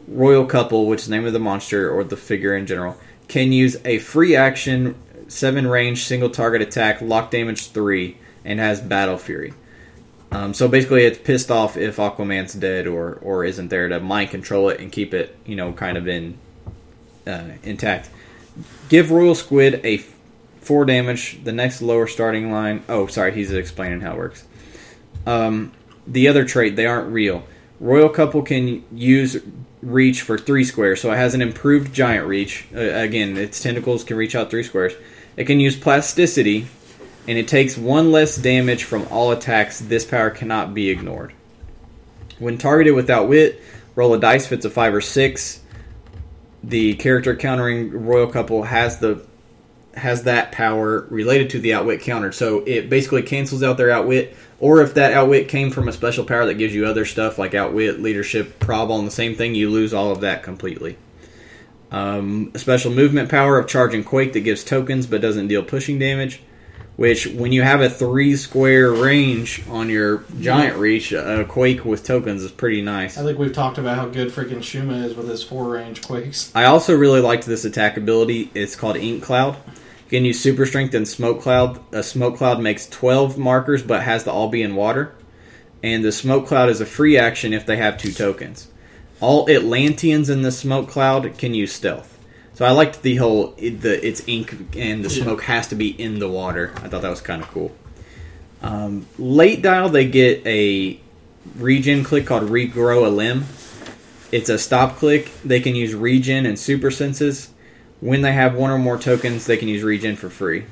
Royal 0.08 0.46
Couple, 0.46 0.88
which 0.88 1.02
is 1.02 1.08
the 1.08 1.16
name 1.16 1.26
of 1.26 1.34
the 1.34 1.40
monster 1.40 1.90
or 1.92 2.04
the 2.04 2.18
figure 2.18 2.56
in 2.56 2.66
general, 2.66 2.98
can 3.28 3.52
use 3.52 3.78
a 3.86 4.00
free 4.00 4.36
action, 4.36 4.96
seven 5.28 5.68
range, 5.68 6.06
single 6.06 6.30
target 6.30 6.62
attack, 6.62 7.02
lock 7.02 7.32
damage 7.32 7.72
three, 7.72 8.18
and 8.44 8.60
has 8.60 8.82
Battle 8.82 9.18
Fury. 9.18 9.54
Um, 10.36 10.54
so 10.54 10.68
basically, 10.68 11.06
it's 11.06 11.18
pissed 11.18 11.50
off 11.50 11.78
if 11.78 11.96
Aquaman's 11.96 12.54
dead 12.54 12.88
or 12.88 13.14
or 13.22 13.46
isn't 13.46 13.70
there 13.70 13.88
to 13.88 14.02
mind 14.02 14.32
control 14.32 14.68
it 14.70 14.82
and 14.82 14.92
keep 14.92 15.14
it, 15.14 15.34
you 15.46 15.56
know, 15.56 15.72
kind 15.72 15.98
of 15.98 16.10
in 16.10 16.38
uh, 17.26 17.52
intact. 17.64 18.10
Give 18.90 19.12
Royal 19.12 19.36
Squid 19.36 19.80
a 19.86 20.00
four 20.60 20.84
damage. 20.84 21.42
The 21.44 21.54
next 21.54 21.82
lower 21.82 22.06
starting 22.06 22.52
line. 22.52 22.84
Oh, 22.90 23.08
sorry, 23.08 23.32
he's 23.32 23.54
explaining 23.54 24.02
how 24.02 24.14
it 24.14 24.18
works. 24.18 24.44
Um, 25.26 25.72
the 26.06 26.28
other 26.28 26.44
trait, 26.44 26.76
they 26.76 26.86
aren't 26.86 27.14
real. 27.14 27.46
Royal 27.80 28.10
Couple 28.10 28.42
can 28.42 28.84
use 28.92 29.38
reach 29.82 30.22
for 30.22 30.38
three 30.38 30.66
squares, 30.66 31.00
so 31.00 31.14
it 31.14 31.18
has 31.18 31.34
an 31.34 31.42
improved 31.42 31.94
giant 31.94 32.28
reach. 32.28 32.66
Uh, 32.76 32.80
again, 32.80 33.38
its 33.38 33.62
tentacles 33.62 34.04
can 34.04 34.18
reach 34.18 34.36
out 34.36 34.50
three 34.50 34.64
squares. 34.64 34.94
It 35.38 35.46
can 35.46 35.62
use 35.62 35.78
plasticity, 35.78 36.68
and 37.28 37.38
it 37.38 37.48
takes 37.48 37.78
one 37.78 38.12
less 38.12 38.36
damage 38.36 38.84
from 38.84 39.08
all 39.10 39.32
attacks. 39.32 39.80
This 39.80 40.06
power 40.06 40.30
cannot 40.30 40.74
be 40.74 40.90
ignored. 40.90 41.34
When 42.40 42.58
targeted 42.58 42.94
without 42.94 43.28
wit, 43.28 43.62
roll 43.96 44.14
a 44.14 44.20
dice 44.20 44.46
if 44.46 44.52
it's 44.52 44.66
a 44.66 44.70
five 44.70 44.94
or 44.94 45.02
six. 45.02 45.62
The 46.64 46.96
character 46.96 47.36
countering 47.36 48.06
Royal 48.06 48.28
Couple 48.28 48.64
has 48.64 49.00
the 49.00 49.26
has 49.96 50.24
that 50.24 50.52
power 50.52 51.08
related 51.10 51.52
to 51.52 51.60
the 51.60 51.74
outwit 51.74 52.02
counter. 52.02 52.32
So 52.32 52.64
it 52.66 52.90
basically 52.90 53.22
cancels 53.22 53.64
out 53.64 53.78
their 53.78 53.92
outwit, 53.92 54.36
or 54.60 54.82
if 54.82 54.96
that 54.96 55.14
outwit 55.14 55.48
came 55.48 55.72
from 55.72 55.88
a 55.88 55.94
special 55.94 56.26
power 56.26 56.46
that 56.48 56.56
gives 56.56 56.76
you 56.76 56.86
other 56.86 57.06
stuff 57.06 57.38
like 57.38 57.54
outwit, 57.54 58.02
leadership, 58.02 58.60
prob 58.60 58.92
on 58.92 59.06
the 59.06 59.12
same 59.12 59.36
thing, 59.36 59.56
you 59.56 59.70
lose 59.70 59.94
all 59.94 60.12
of 60.12 60.22
that 60.22 60.44
completely. 60.44 60.98
Um, 61.92 62.52
a 62.54 62.60
special 62.60 62.92
movement 62.92 63.30
power 63.30 63.58
of 63.58 63.68
charge 63.68 63.94
and 63.94 64.06
quake 64.06 64.34
that 64.34 64.42
gives 64.42 64.66
tokens 64.66 65.08
but 65.08 65.22
doesn't 65.22 65.48
deal 65.48 65.64
pushing 65.64 65.98
damage. 65.98 66.42
Which, 66.96 67.28
when 67.28 67.52
you 67.52 67.62
have 67.62 67.82
a 67.82 67.90
three 67.90 68.38
square 68.38 68.92
range 68.92 69.64
on 69.70 69.90
your 69.90 70.24
giant 70.40 70.78
reach, 70.78 71.12
a 71.12 71.46
quake 71.48 71.84
with 71.84 72.06
tokens 72.06 72.42
is 72.42 72.52
pretty 72.52 72.82
nice. 72.82 73.18
I 73.18 73.24
think 73.24 73.38
we've 73.38 73.52
talked 73.52 73.78
about 73.78 73.98
how 73.98 74.08
good 74.08 74.30
freaking 74.30 74.60
Shuma 74.60 75.04
is 75.04 75.14
with 75.14 75.28
his 75.28 75.44
four 75.44 75.68
range 75.68 76.02
quakes. 76.02 76.52
I 76.56 76.66
also 76.66 76.96
really 76.96 77.20
liked 77.20 77.46
this 77.46 77.66
attack 77.66 77.98
ability. 77.98 78.50
It's 78.54 78.78
called 78.78 78.96
Ink 78.96 79.24
Cloud. 79.24 79.58
You 79.66 80.20
can 80.20 80.26
use 80.26 80.40
super 80.40 80.66
strength 80.66 80.94
and 80.94 81.06
smoke 81.06 81.42
cloud. 81.42 81.82
A 81.92 82.02
smoke 82.02 82.38
cloud 82.38 82.62
makes 82.62 82.88
12 82.88 83.38
markers 83.38 83.84
but 83.84 84.04
has 84.04 84.24
to 84.24 84.32
all 84.32 84.48
be 84.48 84.62
in 84.62 84.76
water. 84.76 85.14
And 85.84 86.04
the 86.04 86.14
smoke 86.14 86.48
cloud 86.48 86.70
is 86.70 86.80
a 86.80 86.86
free 86.86 87.18
action 87.18 87.54
if 87.54 87.66
they 87.66 87.76
have 87.76 87.98
two 87.98 88.14
tokens. 88.14 88.70
All 89.20 89.50
Atlanteans 89.50 90.30
in 90.30 90.44
the 90.44 90.52
smoke 90.52 90.90
cloud 90.90 91.38
can 91.38 91.54
use 91.54 91.74
stealth. 91.74 92.15
So 92.56 92.66
I 92.66 92.72
liked 92.72 93.02
the 93.02 93.18
whole 93.18 93.54
it, 93.58 93.82
the 93.82 94.06
it's 94.06 94.24
ink 94.28 94.76
and 94.78 95.04
the 95.04 95.10
smoke 95.10 95.44
has 95.44 95.68
to 95.68 95.76
be 95.76 95.90
in 95.90 96.20
the 96.20 96.30
water. 96.30 96.72
I 96.78 96.88
thought 96.88 97.02
that 97.02 97.10
was 97.10 97.22
kind 97.22 97.44
of 97.44 97.50
cool. 97.50 97.76
Um, 98.62 99.06
late 99.20 99.62
dial 99.62 99.90
they 99.90 100.08
get 100.08 100.46
a 100.48 101.00
regen 101.58 102.04
click 102.04 102.26
called 102.26 102.44
regrow 102.44 103.06
a 103.06 103.10
limb. 103.10 103.46
It's 104.32 104.50
a 104.50 104.58
stop 104.58 104.96
click. 104.96 105.30
They 105.44 105.60
can 105.60 105.76
use 105.76 105.94
regen 105.94 106.46
and 106.46 106.58
super 106.58 106.92
senses. 106.92 107.50
When 108.00 108.22
they 108.22 108.32
have 108.32 108.56
one 108.56 108.72
or 108.72 108.78
more 108.78 108.98
tokens, 108.98 109.46
they 109.46 109.58
can 109.58 109.68
use 109.68 109.84
regen 109.84 110.16
for 110.16 110.30
free. 110.30 110.66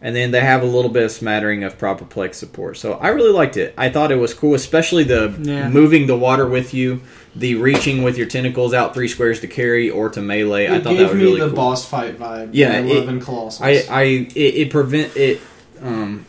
And 0.00 0.14
then 0.14 0.30
they 0.30 0.40
have 0.40 0.62
a 0.62 0.66
little 0.66 0.90
bit 0.90 1.04
of 1.04 1.10
smattering 1.10 1.64
of 1.64 1.78
proper 1.78 2.04
plex 2.04 2.34
support. 2.34 2.76
So 2.76 2.94
I 2.94 3.08
really 3.08 3.32
liked 3.32 3.56
it. 3.56 3.72
I 3.78 3.88
thought 3.88 4.12
it 4.12 4.16
was 4.16 4.34
cool, 4.34 4.54
especially 4.54 5.04
the 5.04 5.34
Yeah. 5.40 5.70
moving 5.70 6.06
the 6.06 6.16
water 6.16 6.46
with 6.46 6.74
you, 6.74 7.00
the 7.36 7.56
reaching 7.56 8.02
with 8.02 8.16
your 8.16 8.26
tentacles 8.28 8.72
out 8.74 8.94
three 8.94 9.08
squares 9.08 9.40
to 9.40 9.48
carry 9.48 9.90
or 9.90 10.08
to 10.10 10.20
melee. 10.22 10.66
I 10.68 10.76
It 10.76 10.82
thought 10.84 10.90
that 10.90 10.98
gave 10.98 11.08
was 11.08 11.16
me 11.16 11.22
really 11.24 11.40
the 11.40 11.46
cool. 11.48 11.56
boss 11.56 11.84
fight 11.88 12.18
vibe. 12.18 12.50
Yeah, 12.52 12.68
that 12.72 12.84
I 12.84 12.86
it- 12.86 12.94
love 12.94 13.08
in 13.08 13.20
Colossus. 13.20 13.60
I, 13.60 13.70
I 13.90 14.02
it, 14.02 14.36
it 14.36 14.70
prevent 14.70 15.16
it 15.16 15.40
um 15.82 16.24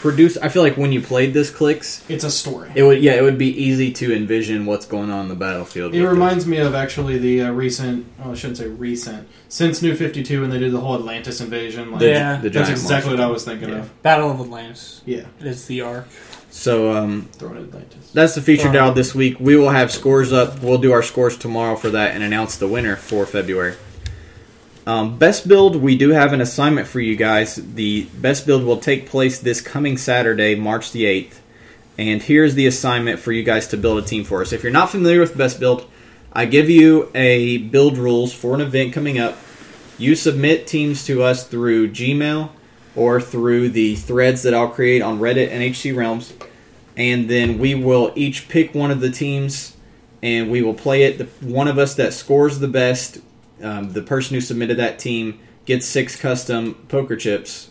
produce 0.00 0.36
I 0.36 0.48
feel 0.50 0.60
like 0.62 0.76
when 0.76 0.92
you 0.92 1.00
played 1.00 1.32
this 1.32 1.50
clicks 1.50 2.04
it's 2.10 2.24
a 2.24 2.30
story. 2.30 2.70
it 2.74 2.82
would 2.82 3.02
yeah 3.02 3.12
it 3.12 3.22
would 3.22 3.38
be 3.38 3.48
easy 3.48 3.90
to 3.94 4.14
envision 4.14 4.66
what's 4.66 4.84
going 4.84 5.10
on 5.10 5.22
in 5.22 5.28
the 5.28 5.34
battlefield 5.34 5.94
It 5.94 6.02
with 6.02 6.10
reminds 6.10 6.46
me 6.46 6.58
of 6.58 6.74
actually 6.74 7.16
the 7.18 7.42
uh, 7.42 7.50
recent. 7.52 8.04
Oh, 8.22 8.32
I 8.32 8.34
shouldn't 8.34 8.58
say 8.58 8.66
recent. 8.68 9.26
Since 9.48 9.80
New 9.80 9.94
Fifty 9.96 10.22
Two, 10.22 10.42
when 10.42 10.50
they 10.50 10.58
did 10.58 10.72
the 10.72 10.80
whole 10.80 10.94
Atlantis 10.96 11.40
invasion. 11.40 11.90
Like, 11.92 12.02
Yeah. 12.02 12.36
the 12.36 12.50
that's 12.50 12.68
exactly 12.68 13.10
monster. 13.10 13.10
what 13.12 13.20
I 13.20 13.30
was 13.32 13.44
thinking 13.44 13.68
Yeah. 13.70 13.76
of. 13.78 14.02
Battle 14.02 14.30
of 14.30 14.40
Atlantis. 14.40 15.00
Yeah, 15.06 15.24
It's 15.40 15.64
the 15.66 15.80
arc. 15.80 16.06
So 16.56 16.92
um 16.92 17.28
throwing 17.32 17.64
Atlantis. 17.64 18.10
that's 18.12 18.36
the 18.36 18.40
feature 18.40 18.68
Wow. 18.68 18.72
dial 18.74 18.92
this 18.92 19.12
week 19.12 19.40
we 19.40 19.56
will 19.56 19.70
have 19.70 19.90
scores 19.90 20.32
up 20.32 20.62
we'll 20.62 20.78
do 20.78 20.92
our 20.92 21.02
scores 21.02 21.36
tomorrow 21.36 21.74
for 21.74 21.90
that 21.90 22.14
and 22.14 22.22
announce 22.22 22.56
the 22.58 22.68
winner 22.68 22.94
for 22.94 23.26
February 23.26 23.74
um, 24.86 25.18
best 25.18 25.48
build 25.48 25.74
we 25.76 25.96
do 25.96 26.10
have 26.10 26.32
an 26.32 26.40
assignment 26.40 26.86
for 26.86 27.00
you 27.00 27.16
guys 27.16 27.56
the 27.56 28.04
best 28.20 28.46
build 28.46 28.62
will 28.64 28.76
take 28.78 29.08
place 29.08 29.38
this 29.40 29.60
coming 29.60 29.96
Saturday 29.98 30.54
March 30.54 30.92
the 30.92 31.04
8th 31.04 31.34
and 31.98 32.22
here's 32.22 32.54
the 32.54 32.66
assignment 32.66 33.18
for 33.18 33.32
you 33.32 33.42
guys 33.42 33.66
to 33.68 33.76
build 33.76 33.98
a 33.98 34.06
team 34.06 34.22
for 34.22 34.40
us 34.40 34.52
if 34.52 34.62
you're 34.62 34.72
not 34.72 34.90
familiar 34.90 35.18
with 35.20 35.36
best 35.36 35.58
build 35.58 35.90
I 36.32 36.46
give 36.46 36.70
you 36.70 37.10
a 37.14 37.58
build 37.58 37.96
rules 37.98 38.32
for 38.32 38.54
an 38.56 38.60
event 38.60 38.92
coming 38.92 39.20
up. 39.20 39.38
You 39.98 40.16
submit 40.16 40.66
teams 40.66 41.06
to 41.06 41.22
us 41.22 41.46
through 41.46 41.90
Gmail 41.90 42.50
or 42.96 43.20
through 43.20 43.70
the 43.70 43.96
threads 43.96 44.42
that 44.42 44.54
I'll 44.54 44.68
create 44.68 45.02
on 45.02 45.18
Reddit 45.18 45.50
and 45.50 45.62
HC 45.62 45.96
Realms, 45.96 46.32
and 46.96 47.28
then 47.28 47.58
we 47.58 47.74
will 47.74 48.12
each 48.14 48.48
pick 48.48 48.74
one 48.74 48.90
of 48.90 49.00
the 49.00 49.10
teams 49.10 49.76
and 50.22 50.50
we 50.50 50.62
will 50.62 50.74
play 50.74 51.02
it. 51.02 51.18
The 51.18 51.24
one 51.46 51.68
of 51.68 51.78
us 51.78 51.94
that 51.96 52.14
scores 52.14 52.58
the 52.58 52.68
best, 52.68 53.18
um, 53.62 53.92
the 53.92 54.02
person 54.02 54.34
who 54.34 54.40
submitted 54.40 54.78
that 54.78 54.98
team 54.98 55.38
gets 55.66 55.86
six 55.86 56.16
custom 56.16 56.74
poker 56.88 57.16
chips 57.16 57.68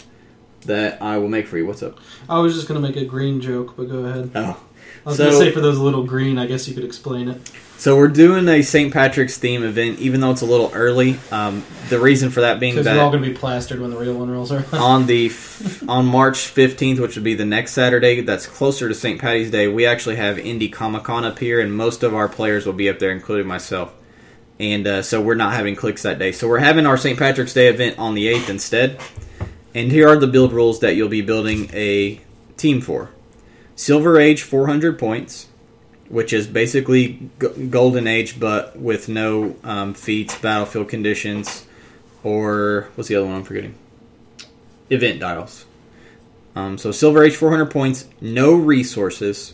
that 0.61 1.01
I 1.01 1.17
will 1.17 1.29
make 1.29 1.47
for 1.47 1.57
you. 1.57 1.65
What's 1.65 1.83
up? 1.83 1.99
I 2.29 2.39
was 2.39 2.53
just 2.53 2.67
gonna 2.67 2.79
make 2.79 2.95
a 2.95 3.05
green 3.05 3.41
joke, 3.41 3.75
but 3.75 3.89
go 3.89 4.05
ahead. 4.05 4.31
Oh, 4.35 4.63
I 5.05 5.09
was 5.09 5.17
So- 5.17 5.25
gonna 5.25 5.37
say 5.37 5.51
for 5.51 5.59
those 5.61 5.77
little 5.77 6.03
green, 6.03 6.37
I 6.37 6.45
guess 6.45 6.67
you 6.67 6.73
could 6.73 6.83
explain 6.85 7.27
it. 7.27 7.37
so 7.77 7.97
we're 7.97 8.07
doing 8.07 8.47
a 8.47 8.61
St. 8.61 8.93
Patrick's 8.93 9.37
theme 9.37 9.63
event, 9.63 9.99
even 9.99 10.21
though 10.21 10.31
it's 10.31 10.41
a 10.41 10.45
little 10.45 10.71
early. 10.73 11.19
Um, 11.31 11.63
the 11.89 11.99
reason 11.99 12.29
for 12.29 12.39
that 12.41 12.59
being 12.61 12.75
that 12.75 12.83
they're 12.83 13.01
all 13.01 13.11
gonna 13.11 13.27
be 13.27 13.33
plastered 13.33 13.81
when 13.81 13.89
the 13.91 13.97
real 13.97 14.13
one 14.13 14.29
rolls 14.31 14.51
around. 14.53 14.65
on 14.73 15.05
the 15.07 15.25
f- 15.29 15.83
on 15.89 16.05
March 16.05 16.37
15th, 16.53 16.99
which 16.99 17.15
would 17.15 17.23
be 17.25 17.33
the 17.35 17.43
next 17.45 17.71
Saturday, 17.73 18.21
that's 18.21 18.45
closer 18.45 18.87
to 18.87 18.95
St. 18.95 19.19
Patty's 19.19 19.51
Day, 19.51 19.67
we 19.67 19.85
actually 19.85 20.15
have 20.15 20.37
Indie 20.37 20.71
Comic 20.71 21.03
Con 21.03 21.25
up 21.25 21.39
here, 21.39 21.59
and 21.59 21.73
most 21.75 22.03
of 22.03 22.13
our 22.15 22.29
players 22.29 22.65
will 22.65 22.71
be 22.73 22.87
up 22.89 22.99
there, 22.99 23.11
including 23.11 23.47
myself. 23.47 23.91
And 24.59 24.87
uh, 24.87 25.01
so 25.01 25.19
we're 25.19 25.35
not 25.35 25.53
having 25.53 25.75
clicks 25.75 26.03
that 26.03 26.19
day. 26.19 26.31
So 26.31 26.47
we're 26.47 26.59
having 26.59 26.85
our 26.85 26.95
St. 26.95 27.19
Patrick's 27.19 27.53
Day 27.53 27.67
event 27.67 27.97
on 27.99 28.13
the 28.13 28.27
8th 28.27 28.49
instead. 28.49 28.99
And 29.75 29.91
here 29.91 30.07
are 30.07 30.15
the 30.15 30.27
build 30.27 30.53
rules 30.53 30.79
that 30.81 30.95
you'll 30.95 31.09
be 31.09 31.21
building 31.21 31.69
a 31.73 32.21
team 32.55 32.79
for 32.79 33.09
Silver 33.75 34.19
Age, 34.19 34.43
400 34.43 34.99
points, 34.99 35.47
which 36.09 36.33
is 36.33 36.47
basically 36.47 37.29
G- 37.41 37.67
Golden 37.69 38.07
Age, 38.07 38.39
but 38.39 38.77
with 38.77 39.09
no 39.09 39.55
um, 39.63 39.93
feats, 39.93 40.37
battlefield 40.37 40.89
conditions, 40.89 41.65
or 42.23 42.89
what's 42.95 43.09
the 43.09 43.15
other 43.15 43.25
one 43.27 43.37
I'm 43.37 43.43
forgetting? 43.43 43.75
event 44.89 45.19
dials. 45.19 45.65
Um, 46.55 46.77
so 46.77 46.91
Silver 46.91 47.23
Age 47.23 47.35
400 47.35 47.71
points, 47.71 48.07
no 48.21 48.53
resources. 48.53 49.53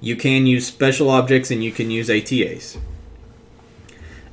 You 0.00 0.16
can 0.16 0.46
use 0.46 0.66
special 0.66 1.10
objects 1.10 1.50
and 1.50 1.62
you 1.62 1.72
can 1.72 1.90
use 1.90 2.10
ATAs. 2.10 2.78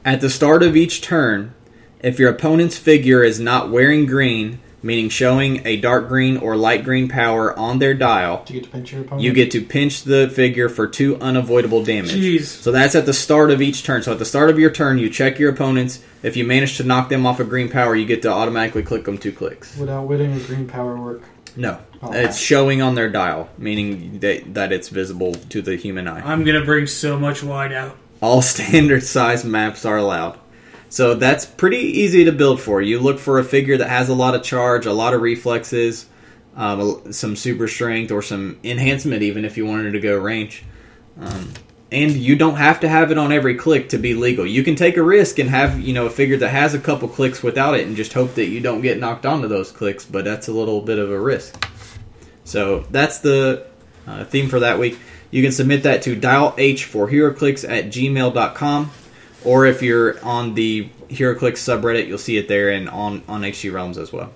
At 0.04 0.22
the 0.22 0.30
start 0.30 0.64
of 0.64 0.76
each 0.76 1.02
turn, 1.02 1.54
if 2.00 2.18
your 2.18 2.30
opponent's 2.30 2.78
figure 2.78 3.24
is 3.24 3.40
not 3.40 3.70
wearing 3.70 4.06
green, 4.06 4.60
meaning 4.84 5.10
showing 5.10 5.66
a 5.66 5.78
dark 5.78 6.08
green 6.08 6.38
or 6.38 6.56
light 6.56 6.84
green 6.84 7.08
power 7.08 7.58
on 7.58 7.80
their 7.80 7.94
dial, 7.94 8.44
Do 8.45 8.54
you 8.54 8.62
get 8.62 8.66
to 8.66 8.72
pinch 8.72 8.91
your 8.91 9.02
opponent? 9.02 9.22
you 9.24 9.34
get 9.34 9.52
to 9.52 9.62
pinch 9.62 10.04
the 10.04 10.30
figure 10.30 10.70
for 10.70 10.88
two 10.88 11.18
unavoidable 11.18 11.84
damage. 11.84 12.12
Jeez. 12.14 12.44
So 12.45 12.72
that's 12.72 12.95
at 12.95 13.06
the 13.06 13.14
start 13.14 13.49
of 13.52 13.62
each 13.62 13.84
turn. 13.84 14.04
So 14.04 14.12
at 14.14 14.20
the 14.20 14.26
start 14.26 14.49
of 14.49 14.60
your 14.60 14.70
turn, 14.72 14.98
you 14.99 15.10
check 15.10 15.40
your 15.40 15.52
opponents. 15.52 16.04
If 16.24 16.38
you 16.38 16.45
manage 16.45 16.78
to 16.78 16.84
knock 16.84 17.10
them 17.10 17.26
off 17.26 17.40
a 17.40 17.44
green 17.44 17.70
power, 17.70 17.95
you 17.95 18.06
get 18.06 18.22
to 18.24 18.30
automatically 18.32 18.84
click 18.84 19.06
them 19.06 19.18
two 19.18 19.32
clicks. 19.32 19.76
Would 19.78 19.90
outwitting 19.90 20.34
a 20.34 20.40
green 20.40 20.68
power 20.68 20.95
work? 20.99 21.22
No, 21.56 21.80
Oh, 22.04 22.12
it's 22.14 22.36
wow. 22.38 22.44
showing 22.44 22.82
on 22.84 22.94
their 22.94 23.10
dial, 23.10 23.49
meaning 23.58 24.20
that, 24.20 24.54
that 24.54 24.72
it's 24.72 24.90
visible 24.90 25.34
to 25.34 25.62
the 25.64 25.76
human 25.76 26.08
eye. 26.08 26.22
I'm 26.24 26.44
gonna 26.44 26.64
bring 26.64 26.86
so 26.86 27.18
much 27.20 27.41
white 27.41 27.72
out. 27.72 27.98
All 28.22 28.41
standard 28.44 29.02
size 29.04 29.44
maps 29.44 29.84
are 29.86 29.98
allowed. 29.98 30.38
So 30.90 31.16
that's 31.16 31.46
pretty 31.46 31.78
easy 31.78 32.26
to 32.26 32.32
build 32.32 32.62
for. 32.62 32.82
You 32.82 33.00
look 33.00 33.20
for 33.20 33.40
a 33.40 33.44
figure 33.44 33.78
that 33.78 33.90
has 33.90 34.10
a 34.10 34.14
lot 34.14 34.36
of 34.36 34.44
charge, 34.44 34.86
a 34.86 34.94
lot 34.94 35.14
of 35.14 35.22
reflexes, 35.22 36.08
um, 36.56 37.12
some 37.12 37.36
super 37.36 37.68
strength, 37.68 38.12
or 38.12 38.22
some 38.22 38.58
enhancement, 38.64 39.22
even 39.22 39.46
if 39.46 39.58
you 39.58 39.66
wanted 39.66 39.92
to 39.92 40.00
go 40.00 40.18
range. 40.18 40.64
Um, 41.20 41.54
and 41.92 42.12
you 42.12 42.36
don't 42.36 42.56
have 42.56 42.82
to 42.82 42.90
have 42.90 43.12
it 43.12 43.18
on 43.18 43.32
every 43.32 43.56
click 43.56 43.90
to 43.90 43.98
be 43.98 44.14
legal. 44.14 44.46
You 44.46 44.64
can 44.64 44.76
take 44.76 44.98
a 44.98 45.04
risk 45.04 45.40
and 45.40 45.50
have 45.50 45.80
you 45.80 45.94
know 45.94 46.06
a 46.06 46.10
figure 46.10 46.38
that 46.38 46.50
has 46.50 46.74
a 46.74 46.80
couple 46.80 47.08
clicks 47.08 47.42
without 47.42 47.76
it, 47.76 47.88
and 47.88 47.96
just 47.96 48.14
hope 48.14 48.36
that 48.36 48.48
you 48.48 48.60
don't 48.60 48.82
get 48.82 49.00
knocked 49.00 49.26
onto 49.26 49.48
those 49.48 49.72
clicks. 49.72 50.06
But 50.06 50.26
that's 50.26 50.48
a 50.48 50.54
little 50.54 50.82
bit 50.82 51.00
of 51.00 51.12
a 51.12 51.20
risk. 51.20 51.66
So 52.44 52.82
that's 52.92 53.20
the 53.20 53.68
uh, 54.06 54.24
theme 54.26 54.50
for 54.50 54.62
that 54.62 54.80
week. 54.80 54.98
You 55.32 55.44
can 55.44 55.52
submit 55.52 55.84
that 55.84 56.04
to 56.04 56.16
dial 56.16 56.56
H 56.58 56.86
for 56.86 57.10
HeroClix 57.10 57.70
at 57.70 57.86
gmail.com. 57.88 58.92
Or 59.44 59.66
if 59.66 59.82
you're 59.82 60.24
on 60.26 60.56
the 60.56 60.90
HeroClix 61.10 61.54
subreddit, 61.54 62.08
you'll 62.08 62.18
see 62.18 62.38
it 62.38 62.48
there 62.48 62.70
and 62.70 62.90
on, 62.90 63.24
on 63.28 63.44
HC 63.44 63.72
Realms 63.72 63.98
as 63.98 64.12
well. 64.12 64.34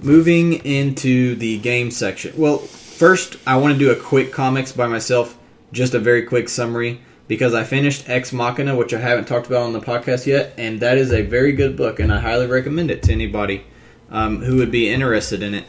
Moving 0.00 0.64
into 0.64 1.34
the 1.36 1.58
game 1.58 1.90
section. 1.90 2.34
Well, 2.36 2.58
first, 2.58 3.36
I 3.46 3.56
want 3.56 3.74
to 3.74 3.78
do 3.78 3.90
a 3.90 3.96
quick 3.96 4.32
comics 4.32 4.72
by 4.72 4.86
myself, 4.86 5.38
just 5.72 5.94
a 5.94 5.98
very 5.98 6.24
quick 6.24 6.48
summary, 6.48 7.00
because 7.28 7.54
I 7.54 7.64
finished 7.64 8.08
Ex 8.08 8.32
Machina, 8.32 8.74
which 8.74 8.92
I 8.94 8.98
haven't 8.98 9.26
talked 9.26 9.46
about 9.46 9.62
on 9.62 9.72
the 9.72 9.80
podcast 9.80 10.26
yet, 10.26 10.54
and 10.56 10.80
that 10.80 10.98
is 10.98 11.12
a 11.12 11.22
very 11.22 11.52
good 11.52 11.76
book, 11.76 12.00
and 12.00 12.12
I 12.12 12.18
highly 12.18 12.46
recommend 12.46 12.90
it 12.90 13.02
to 13.04 13.12
anybody 13.12 13.64
um, 14.10 14.42
who 14.42 14.56
would 14.56 14.70
be 14.70 14.88
interested 14.88 15.42
in 15.42 15.54
it. 15.54 15.64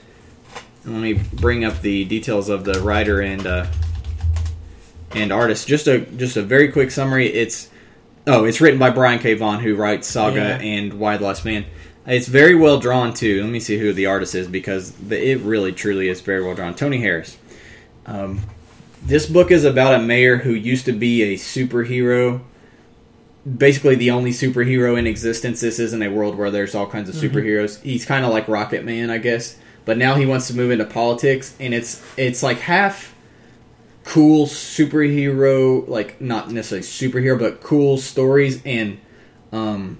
Let 0.85 1.01
me 1.01 1.21
bring 1.33 1.63
up 1.63 1.81
the 1.81 2.05
details 2.05 2.49
of 2.49 2.63
the 2.63 2.81
writer 2.81 3.21
and 3.21 3.45
uh, 3.45 3.67
and 5.15 5.31
artist. 5.31 5.67
Just 5.67 5.87
a 5.87 5.99
just 5.99 6.37
a 6.37 6.41
very 6.41 6.71
quick 6.71 6.91
summary. 6.91 7.27
It's 7.27 7.69
oh, 8.27 8.45
it's 8.45 8.61
written 8.61 8.79
by 8.79 8.89
Brian 8.89 9.19
K. 9.19 9.33
Vaughan, 9.33 9.59
who 9.59 9.75
writes 9.75 10.07
Saga 10.07 10.35
Yeah. 10.35 10.57
and 10.59 10.93
Y: 10.93 11.17
The 11.17 11.23
Last 11.25 11.45
Man. 11.45 11.65
It's 12.07 12.27
very 12.27 12.55
well 12.55 12.79
drawn 12.79 13.13
too. 13.13 13.41
Let 13.43 13.51
me 13.51 13.59
see 13.59 13.77
who 13.77 13.93
the 13.93 14.07
artist 14.07 14.33
is 14.33 14.47
because 14.47 14.91
the, 14.91 15.31
it 15.31 15.39
really 15.41 15.71
truly 15.71 16.09
is 16.09 16.21
very 16.21 16.43
well 16.43 16.55
drawn. 16.55 16.73
Tony 16.73 16.97
Harris. 16.99 17.37
Um, 18.07 18.41
this 19.03 19.25
book 19.27 19.51
is 19.51 19.65
about 19.65 19.99
a 19.99 20.03
mayor 20.03 20.37
who 20.37 20.51
used 20.51 20.85
to 20.85 20.91
be 20.93 21.21
a 21.23 21.35
superhero. 21.35 22.41
Basically, 23.57 23.95
the 23.95 24.11
only 24.11 24.31
superhero 24.31 24.97
in 24.97 25.07
existence. 25.07 25.61
This 25.61 25.79
isn't 25.79 26.01
a 26.03 26.09
world 26.09 26.35
where 26.37 26.51
there's 26.51 26.75
all 26.75 26.85
kinds 26.87 27.09
of 27.09 27.15
superheroes. 27.15 27.81
He's 27.81 28.05
kind 28.05 28.23
of 28.23 28.31
like 28.31 28.47
Rocket 28.47 28.83
Man, 28.85 29.09
I 29.09 29.17
guess. 29.17 29.57
But 29.83 29.97
now 29.97 30.13
he 30.15 30.27
wants 30.27 30.47
to 30.47 30.55
move 30.55 30.69
into 30.69 30.85
politics, 30.85 31.55
and 31.59 31.73
it's 31.73 32.03
it's 32.17 32.43
like 32.43 32.59
half 32.59 33.10
cool 34.03 34.45
superhero, 34.47 35.87
like 35.87 36.19
not 36.21 36.51
necessarily 36.51 36.85
superhero, 36.85 37.39
but 37.39 37.61
cool 37.61 37.97
stories 37.97 38.61
and 38.65 38.99
um, 39.51 39.97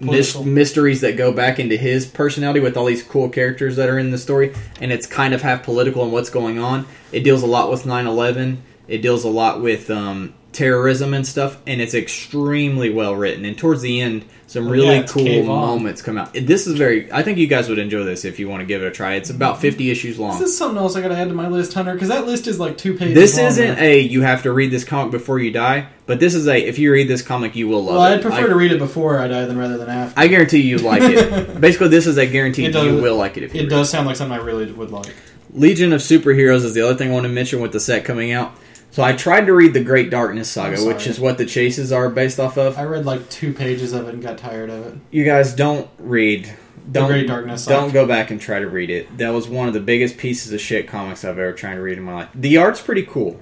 Political. 0.00 0.44
mysteries 0.44 1.00
that 1.00 1.16
go 1.16 1.32
back 1.32 1.58
into 1.58 1.76
his 1.76 2.04
personality 2.04 2.60
with 2.60 2.76
all 2.76 2.84
these 2.84 3.02
cool 3.02 3.28
characters 3.30 3.76
that 3.76 3.88
are 3.88 3.98
in 3.98 4.10
the 4.10 4.18
story. 4.18 4.54
And 4.80 4.92
it's 4.92 5.06
kind 5.06 5.32
of 5.32 5.42
half 5.42 5.62
political 5.62 6.02
and 6.02 6.12
what's 6.12 6.28
going 6.30 6.58
on. 6.58 6.86
It 7.12 7.20
deals 7.20 7.42
a 7.42 7.46
lot 7.46 7.70
with 7.70 7.86
9 7.86 8.06
11 8.06 8.62
It 8.88 9.02
deals 9.02 9.24
a 9.24 9.28
lot 9.28 9.60
with 9.60 9.90
um, 9.90 10.34
terrorism 10.52 11.12
and 11.12 11.26
stuff, 11.26 11.58
and 11.66 11.80
it's 11.80 11.94
extremely 11.94 12.88
well 12.90 13.14
written. 13.14 13.44
And 13.44 13.58
towards 13.58 13.82
the 13.82 14.00
end, 14.00 14.24
some 14.46 14.68
Oh, 14.68 14.70
really 14.70 14.94
yeah, 14.96 15.02
cool 15.06 15.42
moments 15.42 16.02
come 16.02 16.16
out. 16.16 16.32
This 16.32 16.68
is 16.68 16.78
very. 16.78 17.10
I 17.12 17.22
think 17.24 17.36
you 17.38 17.48
guys 17.48 17.68
would 17.68 17.80
enjoy 17.80 18.04
this 18.04 18.24
if 18.24 18.38
you 18.38 18.48
want 18.48 18.60
to 18.60 18.64
give 18.66 18.80
it 18.82 18.86
a 18.86 18.90
try. 18.92 19.14
It's 19.14 19.28
about 19.28 19.60
fifty 19.60 19.90
issues 19.90 20.20
long. 20.20 20.38
This 20.38 20.50
is 20.50 20.56
something 20.56 20.78
else 20.78 20.94
I 20.94 21.00
gotta 21.02 21.16
add 21.16 21.28
to 21.28 21.34
my 21.34 21.48
list, 21.48 21.74
Hunter, 21.74 21.92
because 21.94 22.08
that 22.08 22.26
list 22.26 22.46
is 22.46 22.60
like 22.60 22.78
two 22.78 22.94
pages. 22.96 23.14
This 23.14 23.36
long 23.36 23.46
isn't 23.46 23.78
a 23.80 23.98
you 24.00 24.22
have 24.22 24.44
to 24.44 24.52
read 24.52 24.70
this 24.70 24.84
comic 24.84 25.10
before 25.10 25.40
you 25.40 25.50
die, 25.50 25.88
but 26.06 26.20
this 26.20 26.34
is 26.34 26.46
a 26.46 26.56
if 26.56 26.78
you 26.78 26.92
read 26.92 27.08
this 27.08 27.22
comic 27.22 27.56
you 27.56 27.66
will 27.66 27.84
love 27.84 27.96
Well, 27.96 28.12
it. 28.12 28.14
I'd 28.16 28.22
prefer 28.22 28.44
I, 28.44 28.46
to 28.46 28.54
read 28.54 28.70
it 28.70 28.78
before 28.78 29.18
I 29.18 29.26
die 29.26 29.46
than 29.46 29.58
rather 29.58 29.76
than 29.78 29.88
after. 29.88 30.18
I 30.18 30.28
guarantee 30.28 30.60
you 30.62 30.78
like 30.78 31.02
it. 31.02 31.60
Basically, 31.60 31.88
this 31.88 32.06
is 32.06 32.16
a 32.16 32.26
guarantee 32.26 32.66
It 32.66 32.74
you 32.74 33.02
will 33.02 33.16
like 33.16 33.36
it 33.36 33.42
if 33.42 33.52
you 33.52 33.62
It 33.62 33.68
does 33.68 33.90
sound 33.90 34.06
like 34.06 34.14
something 34.14 34.38
I 34.38 34.42
really 34.42 34.70
would 34.70 34.92
like. 34.92 35.12
Legion 35.52 35.92
of 35.92 36.00
Superheroes 36.00 36.64
is 36.64 36.74
the 36.74 36.82
other 36.82 36.94
thing 36.94 37.10
I 37.10 37.14
want 37.14 37.24
to 37.24 37.32
mention 37.32 37.60
with 37.60 37.72
the 37.72 37.80
set 37.80 38.04
coming 38.04 38.30
out. 38.32 38.56
So 38.96 39.02
I 39.02 39.12
tried 39.12 39.44
to 39.44 39.52
read 39.52 39.74
the 39.74 39.84
Great 39.84 40.08
Darkness 40.08 40.48
Saga, 40.48 40.82
which 40.82 41.06
is 41.06 41.20
what 41.20 41.36
the 41.36 41.44
chases 41.44 41.92
are 41.92 42.08
based 42.08 42.40
off 42.40 42.56
of. 42.56 42.78
I 42.78 42.84
read 42.84 43.04
like 43.04 43.28
two 43.28 43.52
pages 43.52 43.92
of 43.92 44.08
it 44.08 44.14
and 44.14 44.22
got 44.22 44.38
tired 44.38 44.70
of 44.70 44.86
it. 44.86 44.94
You 45.10 45.22
guys 45.22 45.54
don't 45.54 45.86
read. 45.98 46.50
Don't, 46.90 47.08
Great 47.08 47.26
Darkness 47.26 47.64
Saga. 47.64 47.76
Don't 47.76 47.92
go 47.92 48.06
back 48.06 48.30
and 48.30 48.40
try 48.40 48.58
to 48.58 48.66
read 48.66 48.88
it. 48.88 49.18
That 49.18 49.34
was 49.34 49.48
one 49.48 49.68
of 49.68 49.74
the 49.74 49.80
biggest 49.80 50.16
pieces 50.16 50.50
of 50.54 50.62
shit 50.62 50.88
comics 50.88 51.26
I've 51.26 51.38
ever 51.38 51.52
tried 51.52 51.74
to 51.74 51.82
read 51.82 51.98
in 51.98 52.04
my 52.04 52.14
life. 52.14 52.30
The 52.34 52.56
art's 52.56 52.80
pretty 52.80 53.02
cool. 53.02 53.38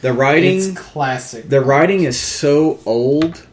The 0.00 0.12
writing, 0.12 0.58
It's 0.58 0.78
classic. 0.78 1.48
the 1.48 1.60
writing 1.60 2.04
is 2.04 2.16
so 2.16 2.78
old. 2.86 3.48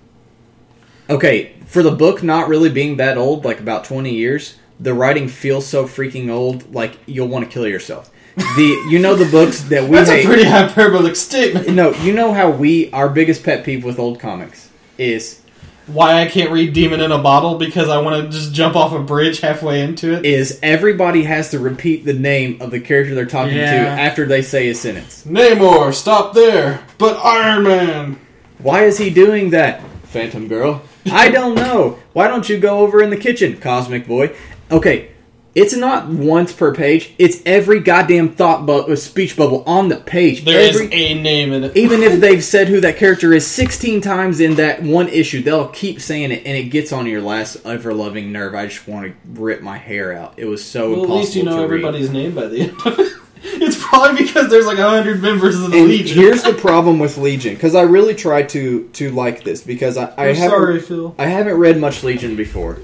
Okay, 1.09 1.55
for 1.65 1.81
the 1.81 1.89
book 1.89 2.21
not 2.21 2.49
really 2.49 2.69
being 2.69 2.97
that 2.97 3.17
old, 3.17 3.45
like 3.45 3.59
about 3.59 3.83
twenty 3.83 4.13
years, 4.13 4.59
the 4.79 4.93
writing 4.93 5.27
feels 5.27 5.65
so 5.65 5.85
freaking 5.85 6.29
old, 6.29 6.71
like 6.71 6.99
you'll 7.07 7.29
want 7.29 7.45
to 7.45 7.51
kill 7.51 7.67
yourself. 7.67 8.11
The 8.35 8.87
you 8.89 8.99
know 8.99 9.15
the 9.15 9.29
books 9.31 9.61
that 9.63 9.83
we 9.83 9.95
That's 9.95 10.09
a 10.09 10.25
pretty 10.25 10.43
hyperbolic 10.43 11.15
statement. 11.15 11.69
no, 11.69 11.91
you 11.95 12.13
know 12.13 12.33
how 12.33 12.49
we 12.49 12.91
our 12.91 13.07
biggest 13.09 13.43
pet 13.43 13.63
peeve 13.63 13.83
with 13.83 13.97
old 13.97 14.19
comics 14.19 14.69
is 14.97 15.41
Why 15.87 16.21
I 16.21 16.25
can't 16.27 16.51
read 16.51 16.73
Demon 16.73 16.99
in 16.99 17.11
a 17.11 17.17
Bottle 17.17 17.57
because 17.57 17.87
I 17.89 18.01
want 18.01 18.25
to 18.25 18.29
just 18.37 18.53
jump 18.53 18.75
off 18.75 18.91
a 18.91 18.99
bridge 18.99 19.39
halfway 19.39 19.81
into 19.81 20.13
it. 20.13 20.25
is 20.25 20.59
everybody 20.61 21.23
has 21.23 21.51
to 21.51 21.59
repeat 21.59 22.03
the 22.03 22.13
name 22.13 22.61
of 22.61 22.71
the 22.71 22.79
character 22.79 23.15
they're 23.15 23.25
talking 23.25 23.55
to 23.55 23.61
after 23.61 24.25
they 24.25 24.41
say 24.41 24.69
a 24.69 24.75
sentence. 24.75 25.23
Namor, 25.25 25.93
stop 25.93 26.33
there. 26.33 26.83
But 26.97 27.17
Iron 27.23 27.63
Man. 27.63 28.19
Why 28.57 28.83
is 28.83 28.97
he 28.97 29.09
doing 29.09 29.51
that? 29.51 29.81
Phantom 30.03 30.47
Girl. 30.47 30.81
I 31.11 31.29
don't 31.29 31.55
know. 31.55 31.99
Why 32.13 32.27
don't 32.27 32.47
you 32.49 32.57
go 32.57 32.79
over 32.79 33.01
in 33.01 33.09
the 33.11 33.17
kitchen, 33.17 33.57
Cosmic 33.59 34.07
Boy? 34.07 34.35
Okay, 34.71 35.11
it's 35.55 35.75
not 35.75 36.07
once 36.09 36.51
per 36.53 36.75
page. 36.75 37.13
It's 37.17 37.41
every 37.45 37.79
goddamn 37.79 38.35
thought 38.35 38.65
bu- 38.65 38.91
uh, 38.91 38.95
speech 38.97 39.37
bubble 39.37 39.63
on 39.65 39.87
the 39.87 39.95
page. 39.95 40.43
There 40.43 40.59
is 40.59 40.75
every, 40.75 40.91
a 40.93 41.13
name 41.21 41.53
in 41.53 41.63
it. 41.63 41.77
even 41.77 42.03
if 42.03 42.19
they've 42.21 42.43
said 42.43 42.67
who 42.67 42.81
that 42.81 42.97
character 42.97 43.33
is 43.33 43.47
16 43.47 44.01
times 44.01 44.39
in 44.41 44.55
that 44.55 44.83
one 44.83 45.07
issue, 45.07 45.41
they'll 45.41 45.69
keep 45.69 46.01
saying 46.01 46.31
it, 46.31 46.45
and 46.45 46.57
it 46.57 46.65
gets 46.65 46.91
on 46.91 47.05
your 47.07 47.21
last 47.21 47.65
ever 47.65 47.93
loving 47.93 48.31
nerve. 48.31 48.53
I 48.53 48.67
just 48.67 48.87
want 48.87 49.07
to 49.07 49.41
rip 49.41 49.61
my 49.61 49.77
hair 49.77 50.11
out. 50.13 50.33
It 50.37 50.45
was 50.45 50.63
so 50.63 50.91
Well, 50.91 50.99
at 50.99 51.03
impossible 51.03 51.17
least 51.21 51.35
you 51.37 51.43
know 51.43 51.51
to 51.51 51.57
read. 51.61 51.63
everybody's 51.63 52.09
name 52.11 52.35
by 52.35 52.47
the 52.47 52.61
end 52.61 52.75
of 52.85 52.99
it. 52.99 53.13
It's 53.47 53.77
probably 53.81 54.23
because 54.23 54.49
there's 54.49 54.65
like 54.65 54.79
a 54.79 54.89
hundred 54.89 55.21
members 55.21 55.61
of 55.61 55.69
the 55.69 55.77
And 55.77 55.87
Legion. 55.87 56.17
here's 56.17 56.41
the 56.41 56.53
problem 56.67 56.97
with 56.97 57.17
Legion, 57.19 57.53
because 57.53 57.75
I 57.75 57.83
really 57.83 58.15
tried 58.15 58.49
to 58.49 58.89
to 58.93 59.11
like 59.11 59.43
this 59.43 59.61
because 59.61 59.97
I, 59.97 60.05
I 60.17 60.29
I'm 60.29 60.35
haven't 60.35 60.49
sorry, 60.49 60.79
Phil. 60.79 61.15
I 61.19 61.27
haven't 61.27 61.53
read 61.57 61.77
much 61.77 62.03
Legion 62.03 62.35
before, 62.35 62.79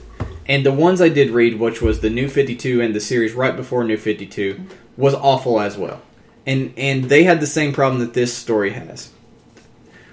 and 0.47 0.65
the 0.65 0.71
ones 0.71 1.01
I 1.01 1.09
did 1.09 1.31
read, 1.31 1.59
which 1.59 1.81
was 1.81 1.99
the 1.99 2.09
New 2.09 2.27
Fifty 2.27 2.55
Two 2.55 2.81
and 2.81 2.93
the 2.93 2.99
series 2.99 3.33
right 3.33 3.55
before 3.55 3.83
New 3.83 3.97
Fifty 3.97 4.25
Two, 4.25 4.61
was 4.97 5.13
awful 5.13 5.59
as 5.59 5.77
well, 5.77 6.01
and 6.45 6.73
and 6.77 7.05
they 7.05 7.23
had 7.23 7.39
the 7.39 7.47
same 7.47 7.73
problem 7.73 7.99
that 8.01 8.13
this 8.13 8.35
story 8.35 8.71
has. 8.71 9.11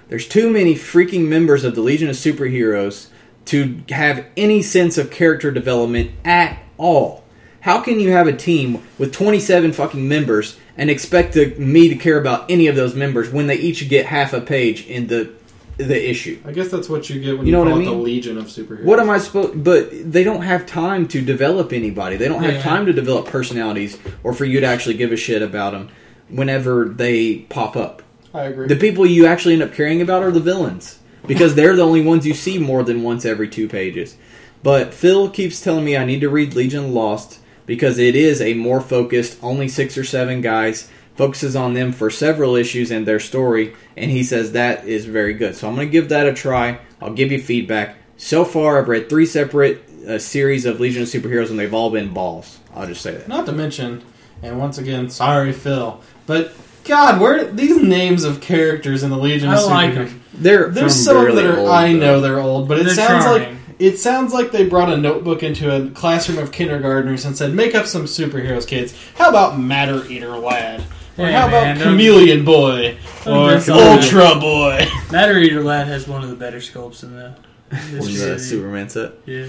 There's 0.07 0.27
too 0.27 0.49
many 0.49 0.73
freaking 0.73 1.27
members 1.27 1.63
of 1.63 1.75
the 1.75 1.81
Legion 1.81 2.09
of 2.09 2.15
Superheroes 2.15 3.09
to 3.45 3.81
have 3.89 4.25
any 4.35 4.61
sense 4.61 4.97
of 4.97 5.11
character 5.11 5.51
development 5.51 6.11
at 6.25 6.59
all. 6.77 7.23
How 7.61 7.81
can 7.81 7.99
you 7.99 8.11
have 8.11 8.27
a 8.27 8.35
team 8.35 8.83
with 8.97 9.13
27 9.13 9.73
fucking 9.73 10.07
members 10.07 10.57
and 10.77 10.89
expect 10.89 11.33
to, 11.33 11.53
me 11.59 11.89
to 11.89 11.95
care 11.95 12.19
about 12.19 12.49
any 12.49 12.67
of 12.67 12.75
those 12.75 12.95
members 12.95 13.29
when 13.29 13.47
they 13.47 13.57
each 13.57 13.87
get 13.89 14.05
half 14.05 14.33
a 14.33 14.41
page 14.41 14.85
in 14.87 15.07
the 15.07 15.33
the 15.79 16.09
issue? 16.09 16.39
I 16.45 16.51
guess 16.51 16.67
that's 16.69 16.89
what 16.89 17.09
you 17.09 17.19
get 17.21 17.37
when 17.37 17.47
You 17.47 17.51
you, 17.51 17.51
know 17.53 17.59
what 17.63 17.69
call 17.69 17.79
I 17.79 17.81
it 17.81 17.85
the? 17.97 18.03
Legion 18.03 18.37
of 18.37 18.45
Superheroes. 18.45 18.83
What 18.83 18.99
am 18.99 19.09
I 19.09 19.17
supposed? 19.17 19.63
But 19.63 20.11
they 20.11 20.23
don't 20.23 20.41
have 20.41 20.65
time 20.65 21.07
to 21.09 21.21
develop 21.21 21.71
anybody. 21.73 22.17
They 22.17 22.27
don't 22.27 22.43
have 22.43 22.55
Yeah. 22.55 22.61
time 22.61 22.85
to 22.85 22.93
develop 22.93 23.25
personalities, 23.27 23.97
or 24.23 24.33
for 24.33 24.45
you 24.45 24.59
to 24.59 24.65
actually 24.67 24.95
give 24.95 25.11
a 25.11 25.17
shit 25.17 25.41
about 25.41 25.71
them 25.71 25.89
whenever 26.29 26.85
they 26.85 27.35
pop 27.49 27.75
up. 27.77 28.01
I 28.33 28.43
agree. 28.43 28.67
The 28.67 28.75
people 28.75 29.05
you 29.05 29.25
actually 29.25 29.53
end 29.53 29.63
up 29.63 29.73
caring 29.73 30.01
about 30.01 30.21
are 30.21 30.31
the 30.31 30.39
villains 30.39 30.99
because 31.25 31.55
they're 31.55 31.75
the 31.75 31.81
only 31.83 32.01
ones 32.01 32.27
you 32.27 32.33
see 32.33 32.59
more 32.59 32.83
than 32.83 33.01
once 33.01 33.25
every 33.25 33.47
two 33.47 33.67
pages. 33.67 34.15
But 34.61 34.93
Phil 34.93 35.29
keeps 35.29 35.61
telling 35.61 35.85
me 35.85 35.95
I 35.95 36.05
need 36.05 36.19
to 36.21 36.29
read 36.29 36.53
Legion 36.53 36.93
Lost 36.93 37.39
because 37.65 37.97
it 37.97 38.15
is 38.15 38.41
a 38.41 38.53
more 38.53 38.81
focused, 38.81 39.37
only 39.41 39.67
six 39.69 39.97
or 39.97 40.03
seven 40.03 40.41
guys, 40.41 40.89
focuses 41.19 41.53
on 41.53 41.73
them 41.73 41.91
for 41.91 42.09
several 42.09 42.55
issues 42.55 42.91
and 42.91 43.05
their 43.05 43.19
story, 43.19 43.75
and 43.97 44.09
he 44.09 44.23
says 44.23 44.53
that 44.53 44.87
is 44.87 45.03
very 45.03 45.33
good. 45.33 45.53
So 45.53 45.67
I'm 45.67 45.75
going 45.75 45.85
to 45.85 45.91
give 45.91 46.07
that 46.09 46.25
a 46.25 46.33
try. 46.33 46.79
I'll 47.01 47.11
give 47.13 47.29
you 47.29 47.41
feedback. 47.41 47.97
So 48.15 48.45
far, 48.45 48.79
I've 48.79 48.87
read 48.87 49.09
three 49.09 49.25
separate 49.25 49.83
uh, 50.07 50.17
series 50.17 50.65
of 50.65 50.79
Legion 50.79 51.01
of 51.01 51.09
Superheroes, 51.09 51.49
and 51.49 51.59
they've 51.59 51.73
all 51.73 51.89
been 51.89 52.13
balls. 52.13 52.59
I'll 52.73 52.87
just 52.87 53.01
say 53.01 53.11
that. 53.11 53.27
Not 53.27 53.45
to 53.47 53.51
mention, 53.51 54.01
and 54.41 54.57
once 54.59 54.77
again, 54.77 55.09
sorry, 55.09 55.51
Phil, 55.51 55.99
but 56.25 56.53
God, 56.85 57.19
where 57.19 57.43
these 57.51 57.83
names 57.83 58.23
of 58.23 58.39
characters 58.39 59.03
in 59.03 59.09
the 59.09 59.17
Legion 59.17 59.49
I 59.49 59.57
of 59.59 59.65
like 59.65 59.91
Superheroes? 59.91 59.97
'em. 59.97 60.21
They're 60.35 60.69
There's 60.69 60.95
some 60.95 61.25
really 61.25 61.43
that 61.43 61.53
are 61.53 61.59
old, 61.59 61.69
I 61.69 61.91
know 61.91 62.21
they're 62.21 62.39
old, 62.39 62.69
but 62.69 62.79
it 62.79 62.85
They're 62.85 62.95
sounds 62.95 63.25
like 63.25 63.49
it 63.77 63.97
sounds 63.97 64.31
like 64.31 64.53
they 64.53 64.69
brought 64.69 64.89
a 64.89 64.95
notebook 64.95 65.43
into 65.43 65.69
a 65.69 65.89
classroom 65.89 66.37
of 66.37 66.53
kindergartners 66.53 67.25
and 67.25 67.35
said, 67.35 67.53
"Make 67.53 67.75
up 67.75 67.87
some 67.87 68.05
superheroes, 68.05 68.65
kids. 68.65 68.93
How 69.15 69.27
about 69.29 69.59
Matter 69.59 70.05
Eater 70.09 70.37
Lad?" 70.37 70.81
Or 71.19 71.25
Hey, 71.25 71.31
how 71.33 71.47
about 71.47 71.63
man, 71.63 71.77
don't- 71.77 71.87
Chameleon 71.89 72.45
Boy? 72.45 72.97
Or 73.27 73.49
dress 73.49 73.67
all 73.69 73.79
Ultra 73.79 74.39
Boy? 74.39 74.87
Matter 75.11 75.37
Eater 75.37 75.61
Lad 75.63 75.87
has 75.87 76.07
one 76.07 76.23
of 76.23 76.29
the 76.29 76.35
better 76.35 76.57
sculpts 76.57 77.03
in 77.03 77.13
the. 77.15 77.35
this 77.69 78.05
Was 78.05 78.19
that. 78.25 78.39
Superman 78.39 78.89
set? 78.89 79.13
Yeah. 79.25 79.47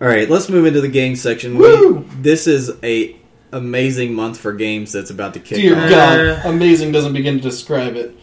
All 0.00 0.08
right, 0.08 0.28
let's 0.28 0.48
move 0.48 0.66
into 0.66 0.80
the 0.80 0.88
game 0.88 1.16
section. 1.16 1.56
Woo! 1.56 1.98
We, 1.98 2.04
this 2.22 2.46
is 2.46 2.72
a 2.82 3.16
amazing 3.52 4.12
month 4.14 4.38
for 4.38 4.52
games 4.52 4.92
that's 4.92 5.10
about 5.10 5.34
to 5.34 5.40
kick 5.40 5.56
Dear 5.58 5.76
off. 5.76 5.84
Uh, 5.84 5.88
God, 6.42 6.46
amazing 6.46 6.92
doesn't 6.92 7.12
begin 7.14 7.36
to 7.36 7.42
describe 7.42 7.96
it. 7.96 8.14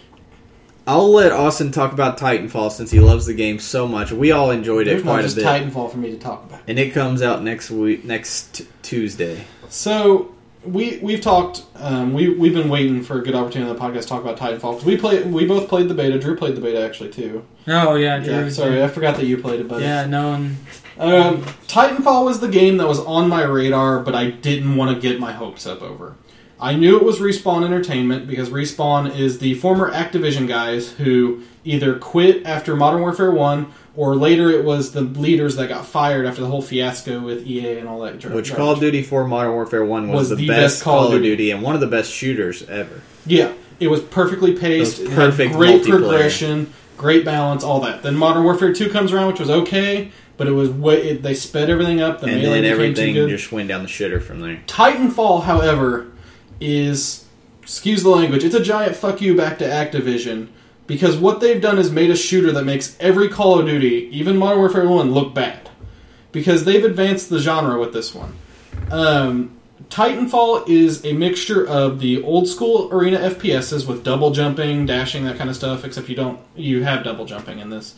I'll 0.88 1.12
let 1.12 1.32
Austin 1.32 1.72
talk 1.72 1.94
about 1.94 2.20
Titanfall 2.20 2.72
since 2.72 2.92
he 2.92 3.00
loves 3.00 3.26
the 3.26 3.34
game 3.34 3.58
so 3.58 3.88
much. 3.88 4.12
We 4.12 4.32
all 4.32 4.52
enjoyed 4.52 4.88
it 4.88 4.92
There's 4.92 5.04
not 5.04 5.12
quite 5.22 5.32
a 5.32 5.36
bit, 5.36 5.44
Titanfall 5.44 5.92
for 5.92 5.98
me 5.98 6.12
to 6.12 6.18
talk 6.20 6.44
about. 6.44 6.60
and 6.68 6.78
it 6.78 6.94
comes 6.94 7.24
out 7.24 7.42
next 7.42 7.72
week, 7.72 8.06
next 8.06 8.62
Tuesday. 8.84 9.46
So 9.68 10.35
we 10.66 11.00
we've 11.02 11.22
talked. 11.22 11.64
Um, 11.76 12.14
we 12.14 12.30
we've 12.30 12.54
been 12.54 12.70
waiting 12.70 13.04
for 13.04 13.20
a 13.20 13.24
good 13.24 13.36
opportunity 13.36 13.70
on 13.70 13.76
the 13.76 13.82
podcast 13.82 14.04
to 14.04 14.08
talk 14.08 14.22
about 14.22 14.38
Titanfall 14.38 14.72
because 14.74 14.86
we 14.86 14.98
play. 14.98 15.24
We 15.24 15.46
both 15.46 15.70
played 15.70 15.88
the 15.90 15.94
beta. 15.94 16.20
Drew 16.20 16.36
played 16.36 16.56
the 16.56 16.62
beta 16.62 16.84
actually 16.84 17.12
too. 17.12 17.46
Oh 17.68 17.96
yeah, 17.96 18.20
Drew. 18.20 18.34
Yeah, 18.34 18.50
sorry, 18.50 18.84
I 18.84 18.88
forgot 18.88 19.16
that 19.18 19.26
you 19.26 19.38
played 19.38 19.60
it, 19.62 19.68
but 19.68 19.82
Yeah, 19.82 20.06
no 20.06 20.30
one. 20.30 20.58
Um, 20.98 21.42
Titanfall 21.68 22.24
was 22.24 22.40
the 22.40 22.48
game 22.48 22.78
that 22.78 22.88
was 22.88 23.00
on 23.00 23.28
my 23.28 23.44
radar, 23.44 24.00
but 24.00 24.16
I 24.16 24.32
didn't 24.32 24.76
want 24.78 24.96
to 24.96 25.02
get 25.02 25.20
my 25.20 25.34
hopes 25.34 25.68
up 25.68 25.82
over. 25.82 26.16
I 26.60 26.76
knew 26.76 26.96
it 26.96 27.04
was 27.04 27.20
Respawn 27.20 27.66
Entertainment 27.66 28.28
because 28.28 28.50
Respawn 28.50 29.14
is 29.14 29.40
the 29.40 29.56
former 29.56 29.92
Activision 29.92 30.48
guys 30.48 30.92
who 30.94 31.44
either 31.66 31.98
quit 32.00 32.46
after 32.46 32.76
Modern 32.76 33.02
Warfare 33.02 33.32
1 33.32 33.72
or 33.96 34.16
later 34.16 34.50
it 34.50 34.64
was 34.64 34.92
the 34.92 35.02
leaders 35.02 35.58
that 35.58 35.68
got 35.68 35.86
fired 35.86 36.26
after 36.26 36.42
the 36.42 36.48
whole 36.48 36.62
fiasco 36.62 37.20
with 37.20 37.46
EA 37.46 37.78
and 37.80 37.88
all 37.88 38.00
that. 38.02 38.24
Which. 38.24 38.54
Call 38.54 38.72
of 38.72 38.80
Duty 38.80 39.04
4 39.04 39.28
Modern 39.28 39.52
Warfare 39.52 39.84
1 39.84 40.08
was, 40.08 40.16
Was 40.16 40.30
the, 40.30 40.36
the 40.36 40.48
best, 40.48 40.60
best 40.60 40.84
Call 40.84 41.12
of 41.12 41.22
Duty. 41.22 41.52
and 41.52 41.62
one 41.62 41.76
of 41.76 41.82
the 41.82 41.88
best 41.88 42.12
shooters 42.12 42.64
ever. 42.64 43.02
Yeah, 43.26 43.54
it 43.80 43.88
was 43.90 44.02
perfectly 44.02 44.56
paced. 44.56 45.00
Was 45.00 45.10
perfect 45.14 45.54
great 45.54 45.84
progression, 45.84 46.74
great 46.98 47.26
balance, 47.26 47.64
all 47.64 47.82
that. 47.82 48.02
Then 48.02 48.16
Modern 48.16 48.44
Warfare 48.46 48.74
2 48.74 48.90
comes 48.90 49.12
around, 49.12 49.28
which 49.28 49.40
was 49.40 49.50
okay, 49.50 50.12
but 50.38 50.48
it 50.48 50.52
was 50.52 50.70
way, 50.70 51.10
it, 51.10 51.22
they 51.22 51.34
sped 51.34 51.70
everything 51.70 52.00
up. 52.02 52.22
The 52.22 52.28
and 52.28 52.44
then 52.44 52.64
everything 52.64 53.16
just 53.28 53.52
went 53.52 53.68
down 53.68 53.84
the 53.84 53.90
shitter 53.90 54.22
from 54.22 54.40
there. 54.40 54.62
Titanfall, 54.68 55.44
however, 55.44 56.08
is 56.60 57.26
excuse 57.62 58.04
the 58.04 58.10
language, 58.10 58.44
it's 58.44 58.54
a 58.54 58.62
giant 58.62 58.96
fuck 58.96 59.22
you 59.22 59.36
back 59.36 59.58
to 59.58 59.66
Activision 59.66 60.48
because 60.88 61.18
what 61.18 61.40
they've 61.40 61.62
done 61.62 61.80
is 61.80 61.92
made 61.92 62.12
a 62.12 62.16
shooter 62.16 62.52
that 62.52 62.64
makes 62.64 62.96
every 63.00 63.28
Call 63.28 63.60
of 63.60 63.66
Duty, 63.66 64.08
even 64.12 64.38
Modern 64.38 64.60
Warfare 64.60 64.88
1, 64.88 65.12
look 65.12 65.34
bad. 65.34 65.70
Because 66.32 66.66
they've 66.66 66.84
advanced 66.84 67.30
the 67.30 67.40
genre 67.40 67.80
with 67.80 67.92
this 67.92 68.14
one. 68.14 68.36
Um, 68.92 69.58
Titanfall 69.90 70.70
is 70.70 71.04
a 71.06 71.14
mixture 71.14 71.66
of 71.66 72.00
the 72.00 72.22
old 72.22 72.48
school 72.48 72.90
arena 72.92 73.18
FPSs 73.18 73.88
with 73.88 74.04
double 74.04 74.32
jumping, 74.32 74.86
dashing, 74.86 75.26
that 75.26 75.38
kind 75.38 75.50
of 75.50 75.56
stuff, 75.56 75.84
except 75.86 76.10
you 76.10 76.16
don't 76.16 76.40
you 76.56 76.84
have 76.84 77.04
double 77.04 77.26
jumping 77.26 77.60
in 77.60 77.70
this. 77.70 77.96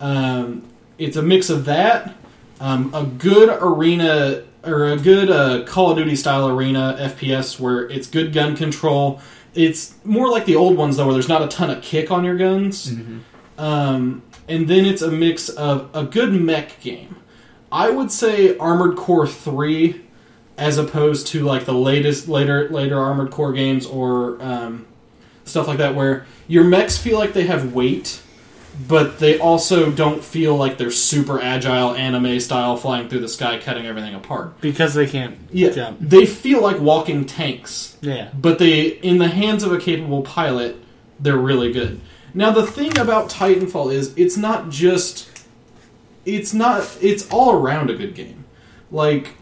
Um, 0.00 0.64
it's 0.98 1.16
a 1.16 1.22
mix 1.22 1.50
of 1.50 1.64
that, 1.66 2.14
um, 2.60 2.92
a 2.94 3.04
good 3.04 3.56
arena 3.60 4.42
or 4.66 4.86
a 4.86 4.96
good 4.96 5.30
uh, 5.30 5.64
Call 5.64 5.90
of 5.92 5.96
Duty 5.98 6.16
style 6.16 6.48
arena 6.48 6.96
FPS 6.98 7.58
where 7.60 7.88
it's 7.88 8.06
good 8.08 8.32
gun 8.32 8.56
control. 8.56 9.20
It's 9.54 9.94
more 10.04 10.28
like 10.28 10.44
the 10.44 10.56
old 10.56 10.76
ones 10.76 10.96
though, 10.96 11.04
where 11.06 11.14
there's 11.14 11.28
not 11.28 11.42
a 11.42 11.48
ton 11.48 11.70
of 11.70 11.82
kick 11.82 12.10
on 12.10 12.24
your 12.24 12.36
guns. 12.36 12.88
Um, 13.58 14.22
and 14.48 14.68
then 14.68 14.84
it's 14.84 15.02
a 15.02 15.10
mix 15.10 15.48
of 15.48 15.88
a 15.94 16.04
good 16.04 16.32
mech 16.32 16.80
game. 16.80 17.16
I 17.72 17.90
would 17.90 18.12
say 18.12 18.56
Armored 18.58 18.96
Core 18.96 19.26
Three, 19.26 20.02
as 20.56 20.78
opposed 20.78 21.26
to 21.28 21.42
like 21.44 21.64
the 21.64 21.74
latest 21.74 22.28
later 22.28 22.68
later 22.68 22.98
Armored 22.98 23.30
Core 23.30 23.52
games 23.52 23.86
or 23.86 24.40
um, 24.42 24.86
stuff 25.44 25.66
like 25.66 25.78
that, 25.78 25.94
where 25.94 26.26
your 26.46 26.64
mechs 26.64 26.96
feel 26.96 27.18
like 27.18 27.32
they 27.32 27.46
have 27.46 27.74
weight, 27.74 28.22
but 28.88 29.18
they 29.18 29.38
also 29.38 29.90
don't 29.90 30.22
feel 30.22 30.54
like 30.56 30.76
they're 30.78 30.90
super 30.90 31.40
agile 31.40 31.94
anime 31.94 32.38
style 32.40 32.76
flying 32.76 33.08
through 33.08 33.20
the 33.20 33.28
sky 33.28 33.58
cutting 33.58 33.86
everything 33.86 34.14
apart. 34.14 34.60
because 34.60 34.94
they 34.94 35.06
can't 35.06 35.38
Yeah, 35.52 35.70
jump. 35.70 35.98
they 36.00 36.26
feel 36.26 36.60
like 36.62 36.78
walking 36.80 37.24
tanks 37.24 37.96
Yeah. 38.02 38.28
but 38.38 38.58
they 38.58 38.82
in 38.88 39.18
the 39.18 39.28
hands 39.28 39.62
of 39.62 39.72
a 39.72 39.78
capable 39.78 40.22
pilot 40.22 40.76
they're 41.18 41.38
really 41.38 41.72
good 41.72 42.00
now 42.34 42.50
the 42.50 42.66
thing 42.66 42.98
about 42.98 43.30
titanfall 43.30 43.92
is 43.92 44.12
it's 44.16 44.36
not 44.36 44.68
just 44.68 45.28
it's 46.26 46.52
not 46.52 46.86
it's 47.00 47.26
all 47.30 47.52
around 47.54 47.88
a 47.88 47.94
good 47.94 48.14
game 48.14 48.44
like 48.90 49.34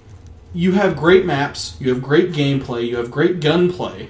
you 0.53 0.73
have 0.73 0.97
great 0.97 1.27
maps 1.27 1.77
you 1.81 1.89
have 1.93 2.01
great 2.01 2.31
gameplay 2.31 2.87
you 2.87 2.97
have 2.97 3.11
great 3.11 3.41
gunplay 3.41 4.09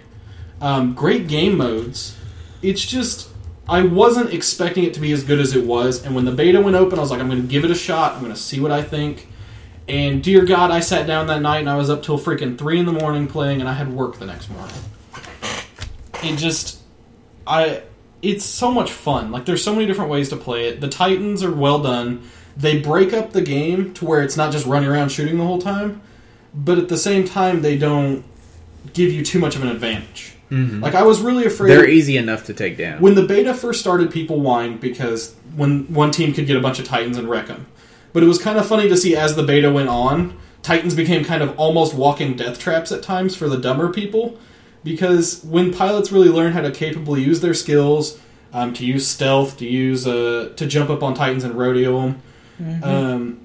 um, 0.60 0.92
great 0.94 1.26
game 1.28 1.56
modes 1.56 2.14
it's 2.60 2.84
just 2.84 3.28
i 3.68 3.82
wasn't 3.82 4.32
expecting 4.32 4.84
it 4.84 4.94
to 4.94 5.00
be 5.00 5.12
as 5.12 5.24
good 5.24 5.40
as 5.40 5.54
it 5.54 5.64
was 5.64 6.04
and 6.04 6.14
when 6.14 6.24
the 6.24 6.32
beta 6.32 6.60
went 6.60 6.76
open 6.76 6.98
i 6.98 7.02
was 7.02 7.10
like 7.10 7.20
i'm 7.20 7.28
going 7.28 7.40
to 7.40 7.48
give 7.48 7.64
it 7.64 7.70
a 7.70 7.74
shot 7.74 8.12
i'm 8.14 8.20
going 8.20 8.32
to 8.32 8.38
see 8.38 8.60
what 8.60 8.70
i 8.70 8.82
think 8.82 9.28
and 9.88 10.22
dear 10.22 10.44
God, 10.44 10.70
I 10.70 10.80
sat 10.80 11.06
down 11.06 11.26
that 11.26 11.42
night 11.42 11.58
and 11.58 11.68
I 11.68 11.76
was 11.76 11.90
up 11.90 12.02
till 12.02 12.18
freaking 12.18 12.56
three 12.56 12.78
in 12.78 12.86
the 12.86 12.92
morning 12.92 13.26
playing, 13.26 13.60
and 13.60 13.68
I 13.68 13.74
had 13.74 13.92
work 13.92 14.18
the 14.18 14.26
next 14.26 14.48
morning. 14.50 14.76
It 16.22 16.36
just, 16.36 16.80
I, 17.46 17.82
it's 18.22 18.46
so 18.46 18.70
much 18.70 18.90
fun. 18.90 19.30
Like 19.30 19.44
there's 19.44 19.62
so 19.62 19.74
many 19.74 19.84
different 19.86 20.10
ways 20.10 20.30
to 20.30 20.36
play 20.36 20.68
it. 20.68 20.80
The 20.80 20.88
Titans 20.88 21.42
are 21.42 21.52
well 21.52 21.82
done. 21.82 22.28
They 22.56 22.80
break 22.80 23.12
up 23.12 23.32
the 23.32 23.42
game 23.42 23.92
to 23.94 24.06
where 24.06 24.22
it's 24.22 24.36
not 24.36 24.52
just 24.52 24.64
running 24.64 24.88
around 24.88 25.10
shooting 25.10 25.36
the 25.36 25.44
whole 25.44 25.60
time, 25.60 26.00
but 26.54 26.78
at 26.78 26.88
the 26.88 26.96
same 26.96 27.26
time 27.26 27.60
they 27.60 27.76
don't 27.76 28.24
give 28.94 29.12
you 29.12 29.22
too 29.22 29.38
much 29.38 29.54
of 29.54 29.62
an 29.62 29.68
advantage. 29.68 30.33
Like 30.50 30.94
I 30.94 31.02
was 31.02 31.20
really 31.20 31.46
afraid. 31.46 31.70
They're 31.70 31.88
easy 31.88 32.16
enough 32.16 32.44
to 32.44 32.54
take 32.54 32.76
down. 32.76 33.00
When 33.00 33.14
the 33.14 33.24
beta 33.24 33.54
first 33.54 33.80
started, 33.80 34.10
people 34.10 34.40
whined 34.40 34.80
because 34.80 35.34
when 35.56 35.92
one 35.92 36.10
team 36.10 36.32
could 36.32 36.46
get 36.46 36.56
a 36.56 36.60
bunch 36.60 36.78
of 36.78 36.84
Titans 36.84 37.16
and 37.16 37.28
wreck 37.28 37.46
them. 37.46 37.66
But 38.12 38.22
it 38.22 38.26
was 38.26 38.38
kind 38.38 38.58
of 38.58 38.66
funny 38.66 38.88
to 38.88 38.96
see 38.96 39.16
as 39.16 39.34
the 39.34 39.42
beta 39.42 39.70
went 39.70 39.88
on, 39.88 40.38
Titans 40.62 40.94
became 40.94 41.24
kind 41.24 41.42
of 41.42 41.58
almost 41.58 41.94
walking 41.94 42.36
death 42.36 42.58
traps 42.58 42.92
at 42.92 43.02
times 43.02 43.34
for 43.34 43.48
the 43.48 43.58
dumber 43.58 43.92
people. 43.92 44.38
Because 44.84 45.42
when 45.44 45.72
pilots 45.72 46.12
really 46.12 46.28
learn 46.28 46.52
how 46.52 46.60
to 46.60 46.70
capably 46.70 47.22
use 47.22 47.40
their 47.40 47.54
skills, 47.54 48.20
um, 48.52 48.72
to 48.74 48.84
use 48.84 49.06
stealth, 49.06 49.56
to 49.58 49.66
use 49.66 50.06
uh, 50.06 50.52
to 50.56 50.66
jump 50.66 50.90
up 50.90 51.02
on 51.02 51.14
Titans 51.14 51.42
and 51.42 51.54
rodeo 51.54 52.00
them, 52.00 52.22
um, 52.84 53.40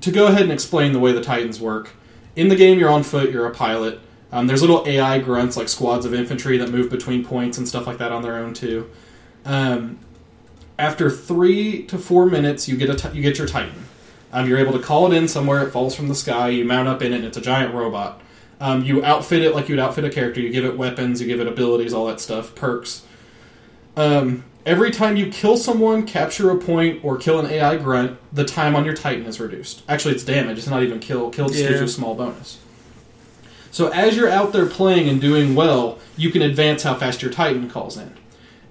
to 0.00 0.10
go 0.10 0.26
ahead 0.26 0.42
and 0.42 0.52
explain 0.52 0.92
the 0.92 0.98
way 0.98 1.12
the 1.12 1.22
Titans 1.22 1.60
work. 1.60 1.90
In 2.36 2.48
the 2.48 2.56
game, 2.56 2.78
you're 2.78 2.90
on 2.90 3.02
foot, 3.04 3.30
you're 3.30 3.46
a 3.46 3.54
pilot. 3.54 4.00
Um, 4.34 4.48
there's 4.48 4.60
little 4.62 4.82
AI 4.86 5.20
grunts 5.20 5.56
like 5.56 5.68
squads 5.68 6.04
of 6.04 6.12
infantry 6.12 6.58
that 6.58 6.68
move 6.68 6.90
between 6.90 7.24
points 7.24 7.56
and 7.56 7.68
stuff 7.68 7.86
like 7.86 7.98
that 7.98 8.10
on 8.10 8.22
their 8.22 8.36
own 8.36 8.52
too. 8.52 8.90
Um, 9.44 9.98
after 10.76 11.08
three 11.08 11.84
to 11.84 11.96
four 11.96 12.26
minutes, 12.26 12.68
you 12.68 12.76
get 12.76 12.90
a 12.90 12.96
ti- 12.96 13.16
you 13.16 13.22
get 13.22 13.38
your 13.38 13.46
Titan. 13.46 13.84
Um, 14.32 14.48
you're 14.48 14.58
able 14.58 14.72
to 14.72 14.80
call 14.80 15.10
it 15.10 15.16
in 15.16 15.28
somewhere. 15.28 15.64
It 15.64 15.70
falls 15.70 15.94
from 15.94 16.08
the 16.08 16.16
sky. 16.16 16.48
You 16.48 16.64
mount 16.64 16.88
up 16.88 17.00
in 17.00 17.12
it. 17.12 17.16
and 17.18 17.24
It's 17.26 17.36
a 17.36 17.40
giant 17.40 17.72
robot. 17.74 18.20
Um, 18.60 18.84
you 18.84 19.04
outfit 19.04 19.42
it 19.42 19.54
like 19.54 19.68
you'd 19.68 19.78
outfit 19.78 20.04
a 20.04 20.10
character. 20.10 20.40
You 20.40 20.50
give 20.50 20.64
it 20.64 20.76
weapons. 20.76 21.20
You 21.20 21.28
give 21.28 21.38
it 21.38 21.46
abilities, 21.46 21.92
all 21.94 22.06
that 22.06 22.18
stuff, 22.20 22.56
perks. 22.56 23.04
Um, 23.96 24.42
every 24.66 24.90
time 24.90 25.16
you 25.16 25.28
kill 25.30 25.56
someone, 25.56 26.04
capture 26.06 26.50
a 26.50 26.56
point, 26.56 27.04
or 27.04 27.16
kill 27.16 27.38
an 27.38 27.46
AI 27.46 27.76
grunt, 27.76 28.18
the 28.32 28.44
time 28.44 28.74
on 28.74 28.84
your 28.84 28.94
Titan 28.94 29.26
is 29.26 29.38
reduced. 29.38 29.82
Actually, 29.88 30.14
it's 30.14 30.24
damage. 30.24 30.58
It's 30.58 30.66
not 30.66 30.82
even 30.82 30.98
kill. 30.98 31.30
Kill 31.30 31.46
just 31.46 31.60
gives 31.60 31.70
Yeah. 31.74 31.78
you 31.78 31.84
a 31.84 31.88
small 31.88 32.16
bonus. 32.16 32.58
So 33.74 33.88
as 33.88 34.16
you're 34.16 34.30
out 34.30 34.52
there 34.52 34.66
playing 34.66 35.08
and 35.08 35.20
doing 35.20 35.56
well, 35.56 35.98
you 36.16 36.30
can 36.30 36.42
advance 36.42 36.84
how 36.84 36.94
fast 36.94 37.22
your 37.22 37.32
Titan 37.32 37.68
calls 37.68 37.96
in. 37.96 38.14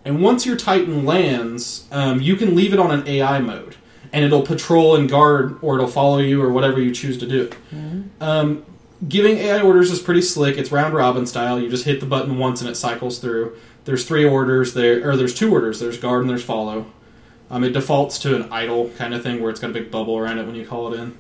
And 0.06 0.22
once 0.22 0.46
your 0.46 0.56
Titan 0.56 1.04
lands, 1.04 1.86
um, 1.92 2.22
you 2.22 2.38
can 2.38 2.56
leave 2.56 2.72
it 2.72 2.80
on 2.80 2.90
an 2.90 3.06
AI 3.06 3.40
mode, 3.40 3.76
and 4.14 4.24
it'll 4.24 4.44
patrol 4.44 4.96
and 4.96 5.10
guard, 5.10 5.58
or 5.62 5.76
it'll 5.76 5.90
follow 5.90 6.20
you, 6.20 6.42
or 6.42 6.50
whatever 6.54 6.80
you 6.80 6.94
choose 6.94 7.18
to 7.18 7.28
do. 7.28 7.50
Um, 8.22 8.66
giving 9.06 9.40
AI 9.40 9.60
orders 9.60 9.92
is 9.92 10.00
pretty 10.00 10.22
slick. 10.22 10.58
It's 10.58 10.72
round 10.72 10.94
robin 10.94 11.26
style. 11.26 11.60
You 11.60 11.70
just 11.70 11.84
hit 11.84 12.00
the 12.00 12.06
button 12.06 12.38
once 12.38 12.62
and 12.62 12.70
it 12.70 12.76
cycles 12.76 13.20
through. 13.20 13.58
There's 13.84 14.06
three 14.06 14.24
orders 14.24 14.74
there, 14.74 15.10
or 15.10 15.18
there's 15.18 15.34
two 15.34 15.52
orders. 15.52 15.82
There's 15.82 15.98
guard 15.98 16.22
and 16.22 16.30
there's 16.30 16.46
follow. 16.46 16.86
Um, 17.50 17.66
it 17.66 17.74
defaults 17.74 18.18
to 18.20 18.38
an 18.38 18.50
idle 18.54 18.90
kind 18.92 19.14
of 19.14 19.22
thing 19.22 19.42
where 19.42 19.52
it's 19.52 19.60
got 19.60 19.72
a 19.72 19.74
big 19.74 19.92
bubble 19.92 20.18
around 20.18 20.38
it 20.38 20.46
when 20.46 20.56
you 20.56 20.66
call 20.66 20.94
it 20.94 20.98
in. 20.98 21.18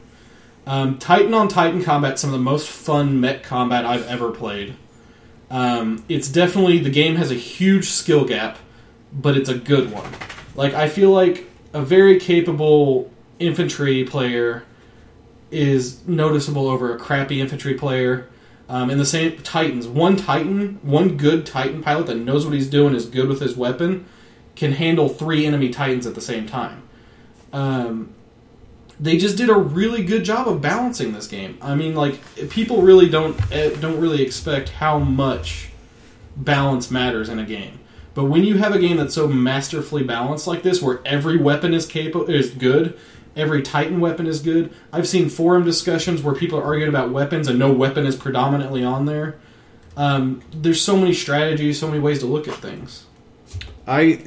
Um, 0.66 0.98
Titan 0.98 1.34
on 1.34 1.48
Titan 1.48 1.84
combat, 1.84 2.18
some 2.20 2.30
of 2.30 2.40
the 2.40 2.44
most 2.44 2.70
fun 2.70 3.20
mech 3.20 3.44
combat 3.44 3.86
I've 3.86 4.06
ever 4.08 4.32
played. 4.32 4.76
Um, 5.50 6.04
it's 6.08 6.30
definitely 6.30 6.80
the 6.80 6.90
game 6.90 7.16
has 7.18 7.32
a 7.32 7.36
huge 7.36 7.90
skill 7.90 8.26
gap, 8.26 8.58
but 9.12 9.38
it's 9.38 9.50
a 9.50 9.58
good 9.58 9.92
one. 9.92 10.10
Like 10.56 10.74
I 10.74 10.88
feel 10.88 11.12
like 11.12 11.50
a 11.74 11.82
very 11.82 12.20
capable 12.20 13.12
infantry 13.40 14.04
player 14.04 14.64
is 15.52 16.06
noticeable 16.08 16.68
over 16.68 16.94
a 16.94 16.98
crappy 16.98 17.40
infantry 17.40 17.76
player. 17.76 18.28
Um, 18.70 18.90
and 18.90 19.00
the 19.00 19.06
same 19.06 19.38
Titans, 19.40 19.88
one 19.88 20.16
Titan, 20.16 20.80
one 20.82 21.18
good 21.18 21.46
Titan 21.46 21.84
pilot 21.84 22.08
that 22.08 22.16
knows 22.16 22.46
what 22.46 22.54
he's 22.54 22.70
doing, 22.70 22.96
is 22.96 23.06
good 23.06 23.28
with 23.28 23.42
his 23.42 23.56
weapon, 23.56 24.06
can 24.56 24.72
handle 24.72 25.10
three 25.10 25.46
enemy 25.46 25.70
Titans 25.70 26.08
at 26.08 26.16
the 26.16 26.22
same 26.22 26.48
time. 26.48 26.82
Um, 27.52 28.14
they 29.00 29.18
just 29.18 29.38
did 29.38 29.50
a 29.50 29.56
really 29.56 30.04
good 30.04 30.24
job 30.24 30.48
of 30.48 30.62
balancing 30.62 31.14
this 31.14 31.28
game. 31.28 31.58
I 31.62 31.76
mean, 31.76 31.96
like 31.96 32.20
people 32.50 32.82
really 32.82 33.10
don't 33.10 33.40
eh, 33.52 33.76
don't 33.80 34.00
really 34.00 34.22
expect 34.22 34.70
how 34.70 35.00
much 35.00 35.70
balance 36.36 36.92
matters 36.92 37.30
in 37.30 37.40
a 37.40 37.46
game. 37.46 37.80
But 38.14 38.26
when 38.26 38.44
you 38.44 38.58
have 38.58 38.76
a 38.76 38.80
game 38.80 38.98
that's 38.98 39.16
so 39.16 39.28
masterfully 39.28 40.04
balanced 40.04 40.46
like 40.46 40.62
this, 40.62 40.82
where 40.82 41.02
every 41.06 41.38
weapon 41.38 41.74
is 41.74 41.86
capable 41.86 42.30
is 42.30 42.52
good, 42.52 42.98
every 43.36 43.64
Titan 43.64 44.00
weapon 44.00 44.28
is 44.28 44.40
good. 44.40 44.72
I've 44.92 45.08
seen 45.08 45.30
forum 45.30 45.64
discussions 45.64 46.22
where 46.22 46.36
people 46.36 46.60
are 46.60 46.64
arguing 46.64 46.90
about 46.90 47.12
weapons 47.12 47.48
and 47.48 47.58
no 47.58 47.72
weapon 47.72 48.06
is 48.06 48.16
predominantly 48.16 48.84
on 48.84 49.06
there. 49.06 49.40
Um, 49.98 50.42
there's 50.52 50.82
so 50.82 50.96
many 50.98 51.14
strategies, 51.14 51.80
so 51.80 51.88
many 51.88 52.00
ways 52.00 52.20
to 52.20 52.26
look 52.26 52.48
at 52.48 52.56
things. 52.56 53.06
I, 53.88 54.24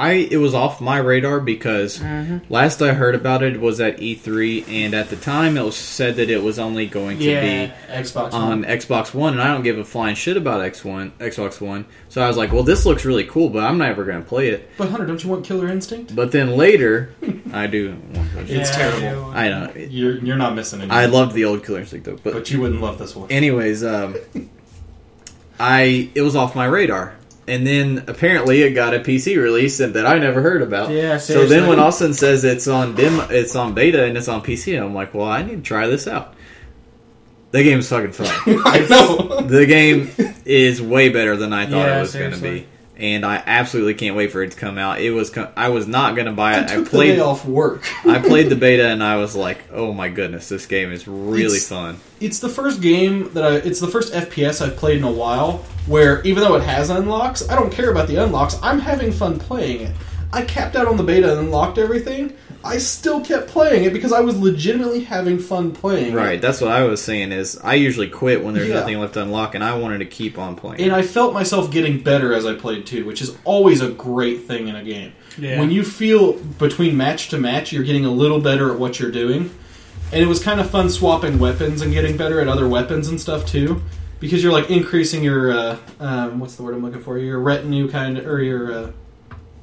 I 0.00 0.12
it 0.12 0.38
was 0.38 0.54
off 0.54 0.80
my 0.80 0.96
radar 0.98 1.40
because 1.40 2.00
last 2.48 2.80
I 2.80 2.94
heard 2.94 3.14
about 3.14 3.42
it 3.42 3.60
was 3.60 3.80
at 3.80 3.98
E3, 3.98 4.66
and 4.68 4.94
at 4.94 5.10
the 5.10 5.16
time 5.16 5.56
it 5.58 5.62
was 5.64 5.76
said 5.76 6.16
that 6.16 6.30
it 6.30 6.42
was 6.42 6.58
only 6.58 6.86
going 6.86 7.18
to 7.18 7.24
Yeah. 7.24 7.66
be 7.66 7.72
Xbox 7.92 8.32
on 8.32 8.64
Xbox 8.64 9.12
One, 9.12 9.34
and 9.34 9.42
I 9.42 9.48
don't 9.52 9.62
give 9.62 9.78
a 9.78 9.84
flying 9.84 10.14
shit 10.14 10.36
about 10.38 10.62
X 10.62 10.84
One, 10.84 11.12
Xbox 11.18 11.60
One. 11.60 11.84
So 12.08 12.22
I 12.22 12.28
was 12.28 12.36
like, 12.38 12.50
well, 12.52 12.62
this 12.62 12.86
looks 12.86 13.04
really 13.04 13.24
cool, 13.24 13.50
but 13.50 13.62
I'm 13.62 13.76
never 13.76 14.04
going 14.04 14.22
to 14.22 14.26
play 14.28 14.48
it. 14.48 14.70
But 14.78 14.88
Hunter, 14.88 15.04
don't 15.06 15.22
you 15.22 15.28
want 15.28 15.44
Killer 15.44 15.68
Instinct? 15.68 16.16
But 16.16 16.32
then 16.32 16.56
later, 16.56 17.14
I 17.52 17.66
do. 17.66 17.96
It's 18.38 18.50
Yeah, 18.50 18.62
terrible. 18.98 19.30
I 19.34 19.48
know. 19.50 19.72
You're 19.76 20.16
you're 20.24 20.36
not 20.38 20.54
missing 20.54 20.80
anything. 20.80 20.96
I 20.96 21.06
loved 21.06 21.34
the 21.34 21.44
old 21.44 21.64
Killer 21.64 21.80
Instinct 21.80 22.06
though, 22.06 22.16
but 22.24 22.32
but 22.32 22.50
you 22.50 22.60
wouldn't 22.60 22.80
love 22.80 22.98
this 22.98 23.14
one. 23.14 23.30
anyways, 23.30 23.84
um, 23.84 24.16
I 25.58 26.10
it 26.14 26.22
was 26.22 26.36
off 26.36 26.54
my 26.54 26.64
radar, 26.64 27.14
and 27.50 27.66
then 27.66 28.04
apparently 28.06 28.62
it 28.62 28.70
got 28.70 28.94
a 28.94 29.00
PC 29.00 29.36
release 29.36 29.78
that 29.78 29.92
that 29.94 30.06
I 30.06 30.18
never 30.18 30.40
heard 30.40 30.62
about. 30.62 30.90
Yeah, 30.90 31.18
So 31.18 31.46
then 31.46 31.68
when 31.68 31.78
Austin 31.78 32.14
says 32.14 32.44
it's 32.44 32.68
on 32.68 32.94
demo, 32.94 33.26
it's 33.28 33.54
on 33.56 33.74
beta 33.74 34.04
and 34.04 34.16
it's 34.16 34.28
on 34.28 34.40
PC, 34.42 34.80
I'm 34.80 34.94
like, 34.94 35.12
well, 35.12 35.26
I 35.28 35.42
need 35.42 35.56
to 35.56 35.62
try 35.62 35.86
this 35.86 36.06
out. 36.06 36.34
The 37.50 37.64
game's 37.64 37.88
fucking 37.88 38.12
fun. 38.12 38.28
I 38.64 38.86
know. 38.88 39.40
the 39.40 39.66
game 39.66 40.10
is 40.44 40.80
way 40.80 41.08
better 41.08 41.36
than 41.36 41.52
I 41.52 41.64
thought 41.66 41.86
Yeah, 41.86 41.98
it 41.98 42.00
was 42.00 42.14
going 42.14 42.30
to 42.32 42.40
be, 42.40 42.66
and 43.00 43.24
I 43.24 43.42
absolutely 43.46 43.94
can't 43.94 44.14
wait 44.14 44.30
for 44.30 44.42
it 44.42 44.52
to 44.52 44.56
come 44.56 44.78
out. 44.78 45.00
It 45.00 45.10
was 45.10 45.36
I 45.56 45.70
was 45.70 45.86
not 45.88 46.14
going 46.14 46.26
to 46.26 46.32
buy 46.32 46.58
it. 46.58 46.70
I, 46.70 46.74
took 46.76 46.84
the 46.84 46.90
played 46.90 47.16
day 47.16 47.20
off 47.20 47.44
work. 47.46 47.82
I 48.06 48.18
played 48.20 48.50
the 48.50 48.56
beta 48.66 48.88
and 48.88 49.02
I 49.02 49.16
was 49.16 49.34
like, 49.34 49.64
oh 49.72 49.92
my 49.92 50.08
goodness, 50.08 50.48
this 50.48 50.66
game 50.66 50.92
is 50.92 51.08
really 51.08 51.44
It's- 51.56 51.68
fun. 51.68 51.98
It's 52.20 52.38
the 52.38 52.50
first 52.50 52.82
game 52.82 53.32
that 53.32 53.42
I. 53.42 53.54
It's 53.56 53.80
the 53.80 53.88
first 53.88 54.12
FPS 54.12 54.60
I've 54.60 54.76
played 54.76 54.98
in 54.98 55.04
a 55.04 55.10
while 55.10 55.64
where 55.86 56.20
even 56.22 56.42
though 56.42 56.54
it 56.56 56.62
has 56.62 56.90
unlocks, 56.90 57.48
I 57.48 57.54
don't 57.56 57.72
care 57.72 57.90
about 57.90 58.08
the 58.08 58.16
unlocks. 58.16 58.56
I'm 58.62 58.78
having 58.78 59.10
fun 59.10 59.38
playing 59.38 59.80
it. 59.86 59.96
I 60.30 60.42
capped 60.42 60.76
out 60.76 60.86
on 60.86 60.98
the 60.98 61.02
beta 61.02 61.30
and 61.32 61.46
unlocked 61.46 61.78
everything. 61.78 62.36
I 62.62 62.76
still 62.78 63.20
kept 63.22 63.48
playing 63.48 63.84
it 63.84 63.92
because 63.92 64.12
I 64.12 64.20
was 64.20 64.38
legitimately 64.38 65.04
having 65.04 65.38
fun 65.38 65.72
playing. 65.72 66.12
it. 66.12 66.16
Right, 66.16 66.40
that's 66.40 66.60
what 66.60 66.70
I 66.70 66.84
was 66.84 67.00
saying. 67.02 67.32
Is 67.32 67.58
I 67.64 67.74
usually 67.74 68.08
quit 68.08 68.44
when 68.44 68.54
there's 68.54 68.68
Yeah. 68.68 68.74
nothing 68.80 68.98
left 69.00 69.14
to 69.14 69.22
unlock, 69.22 69.54
and 69.54 69.64
I 69.64 69.76
wanted 69.78 69.98
to 69.98 70.04
keep 70.04 70.38
on 70.38 70.56
playing. 70.56 70.82
And 70.82 70.92
I 70.92 71.02
felt 71.02 71.32
myself 71.32 71.70
getting 71.70 72.00
better 72.00 72.34
as 72.34 72.44
I 72.44 72.54
played 72.54 72.84
too, 72.86 73.04
which 73.06 73.22
is 73.22 73.34
always 73.44 73.80
a 73.80 73.88
great 73.88 74.46
thing 74.46 74.68
in 74.68 74.76
a 74.76 74.84
game. 74.84 75.12
Yeah. 75.38 75.58
When 75.58 75.70
you 75.70 75.82
feel 75.84 76.34
between 76.34 76.96
match 76.96 77.28
to 77.30 77.38
match, 77.38 77.72
you're 77.72 77.84
getting 77.84 78.04
a 78.04 78.10
little 78.12 78.40
better 78.40 78.70
at 78.70 78.78
what 78.78 79.00
you're 79.00 79.10
doing. 79.12 79.50
and 80.12 80.20
it 80.20 80.26
was 80.26 80.42
kind 80.42 80.58
of 80.60 80.68
fun 80.68 80.90
swapping 80.90 81.38
weapons 81.38 81.80
and 81.82 81.92
getting 81.92 82.16
better 82.16 82.40
at 82.40 82.48
other 82.48 82.66
weapons 82.66 83.06
and 83.08 83.20
stuff 83.20 83.46
too, 83.46 83.80
because 84.18 84.42
you're 84.42 84.52
like 84.52 84.68
increasing 84.68 85.22
your 85.22 85.52
uh, 85.52 85.76
um, 86.00 86.40
what's 86.40 86.56
the 86.56 86.64
word 86.64 86.74
I'm 86.74 86.82
looking 86.82 87.00
for? 87.00 87.16
Your 87.16 87.38
retinue 87.38 87.88
kind 87.88 88.18
of 88.18 88.26
or 88.26 88.42
your 88.42 88.72
uh, 88.72 88.90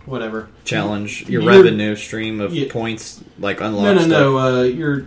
whatever. 0.07 0.47
Challenge 0.63 1.29
your 1.29 1.43
You're- 1.43 1.57
revenue 1.57 1.95
stream 1.95 2.41
of 2.41 2.53
Yeah. 2.55 2.71
points, 2.71 3.21
like 3.39 3.61
unlock 3.61 3.84
No, 3.84 3.93
no, 3.93 3.99
stuff. 3.99 4.09
no. 4.09 4.38
Uh, 4.39 4.63
your 4.63 5.01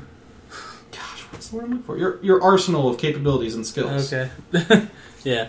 gosh, 0.92 1.22
what's 1.32 1.48
the 1.48 1.56
word 1.56 1.64
I'm 1.64 1.70
looking 1.70 1.82
for? 1.84 1.98
Your 1.98 2.18
your 2.22 2.40
arsenal 2.42 2.88
of 2.88 2.98
capabilities 2.98 3.54
and 3.56 3.66
skills. 3.66 4.12
Okay. 4.12 4.30
yeah, 5.24 5.48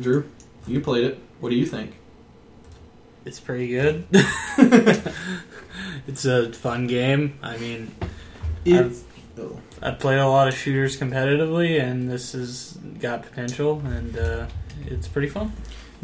Drew, 0.00 0.24
you 0.68 0.80
played 0.80 1.04
it. 1.04 1.18
What 1.40 1.50
do 1.50 1.56
you 1.56 1.66
think? 1.66 1.94
it's 3.26 3.40
pretty 3.40 3.68
good. 3.68 4.04
it's 6.06 6.24
a 6.26 6.52
fun 6.52 6.86
game. 6.86 7.38
I 7.42 7.56
mean, 7.56 7.90
It's, 8.66 9.02
oh. 9.38 9.58
I've 9.82 9.98
played 9.98 10.18
a 10.18 10.28
lot 10.28 10.46
of 10.48 10.54
shooters 10.54 10.98
competitively, 10.98 11.80
and 11.82 12.10
this 12.10 12.32
has 12.32 12.78
got 13.00 13.22
potential, 13.22 13.80
and 13.86 14.18
uh, 14.18 14.46
it's 14.86 15.08
pretty 15.08 15.28
fun. 15.28 15.52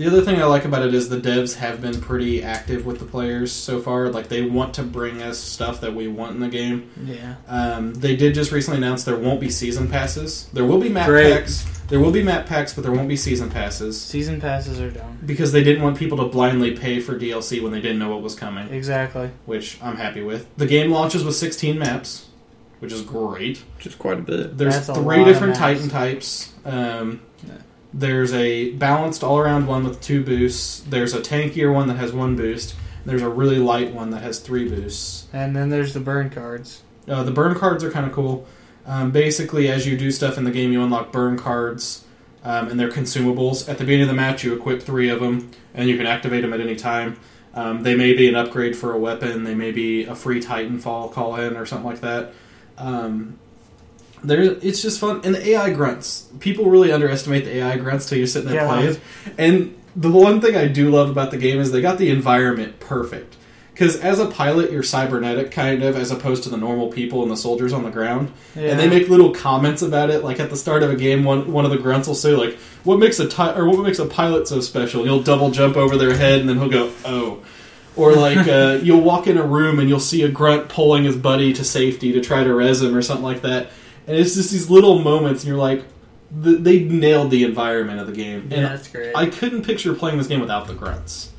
The 0.01 0.06
other 0.06 0.22
thing 0.22 0.40
I 0.40 0.47
like 0.47 0.64
about 0.64 0.82
it 0.82 0.94
is 0.94 1.10
the 1.10 1.18
devs 1.18 1.56
have 1.56 1.82
been 1.82 2.01
pretty 2.01 2.43
active 2.43 2.86
with 2.86 3.01
the 3.01 3.05
players 3.05 3.52
so 3.52 3.82
far. 3.82 4.09
Like 4.09 4.28
they 4.28 4.40
want 4.40 4.72
to 4.77 4.82
bring 4.82 5.20
us 5.20 5.36
stuff 5.36 5.82
that 5.82 5.94
we 5.94 6.09
want 6.09 6.32
in 6.32 6.40
the 6.40 6.48
game. 6.48 6.90
Yeah. 7.05 7.35
Um, 7.47 7.93
they 7.93 8.16
did 8.16 8.32
just 8.32 8.51
recently 8.51 8.78
announce 8.78 9.05
there 9.05 9.18
won't 9.18 9.40
be 9.40 9.51
season 9.51 9.89
passes. 9.89 10.48
There 10.55 10.64
will 10.64 10.81
be 10.81 10.89
map 10.89 11.06
Great. 11.06 11.35
packs. 11.35 11.66
There 11.89 12.01
will 12.01 12.12
be 12.12 12.22
map 12.22 12.47
packs, 12.47 12.72
but 12.72 12.81
there 12.82 12.93
won't 12.93 13.09
be 13.09 13.16
season 13.16 13.51
passes 13.51 14.01
Season 14.01 14.40
passes 14.40 14.81
are 14.81 14.90
dumb. 14.90 15.18
because 15.27 15.52
they 15.52 15.62
didn't 15.62 15.82
want 15.82 15.98
people 15.98 16.16
to 16.16 16.24
blindly 16.24 16.70
pay 16.70 16.98
for 17.01 17.18
DLC 17.18 17.62
when 17.62 17.70
they 17.70 17.82
didn't 17.82 17.98
know 17.98 18.09
what 18.09 18.22
was 18.22 18.35
coming. 18.35 18.72
Exactly. 18.72 19.31
Which 19.44 19.77
I'm 19.82 19.98
happy 19.98 20.22
with. 20.22 20.47
The 20.56 20.66
game 20.66 20.90
launches 20.90 21.24
with 21.24 21.35
16 21.35 21.78
maps, 21.78 22.27
which 22.78 22.94
is 22.94 23.02
great. 23.02 23.62
Just 23.78 23.98
quite 23.98 24.18
a 24.18 24.22
bit. 24.22 24.56
There's 24.56 24.86
That's 24.86 24.98
three 24.98 25.24
different. 25.24 25.56
Titan 25.56 25.90
types. 25.90 26.55
Um, 26.64 27.20
Yeah. 27.47 27.52
There's 27.93 28.33
a 28.33 28.73
balanced 28.73 29.25
all 29.25 29.39
around 29.39 29.67
one 29.67 29.85
with 29.85 30.01
two 30.01 30.23
boosts. 30.23 30.81
There's 30.81 31.12
a 31.12 31.21
tankier 31.21 31.73
one 31.73 31.89
that 31.89 31.97
has 31.97 32.12
one 32.12 32.37
boost. 32.37 32.75
There's 33.05 33.23
a 33.23 33.29
really 33.29 33.59
light 33.59 33.93
one 33.93 34.11
that 34.11 34.23
has 34.23 34.39
three 34.39 34.69
boosts. 34.69 35.27
And 35.33 35.57
then 35.57 35.71
there's 35.71 35.95
the 35.95 36.01
burn 36.01 36.31
cards. 36.31 36.83
Uh, 37.09 37.23
the 37.23 37.31
burn 37.31 37.55
cards 37.57 37.83
are 37.83 37.91
kind 37.91 38.07
of 38.07 38.12
cool. 38.12 38.47
Um, 38.87 39.11
basically, 39.11 39.69
as 39.69 39.87
you 39.87 39.97
do 39.97 40.11
stuff 40.11 40.39
in 40.39 40.45
the 40.45 40.51
game, 40.51 40.73
you 40.73 40.83
unlock 40.83 41.12
burn 41.12 41.37
cards, 41.37 42.05
um, 42.45 42.69
and 42.69 42.79
they're 42.79 42.91
consumables. 42.91 43.69
At 43.69 43.79
the 43.79 43.85
beginning 43.85 44.03
of 44.03 44.09
the 44.09 44.15
match, 44.15 44.45
you 44.45 44.55
equip 44.55 44.83
three 44.83 45.09
of 45.09 45.21
them, 45.21 45.51
and 45.75 45.89
you 45.89 45.97
can 45.97 46.07
activate 46.07 46.43
them 46.43 46.53
at 46.53 46.61
any 46.61 46.77
time. 46.77 47.19
Um, 47.55 47.83
they 47.83 47.97
may 47.97 48.15
be 48.15 48.29
an 48.29 48.37
upgrade 48.37 48.77
for 48.77 48.93
a 48.93 48.99
weapon. 48.99 49.45
They 49.45 49.55
may 49.55 49.73
be 49.73 50.05
a 50.05 50.15
free 50.15 50.41
Titanfall 50.41 51.12
call 51.12 51.37
in 51.37 51.57
or 51.57 51.67
something 51.67 51.87
like 51.87 52.01
that. 52.01 52.33
Um, 52.79 53.39
there, 54.22 54.42
it's 54.42 54.82
just 54.82 55.01
fun, 55.01 55.20
and 55.24 55.34
the 55.34 55.51
AI 55.51 55.70
grunts. 55.70 56.26
People 56.40 56.66
really 56.66 56.92
underestimate 56.92 57.44
the 57.44 57.56
AI 57.59 57.76
grunts 57.76 58.06
till 58.09 58.18
you're 58.18 58.26
sitting 58.26 58.48
there 58.51 58.62
Yeah. 58.62 58.68
playing. 58.68 58.97
And 59.38 59.74
the 59.97 60.10
one 60.10 60.40
thing 60.40 60.56
I 60.56 60.66
do 60.68 60.90
love 60.90 61.10
about 61.10 61.30
the 61.30 61.36
game 61.38 61.60
is 61.60 61.72
they 61.72 61.80
got 61.80 61.98
the 61.98 62.10
environment 62.10 62.80
perfect. 62.80 63.36
Because 63.72 63.97
as 63.97 64.18
a 64.18 64.26
pilot, 64.26 64.70
you're 64.72 64.82
cybernetic, 64.82 65.52
kind 65.52 65.82
of, 65.82 65.97
as 65.97 66.10
opposed 66.10 66.42
to 66.42 66.51
the 66.51 66.59
normal 66.59 66.88
people 66.88 67.22
and 67.22 67.30
the 67.30 67.36
soldiers 67.36 67.72
on 67.72 67.82
the 67.82 67.88
ground. 67.90 68.30
Yeah. 68.55 68.68
And 68.72 68.78
they 68.80 68.88
make 68.88 69.09
little 69.09 69.30
comments 69.30 69.80
about 69.80 70.10
it. 70.10 70.22
Like 70.22 70.38
at 70.38 70.51
the 70.51 70.56
start 70.56 70.82
of 70.82 70.90
a 70.90 70.97
game, 70.97 71.24
one 71.24 71.51
one 71.51 71.64
of 71.64 71.70
the 71.70 71.78
grunts 71.78 72.06
will 72.06 72.14
say, 72.14 72.32
like, 72.32 72.59
"What 72.84 72.98
makes 72.98 73.18
a 73.20 73.26
ti- 73.26 73.55
or 73.56 73.66
what 73.66 73.78
makes 73.82 73.98
a 73.98 74.05
pilot 74.05 74.47
so 74.48 74.60
special?" 74.60 75.06
You'll 75.06 75.22
double 75.22 75.51
jump 75.51 75.78
over 75.78 75.97
their 75.97 76.14
head, 76.14 76.40
and 76.40 76.48
then 76.48 76.59
he'll 76.59 76.68
go, 76.68 76.90
"Oh." 77.06 77.38
Or 77.97 78.12
like 78.12 78.47
uh, 78.48 78.80
you'll 78.82 79.01
walk 79.01 79.26
in 79.26 79.38
a 79.38 79.42
room 79.42 79.78
and 79.78 79.88
you'll 79.88 79.98
see 79.98 80.22
a 80.24 80.28
grunt 80.28 80.68
pulling 80.68 81.05
his 81.05 81.16
buddy 81.16 81.55
to 81.55 81.64
safety 81.64 82.12
to 82.12 82.20
try 82.20 82.44
to 82.44 82.52
res 82.52 82.82
him 82.82 82.94
or 82.94 83.01
something 83.01 83.24
like 83.24 83.40
that. 83.42 83.70
And 84.11 84.19
it's 84.19 84.35
just 84.35 84.51
these 84.51 84.69
little 84.69 84.99
moments, 84.99 85.43
and 85.45 85.49
you're 85.49 85.59
like, 85.59 85.85
th- 86.43 86.59
they 86.61 86.81
nailed 86.81 87.31
the 87.31 87.45
environment 87.45 88.01
of 88.01 88.07
the 88.07 88.12
game. 88.12 88.49
Yeah, 88.51 88.57
And 88.57 88.66
that's 88.66 88.89
great. 88.89 89.15
I 89.15 89.27
couldn't 89.27 89.62
picture 89.62 89.95
playing 89.95 90.19
this 90.19 90.27
game 90.27 90.41
without 90.41 90.66
the 90.66 90.74
grunts. 90.74 91.32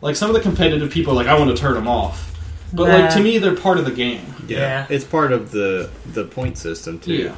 Like 0.00 0.14
some 0.14 0.28
of 0.30 0.36
the 0.36 0.42
competitive 0.42 0.90
people 0.90 1.12
are 1.12 1.16
like, 1.16 1.26
I 1.26 1.38
want 1.38 1.50
to 1.50 1.56
turn 1.56 1.74
them 1.74 1.88
off. 1.88 2.34
But 2.72 2.88
like 2.88 3.10
to 3.14 3.20
me, 3.20 3.38
they're 3.38 3.56
part 3.56 3.78
of 3.78 3.84
the 3.86 3.90
game. 3.90 4.20
Yeah. 4.46 4.86
it's 4.90 5.04
part 5.04 5.32
of 5.32 5.50
the 5.50 5.90
the 6.12 6.24
point 6.24 6.58
system 6.58 6.98
too. 7.00 7.14
Yeah. 7.14 7.34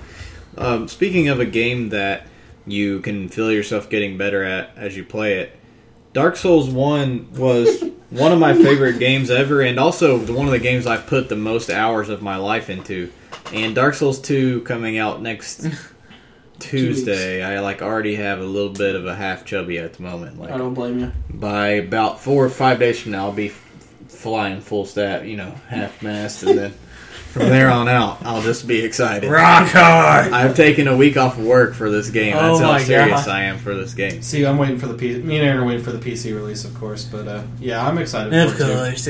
Um, 0.58 0.88
speaking 0.88 1.28
of 1.28 1.38
a 1.38 1.46
game 1.46 1.90
that 1.90 2.26
you 2.66 3.00
can 3.00 3.28
feel 3.28 3.50
yourself 3.52 3.88
getting 3.88 4.18
better 4.18 4.42
at 4.42 4.70
as 4.76 4.96
you 4.96 5.04
play 5.04 5.38
it, 5.38 5.56
Dark 6.12 6.36
Souls 6.36 6.68
One 6.68 7.32
was 7.32 7.80
one 8.10 8.32
of 8.32 8.40
my 8.40 8.54
favorite 8.54 8.98
games 8.98 9.30
ever, 9.30 9.60
and 9.62 9.78
also 9.78 10.18
one 10.18 10.46
of 10.46 10.52
the 10.52 10.58
games 10.58 10.86
I 10.86 10.96
put 10.96 11.28
the 11.28 11.36
most 11.36 11.70
hours 11.70 12.08
of 12.08 12.22
my 12.22 12.36
life 12.36 12.68
into. 12.68 13.12
And 13.52 13.74
Dark 13.74 13.94
Souls 13.94 14.20
Two 14.20 14.60
coming 14.62 14.98
out 14.98 15.20
next 15.22 15.66
Tuesday, 16.58 17.42
I 17.42 17.60
like 17.60 17.82
already 17.82 18.16
have 18.16 18.38
a 18.40 18.44
little 18.44 18.72
bit 18.72 18.94
of 18.94 19.06
a 19.06 19.14
half 19.14 19.44
chubby 19.44 19.78
at 19.78 19.94
the 19.94 20.02
moment. 20.02 20.38
Like 20.38 20.50
I 20.50 20.58
don't 20.58 20.74
blame 20.74 20.98
you. 21.00 21.12
by 21.30 21.68
about 21.68 22.20
four 22.20 22.44
or 22.44 22.50
five 22.50 22.78
days 22.78 23.00
from 23.00 23.12
now, 23.12 23.26
I'll 23.26 23.32
be 23.32 23.48
flying 24.08 24.60
full 24.60 24.84
stat, 24.84 25.26
you 25.26 25.36
know, 25.36 25.50
half 25.68 26.02
mast, 26.02 26.42
and 26.42 26.58
then 26.58 26.70
from 27.30 27.48
there 27.48 27.70
on 27.70 27.88
out, 27.88 28.18
I'll 28.26 28.42
just 28.42 28.66
be 28.68 28.80
excited. 28.84 29.30
Rock 29.30 29.68
hard. 29.68 30.32
I've 30.32 30.54
taken 30.54 30.86
a 30.86 30.96
week 30.96 31.16
off 31.16 31.38
of 31.38 31.44
work 31.46 31.74
for 31.74 31.90
this 31.90 32.10
game. 32.10 32.36
Oh 32.36 32.58
That's 32.58 32.60
how 32.60 32.72
my 32.72 32.82
serious 32.82 33.24
God. 33.24 33.28
I 33.34 33.42
am 33.44 33.56
for 33.58 33.74
this 33.74 33.94
game. 33.94 34.20
See, 34.20 34.44
I'm 34.44 34.58
waiting 34.58 34.78
for 34.78 34.86
the 34.86 34.94
P. 34.94 35.16
Me 35.22 35.38
and 35.38 35.46
Aaron 35.46 35.62
are 35.62 35.64
waiting 35.66 35.82
for 35.82 35.92
the 35.92 35.98
PC 35.98 36.34
release, 36.34 36.64
of 36.66 36.74
course. 36.74 37.04
But 37.04 37.26
uh, 37.26 37.42
yeah, 37.58 37.86
I'm 37.86 37.96
excited 37.98 38.34
Of 38.34 38.54
for 38.54 38.62
it 38.62 38.66
too. 38.66 38.74
course. 38.74 39.08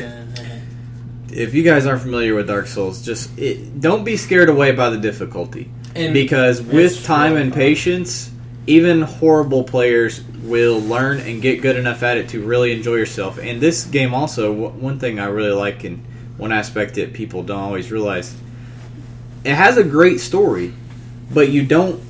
If 1.32 1.55
you 1.55 1.62
guys 1.62 1.86
aren't 1.86 2.02
familiar 2.02 2.35
with 2.35 2.47
Dark 2.47 2.66
Souls, 2.66 3.02
just 3.05 3.36
it, 3.39 3.81
don't 3.81 4.05
be 4.05 4.16
scared 4.16 4.48
away 4.48 4.73
by 4.73 4.90
the 4.90 4.98
difficulty 4.98 5.70
And 5.94 6.12
because 6.12 6.61
with 6.62 7.05
time 7.05 7.32
really 7.32 7.43
and 7.44 7.52
patience, 7.52 8.31
even 8.66 9.02
horrible 9.02 9.65
players 9.65 10.23
will 10.43 10.81
learn 10.81 11.19
and 11.20 11.40
get 11.43 11.61
good 11.62 11.77
enough 11.77 12.02
at 12.02 12.16
it 12.16 12.28
to 12.31 12.43
really 12.44 12.73
enjoy 12.73 12.94
yourself. 12.97 13.39
And 13.39 13.61
this 13.61 13.85
game 13.85 14.15
also, 14.15 14.52
one 14.52 14.98
thing 14.98 15.19
I 15.19 15.27
really 15.27 15.52
like 15.52 15.85
and 15.85 16.05
one 16.36 16.52
aspect 16.52 16.94
that 16.94 17.12
people 17.12 17.43
don't 17.43 17.61
always 17.61 17.90
realize, 17.90 18.35
it 19.44 19.55
has 19.55 19.77
a 19.77 19.85
great 19.85 20.20
story, 20.20 20.73
but 21.32 21.48
you 21.51 21.65
don't. 21.65 22.01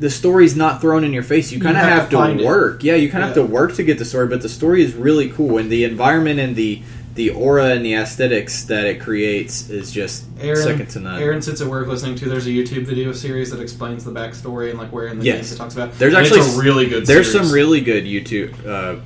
The 0.00 0.10
story's 0.10 0.56
not 0.56 0.80
thrown 0.80 1.04
in 1.04 1.12
your 1.12 1.22
face. 1.22 1.52
You 1.52 1.60
kind 1.60 1.76
of 1.76 1.82
have 1.84 1.92
have, 2.00 2.10
to 2.10 2.16
find 2.16 2.40
it. 2.40 2.46
work. 2.46 2.82
Yeah, 2.82 2.96
you 2.96 3.08
kind 3.08 3.22
of 3.22 3.30
Yeah. 3.30 3.42
have 3.42 3.48
to 3.48 3.52
work 3.54 3.74
to 3.76 3.84
get 3.84 3.98
the 3.98 4.04
story, 4.04 4.26
but 4.26 4.42
the 4.42 4.48
story 4.48 4.82
is 4.82 4.92
really 4.94 5.28
cool, 5.30 5.56
and 5.56 5.70
the 5.70 5.84
environment 5.84 6.40
and 6.40 6.56
the 6.56 6.82
the 7.14 7.30
aura 7.30 7.66
and 7.66 7.84
the 7.84 7.94
aesthetics 7.94 8.64
that 8.64 8.84
it 8.86 9.00
creates 9.00 9.70
is 9.70 9.92
just 9.92 10.24
Aaron, 10.40 10.56
second 10.62 10.86
to 10.88 11.00
none. 11.00 11.22
Aaron 11.22 11.40
sits 11.42 11.60
at 11.60 11.68
work 11.68 11.86
listening 11.86 12.16
to. 12.16 12.28
There's 12.28 12.46
a 12.46 12.50
YouTube 12.50 12.86
video 12.86 13.12
series 13.12 13.50
that 13.52 13.60
explains 13.60 14.04
the 14.04 14.10
backstory 14.10 14.70
and 14.70 14.78
like 14.78 14.90
where 14.92 15.06
in 15.06 15.20
the 15.20 15.24
Yes. 15.24 15.36
games 15.36 15.52
it 15.52 15.56
talks 15.56 15.74
about. 15.74 15.96
There's 15.98 16.12
And 16.14 16.24
actually 16.24 16.40
it's 16.40 16.56
a 16.56 16.60
really 16.60 16.86
good. 16.86 17.06
There's 17.06 17.30
series. 17.30 17.46
some 17.48 17.54
really 17.54 17.80
good 17.80 18.04
YouTube 18.04 18.52
uh, 18.66 19.00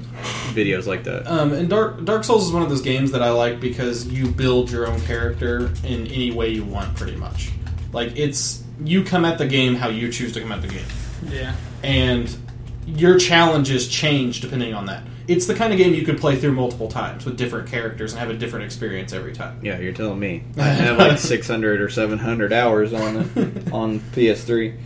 videos 0.54 0.86
like 0.86 1.04
that. 1.04 1.26
Um, 1.30 1.52
and 1.52 1.68
Dark 1.68 2.04
Dark 2.04 2.24
Souls 2.24 2.46
is 2.46 2.52
one 2.52 2.62
of 2.62 2.70
those 2.70 2.80
games 2.82 3.12
that 3.12 3.22
I 3.22 3.30
like 3.30 3.60
because 3.60 4.06
you 4.06 4.26
build 4.28 4.70
your 4.70 4.86
own 4.86 5.00
character 5.02 5.70
in 5.84 6.06
any 6.06 6.30
way 6.30 6.48
you 6.48 6.64
want, 6.64 6.96
pretty 6.96 7.16
much. 7.16 7.50
Like 7.92 8.16
it's 8.16 8.62
you 8.82 9.04
come 9.04 9.24
at 9.26 9.36
the 9.38 9.46
game 9.46 9.74
how 9.74 9.88
you 9.90 10.10
choose 10.10 10.32
to 10.32 10.40
come 10.40 10.52
at 10.52 10.62
the 10.62 10.68
game, 10.68 10.84
Yeah. 11.30 11.54
and 11.82 12.34
your 12.86 13.18
challenges 13.18 13.86
change 13.86 14.40
depending 14.40 14.72
on 14.72 14.86
that. 14.86 15.02
It's 15.28 15.46
the 15.46 15.54
kind 15.54 15.72
of 15.72 15.78
game 15.78 15.92
you 15.94 16.04
could 16.04 16.18
play 16.18 16.36
through 16.36 16.52
multiple 16.52 16.88
times 16.88 17.24
with 17.26 17.36
different 17.36 17.68
characters 17.68 18.12
and 18.12 18.18
have 18.20 18.30
a 18.30 18.34
different 18.34 18.64
experience 18.64 19.12
every 19.12 19.32
time. 19.34 19.60
Yeah, 19.62 19.78
you're 19.78 19.92
telling 19.92 20.18
me. 20.18 20.42
I 20.58 20.62
have 20.64 20.96
like 20.98 21.18
600 21.18 21.80
or 21.82 21.88
700 21.90 22.52
hours 22.52 22.92
on 22.94 23.16
on 23.72 24.00
PS3. 24.00 24.76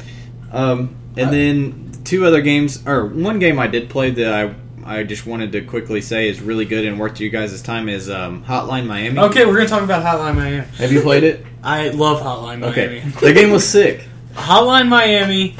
Um, 0.52 0.97
and 1.16 1.28
I- 1.28 1.31
then 1.31 1.93
two 2.05 2.27
other 2.27 2.43
games, 2.43 2.86
or 2.86 3.06
one 3.06 3.39
game 3.39 3.59
I 3.59 3.69
did 3.69 3.89
play 3.89 4.10
that 4.10 4.35
I 4.35 4.55
I 4.85 5.05
just 5.05 5.27
wanted 5.27 5.52
to 5.52 5.60
quickly 5.62 6.01
say 6.01 6.28
is 6.28 6.40
really 6.40 6.64
good 6.64 6.85
and 6.85 6.98
worth 6.98 7.20
you 7.20 7.31
guys' 7.31 7.62
time 7.62 7.89
is 7.89 8.10
um, 8.10 8.43
Hotline 8.44 8.86
Miami. 8.86 9.16
Okay, 9.20 9.44
we're 9.47 9.56
gonna 9.59 9.69
talk 9.69 9.82
about 9.85 10.05
Hotline 10.05 10.35
Miami. 10.35 10.66
Have 10.78 10.90
you 10.90 11.02
played 11.02 11.23
it? 11.23 11.47
I 11.62 11.90
love 11.90 12.20
Hotline 12.20 12.59
Miami. 12.59 12.98
Okay. 12.98 13.01
the 13.20 13.32
game 13.32 13.52
was 13.52 13.64
sick. 13.66 14.05
Hotline 14.35 14.89
Miami. 14.89 15.55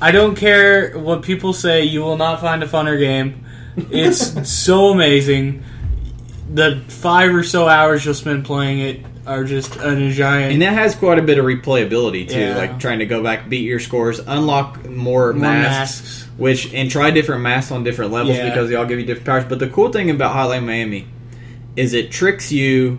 I 0.00 0.12
don't 0.12 0.36
care 0.36 0.96
what 0.96 1.22
people 1.22 1.52
say. 1.52 1.82
You 1.82 2.02
will 2.02 2.16
not 2.16 2.40
find 2.40 2.62
a 2.62 2.68
funner 2.68 2.96
game. 2.98 3.41
It's 3.76 4.50
so 4.50 4.88
amazing. 4.90 5.62
The 6.52 6.82
five 6.88 7.34
or 7.34 7.42
so 7.42 7.68
hours 7.68 8.04
you'll 8.04 8.14
spend 8.14 8.44
playing 8.44 8.80
it 8.80 9.00
are 9.26 9.44
just 9.44 9.76
a 9.76 10.10
giant. 10.12 10.52
And 10.52 10.62
that 10.62 10.72
has 10.74 10.94
quite 10.94 11.18
a 11.18 11.22
bit 11.22 11.38
of 11.38 11.44
replayability 11.44 12.28
too, 12.28 12.38
Yeah. 12.38 12.56
like 12.58 12.78
trying 12.80 12.98
to 12.98 13.06
go 13.06 13.22
back, 13.22 13.48
beat 13.48 13.64
your 13.64 13.78
scores, 13.80 14.18
unlock 14.18 14.84
more, 14.88 15.32
More 15.32 15.34
masks, 15.34 16.02
masks. 16.02 16.28
which 16.36 16.74
and 16.74 16.90
try 16.90 17.10
different 17.10 17.42
masks 17.42 17.70
on 17.70 17.84
different 17.84 18.12
levels 18.12 18.36
Yeah. 18.36 18.48
because 18.48 18.68
they 18.68 18.74
all 18.74 18.84
give 18.84 18.98
you 18.98 19.06
different 19.06 19.26
powers. 19.26 19.44
But 19.48 19.60
the 19.60 19.68
cool 19.68 19.90
thing 19.90 20.10
about 20.10 20.34
Hotline 20.34 20.64
Miami 20.66 21.06
is 21.76 21.94
it 21.94 22.10
tricks 22.10 22.50
you 22.52 22.98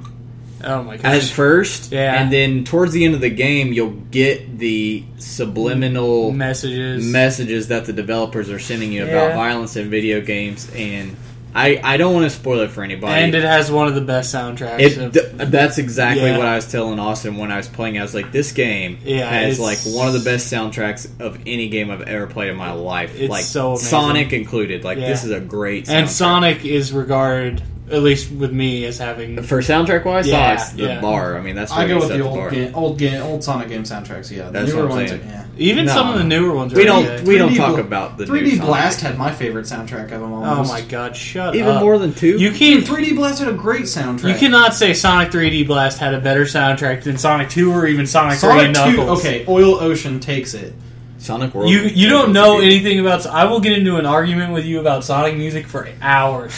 Oh 0.63 0.83
my 0.83 0.95
at 0.95 1.01
gosh. 1.03 1.31
first, 1.31 1.91
Yeah. 1.91 2.21
and 2.21 2.31
then 2.31 2.63
towards 2.63 2.93
the 2.93 3.03
end 3.05 3.15
of 3.15 3.21
the 3.21 3.29
game, 3.29 3.73
you'll 3.73 3.91
get 4.11 4.59
the 4.59 5.03
subliminal 5.17 6.31
Messages. 6.31 7.05
messages 7.05 7.67
that 7.67 7.85
the 7.85 7.93
developers 7.93 8.49
are 8.49 8.59
sending 8.59 8.91
you 8.91 9.03
about 9.03 9.35
violence 9.35 9.75
in 9.75 9.89
video 9.89 10.21
games, 10.21 10.69
and 10.75 11.15
I, 11.55 11.79
I 11.83 11.97
don't 11.97 12.15
want 12.15 12.23
to 12.23 12.31
spoil 12.31 12.61
it 12.61 12.71
for 12.71 12.81
anybody. 12.83 13.21
and 13.21 13.35
it 13.35 13.43
has 13.43 13.69
one 13.71 13.87
of 13.87 13.93
the 13.93 14.01
best 14.01 14.33
soundtracks. 14.33 14.79
It, 14.79 14.97
of- 15.39 15.51
that's 15.51 15.77
exactly 15.77 16.25
Yeah. 16.25 16.37
what 16.39 16.47
I 16.47 16.55
was 16.55 16.65
telling 16.71 16.97
Austin 16.99 17.37
when 17.37 17.51
I 17.51 17.57
was 17.57 17.67
playing. 17.67 17.99
I 17.99 18.01
was 18.01 18.15
like, 18.15 18.31
this 18.31 18.51
game 18.53 18.97
Yeah, 19.05 19.29
has 19.29 19.59
like 19.59 19.77
one 19.85 20.07
of 20.07 20.13
the 20.13 20.21
best 20.27 20.51
soundtracks 20.51 21.07
of 21.19 21.37
any 21.45 21.69
game 21.69 21.91
I've 21.91 22.01
ever 22.01 22.25
played 22.25 22.49
in 22.49 22.57
my 22.57 22.71
life. 22.71 23.19
Like 23.29 23.43
so. 23.43 23.75
Sonic 23.75 24.33
included. 24.33 24.83
Like 24.83 24.97
Yeah. 24.97 25.09
this 25.09 25.23
is 25.23 25.29
a 25.29 25.39
great. 25.39 25.87
and. 25.89 26.09
Sonic 26.09 26.65
is 26.65 26.91
regarded, 26.91 27.61
at 27.91 28.01
least 28.01 28.31
with 28.31 28.51
me, 28.51 28.85
as 28.85 28.97
having. 28.97 29.41
for 29.43 29.59
soundtrack 29.61 30.05
wise, 30.05 30.27
Yeah, 30.27 30.55
Sonic's 30.57 30.73
the 30.77 30.83
yeah. 30.95 31.01
bar. 31.01 31.37
I 31.37 31.41
mean, 31.41 31.55
that's 31.55 31.71
I 31.71 31.87
go 31.87 31.99
with 31.99 32.09
the 32.09 32.17
the 32.17 32.23
old 32.23 32.37
bar. 32.37 32.49
game, 32.49 32.71
old 32.75 32.97
game, 32.97 33.21
old 33.21 33.43
Sonic 33.43 33.67
game 33.69 33.83
soundtracks. 33.83 34.31
Yeah, 34.31 34.45
the 34.45 34.51
That's 34.51 34.71
newer 34.73 34.83
what 34.83 34.91
I'm 34.91 34.97
ones. 34.97 35.09
saying. 35.09 35.21
Yeah. 35.25 35.39
Even 35.57 35.87
some 35.87 36.09
of 36.09 36.17
the 36.17 36.23
newer 36.23 36.55
ones. 36.55 36.73
We 36.73 36.83
don't- 36.83 37.03
good. 37.05 37.27
we 37.27 37.37
don't 37.37 37.53
talk 37.53 37.75
Bla- 37.75 37.81
about 37.81 38.17
the 38.17 38.25
3D 38.25 38.41
new 38.43 38.49
Sonic. 38.55 38.65
Blast 38.65 39.01
had 39.01 39.17
my 39.19 39.31
favorite 39.31 39.65
soundtrack 39.65 40.05
of 40.05 40.21
them. 40.21 40.33
All. 40.33 40.43
Oh 40.45 40.63
my 40.63 40.81
god! 40.81 41.15
Shut 41.15 41.49
up. 41.49 41.55
Even 41.55 41.75
up. 41.75 41.81
more 41.81 41.99
than 41.99 42.13
two. 42.13 42.39
You 42.39 42.51
can't. 42.51 42.83
3D 42.83 43.15
Blast 43.15 43.39
had 43.39 43.49
a 43.49 43.53
great 43.53 43.83
soundtrack. 43.83 44.29
You 44.29 44.35
cannot 44.35 44.73
say 44.73 44.93
Sonic 44.93 45.29
3D 45.31 45.67
Blast 45.67 45.99
had 45.99 46.13
a 46.15 46.19
better 46.19 46.45
soundtrack 46.45 47.03
than 47.03 47.17
Sonic 47.17 47.49
2 47.49 47.71
or 47.71 47.85
even 47.85 48.07
Sonic, 48.07 48.39
3 48.39 48.49
Sonic 48.49 48.65
and 48.67 48.75
2. 48.75 48.97
Knuckles. 48.97 49.19
Okay, 49.19 49.45
Oil 49.47 49.75
Ocean 49.75 50.19
takes 50.19 50.53
it. 50.55 50.73
Sonic 51.19 51.53
World. 51.53 51.69
You 51.69 51.81
you 51.81 52.09
don't 52.09 52.33
know 52.33 52.59
anything 52.59 52.99
about. 52.99 53.25
I 53.27 53.45
will 53.45 53.59
get 53.59 53.77
into 53.77 53.97
an 53.97 54.05
argument 54.07 54.53
with 54.53 54.65
you 54.65 54.79
about 54.79 55.03
Sonic 55.03 55.37
music 55.37 55.67
for 55.67 55.87
hours. 56.01 56.53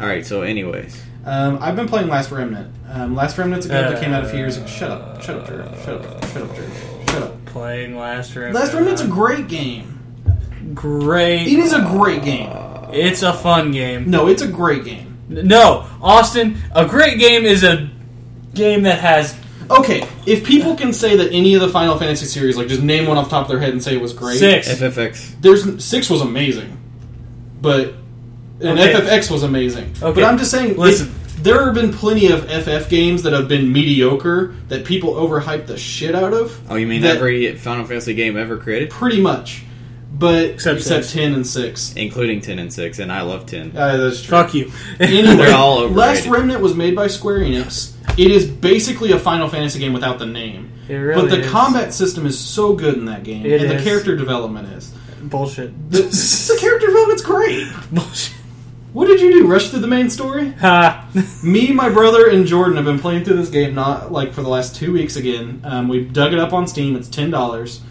All 0.00 0.06
right. 0.06 0.24
So, 0.24 0.42
anyways, 0.42 1.02
Um, 1.24 1.58
I've 1.60 1.76
been 1.76 1.88
playing 1.88 2.08
Last 2.08 2.30
Remnant. 2.30 2.72
Um, 2.90 3.14
Last 3.14 3.36
Remnant's 3.38 3.66
a 3.66 3.68
game 3.70 3.90
that 3.92 4.00
came 4.02 4.12
out 4.12 4.24
a 4.24 4.28
few 4.28 4.38
years 4.38 4.56
ago. 4.56 4.66
Shut 4.66 4.90
up! 4.90 5.22
Shut 5.22 5.36
up, 5.40 5.46
Drew! 5.46 5.58
Shut 5.84 6.04
up! 6.04 6.24
Shut 6.26 6.42
up, 6.42 6.54
Drew! 6.54 6.68
Shut 7.08 7.22
up! 7.22 7.44
Playing 7.46 7.96
Last 7.96 8.34
Remnant. 8.36 8.54
Last 8.54 8.74
Remnant's 8.74 9.02
a 9.02 9.08
great 9.08 9.48
game. 9.48 9.98
great. 10.74 11.46
It 11.48 11.58
is 11.58 11.72
a 11.72 11.80
great 11.82 12.22
game. 12.22 12.50
It's 12.92 13.22
a 13.22 13.32
fun 13.32 13.72
game. 13.72 14.08
No, 14.10 14.28
it's 14.28 14.42
a 14.42 14.48
great 14.48 14.84
game. 14.84 15.16
No, 15.28 15.86
Austin, 16.00 16.56
a 16.72 16.86
great 16.86 17.18
game 17.18 17.44
is 17.44 17.64
a 17.64 17.90
game 18.54 18.82
that 18.84 19.00
has 19.00 19.36
Okay, 19.68 20.06
if 20.26 20.44
people 20.44 20.76
can 20.76 20.92
say 20.92 21.16
that 21.16 21.32
any 21.32 21.54
of 21.54 21.60
the 21.60 21.68
Final 21.68 21.98
Fantasy 21.98 22.26
series, 22.26 22.56
like 22.56 22.68
just 22.68 22.82
name 22.82 23.06
one 23.08 23.18
off 23.18 23.24
the 23.24 23.30
top 23.30 23.42
of 23.46 23.48
their 23.48 23.58
head 23.58 23.70
and 23.70 23.82
say 23.82 23.96
it 23.96 24.00
was 24.00 24.12
great, 24.12 24.38
six. 24.38 24.68
FFX. 24.68 25.34
There's 25.40 25.84
six 25.84 26.08
was 26.08 26.20
amazing, 26.20 26.78
but 27.60 27.94
and 28.60 28.78
Okay. 28.78 28.92
FFX 28.94 29.30
was 29.30 29.42
amazing. 29.42 29.92
Okay. 30.02 30.20
But 30.20 30.24
I'm 30.24 30.38
just 30.38 30.50
saying, 30.50 30.76
Listen. 30.76 31.08
if- 31.08 31.42
there 31.42 31.64
have 31.64 31.74
been 31.74 31.92
plenty 31.92 32.28
of 32.28 32.50
FF 32.50 32.88
games 32.88 33.22
that 33.22 33.32
have 33.32 33.46
been 33.46 33.70
mediocre 33.72 34.54
that 34.68 34.84
people 34.84 35.14
overhype 35.14 35.66
the 35.66 35.76
shit 35.76 36.14
out 36.14 36.32
of. 36.32 36.58
Oh, 36.68 36.74
you 36.76 36.86
mean 36.86 37.02
That- 37.02 37.16
every 37.16 37.54
Final 37.56 37.84
Fantasy 37.84 38.14
game 38.14 38.36
ever 38.36 38.56
created, 38.56 38.90
Pretty 38.90 39.20
much, 39.20 39.62
but 40.18 40.44
Except 40.44 40.78
except, 40.78 41.10
ten 41.12 41.34
and 41.34 41.46
six. 41.46 41.92
including 41.94 42.40
ten 42.40 42.58
and 42.58 42.72
six, 42.72 42.98
and 42.98 43.12
I 43.12 43.20
love 43.22 43.44
ten. 43.46 43.72
Uh, 43.76 43.96
that's 43.98 44.22
true. 44.22 44.30
Fuck 44.30 44.54
you. 44.54 44.72
Anyway, 44.98 45.36
They're 45.36 45.54
all 45.54 45.78
overrated. 45.80 45.96
Last 45.98 46.26
Remnant 46.26 46.62
was 46.62 46.74
made 46.74 46.96
by 46.96 47.06
Square 47.06 47.40
Enix. 47.40 47.92
It 48.16 48.30
is 48.30 48.46
basically 48.46 49.12
a 49.12 49.18
Final 49.18 49.48
Fantasy 49.48 49.78
game 49.78 49.92
without 49.92 50.18
the 50.18 50.26
name. 50.26 50.70
It 50.88 50.94
really 50.94 51.20
but 51.20 51.30
the 51.30 51.40
is. 51.40 51.50
combat 51.50 51.92
system 51.92 52.24
is 52.26 52.38
so 52.38 52.72
good 52.72 52.94
in 52.96 53.04
that 53.06 53.24
game, 53.24 53.44
It 53.44 53.60
and 53.60 53.70
is. 53.72 53.76
the 53.84 53.88
character 53.88 54.16
development 54.16 54.68
is. 54.72 54.90
Bullshit. 55.22 55.90
The, 55.90 55.98
the 56.02 56.58
character 56.60 56.86
development's 56.86 57.22
great. 57.22 57.66
Bullshit. 57.92 58.32
What 58.96 59.08
did 59.08 59.20
you 59.20 59.30
do? 59.30 59.46
Rush 59.46 59.68
through 59.68 59.80
the 59.80 59.86
main 59.86 60.08
story? 60.08 60.52
Ha. 60.52 61.06
Me, 61.44 61.70
my 61.70 61.90
brother, 61.90 62.30
and 62.30 62.46
Jordan 62.46 62.76
have 62.76 62.86
been 62.86 62.98
playing 62.98 63.24
through 63.24 63.36
this 63.36 63.50
game 63.50 63.74
not 63.74 64.10
like 64.10 64.32
for 64.32 64.40
the 64.40 64.48
last 64.48 64.74
two 64.74 64.90
weeks 64.90 65.16
again. 65.16 65.60
Um, 65.64 65.88
we 65.88 66.02
dug 66.02 66.32
it 66.32 66.38
up 66.38 66.54
on 66.54 66.66
Steam. 66.66 66.96
It's 66.96 67.06
ten 67.06 67.30
dollars. 67.30 67.82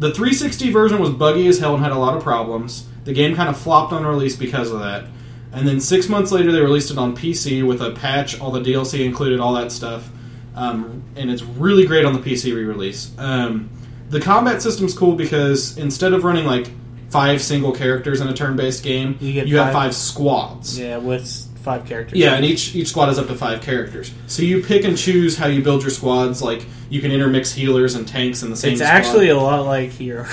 The 0.00 0.12
360 0.12 0.72
version 0.72 0.98
was 0.98 1.10
buggy 1.10 1.46
as 1.46 1.60
hell 1.60 1.74
and 1.74 1.82
had 1.84 1.92
a 1.92 1.98
lot 1.98 2.16
of 2.16 2.24
problems. 2.24 2.88
The 3.04 3.12
game 3.12 3.36
kind 3.36 3.48
of 3.48 3.56
flopped 3.56 3.92
on 3.92 4.04
release 4.04 4.34
because 4.34 4.72
of 4.72 4.80
that. 4.80 5.04
And 5.52 5.68
then 5.68 5.78
six 5.78 6.08
months 6.08 6.32
later, 6.32 6.50
they 6.50 6.60
released 6.60 6.90
it 6.90 6.98
on 6.98 7.16
PC 7.16 7.64
with 7.64 7.80
a 7.80 7.92
patch, 7.92 8.40
all 8.40 8.50
the 8.50 8.60
DLC 8.60 9.04
included, 9.04 9.38
all 9.38 9.54
that 9.54 9.70
stuff. 9.70 10.08
Um, 10.56 11.04
and 11.14 11.30
it's 11.30 11.44
really 11.44 11.86
great 11.86 12.04
on 12.04 12.14
the 12.14 12.18
PC 12.18 12.52
re-release. 12.52 13.12
Um, 13.16 13.70
the 14.10 14.20
combat 14.20 14.60
system's 14.60 14.92
cool 14.92 15.14
because 15.14 15.78
instead 15.78 16.12
of 16.12 16.24
running 16.24 16.46
like 16.46 16.68
five 17.10 17.40
single 17.42 17.72
characters 17.72 18.20
in 18.20 18.28
a 18.28 18.34
turn-based 18.34 18.82
game, 18.82 19.16
You 19.20 19.32
get 19.32 19.48
have 19.48 19.66
five- 19.66 19.72
five 19.72 19.94
squads. 19.94 20.78
yeah, 20.78 20.98
with 20.98 21.46
five 21.62 21.84
characters. 21.86 22.18
Yeah, 22.18 22.34
and 22.34 22.44
each 22.44 22.74
each 22.74 22.88
squad 22.88 23.06
has 23.06 23.18
up 23.18 23.26
to 23.28 23.34
five 23.34 23.60
characters. 23.62 24.12
So 24.26 24.42
you 24.42 24.62
pick 24.62 24.84
and 24.84 24.96
choose 24.96 25.36
how 25.36 25.46
you 25.48 25.62
build 25.62 25.82
your 25.82 25.90
squads. 25.90 26.40
Like 26.42 26.64
you 26.90 27.00
can 27.00 27.10
intermix 27.12 27.52
healers 27.52 27.94
and 27.94 28.06
tanks 28.08 28.42
in 28.42 28.50
the 28.50 28.56
same. 28.56 28.72
it's 28.72 28.80
squad. 28.80 28.90
actually 28.90 29.28
a 29.28 29.36
lot 29.36 29.66
like 29.66 29.90
Hero 29.90 30.26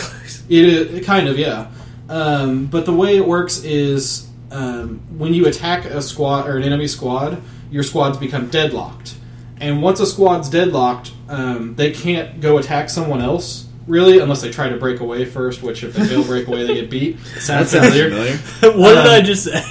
it, 0.50 0.64
it 0.96 1.06
kind 1.06 1.28
of 1.28 1.38
yeah. 1.40 1.68
Um, 2.10 2.68
but 2.68 2.86
the 2.86 2.94
way 2.94 3.18
it 3.18 3.28
works 3.28 3.64
is 3.64 4.28
um, 4.52 5.02
when 5.18 5.34
you 5.34 5.48
attack 5.48 5.86
a 5.86 6.02
squad 6.02 6.48
or 6.48 6.56
an 6.58 6.64
enemy 6.64 6.88
squad, 6.88 7.42
your 7.72 7.84
squads 7.84 8.18
become 8.18 8.48
deadlocked. 8.50 9.16
And 9.60 9.82
once 9.82 10.00
a 10.00 10.06
squad's 10.06 10.50
deadlocked, 10.50 11.12
um, 11.30 11.76
they 11.76 11.92
can't 11.92 12.40
go 12.42 12.58
attack 12.60 12.90
someone 12.90 13.22
else 13.22 13.66
really 13.88 14.20
unless 14.20 14.42
they 14.42 14.52
try 14.52 14.70
to 14.70 14.78
break 14.78 15.00
away 15.00 15.26
first. 15.26 15.62
Which 15.64 15.84
if 15.84 15.94
they 15.94 16.06
fail 16.06 16.22
to 16.24 16.28
break 16.28 16.48
away, 16.48 16.66
they 16.66 16.76
get 16.76 16.90
beat. 16.90 17.18
That 17.36 17.42
Sounds 17.42 17.70
sounds 17.72 17.88
familiar? 17.94 18.10
familiar. 18.10 18.38
what 18.80 18.90
did 18.96 18.98
Um, 19.06 19.08
I 19.08 19.22
just 19.22 19.44
say? 19.46 19.64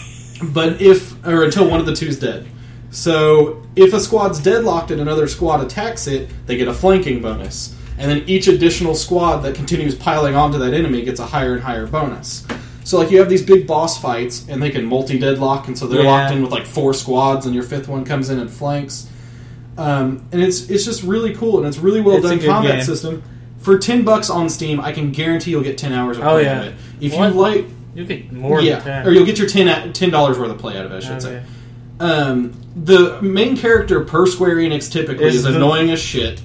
but 0.53 0.81
if 0.81 1.25
or 1.27 1.45
until 1.45 1.69
one 1.69 1.81
of 1.81 1.87
the 1.87 1.95
two's 1.95 2.19
dead. 2.19 2.47
So 2.91 3.63
if 3.75 3.93
a 3.93 3.99
squad's 4.01 4.39
deadlocked 4.41 4.91
and 4.93 5.01
another 5.01 5.27
squad 5.27 5.61
attacks 5.65 6.07
it, 6.07 6.29
they 6.47 6.57
get 6.57 6.69
a 6.69 6.75
flanking 6.75 7.21
bonus, 7.21 7.75
and 7.99 8.09
then 8.11 8.23
each 8.29 8.47
additional 8.47 8.95
squad 8.95 9.39
that 9.39 9.55
continues 9.57 9.95
piling 9.97 10.37
onto 10.37 10.59
that 10.59 10.73
enemy 10.75 11.03
gets 11.03 11.19
a 11.19 11.27
higher 11.27 11.55
and 11.55 11.63
higher 11.63 11.87
bonus. 11.87 12.47
So 12.85 12.99
like 12.99 13.11
you 13.11 13.19
have 13.19 13.29
these 13.29 13.43
big 13.43 13.67
boss 13.67 14.01
fights, 14.01 14.47
and 14.49 14.63
they 14.63 14.71
can 14.71 14.85
multi 14.85 15.19
deadlock, 15.19 15.67
and 15.67 15.77
so 15.77 15.87
they're 15.89 16.03
Yeah. 16.03 16.11
locked 16.11 16.33
in 16.35 16.43
with 16.43 16.53
like 16.53 16.67
four 16.67 16.95
squads, 16.95 17.47
and 17.47 17.55
your 17.55 17.65
fifth 17.65 17.89
one 17.89 18.05
comes 18.05 18.31
in 18.31 18.39
and 18.39 18.49
flanks. 18.51 19.09
Um, 19.77 20.25
and 20.31 20.41
it's 20.41 20.71
it's 20.71 20.85
just 20.85 21.03
really 21.03 21.35
cool, 21.35 21.59
and 21.59 21.67
it's 21.67 21.79
really 21.79 22.01
well 22.01 22.17
It's 22.19 22.27
done 22.29 22.39
good 22.39 22.49
combat 22.49 22.77
game. 22.77 22.85
system. 22.85 23.23
For 23.65 23.79
ten 23.79 24.05
bucks 24.05 24.31
on 24.31 24.49
Steam, 24.49 24.79
I 24.81 24.93
can 24.93 25.11
guarantee 25.11 25.51
you'll 25.51 25.63
get 25.63 25.79
ten 25.79 25.93
hours 25.93 26.19
of 26.19 26.25
Oh, 26.25 26.31
play 26.35 26.45
yeah. 26.45 26.59
out 26.61 26.67
of 26.67 26.73
it. 26.75 26.75
If 27.01 27.15
What? 27.17 27.33
you 27.33 27.41
like, 27.41 27.67
You 27.95 28.05
get 28.05 28.33
more 28.33 28.61
yeah, 28.61 29.05
or 29.07 29.11
you'll 29.13 29.25
get 29.25 29.39
your 29.39 29.49
ten 29.49 29.93
ten 29.93 30.11
dollars 30.11 30.39
worth 30.39 30.51
of 30.51 30.59
play 30.59 30.77
out 30.79 30.85
of 30.87 30.93
it. 30.93 30.97
I 30.97 31.01
should 31.01 31.23
say. 31.23 31.43
Um, 32.01 32.53
the 32.77 33.23
main 33.23 33.57
character 33.57 34.01
per 34.01 34.27
Square 34.27 34.57
Enix 34.57 34.91
typically 34.91 35.27
Is 35.27 35.37
is, 35.37 35.43
the- 35.45 35.55
annoying 35.57 35.91
as 35.91 36.01
shit. 36.01 36.43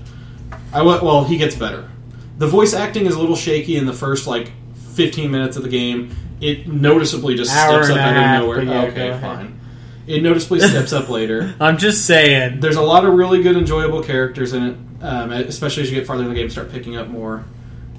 I 0.72 0.82
well, 0.84 1.24
he 1.24 1.38
gets 1.38 1.56
better. 1.56 1.90
The 2.38 2.48
voice 2.48 2.74
acting 2.74 3.06
is 3.08 3.16
a 3.16 3.20
little 3.20 3.36
shaky 3.36 3.76
in 3.76 3.86
the 3.86 3.94
first 3.94 4.28
like 4.28 4.52
fifteen 4.94 5.32
minutes 5.32 5.58
of 5.58 5.64
the 5.64 5.70
game. 5.70 6.16
It 6.40 6.68
noticeably 6.68 7.36
just 7.36 7.52
Hour 7.52 7.84
steps 7.84 7.98
up 8.00 8.06
out 8.06 8.38
of 8.38 8.42
nowhere. 8.44 8.62
yeah, 8.64 8.82
okay, 8.84 9.20
fine. 9.20 9.60
It 10.08 10.22
noticeably 10.24 10.60
steps 10.62 10.94
up 10.94 11.10
later. 11.18 11.54
I'm 11.60 11.78
just 11.78 12.06
saying. 12.06 12.60
There's 12.62 12.78
a 12.78 12.82
lot 12.82 13.04
of 13.06 13.14
really 13.16 13.42
good, 13.44 13.58
enjoyable 13.58 14.02
characters 14.04 14.54
in 14.54 14.64
it, 14.64 14.76
um, 15.02 15.32
especially 15.32 15.84
as 15.84 15.90
you 15.92 15.98
get 15.98 16.08
farther 16.08 16.24
in 16.24 16.30
the 16.30 16.36
game, 16.36 16.50
start 16.50 16.72
picking 16.72 16.96
up 16.98 17.08
more. 17.08 17.46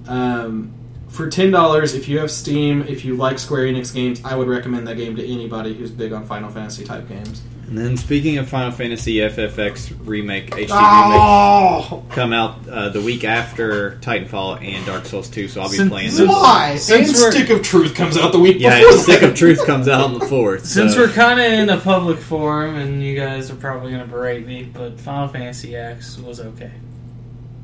Um, 0.09 0.73
for 1.09 1.29
ten 1.29 1.51
dollars, 1.51 1.95
if 1.95 2.09
you 2.09 2.19
have 2.21 2.31
Steam, 2.31 2.83
if 2.83 3.05
you 3.05 3.17
like 3.17 3.39
Square 3.39 3.65
Enix 3.65 3.93
games, 3.95 4.21
I 4.25 4.37
would 4.37 4.49
recommend 4.49 4.87
that 4.89 4.97
game 4.97 5.17
to 5.17 5.27
anybody 5.27 5.75
who's 5.75 5.91
big 5.91 6.13
on 6.13 6.25
Final 6.27 6.51
Fantasy 6.51 6.85
type 6.85 7.09
games. 7.09 7.43
And 7.67 7.79
then 7.79 7.97
speaking 7.97 8.37
of 8.39 8.49
Final 8.49 8.73
Fantasy 8.73 9.17
FFX 9.17 9.97
remake, 10.05 10.47
HD 10.51 10.57
remake, 10.59 10.71
Oh, 10.73 12.05
come 12.11 12.33
out 12.33 12.69
uh, 12.69 12.89
the 12.89 13.01
week 13.01 13.23
after 13.23 13.93
Titanfall 14.01 14.61
and 14.61 14.85
Dark 14.87 15.05
Souls 15.05 15.29
2, 15.29 15.47
so 15.47 15.61
I'll 15.61 15.71
be 15.71 15.77
Since- 15.77 15.89
playing 15.89 16.11
those. 16.17 16.29
why? 16.29 16.75
Since 16.77 17.09
and 17.23 17.33
Stick 17.33 17.49
of 17.51 17.63
Truth 17.63 17.95
comes 17.95 18.17
out 18.19 18.33
the 18.33 18.41
week 18.41 18.57
Yeah, 18.59 18.77
before. 18.77 18.93
and 18.93 19.01
Stick 19.03 19.23
of 19.23 19.35
Truth 19.37 19.65
comes 19.67 19.87
out 19.87 20.01
on 20.03 20.15
the 20.19 20.27
4th. 20.27 20.65
Since 20.65 20.95
so- 20.95 21.01
we're 21.03 21.13
kind 21.13 21.39
of 21.39 21.47
in 21.47 21.71
a 21.71 21.79
public 21.79 22.19
forum, 22.19 22.75
and 22.75 23.05
you 23.05 23.15
guys 23.17 23.53
are 23.53 23.57
probably 23.57 23.93
going 23.93 24.03
to 24.03 24.11
berate 24.11 24.45
me, 24.49 24.65
but 24.65 24.99
Final 24.99 25.29
Fantasy 25.29 25.77
X 25.77 26.19
was 26.19 26.41
okay. 26.41 26.73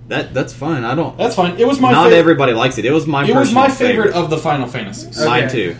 That 0.08 0.32
that's 0.34 0.52
fine. 0.52 0.84
I 0.84 0.94
don't. 0.94 1.16
That's 1.18 1.34
fine. 1.34 1.58
It 1.58 1.66
was 1.66 1.80
my. 1.80 1.92
not 1.92 2.10
fav- 2.10 2.14
everybody 2.14 2.52
likes 2.52 2.78
it. 2.78 2.84
It 2.84 2.92
was 2.92 3.06
my. 3.06 3.24
It 3.26 3.34
was 3.34 3.52
my 3.52 3.68
favorite 3.68 4.14
of 4.14 4.30
the 4.30 4.38
Final 4.38 4.66
Fantasies. 4.68 5.18
Okay. 5.18 5.26
Mine 5.28 5.48
too. 5.48 5.76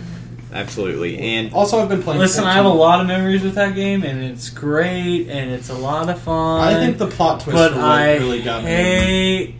Absolutely. 0.52 1.18
And 1.18 1.52
Also, 1.52 1.78
I've 1.80 1.88
been 1.90 2.02
playing. 2.02 2.18
Listen, 2.20 2.44
I 2.44 2.54
have 2.54 2.64
a 2.64 2.68
lot 2.70 3.00
of 3.02 3.06
memories 3.06 3.42
with 3.42 3.56
that 3.56 3.74
game, 3.74 4.02
and 4.04 4.22
it's 4.24 4.48
great, 4.48 5.28
and 5.28 5.50
it's 5.50 5.68
a 5.68 5.74
lot 5.74 6.08
of 6.08 6.18
fun. 6.20 6.60
I 6.66 6.74
think 6.74 6.96
the 6.98 7.08
plot 7.08 7.40
twist 7.40 7.56
but 7.56 7.74
I 7.74 8.16
really 8.16 8.40
got 8.42 8.64
me. 8.64 8.70
hate 8.70 9.54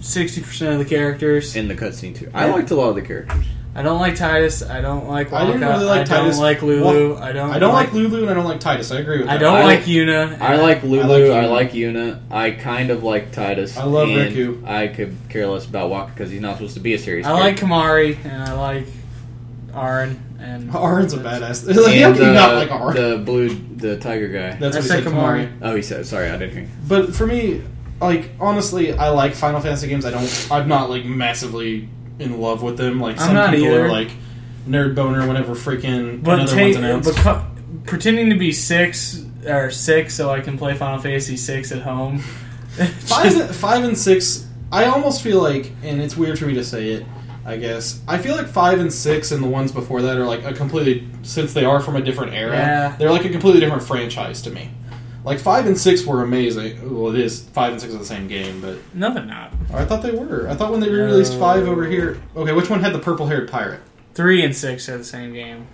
sixty 0.00 0.40
percent 0.42 0.72
of 0.74 0.78
the 0.78 0.84
characters. 0.84 1.56
in 1.56 1.68
the 1.68 1.74
cutscene 1.74 2.14
too. 2.14 2.30
I 2.32 2.46
Yeah. 2.46 2.54
liked 2.54 2.70
a 2.70 2.76
lot 2.76 2.90
of 2.90 2.94
the 2.94 3.02
characters. 3.02 3.44
I 3.76 3.82
don't 3.82 4.00
like 4.00 4.14
Tidus. 4.14 4.68
I 4.68 4.80
don't 4.80 5.06
like 5.06 5.28
Wakka. 5.28 5.34
I 5.34 5.46
didn't 5.46 5.60
really 5.60 5.84
like 5.84 6.00
I 6.10 6.14
Tidus. 6.14 6.30
don't 6.32 6.40
like 6.40 6.62
Lulu. 6.62 7.16
I 7.18 7.32
don't. 7.32 7.50
I 7.50 7.58
don't 7.58 7.74
like 7.74 7.92
Lulu 7.92 8.22
and 8.22 8.30
I 8.30 8.34
don't 8.34 8.46
like 8.46 8.58
Tidus. 8.60 8.94
I 8.94 9.00
agree 9.00 9.18
with 9.18 9.26
that. 9.26 9.34
I 9.34 9.38
don't 9.38 9.54
I- 9.56 9.64
like 9.64 9.80
Yuna. 9.80 10.40
I 10.40 10.56
like 10.56 10.82
Lulu. 10.82 11.30
I 11.30 11.40
I 11.40 11.46
like 11.46 11.50
like, 11.66 11.72
Yuna. 11.72 12.20
Yuna. 12.20 12.32
I 12.32 12.50
kind 12.52 12.90
of 12.90 13.02
like 13.02 13.32
Tidus. 13.32 13.76
I 13.76 13.84
love 13.84 14.08
and 14.08 14.34
Rikku. 14.34 14.66
I 14.66 14.88
could 14.88 15.14
care 15.28 15.46
less 15.46 15.66
about 15.66 15.90
Wakka 15.90 16.14
because 16.14 16.30
he's 16.30 16.40
not 16.40 16.56
supposed 16.56 16.74
to 16.74 16.80
be 16.80 16.94
a 16.94 16.98
serious. 16.98 17.26
I 17.26 17.32
like. 17.32 17.56
Kimahri, 17.56 18.24
and 18.24 18.42
I 18.42 18.52
like 18.54 18.86
Auron. 19.74 20.22
And 20.38 20.74
Auron's 20.74 21.12
a 21.12 21.18
badass. 21.18 21.66
Like, 21.66 21.76
And 21.76 21.78
how 21.78 22.12
can 22.12 22.14
you 22.14 22.14
the, 22.14 22.32
not 22.32 22.54
uh, 22.54 22.56
like 22.56 22.70
Auron? 22.70 22.94
the 22.94 23.18
blue, 23.24 23.48
the 23.48 23.98
tiger 23.98 24.28
guy. 24.28 24.56
That's 24.56 24.76
I 24.76 24.78
what 24.78 24.82
he 24.84 24.88
said 24.88 25.04
said, 25.04 25.12
Kimahri. 25.12 25.48
Kimahri. 25.48 25.58
Oh, 25.62 25.76
he 25.76 25.82
said. 25.82 26.06
Sorry, 26.06 26.28
I 26.30 26.38
didn't 26.38 26.52
hear. 26.54 26.62
you. 26.62 26.68
But 26.88 27.14
for 27.14 27.26
me, 27.26 27.62
like 28.00 28.30
honestly, 28.40 28.92
I 28.92 29.08
like 29.10 29.34
Final 29.34 29.60
Fantasy 29.60 29.88
games. 29.88 30.04
I 30.06 30.10
don't. 30.10 30.48
I'm 30.50 30.68
not 30.68 30.88
like 30.90 31.04
massively 31.04 31.88
in 32.18 32.40
love 32.40 32.62
with 32.62 32.76
them. 32.76 33.00
Like 33.00 33.16
I'm 33.20 33.26
some 33.26 33.34
not 33.34 33.50
people 33.50 33.68
either. 33.68 33.86
are 33.86 33.88
like 33.90 34.10
nerd 34.68 34.94
boner 34.94 35.26
whenever 35.26 35.54
freaking 35.54 36.22
But 36.22 36.40
another 36.40 36.52
take, 36.54 36.74
one's 36.76 37.06
announced. 37.08 37.84
pretending 37.86 38.30
to 38.30 38.36
be 38.36 38.52
six 38.52 39.24
or 39.46 39.70
six, 39.70 40.14
so 40.14 40.30
I 40.30 40.40
can 40.40 40.58
play 40.58 40.74
Final 40.74 41.00
Fantasy 41.00 41.36
six 41.36 41.70
at 41.72 41.82
home. 41.82 42.18
five, 42.98 43.34
and, 43.36 43.54
five 43.54 43.84
and 43.84 43.96
six, 43.96 44.46
I 44.72 44.86
almost 44.86 45.22
feel 45.22 45.40
like, 45.40 45.70
and 45.82 46.00
it's 46.02 46.16
weird 46.16 46.38
for 46.38 46.46
me 46.46 46.54
to 46.54 46.64
say 46.64 46.90
it, 46.90 47.06
I 47.44 47.56
guess. 47.56 48.00
I 48.08 48.18
feel 48.18 48.34
like 48.36 48.48
five 48.48 48.80
and 48.80 48.92
six 48.92 49.30
and 49.32 49.42
the 49.42 49.46
ones 49.48 49.70
before 49.72 50.02
that 50.02 50.16
are 50.18 50.26
like 50.26 50.44
a 50.44 50.52
completely, 50.52 51.08
since 51.22 51.54
they 51.54 51.64
are 51.64 51.80
from 51.80 51.96
a 51.96 52.02
different 52.02 52.34
era, 52.34 52.56
Yeah. 52.56 52.96
they're 52.98 53.10
like 53.12 53.24
a 53.24 53.28
completely 53.30 53.60
different 53.60 53.82
franchise 53.84 54.42
to 54.42 54.50
me. 54.50 54.68
Like 55.26 55.40
five 55.40 55.66
and 55.66 55.76
six 55.76 56.06
were 56.06 56.22
amazing. 56.22 56.78
Well, 56.98 57.12
it 57.12 57.20
is 57.20 57.42
five 57.52 57.72
and 57.72 57.80
six 57.80 57.92
are 57.92 57.98
the 57.98 58.04
same 58.04 58.28
game, 58.28 58.60
but 58.60 58.78
no, 58.94 59.12
they're 59.12 59.24
not. 59.24 59.52
I 59.74 59.84
thought 59.84 60.02
they 60.02 60.12
were. 60.12 60.48
I 60.48 60.54
thought 60.54 60.70
when 60.70 60.78
they 60.78 60.88
re-released 60.88 61.32
No. 61.34 61.40
five 61.40 61.66
over 61.68 61.84
here. 61.84 62.22
Okay, 62.36 62.52
which 62.52 62.70
one 62.70 62.80
had 62.80 62.92
the 62.92 63.00
purple-haired 63.00 63.50
pirate? 63.50 63.80
Three 64.14 64.44
and 64.44 64.54
six 64.54 64.88
are 64.88 64.96
the 64.96 65.02
same 65.04 65.32
game, 65.32 65.66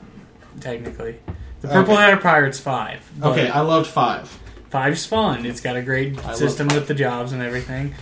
technically. 0.60 1.18
The 1.60 1.68
Purple 1.68 1.92
Okay. 1.98 2.16
Pirate's 2.16 2.58
five. 2.58 3.00
Okay, 3.22 3.48
I 3.50 3.60
loved 3.60 3.86
five. 3.88 4.26
Five's 4.70 5.04
fun. 5.04 5.44
It's 5.44 5.60
got 5.60 5.76
a 5.76 5.82
great 5.82 6.18
I 6.26 6.32
system 6.34 6.68
with 6.68 6.88
the 6.88 6.94
jobs 6.94 7.32
and 7.32 7.42
everything. 7.42 7.94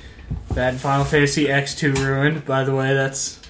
That 0.53 0.77
Final 0.77 1.05
Fantasy 1.05 1.47
X2 1.47 1.97
ruined, 1.99 2.45
by 2.47 2.63
the 2.63 2.75
way. 2.77 2.95
That's 2.95 3.41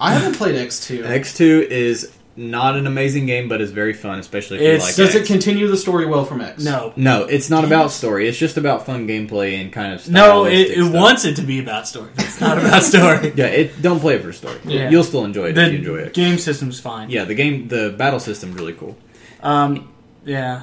I 0.00 0.14
haven't 0.14 0.36
played 0.36 0.54
X 0.54 0.86
two. 0.86 1.02
X2 1.02 1.66
is 1.66 2.12
not 2.40 2.76
an 2.76 2.86
amazing 2.86 3.26
game, 3.26 3.48
but 3.48 3.60
it's 3.60 3.70
very 3.70 3.92
fun, 3.92 4.18
especially 4.18 4.56
if 4.58 4.62
It's- 4.62 4.80
you 4.98 5.04
like 5.04 5.12
Does 5.12 5.20
it 5.20 5.26
continue 5.26 5.68
the 5.68 5.76
story 5.76 6.06
well 6.06 6.24
from 6.24 6.40
X? 6.40 6.64
no, 6.64 6.92
No, 6.96 7.24
it's 7.24 7.50
not 7.50 7.64
about 7.64 7.92
story. 7.92 8.26
It's 8.28 8.38
just 8.38 8.56
about 8.56 8.86
fun 8.86 9.06
gameplay 9.06 9.60
and 9.60 9.70
kind 9.72 9.92
of 9.92 10.08
no. 10.08 10.46
It, 10.46 10.52
it 10.54 10.78
stuff. 10.78 10.92
wants 10.92 11.24
it 11.26 11.36
to 11.36 11.42
be 11.42 11.58
about 11.60 11.86
story. 11.86 12.08
It's 12.18 12.40
not 12.40 12.58
about 12.58 12.82
story. 12.82 13.32
Yeah, 13.36 13.46
it 13.46 13.80
don't 13.82 14.00
play 14.00 14.14
it 14.16 14.22
for 14.22 14.32
story. 14.32 14.58
Yeah. 14.64 14.88
You'll 14.90 15.04
still 15.04 15.24
enjoy 15.24 15.50
it 15.50 15.52
the 15.52 15.66
if 15.66 15.72
you 15.72 15.78
enjoy 15.78 15.96
it. 15.98 16.14
game 16.14 16.38
system's 16.38 16.80
fine. 16.80 17.10
Yeah, 17.10 17.24
the 17.24 17.34
game, 17.34 17.68
the 17.68 17.94
battle 17.96 18.18
system's 18.20 18.54
really 18.56 18.72
cool. 18.72 18.96
Um. 19.42 19.92
Yeah. 20.24 20.62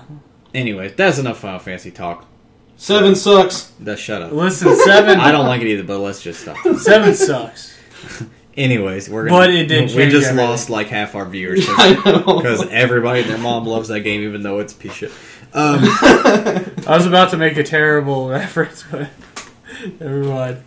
Anyway, 0.54 0.90
that's 0.96 1.20
enough 1.20 1.40
Final 1.40 1.60
Fantasy 1.60 1.92
talk. 1.92 2.26
Seven 2.78 3.16
sucks. 3.16 3.72
That's 3.80 4.00
shut 4.02 4.22
up. 4.22 4.32
Listen, 4.32 4.76
seven. 4.86 5.20
I 5.28 5.32
don't 5.32 5.46
like 5.48 5.62
it 5.62 5.68
either, 5.68 5.84
but 5.84 6.00
let's 6.00 6.22
just 6.22 6.42
stop. 6.42 6.58
Seven 6.78 7.14
sucks. 7.16 7.76
Anyways, 8.58 9.08
we're 9.10 9.26
gonna. 9.28 9.38
But 9.40 9.50
it 9.52 9.68
did 9.68 9.82
We 9.96 10.10
just 10.10 10.28
everything. 10.28 10.38
lost 10.38 10.70
like 10.70 10.88
half 10.88 11.14
our 11.16 11.26
viewers 11.26 11.60
because 11.68 12.68
everybody 12.70 13.22
and 13.22 13.30
their 13.30 13.38
mom 13.38 13.66
loves 13.66 13.88
that 13.90 14.00
game, 14.02 14.22
even 14.24 14.42
though 14.42 14.60
it's 14.60 14.74
a 14.74 14.76
piece 14.78 14.92
of 14.94 14.98
shit. 14.98 15.12
Um, 15.54 15.80
I 15.84 16.66
was 16.98 17.06
about 17.06 17.30
to 17.32 17.38
make 17.38 17.56
a 17.58 17.64
terrible 17.64 18.28
reference, 18.30 18.84
but 18.92 19.10
never 20.00 20.24
mind. 20.24 20.64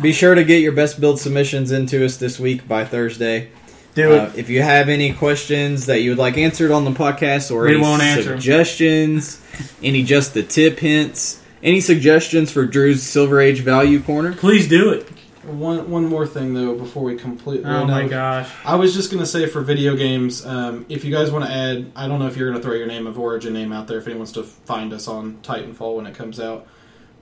be 0.00 0.12
sure 0.12 0.34
to 0.34 0.44
get 0.44 0.60
your 0.62 0.72
best 0.72 1.00
build 1.00 1.18
submissions 1.18 1.72
into 1.72 2.04
us 2.04 2.16
this 2.18 2.38
week 2.38 2.68
by 2.68 2.84
Thursday. 2.84 3.48
Do 3.94 4.12
Uh, 4.12 4.30
it. 4.32 4.38
if 4.38 4.48
you 4.50 4.62
have 4.62 4.88
any 4.88 5.12
questions 5.12 5.86
that 5.86 6.00
you 6.02 6.10
would 6.10 6.18
like 6.18 6.36
answered 6.38 6.70
on 6.70 6.84
the 6.84 6.92
podcast, 6.92 7.50
or 7.50 7.62
We 7.64 7.72
any 7.72 7.80
won't 7.80 8.02
answer 8.02 8.34
'em. 8.34 8.38
suggestions, 8.40 9.40
any 9.82 10.04
just 10.04 10.32
the 10.34 10.42
tip 10.44 10.78
hints, 10.78 11.40
any 11.62 11.80
suggestions 11.80 12.52
for 12.52 12.66
Drew's 12.66 13.02
Silver 13.02 13.40
Age 13.40 13.60
Value 13.60 13.98
Corner, 14.00 14.32
Please 14.34 14.68
do 14.68 14.90
it. 14.90 15.08
One 15.50 15.90
one 15.90 16.06
more 16.06 16.26
thing 16.26 16.54
though 16.54 16.74
before 16.74 17.02
we 17.02 17.16
completely. 17.16 17.70
Oh 17.70 17.86
my 17.86 18.06
gosh. 18.06 18.50
I 18.64 18.76
was 18.76 18.94
just 18.94 19.10
gonna 19.10 19.26
say 19.26 19.46
for 19.46 19.60
video 19.60 19.96
games, 19.96 20.44
um, 20.46 20.86
if 20.88 21.04
you 21.04 21.12
guys 21.12 21.30
want 21.30 21.44
to 21.44 21.50
add, 21.50 21.92
I 21.96 22.08
don't 22.08 22.18
know 22.18 22.26
if 22.26 22.36
you're 22.36 22.50
gonna 22.50 22.62
throw 22.62 22.74
your 22.74 22.86
name 22.86 23.06
of 23.06 23.18
Origin 23.18 23.52
name 23.52 23.72
out 23.72 23.86
there 23.86 23.98
if 23.98 24.06
anyone 24.06 24.20
wants 24.20 24.32
to 24.32 24.42
find 24.42 24.92
us 24.92 25.08
on 25.08 25.38
Titanfall 25.42 25.96
when 25.96 26.06
it 26.06 26.14
comes 26.14 26.38
out. 26.40 26.66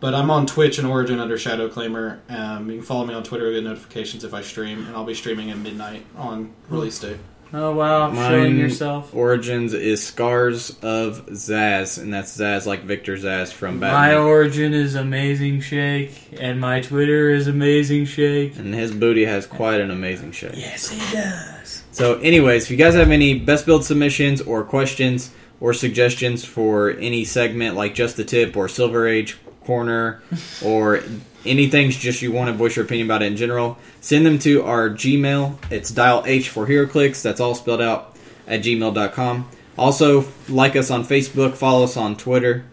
But 0.00 0.14
I'm 0.14 0.30
on 0.30 0.46
Twitch 0.46 0.78
and 0.78 0.86
Origin 0.86 1.18
under 1.18 1.36
Shadow 1.36 1.68
Claimer. 1.68 2.20
Um, 2.28 2.70
you 2.70 2.76
can 2.76 2.84
follow 2.84 3.05
me 3.05 3.14
on 3.14 3.24
Twitter 3.24 3.48
to 3.48 3.55
get 3.55 3.64
notifications 3.64 4.22
if 4.22 4.32
I 4.32 4.42
stream, 4.42 4.86
and 4.86 4.94
I'll 4.94 5.05
be 5.05 5.14
streaming 5.14 5.50
at 5.50 5.59
midnight 5.59 6.06
on 6.16 6.52
release 6.68 6.98
day. 7.00 7.18
Oh 7.53 7.73
wow, 7.75 8.11
Mine- 8.11 8.31
showing 8.31 8.59
yourself. 8.59 9.15
Origins 9.15 9.73
is 9.73 10.05
Scars 10.05 10.70
of 10.83 11.27
Zsasz, 11.29 11.97
and 12.01 12.12
that's 12.12 12.37
Zsasz 12.37 12.66
like 12.66 12.83
Victor 12.83 13.16
Zsasz 13.16 13.53
from 13.53 13.81
Batman. 13.81 14.01
My 14.01 14.15
origin 14.16 14.75
is 14.75 14.95
amazing 14.95 15.61
shake, 15.62 16.12
and 16.39 16.61
my 16.61 16.81
Twitter 16.83 17.31
is 17.31 17.47
amazing 17.47 18.05
shake. 18.05 18.57
and 18.59 18.75
his 18.75 18.93
booty 18.93 19.25
has 19.25 19.47
quite 19.47 19.81
an 19.81 19.91
amazing 19.91 20.33
shape. 20.33 20.53
Yes, 20.55 20.89
he 20.91 20.99
does. 21.16 21.85
So, 21.93 22.19
anyways, 22.20 22.65
if 22.65 22.70
you 22.70 22.77
guys 22.77 22.95
have 22.95 23.11
any 23.11 23.39
best 23.39 23.65
build 23.66 23.85
submissions 23.85 24.41
or 24.43 24.62
questions 24.62 25.31
or 25.61 25.73
suggestions 25.73 26.45
for 26.45 26.91
any 26.91 27.25
segment 27.25 27.77
like 27.77 27.95
Just 27.95 28.16
the 28.16 28.25
Tip 28.25 28.57
or 28.57 28.69
Silver 28.69 29.09
Age 29.09 29.37
Corner 29.65 30.23
or 30.65 31.03
anything 31.44 31.90
just 31.90 32.23
you 32.23 32.32
want 32.32 32.48
to 32.48 32.55
voice 32.55 32.77
your 32.77 32.85
opinion 32.85 33.06
about 33.06 33.23
it 33.23 33.27
in 33.27 33.36
general, 33.36 33.78
send 34.01 34.27
them 34.27 34.39
to 34.40 34.65
our 34.65 34.90
Gmail. 34.90 35.59
It's 35.70 35.90
dial 35.90 36.23
H 36.27 36.48
for 36.48 36.66
HeroClix. 36.66 37.23
That's 37.23 37.40
all 37.40 37.55
spelled 37.55 37.82
out 37.82 38.16
at 38.47 38.62
gmail.com. 38.62 39.48
Also, 39.77 40.27
like 40.48 40.74
us 40.77 40.90
on 40.90 41.05
Facebook, 41.05 41.55
follow 41.55 41.85
us 41.85 41.97
on 41.97 42.16
Twitter. 42.16 42.65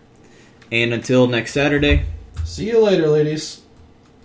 And 0.72 0.94
until 0.94 1.28
next 1.28 1.54
Saturday, 1.54 2.06
See 2.46 2.68
you 2.68 2.80
later, 2.80 3.08
ladies. 3.08 3.65